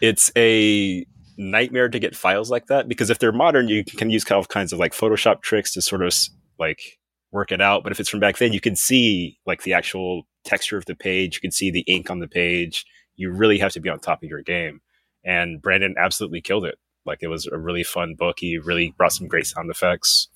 It's 0.00 0.30
a 0.36 1.06
nightmare 1.36 1.88
to 1.88 1.98
get 1.98 2.14
files 2.16 2.50
like 2.50 2.66
that 2.66 2.88
because 2.88 3.10
if 3.10 3.18
they're 3.18 3.32
modern, 3.32 3.68
you 3.68 3.84
can 3.84 4.10
use 4.10 4.28
all 4.30 4.44
kinds 4.44 4.72
of 4.72 4.78
like 4.78 4.92
Photoshop 4.92 5.42
tricks 5.42 5.72
to 5.74 5.82
sort 5.82 6.02
of 6.02 6.14
like 6.58 6.98
work 7.32 7.52
it 7.52 7.60
out. 7.60 7.82
But 7.82 7.92
if 7.92 8.00
it's 8.00 8.08
from 8.08 8.20
back 8.20 8.38
then, 8.38 8.52
you 8.52 8.60
can 8.60 8.76
see 8.76 9.38
like 9.46 9.62
the 9.62 9.72
actual 9.72 10.26
texture 10.44 10.76
of 10.76 10.84
the 10.86 10.94
page. 10.94 11.36
You 11.36 11.40
can 11.40 11.50
see 11.52 11.70
the 11.70 11.80
ink 11.82 12.10
on 12.10 12.18
the 12.18 12.28
page. 12.28 12.84
You 13.16 13.30
really 13.30 13.58
have 13.58 13.72
to 13.72 13.80
be 13.80 13.88
on 13.88 13.98
top 14.00 14.22
of 14.22 14.28
your 14.28 14.42
game. 14.42 14.80
And 15.24 15.62
Brandon 15.62 15.94
absolutely 15.98 16.40
killed 16.40 16.64
it. 16.66 16.78
Like 17.06 17.18
it 17.22 17.28
was 17.28 17.46
a 17.46 17.56
really 17.58 17.84
fun 17.84 18.14
book. 18.14 18.36
He 18.40 18.58
really 18.58 18.94
brought 18.96 19.12
some 19.12 19.28
great 19.28 19.46
sound 19.46 19.70
effects. 19.70 20.28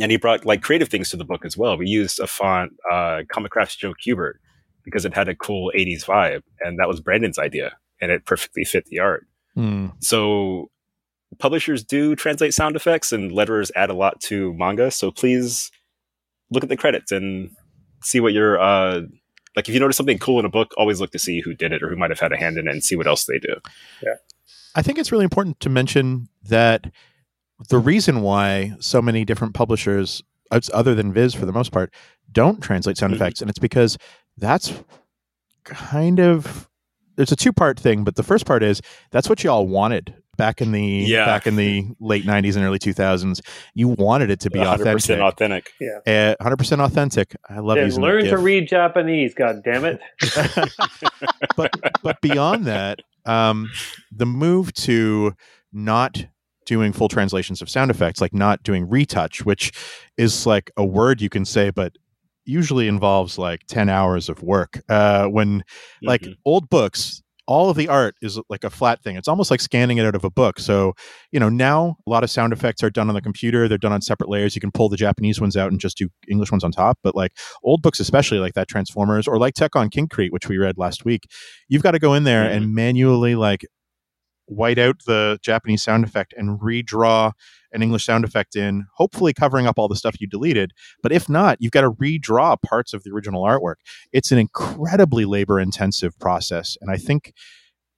And 0.00 0.10
he 0.10 0.18
brought 0.18 0.44
like 0.44 0.62
creative 0.62 0.88
things 0.88 1.10
to 1.10 1.16
the 1.16 1.24
book 1.24 1.44
as 1.44 1.56
well. 1.56 1.76
We 1.76 1.88
used 1.88 2.20
a 2.20 2.26
font, 2.26 2.72
uh, 2.90 3.22
Comicraft's 3.32 3.76
Joe 3.76 3.94
Kubert, 3.94 4.34
because 4.84 5.04
it 5.04 5.14
had 5.14 5.28
a 5.28 5.34
cool 5.34 5.72
80s 5.74 6.04
vibe. 6.04 6.42
And 6.60 6.78
that 6.78 6.88
was 6.88 7.00
Brandon's 7.00 7.38
idea. 7.38 7.76
And 8.00 8.10
it 8.10 8.26
perfectly 8.26 8.64
fit 8.64 8.84
the 8.86 8.98
art. 8.98 9.26
Mm. 9.56 9.92
So 10.00 10.70
publishers 11.38 11.82
do 11.82 12.14
translate 12.14 12.54
sound 12.54 12.76
effects 12.76 13.12
and 13.12 13.32
letterers 13.32 13.70
add 13.74 13.90
a 13.90 13.94
lot 13.94 14.20
to 14.22 14.52
manga. 14.54 14.90
So 14.90 15.10
please 15.10 15.70
look 16.50 16.62
at 16.62 16.68
the 16.68 16.76
credits 16.76 17.10
and 17.10 17.50
see 18.02 18.20
what 18.20 18.32
your 18.32 18.60
uh 18.60 19.00
like 19.56 19.68
if 19.68 19.74
you 19.74 19.80
notice 19.80 19.96
something 19.96 20.18
cool 20.18 20.38
in 20.38 20.44
a 20.44 20.50
book, 20.50 20.72
always 20.76 21.00
look 21.00 21.10
to 21.12 21.18
see 21.18 21.40
who 21.40 21.54
did 21.54 21.72
it 21.72 21.82
or 21.82 21.88
who 21.88 21.96
might 21.96 22.10
have 22.10 22.20
had 22.20 22.32
a 22.32 22.36
hand 22.36 22.58
in 22.58 22.68
it 22.68 22.70
and 22.70 22.84
see 22.84 22.94
what 22.94 23.06
else 23.06 23.24
they 23.24 23.38
do. 23.38 23.56
Yeah. 24.02 24.14
I 24.74 24.82
think 24.82 24.98
it's 24.98 25.10
really 25.10 25.24
important 25.24 25.58
to 25.60 25.70
mention 25.70 26.28
that 26.44 26.92
the 27.68 27.78
reason 27.78 28.22
why 28.22 28.74
so 28.80 29.00
many 29.00 29.24
different 29.24 29.54
publishers, 29.54 30.22
other 30.72 30.94
than 30.94 31.12
Viz 31.12 31.34
for 31.34 31.46
the 31.46 31.52
most 31.52 31.72
part, 31.72 31.92
don't 32.32 32.62
translate 32.62 32.96
sound 32.98 33.12
Mhm. 33.12 33.16
effects, 33.16 33.40
and 33.40 33.48
it's 33.50 33.58
because 33.58 33.96
that's 34.36 34.72
kind 35.64 36.20
of 36.20 36.68
it's 37.18 37.32
a 37.32 37.36
two 37.36 37.52
part 37.52 37.80
thing. 37.80 38.04
But 38.04 38.16
the 38.16 38.22
first 38.22 38.44
part 38.44 38.62
is 38.62 38.82
that's 39.10 39.28
what 39.28 39.42
y'all 39.42 39.66
wanted 39.66 40.14
back 40.36 40.60
in 40.60 40.70
the 40.72 40.82
Yeah. 40.84 41.24
back 41.24 41.46
in 41.46 41.56
the 41.56 41.86
late 41.98 42.26
'90s 42.26 42.56
and 42.56 42.64
early 42.64 42.78
2000s. 42.78 43.40
You 43.74 43.88
wanted 43.88 44.30
it 44.30 44.38
to 44.40 44.50
be 44.50 44.58
100% 44.58 45.22
authentic, 45.22 45.70
authentic. 45.80 46.04
Uh, 46.06 46.34
100% 46.40 46.80
authentic. 46.82 47.34
I 47.48 47.60
love 47.60 47.76
Then 47.76 47.86
using 47.86 48.02
learn 48.02 48.24
to 48.26 48.36
read 48.36 48.68
Japanese. 48.68 49.32
God 49.34 49.62
damn 49.64 49.86
it! 49.86 49.98
but 51.56 51.70
but 52.02 52.20
beyond 52.20 52.66
that, 52.66 53.00
um, 53.24 53.70
the 54.14 54.26
move 54.26 54.74
to 54.74 55.32
not 55.72 56.26
doing 56.66 56.92
full 56.92 57.08
translations 57.08 57.62
of 57.62 57.70
sound 57.70 57.90
effects, 57.90 58.20
like 58.20 58.34
not 58.34 58.62
doing 58.62 58.88
retouch, 58.88 59.44
which 59.44 59.72
is 60.18 60.46
like 60.46 60.70
a 60.76 60.84
word 60.84 61.20
you 61.22 61.28
can 61.30 61.44
say, 61.44 61.70
but 61.70 61.92
usually 62.44 62.86
involves 62.88 63.38
like 63.38 63.62
10 63.66 63.88
hours 63.88 64.28
of 64.28 64.42
work. 64.42 64.80
Uh, 64.88 65.26
when 65.26 65.64
like 66.02 66.22
Mhm. 66.22 66.34
old 66.44 66.68
books, 66.68 67.22
all 67.48 67.70
of 67.70 67.76
the 67.76 67.86
art 67.88 68.16
is 68.22 68.40
like 68.48 68.64
a 68.64 68.70
flat 68.70 69.00
thing. 69.04 69.14
It's 69.16 69.28
almost 69.28 69.52
like 69.52 69.60
scanning 69.60 69.98
it 69.98 70.04
out 70.04 70.16
of 70.16 70.24
a 70.24 70.30
book. 70.30 70.58
So, 70.58 70.94
you 71.30 71.38
know, 71.38 71.48
now 71.48 71.96
a 72.04 72.10
lot 72.10 72.24
of 72.24 72.30
sound 72.30 72.52
effects 72.52 72.82
are 72.82 72.90
done 72.90 73.08
on 73.08 73.14
the 73.14 73.20
computer. 73.20 73.68
They're 73.68 73.78
done 73.78 73.92
on 73.92 74.02
separate 74.02 74.28
layers. 74.28 74.56
You 74.56 74.60
can 74.60 74.72
pull 74.72 74.88
the 74.88 74.96
Japanese 74.96 75.40
ones 75.40 75.56
out 75.56 75.70
and 75.70 75.80
just 75.80 75.96
do 75.96 76.08
English 76.28 76.50
ones 76.50 76.64
on 76.64 76.72
top. 76.72 76.98
But 77.04 77.14
like 77.14 77.32
old 77.62 77.82
books, 77.82 78.00
especially 78.00 78.38
like 78.38 78.54
that 78.54 78.66
Transformers 78.66 79.28
or 79.28 79.38
like 79.38 79.54
Tekkonkinkreet, 79.54 80.30
which 80.32 80.48
we 80.48 80.58
read 80.58 80.76
last 80.76 81.04
week, 81.04 81.28
you've 81.68 81.84
got 81.84 81.92
to 81.92 82.00
go 82.00 82.14
in 82.14 82.24
there 82.24 82.44
Mhm. 82.44 82.56
and 82.56 82.74
manually 82.74 83.36
like 83.36 83.64
white 84.46 84.78
out 84.78 84.96
the 85.06 85.38
Japanese 85.42 85.82
sound 85.82 86.04
effect 86.04 86.34
and 86.36 86.58
redraw 86.60 87.32
an 87.72 87.82
English 87.82 88.04
sound 88.06 88.24
effect 88.24 88.56
in, 88.56 88.86
hopefully 88.94 89.34
covering 89.34 89.66
up 89.66 89.78
all 89.78 89.88
the 89.88 89.96
stuff 89.96 90.20
you 90.20 90.26
deleted. 90.26 90.72
But 91.02 91.12
if 91.12 91.28
not, 91.28 91.58
you've 91.60 91.72
got 91.72 91.82
to 91.82 91.90
redraw 91.92 92.56
parts 92.62 92.94
of 92.94 93.02
the 93.02 93.10
original 93.10 93.42
artwork. 93.44 93.74
It's 94.12 94.32
an 94.32 94.38
incredibly 94.38 95.24
labor 95.24 95.60
intensive 95.60 96.18
process. 96.18 96.76
And 96.80 96.90
I 96.90 96.96
think 96.96 97.32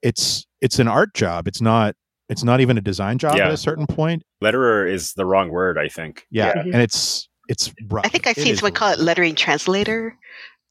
it's 0.02 0.46
it's 0.60 0.78
an 0.78 0.88
art 0.88 1.14
job. 1.14 1.46
It's 1.46 1.60
not 1.60 1.94
it's 2.28 2.44
not 2.44 2.60
even 2.60 2.76
a 2.76 2.80
design 2.80 3.18
job 3.18 3.36
Yeah. 3.36 3.46
at 3.46 3.52
a 3.52 3.56
certain 3.56 3.86
point. 3.86 4.22
Letterer 4.42 4.90
is 4.90 5.12
the 5.14 5.24
wrong 5.24 5.50
word, 5.50 5.78
I 5.78 5.88
think. 5.88 6.26
Yeah. 6.30 6.52
Yeah. 6.56 6.62
And 6.72 6.76
it's 6.82 7.28
it's 7.48 7.72
rough. 7.88 8.04
I 8.04 8.08
think 8.08 8.26
I've 8.26 8.36
It 8.36 8.42
seen 8.42 8.52
is 8.52 8.58
someone 8.58 8.72
call 8.74 8.92
it 8.92 8.98
lettering 8.98 9.34
translator. 9.34 10.16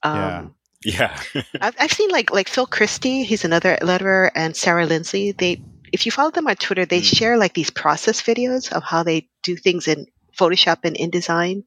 Um, 0.03 0.15
Yeah. 0.15 0.45
Yeah. 0.83 1.19
I've, 1.61 1.75
I've 1.79 1.91
seen 1.91 2.09
like 2.11 2.31
like 2.31 2.47
Phil 2.47 2.65
Christie, 2.67 3.23
he's 3.23 3.43
another 3.45 3.77
letterer, 3.81 4.29
and 4.35 4.55
Sarah 4.55 4.85
Lindsay. 4.85 5.31
They, 5.31 5.61
if 5.91 6.05
you 6.05 6.11
follow 6.11 6.31
them 6.31 6.47
on 6.47 6.55
Twitter, 6.55 6.85
they 6.85 7.01
Mm. 7.01 7.17
share 7.17 7.37
like 7.37 7.53
these 7.53 7.69
process 7.71 8.21
videos 8.21 8.71
of 8.71 8.83
how 8.83 9.03
they 9.03 9.27
do 9.43 9.55
things 9.55 9.87
in 9.87 10.05
Photoshop 10.37 10.79
and 10.83 10.95
InDesign, 10.95 11.63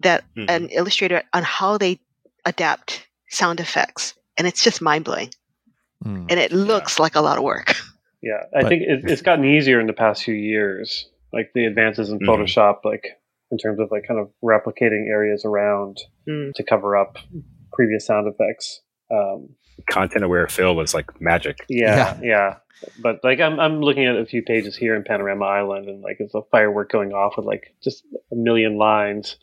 that 0.00 0.24
an 0.36 0.68
illustrator 0.70 1.22
on 1.34 1.42
how 1.42 1.76
they 1.78 2.00
adapt 2.44 3.06
sound 3.28 3.60
effects, 3.60 4.14
and 4.38 4.46
it's 4.46 4.62
just 4.62 4.80
mind 4.80 5.04
blowing. 5.04 5.30
Mm. 6.04 6.26
And 6.30 6.40
it 6.40 6.52
looks 6.52 6.98
like 6.98 7.14
a 7.14 7.20
lot 7.20 7.38
of 7.38 7.44
work. 7.44 7.74
Yeah, 8.24 8.44
I 8.56 8.60
But- 8.62 8.68
think 8.68 8.82
it, 8.82 9.10
it's 9.10 9.20
gotten 9.20 9.44
easier 9.44 9.80
in 9.80 9.88
the 9.88 9.92
past 9.92 10.22
few 10.22 10.34
years. 10.34 11.08
Like 11.32 11.50
the 11.56 11.64
advances 11.66 12.08
in 12.08 12.20
Mhm. 12.20 12.26
Photoshop, 12.28 12.84
like 12.84 13.18
in 13.50 13.58
terms 13.58 13.80
of 13.80 13.90
like 13.90 14.06
kind 14.06 14.20
of 14.20 14.30
replicating 14.44 15.08
areas 15.10 15.44
around 15.44 15.98
Mm. 16.28 16.52
to 16.54 16.62
cover 16.62 16.96
up 16.96 17.18
previous 17.72 18.06
sound 18.06 18.26
effects. 18.28 18.80
Um, 19.10 19.50
Content 19.88 20.24
aware 20.24 20.46
fill 20.48 20.74
was 20.76 20.94
like 20.94 21.20
magic. 21.20 21.64
yeah, 21.68 22.18
yeah, 22.22 22.56
But 23.00 23.20
like 23.24 23.40
I'm, 23.40 23.58
I'm 23.58 23.80
looking 23.80 24.06
at 24.06 24.16
a 24.16 24.26
few 24.26 24.42
pages 24.42 24.76
here 24.76 24.94
in 24.94 25.02
Panorama 25.02 25.44
Island, 25.44 25.88
and 25.88 26.02
like 26.02 26.16
it's 26.20 26.34
a 26.34 26.42
firework 26.50 26.90
going 26.90 27.12
off 27.12 27.34
with 27.36 27.46
like 27.46 27.74
just 27.82 28.04
a 28.30 28.36
million 28.36 28.78
lines, 28.78 29.36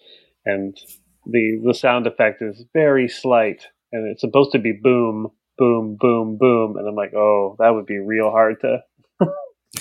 and 0.46 0.78
the 1.26 1.62
the 1.66 1.74
sound 1.74 2.08
effect 2.08 2.42
is 2.42 2.64
very 2.74 3.08
slight, 3.10 3.66
and 3.92 4.10
it's 4.10 4.22
supposed 4.22 4.52
to 4.54 4.60
be 4.60 4.72
boom, 4.72 5.28
boom, 5.58 5.98
boom, 6.00 6.38
boom, 6.38 6.78
and 6.78 6.88
I'm 6.88 6.96
like, 6.96 7.14
oh, 7.14 7.56
that 7.60 7.70
would 7.70 7.86
be 7.86 8.00
real 8.00 8.30
hard 8.32 8.62
to 8.62 8.80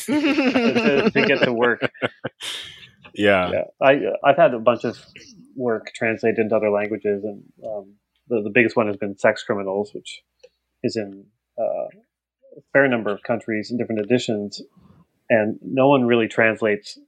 to, 0.07 1.11
to 1.11 1.24
get 1.26 1.42
to 1.42 1.53
work. 1.53 1.80
Yeah. 3.14 3.51
yeah, 3.51 3.64
I 3.80 4.01
I've 4.24 4.36
had 4.36 4.55
a 4.55 4.59
bunch 4.59 4.84
of 4.84 4.99
work 5.57 5.92
translated 5.94 6.38
into 6.38 6.57
other 6.57 6.70
languages, 6.70 7.24
and 7.24 7.42
um, 7.66 7.94
the 8.29 8.43
the 8.43 8.51
biggest 8.53 8.76
one 8.76 8.87
has 8.87 8.97
been 8.97 9.16
Sex 9.18 9.43
Criminals, 9.43 9.93
which 9.95 10.22
is 10.83 10.97
in 10.97 11.24
uh, 11.59 11.89
a 12.57 12.61
fair 12.72 12.89
number 12.89 13.11
of 13.11 13.22
countries 13.22 13.70
in 13.70 13.79
different 13.79 14.01
editions, 14.01 14.61
and 15.29 15.59
no 15.62 15.89
one 15.89 16.07
really 16.07 16.29
translates 16.29 16.99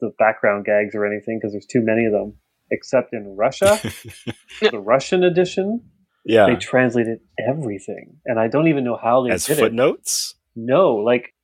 the 0.00 0.12
background 0.18 0.64
gags 0.64 0.94
or 0.94 1.06
anything 1.06 1.38
because 1.38 1.52
there's 1.52 1.66
too 1.66 1.82
many 1.82 2.04
of 2.04 2.12
them. 2.12 2.34
Except 2.70 3.14
in 3.14 3.34
Russia, 3.34 3.80
the 4.60 4.78
Russian 4.78 5.24
edition, 5.24 5.82
yeah. 6.26 6.46
they 6.46 6.56
translated 6.56 7.20
everything, 7.48 8.18
and 8.26 8.38
I 8.38 8.48
don't 8.48 8.68
even 8.68 8.84
know 8.84 8.98
how 9.02 9.24
they 9.24 9.30
As 9.30 9.46
did 9.46 9.52
it. 9.52 9.54
As 9.54 9.60
footnotes? 9.60 10.34
No, 10.54 10.96
like 10.96 11.34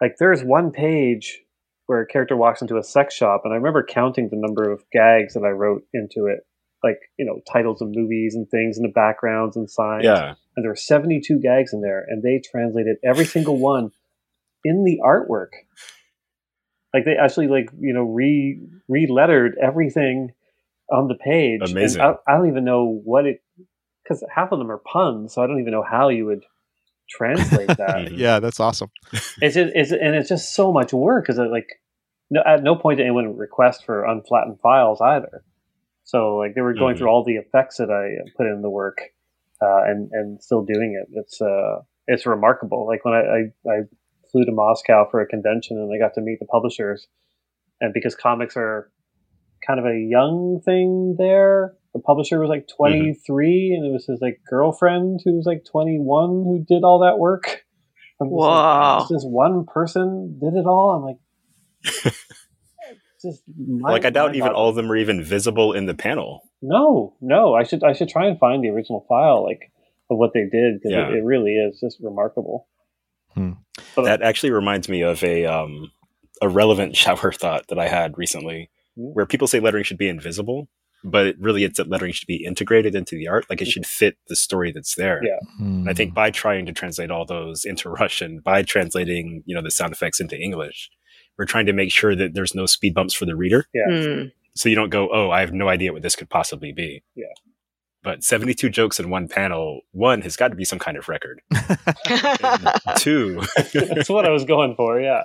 like 0.00 0.16
there's 0.18 0.42
one 0.42 0.70
page 0.70 1.40
where 1.86 2.02
a 2.02 2.06
character 2.06 2.36
walks 2.36 2.60
into 2.60 2.76
a 2.76 2.82
sex 2.82 3.14
shop 3.14 3.42
and 3.44 3.52
I 3.52 3.56
remember 3.56 3.82
counting 3.82 4.28
the 4.28 4.36
number 4.36 4.70
of 4.70 4.84
gags 4.92 5.34
that 5.34 5.42
I 5.42 5.48
wrote 5.48 5.82
into 5.94 6.26
it. 6.26 6.40
Like, 6.82 6.98
you 7.18 7.24
know, 7.26 7.40
titles 7.52 7.82
of 7.82 7.88
movies 7.90 8.34
and 8.34 8.48
things 8.48 8.76
in 8.76 8.84
the 8.84 8.92
backgrounds 8.92 9.56
and 9.56 9.68
signs. 9.68 10.04
Yeah. 10.04 10.34
And 10.56 10.64
there 10.64 10.70
were 10.70 10.76
72 10.76 11.40
gags 11.40 11.72
in 11.72 11.80
there 11.80 12.04
and 12.08 12.22
they 12.22 12.40
translated 12.50 12.96
every 13.04 13.24
single 13.24 13.58
one 13.58 13.90
in 14.64 14.84
the 14.84 15.00
artwork. 15.04 15.48
Like 16.94 17.04
they 17.04 17.16
actually 17.16 17.48
like, 17.48 17.70
you 17.78 17.92
know, 17.92 18.02
re 18.02 18.60
re-lettered 18.88 19.56
everything 19.62 20.32
on 20.90 21.08
the 21.08 21.14
page. 21.16 21.60
And 21.62 21.72
Amazing. 21.72 22.00
I, 22.00 22.14
I 22.26 22.36
don't 22.36 22.48
even 22.48 22.64
know 22.64 23.00
what 23.04 23.26
it 23.26 23.42
because 24.02 24.24
half 24.34 24.52
of 24.52 24.58
them 24.58 24.70
are 24.70 24.78
puns, 24.78 25.34
so 25.34 25.42
I 25.42 25.46
don't 25.46 25.60
even 25.60 25.72
know 25.72 25.84
how 25.88 26.08
you 26.08 26.26
would 26.26 26.44
translate 27.10 27.66
that 27.76 28.08
Mhm. 28.08 28.16
yeah, 28.18 28.40
that's 28.40 28.60
awesome. 28.60 28.90
it's 29.12 29.54
just, 29.54 29.72
it's 29.74 29.92
and 29.92 30.14
it's 30.14 30.28
just 30.28 30.54
so 30.54 30.72
much 30.72 30.92
work 30.92 31.24
because 31.26 31.38
like 31.38 31.68
no, 32.30 32.42
at 32.46 32.62
no 32.62 32.74
point 32.76 32.98
did 32.98 33.04
anyone 33.04 33.36
request 33.36 33.84
for 33.84 34.04
unflattened 34.04 34.58
files 34.60 35.00
either 35.00 35.42
so 36.12 36.18
like 36.42 36.52
they 36.54 36.62
were 36.66 36.74
going 36.74 36.94
Mhm. 36.94 36.98
through 36.98 37.10
all 37.12 37.24
the 37.24 37.36
effects 37.44 37.76
that 37.80 37.90
i 38.00 38.04
put 38.36 38.46
in 38.46 38.62
the 38.62 38.70
work 38.82 38.98
uh, 39.66 39.82
and 39.90 40.00
and 40.12 40.42
still 40.46 40.64
doing 40.74 40.90
it 41.00 41.06
it's 41.20 41.40
uh 41.40 41.74
it's 42.06 42.24
remarkable 42.26 42.86
like 42.86 43.04
when 43.04 43.14
I, 43.14 43.22
I 43.36 43.40
i 43.74 43.76
flew 44.30 44.44
to 44.44 44.52
moscow 44.52 45.00
for 45.10 45.20
a 45.20 45.26
convention 45.34 45.76
and 45.78 45.88
i 45.94 45.98
got 46.04 46.14
to 46.14 46.20
meet 46.28 46.38
the 46.40 46.46
publishers 46.46 47.06
and 47.80 47.92
because 47.92 48.14
comics 48.14 48.56
are 48.56 48.90
kind 49.66 49.78
of 49.80 49.86
a 49.86 49.98
young 50.16 50.60
thing 50.64 51.16
there 51.18 51.74
the 51.94 52.00
publisher 52.00 52.38
was 52.38 52.48
like 52.48 52.66
23 52.76 53.74
and 53.76 53.86
it 53.86 53.92
was 53.92 54.06
his 54.06 54.20
like 54.20 54.38
girlfriend 54.48 55.20
who 55.24 55.32
was 55.36 55.46
like 55.46 55.62
21 55.70 56.44
who 56.48 56.64
did 56.66 56.84
all 56.84 57.00
that 57.06 57.18
work 57.18 57.64
I'm 58.20 58.28
just 58.30 58.38
like, 58.38 58.48
Wow. 58.48 59.06
"This 59.10 59.24
one 59.24 59.64
person 59.64 60.38
did 60.40 60.54
it 60.60 60.66
all. 60.66 60.90
I'm 60.90 61.04
like, 61.08 61.20
just 63.22 63.42
like 63.80 64.04
I 64.04 64.10
doubt 64.10 64.34
even 64.36 64.52
all 64.52 64.68
of 64.68 64.76
them 64.76 64.90
are 64.90 64.96
even 64.96 65.22
visible 65.22 65.72
in 65.72 65.86
the 65.86 65.94
panel. 65.94 66.42
No, 66.62 67.14
no. 67.20 67.54
I 67.54 67.62
should 67.64 67.82
I 67.84 67.92
should 67.92 68.08
try 68.08 68.26
and 68.26 68.38
find 68.38 68.62
the 68.62 68.68
original 68.70 69.04
file 69.08 69.44
like 69.44 69.70
of 70.10 70.18
what 70.18 70.32
they 70.34 70.46
did 70.50 70.74
because 70.80 70.92
Yeah. 70.92 71.08
it, 71.08 71.16
it 71.16 71.24
really 71.24 71.52
is 71.56 71.78
just 71.80 71.98
remarkable. 72.00 72.66
Hmm. 73.34 73.52
But 73.94 74.02
That 74.04 74.22
actually 74.22 74.50
reminds 74.52 74.88
me 74.88 75.02
of 75.02 75.22
a 75.24 75.44
um 75.46 75.90
a 76.40 76.48
relevant 76.48 76.96
shower 77.02 77.32
thought 77.32 77.68
that 77.68 77.78
I 77.78 77.88
had 77.88 78.16
recently 78.18 78.70
Hmm. 78.96 79.10
where 79.12 79.26
people 79.26 79.46
say 79.46 79.60
lettering 79.60 79.84
should 79.84 79.98
be 79.98 80.08
invisible, 80.08 80.68
but 81.04 81.36
really 81.38 81.62
it's 81.64 81.76
that 81.78 81.88
lettering 81.88 82.12
should 82.12 82.26
be 82.26 82.44
integrated 82.44 82.94
into 82.96 83.16
the 83.16 83.28
art. 83.28 83.46
Like 83.48 83.62
it 83.62 83.68
should 83.68 83.86
fit 83.86 84.16
the 84.28 84.34
story 84.36 84.72
that's 84.72 84.96
there. 84.96 85.20
Yeah. 85.24 85.38
And 85.60 85.88
I 85.88 85.94
think 85.94 86.14
by 86.14 86.30
trying 86.32 86.66
to 86.66 86.72
translate 86.72 87.10
all 87.10 87.24
those 87.24 87.64
into 87.64 87.88
Russian, 87.88 88.40
by 88.40 88.62
translating, 88.62 89.42
you 89.46 89.54
know, 89.54 89.62
the 89.62 89.70
sound 89.70 89.92
effects 89.92 90.18
into 90.20 90.36
English, 90.36 90.90
we're 91.38 91.44
trying 91.44 91.66
to 91.66 91.72
make 91.72 91.92
sure 91.92 92.16
that 92.16 92.34
there's 92.34 92.54
no 92.54 92.66
speed 92.66 92.94
bumps 92.94 93.14
for 93.14 93.24
the 93.24 93.36
reader. 93.36 93.64
Mm. 93.88 94.32
So 94.54 94.68
you 94.68 94.74
don't 94.74 94.90
go, 94.90 95.08
oh, 95.12 95.30
I 95.30 95.40
have 95.40 95.52
no 95.52 95.68
idea 95.68 95.92
what 95.92 96.02
this 96.02 96.16
could 96.16 96.28
possibly 96.28 96.72
be. 96.72 97.02
Yeah. 97.14 97.26
But 98.02 98.24
72 98.24 98.68
jokes 98.70 98.98
in 98.98 99.10
one 99.10 99.28
panel, 99.28 99.82
one 99.92 100.22
has 100.22 100.36
got 100.36 100.48
to 100.48 100.56
be 100.56 100.64
some 100.64 100.78
kind 100.78 100.96
of 100.96 101.08
record. 101.08 101.40
Two, 102.96 103.40
that's 103.72 104.08
what 104.08 104.24
I 104.24 104.30
was 104.30 104.44
going 104.44 104.74
for. 104.74 105.00
Yeah. 105.00 105.24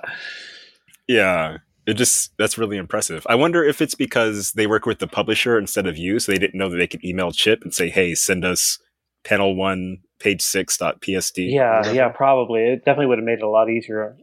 yeah, 1.08 1.58
it 1.86 1.94
just, 1.94 2.32
that's 2.38 2.58
really 2.58 2.76
impressive. 2.76 3.26
I 3.28 3.34
wonder 3.34 3.64
if 3.64 3.80
it's 3.80 3.94
because 3.94 4.52
they 4.52 4.66
work 4.66 4.86
with 4.86 4.98
the 4.98 5.06
publisher 5.06 5.58
instead 5.58 5.86
of 5.86 5.96
you. 5.96 6.18
So 6.18 6.30
they 6.30 6.38
didn't 6.38 6.58
know 6.58 6.68
that 6.68 6.76
they 6.76 6.86
could 6.86 7.04
email 7.04 7.32
Chip 7.32 7.62
and 7.62 7.74
say, 7.74 7.90
hey, 7.90 8.14
send 8.14 8.44
us 8.44 8.78
panel 9.24 9.54
one, 9.56 9.98
page 10.20 10.42
six 10.42 10.76
dot 10.76 11.00
PSD. 11.00 11.52
Yeah. 11.52 11.90
Yeah. 11.90 12.08
Probably. 12.08 12.62
It 12.62 12.84
definitely 12.84 13.06
would 13.06 13.18
have 13.18 13.24
made 13.24 13.38
it 13.38 13.44
a 13.44 13.48
lot 13.48 13.70
easier 13.70 14.16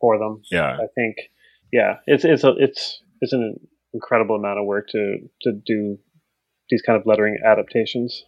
for 0.00 0.18
them. 0.18 0.42
Yeah. 0.50 0.74
I 0.74 0.86
think. 0.94 1.16
Yeah. 1.72 1.96
It's 2.06 2.24
it's 2.24 2.44
a 2.44 2.54
it's 2.58 3.02
it's 3.20 3.32
an 3.32 3.56
incredible 3.92 4.36
amount 4.36 4.58
of 4.58 4.66
work 4.66 4.88
to 4.90 5.18
to 5.42 5.52
do 5.52 5.98
these 6.70 6.82
kind 6.82 6.98
of 6.98 7.06
lettering 7.06 7.38
adaptations. 7.44 8.24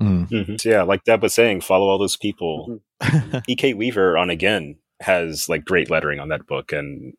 Mm. 0.00 0.28
Mhm. 0.30 0.60
So 0.60 0.68
yeah, 0.70 0.82
like 0.82 1.04
Deb 1.04 1.22
was 1.22 1.34
saying, 1.34 1.60
follow 1.60 1.86
all 1.88 1.98
those 1.98 2.16
people. 2.16 2.80
Mm-hmm. 3.02 3.38
EK 3.48 3.74
Weaver 3.74 4.16
on 4.16 4.30
Again 4.30 4.76
has 5.00 5.48
like 5.48 5.64
great 5.64 5.90
lettering 5.90 6.20
on 6.20 6.28
that 6.28 6.46
book, 6.46 6.72
and 6.72 7.14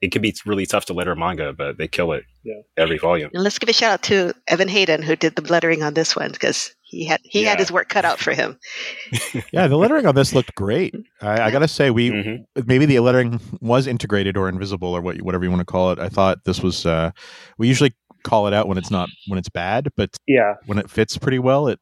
it 0.00 0.12
can 0.12 0.20
be 0.22 0.34
really 0.44 0.66
tough 0.66 0.84
to 0.86 0.92
letter 0.94 1.14
manga, 1.14 1.52
but 1.52 1.78
they 1.78 1.88
kill 1.88 2.12
it 2.12 2.24
Yeah. 2.44 2.60
every 2.76 2.98
volume. 2.98 3.30
And 3.32 3.42
let's 3.42 3.58
give 3.58 3.68
a 3.68 3.72
shout 3.72 3.92
out 3.92 4.02
to 4.04 4.34
Evan 4.48 4.68
Hayden 4.68 5.02
who 5.02 5.16
did 5.16 5.36
the 5.36 5.42
lettering 5.42 5.82
on 5.82 5.94
this 5.94 6.14
one 6.16 6.30
because 6.32 6.74
he 6.94 7.04
had 7.04 7.20
he 7.24 7.42
Yeah. 7.42 7.50
had 7.50 7.58
his 7.58 7.70
work 7.72 7.88
cut 7.88 8.04
out 8.04 8.18
for 8.18 8.32
him. 8.32 8.58
yeah, 9.52 9.66
the 9.66 9.76
lettering 9.76 10.06
on 10.06 10.14
this 10.14 10.34
looked 10.34 10.54
great. 10.54 10.94
I, 11.20 11.42
I 11.42 11.50
gotta 11.50 11.68
say, 11.68 11.90
we 11.90 12.10
Mhm. 12.10 12.44
maybe 12.66 12.86
the 12.86 13.00
lettering 13.00 13.40
was 13.60 13.86
integrated 13.86 14.36
or 14.36 14.48
invisible 14.48 14.88
or 14.94 15.00
what, 15.00 15.20
whatever 15.22 15.44
you 15.44 15.50
want 15.50 15.60
to 15.60 15.64
call 15.66 15.92
it. 15.92 15.98
I 15.98 16.08
thought 16.08 16.44
this 16.44 16.60
was. 16.62 16.86
Uh, 16.86 17.10
we 17.58 17.68
usually 17.68 17.92
call 18.24 18.46
it 18.46 18.54
out 18.54 18.68
when 18.68 18.78
it's 18.78 18.90
not 18.90 19.08
when 19.26 19.38
it's 19.38 19.48
bad, 19.50 19.88
but 19.96 20.10
Yeah. 20.26 20.54
when 20.66 20.78
it 20.78 20.88
fits 20.90 21.18
pretty 21.18 21.38
well, 21.38 21.68
it 21.68 21.78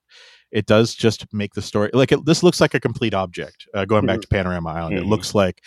it 0.50 0.66
does 0.66 0.94
just 0.94 1.24
make 1.32 1.54
the 1.54 1.62
story 1.62 1.88
like 1.94 2.12
it, 2.12 2.26
this 2.26 2.42
looks 2.42 2.60
like 2.60 2.74
a 2.74 2.80
complete 2.80 3.14
object. 3.14 3.66
Uh, 3.74 3.84
going 3.84 4.04
back 4.06 4.20
to 4.20 4.28
Panorama 4.28 4.70
Island, 4.70 4.98
it 4.98 5.04
Mhm. 5.04 5.08
looks 5.08 5.34
like 5.34 5.60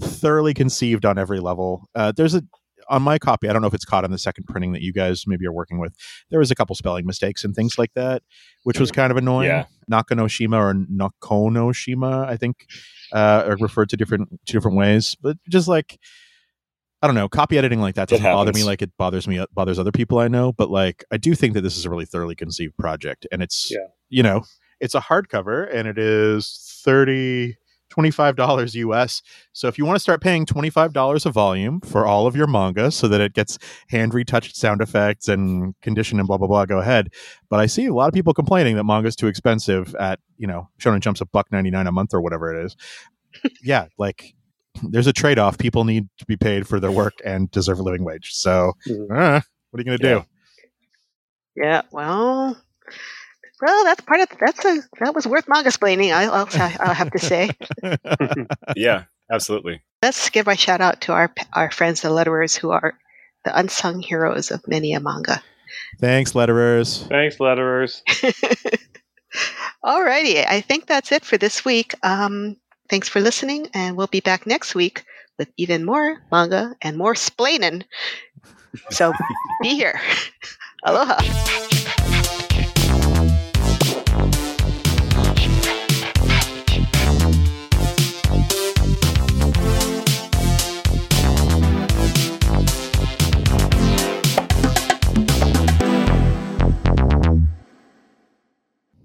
thoroughly 0.00 0.54
conceived 0.54 1.04
on 1.04 1.18
every 1.18 1.38
level. 1.40 1.88
Uh, 1.94 2.10
there's 2.10 2.34
a 2.34 2.42
on 2.88 3.02
my 3.02 3.18
copy. 3.18 3.48
I 3.48 3.52
don't 3.52 3.62
know 3.62 3.68
if 3.68 3.74
it's 3.74 3.84
caught 3.84 4.04
on 4.04 4.10
the 4.10 4.18
second 4.18 4.44
printing 4.44 4.72
that 4.72 4.82
you 4.82 4.92
guys 4.92 5.24
maybe 5.26 5.46
are 5.46 5.52
working 5.52 5.78
with. 5.78 5.94
There 6.30 6.38
was 6.38 6.50
a 6.50 6.54
couple 6.54 6.74
spelling 6.74 7.06
mistakes 7.06 7.44
and 7.44 7.54
things 7.54 7.78
like 7.78 7.92
that, 7.94 8.22
which 8.64 8.78
was 8.80 8.90
kind 8.90 9.10
of 9.10 9.16
annoying. 9.16 9.48
Yeah. 9.48 9.66
Nakanoshima 9.90 10.56
or 10.56 10.74
Nakonoshima, 10.74 12.26
I 12.26 12.36
think, 12.36 12.66
uh, 13.12 13.44
are 13.46 13.56
referred 13.56 13.88
to 13.90 13.96
different 13.96 14.28
two 14.46 14.54
different 14.54 14.76
ways. 14.76 15.16
But 15.20 15.36
just 15.48 15.68
like 15.68 15.98
I 17.02 17.06
don't 17.06 17.16
know, 17.16 17.28
copy 17.28 17.58
editing 17.58 17.80
like 17.80 17.96
that 17.96 18.08
doesn't 18.08 18.24
bother 18.24 18.52
me 18.52 18.64
like 18.64 18.80
it 18.80 18.96
bothers 18.96 19.28
me 19.28 19.44
bothers 19.52 19.78
other 19.78 19.92
people 19.92 20.18
I 20.18 20.28
know. 20.28 20.52
But 20.52 20.70
like 20.70 21.04
I 21.12 21.18
do 21.18 21.34
think 21.34 21.52
that 21.54 21.60
this 21.60 21.76
is 21.76 21.84
a 21.84 21.90
really 21.90 22.06
thoroughly 22.06 22.34
conceived 22.34 22.76
project, 22.78 23.26
and 23.30 23.42
it's 23.42 23.70
Yeah. 23.70 23.88
you 24.08 24.22
know 24.22 24.44
it's 24.80 24.94
a 24.94 25.00
hardcover 25.00 25.72
and 25.72 25.86
it 25.86 25.98
is 25.98 26.80
30 26.84 27.56
$25 27.94 28.74
US. 28.74 29.22
So 29.52 29.68
if 29.68 29.78
you 29.78 29.84
want 29.84 29.96
to 29.96 30.00
start 30.00 30.20
paying 30.22 30.46
$25 30.46 31.26
a 31.26 31.30
volume 31.30 31.80
for 31.80 32.06
all 32.06 32.26
of 32.26 32.34
your 32.36 32.46
manga 32.46 32.90
so 32.90 33.08
that 33.08 33.20
it 33.20 33.34
gets 33.34 33.58
hand 33.88 34.14
retouched 34.14 34.56
sound 34.56 34.80
effects 34.80 35.28
and 35.28 35.74
condition 35.82 36.18
and 36.18 36.26
blah 36.26 36.36
blah 36.38 36.48
blah, 36.48 36.64
go 36.66 36.78
ahead. 36.78 37.12
But 37.50 37.60
I 37.60 37.66
see 37.66 37.86
a 37.86 37.94
lot 37.94 38.08
of 38.08 38.14
people 38.14 38.34
complaining 38.34 38.76
that 38.76 38.84
manga's 38.84 39.16
too 39.16 39.26
expensive 39.26 39.94
at, 39.96 40.18
you 40.38 40.46
know, 40.46 40.68
Shonen 40.80 41.00
Jump's 41.00 41.20
a 41.20 41.26
buck 41.26 41.50
99 41.52 41.86
a 41.86 41.92
month 41.92 42.12
or 42.14 42.20
whatever 42.20 42.54
it 42.54 42.64
is. 42.64 42.76
yeah, 43.62 43.86
like 43.98 44.34
there's 44.82 45.06
a 45.06 45.12
trade-off. 45.12 45.56
People 45.58 45.84
need 45.84 46.08
to 46.18 46.26
be 46.26 46.36
paid 46.36 46.66
for 46.66 46.80
their 46.80 46.90
work 46.90 47.14
and 47.24 47.50
deserve 47.50 47.78
a 47.78 47.82
living 47.82 48.04
wage. 48.04 48.32
So, 48.32 48.72
Mhm. 48.88 49.10
uh, 49.10 49.40
what 49.70 49.78
are 49.78 49.80
you 49.80 49.84
going 49.84 49.98
to 49.98 50.04
Yeah. 50.04 50.14
do? 50.18 50.24
Yeah, 51.56 51.82
well, 51.92 52.60
well, 53.64 53.84
that's 53.84 54.00
part 54.02 54.20
of 54.20 54.28
that's 54.38 54.64
a 54.64 54.82
that 55.00 55.14
was 55.14 55.26
worth 55.26 55.46
manga 55.48 55.68
explaining. 55.68 56.12
I'll, 56.12 56.32
I'll, 56.32 56.48
I'll 56.80 56.94
have 56.94 57.10
to 57.12 57.18
say. 57.18 57.50
Yeah, 58.76 59.04
absolutely. 59.30 59.82
Let's 60.02 60.28
give 60.30 60.48
a 60.48 60.56
shout 60.56 60.80
out 60.80 61.00
to 61.02 61.12
our 61.12 61.32
our 61.54 61.70
friends, 61.70 62.02
the 62.02 62.08
letterers, 62.08 62.56
who 62.56 62.70
are 62.70 62.94
the 63.44 63.58
unsung 63.58 64.00
heroes 64.00 64.50
of 64.50 64.66
many 64.68 64.92
a 64.92 65.00
manga. 65.00 65.42
Thanks, 66.00 66.32
letterers. 66.32 67.08
Thanks, 67.08 67.38
letterers. 67.38 68.02
Alrighty, 69.84 70.44
I 70.48 70.60
think 70.60 70.86
that's 70.86 71.12
it 71.12 71.24
for 71.24 71.38
this 71.38 71.64
week. 71.64 71.94
Um, 72.02 72.56
thanks 72.88 73.08
for 73.08 73.20
listening, 73.20 73.68
and 73.74 73.96
we'll 73.96 74.06
be 74.06 74.20
back 74.20 74.46
next 74.46 74.74
week 74.74 75.04
with 75.38 75.48
even 75.56 75.84
more 75.84 76.18
manga 76.30 76.76
and 76.82 76.96
more 76.96 77.14
splaining. 77.14 77.84
So 78.90 79.12
be 79.62 79.70
here. 79.70 80.00
Aloha. 80.84 81.72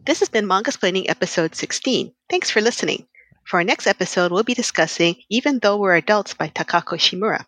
This 0.10 0.22
has 0.22 0.30
been 0.30 0.48
Mangasplaining 0.48 1.08
episode 1.08 1.54
16. 1.54 2.12
Thanks 2.32 2.50
for 2.50 2.62
listening. 2.62 3.06
For 3.46 3.58
our 3.58 3.64
next 3.64 3.86
episode, 3.86 4.32
we'll 4.32 4.42
be 4.42 4.56
discussing 4.56 5.18
Even 5.30 5.60
Though 5.60 5.78
We're 5.78 5.98
Adults 5.98 6.34
by 6.34 6.50
Takako 6.50 6.98
Shimura. 6.98 7.46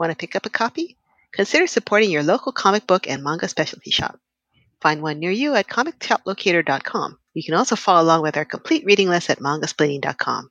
Want 0.00 0.10
to 0.10 0.16
pick 0.16 0.34
up 0.34 0.46
a 0.46 0.48
copy? 0.48 0.96
Consider 1.34 1.66
supporting 1.66 2.10
your 2.10 2.22
local 2.22 2.50
comic 2.50 2.86
book 2.86 3.06
and 3.06 3.22
manga 3.22 3.46
specialty 3.46 3.90
shop. 3.90 4.18
Find 4.80 5.02
one 5.02 5.18
near 5.18 5.32
you 5.32 5.54
at 5.54 5.68
comicshoplocator.com. 5.68 7.18
You 7.34 7.44
can 7.44 7.52
also 7.52 7.76
follow 7.76 8.02
along 8.02 8.22
with 8.22 8.38
our 8.38 8.46
complete 8.46 8.86
reading 8.86 9.10
list 9.10 9.28
at 9.28 9.40
mangasplaining.com. 9.40 10.50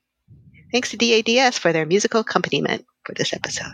Thanks 0.72 0.92
to 0.92 0.98
DADS 0.98 1.58
for 1.58 1.74
their 1.74 1.88
musical 1.88 2.20
accompaniment 2.20 2.86
for 3.04 3.16
this 3.16 3.34
episode. 3.34 3.74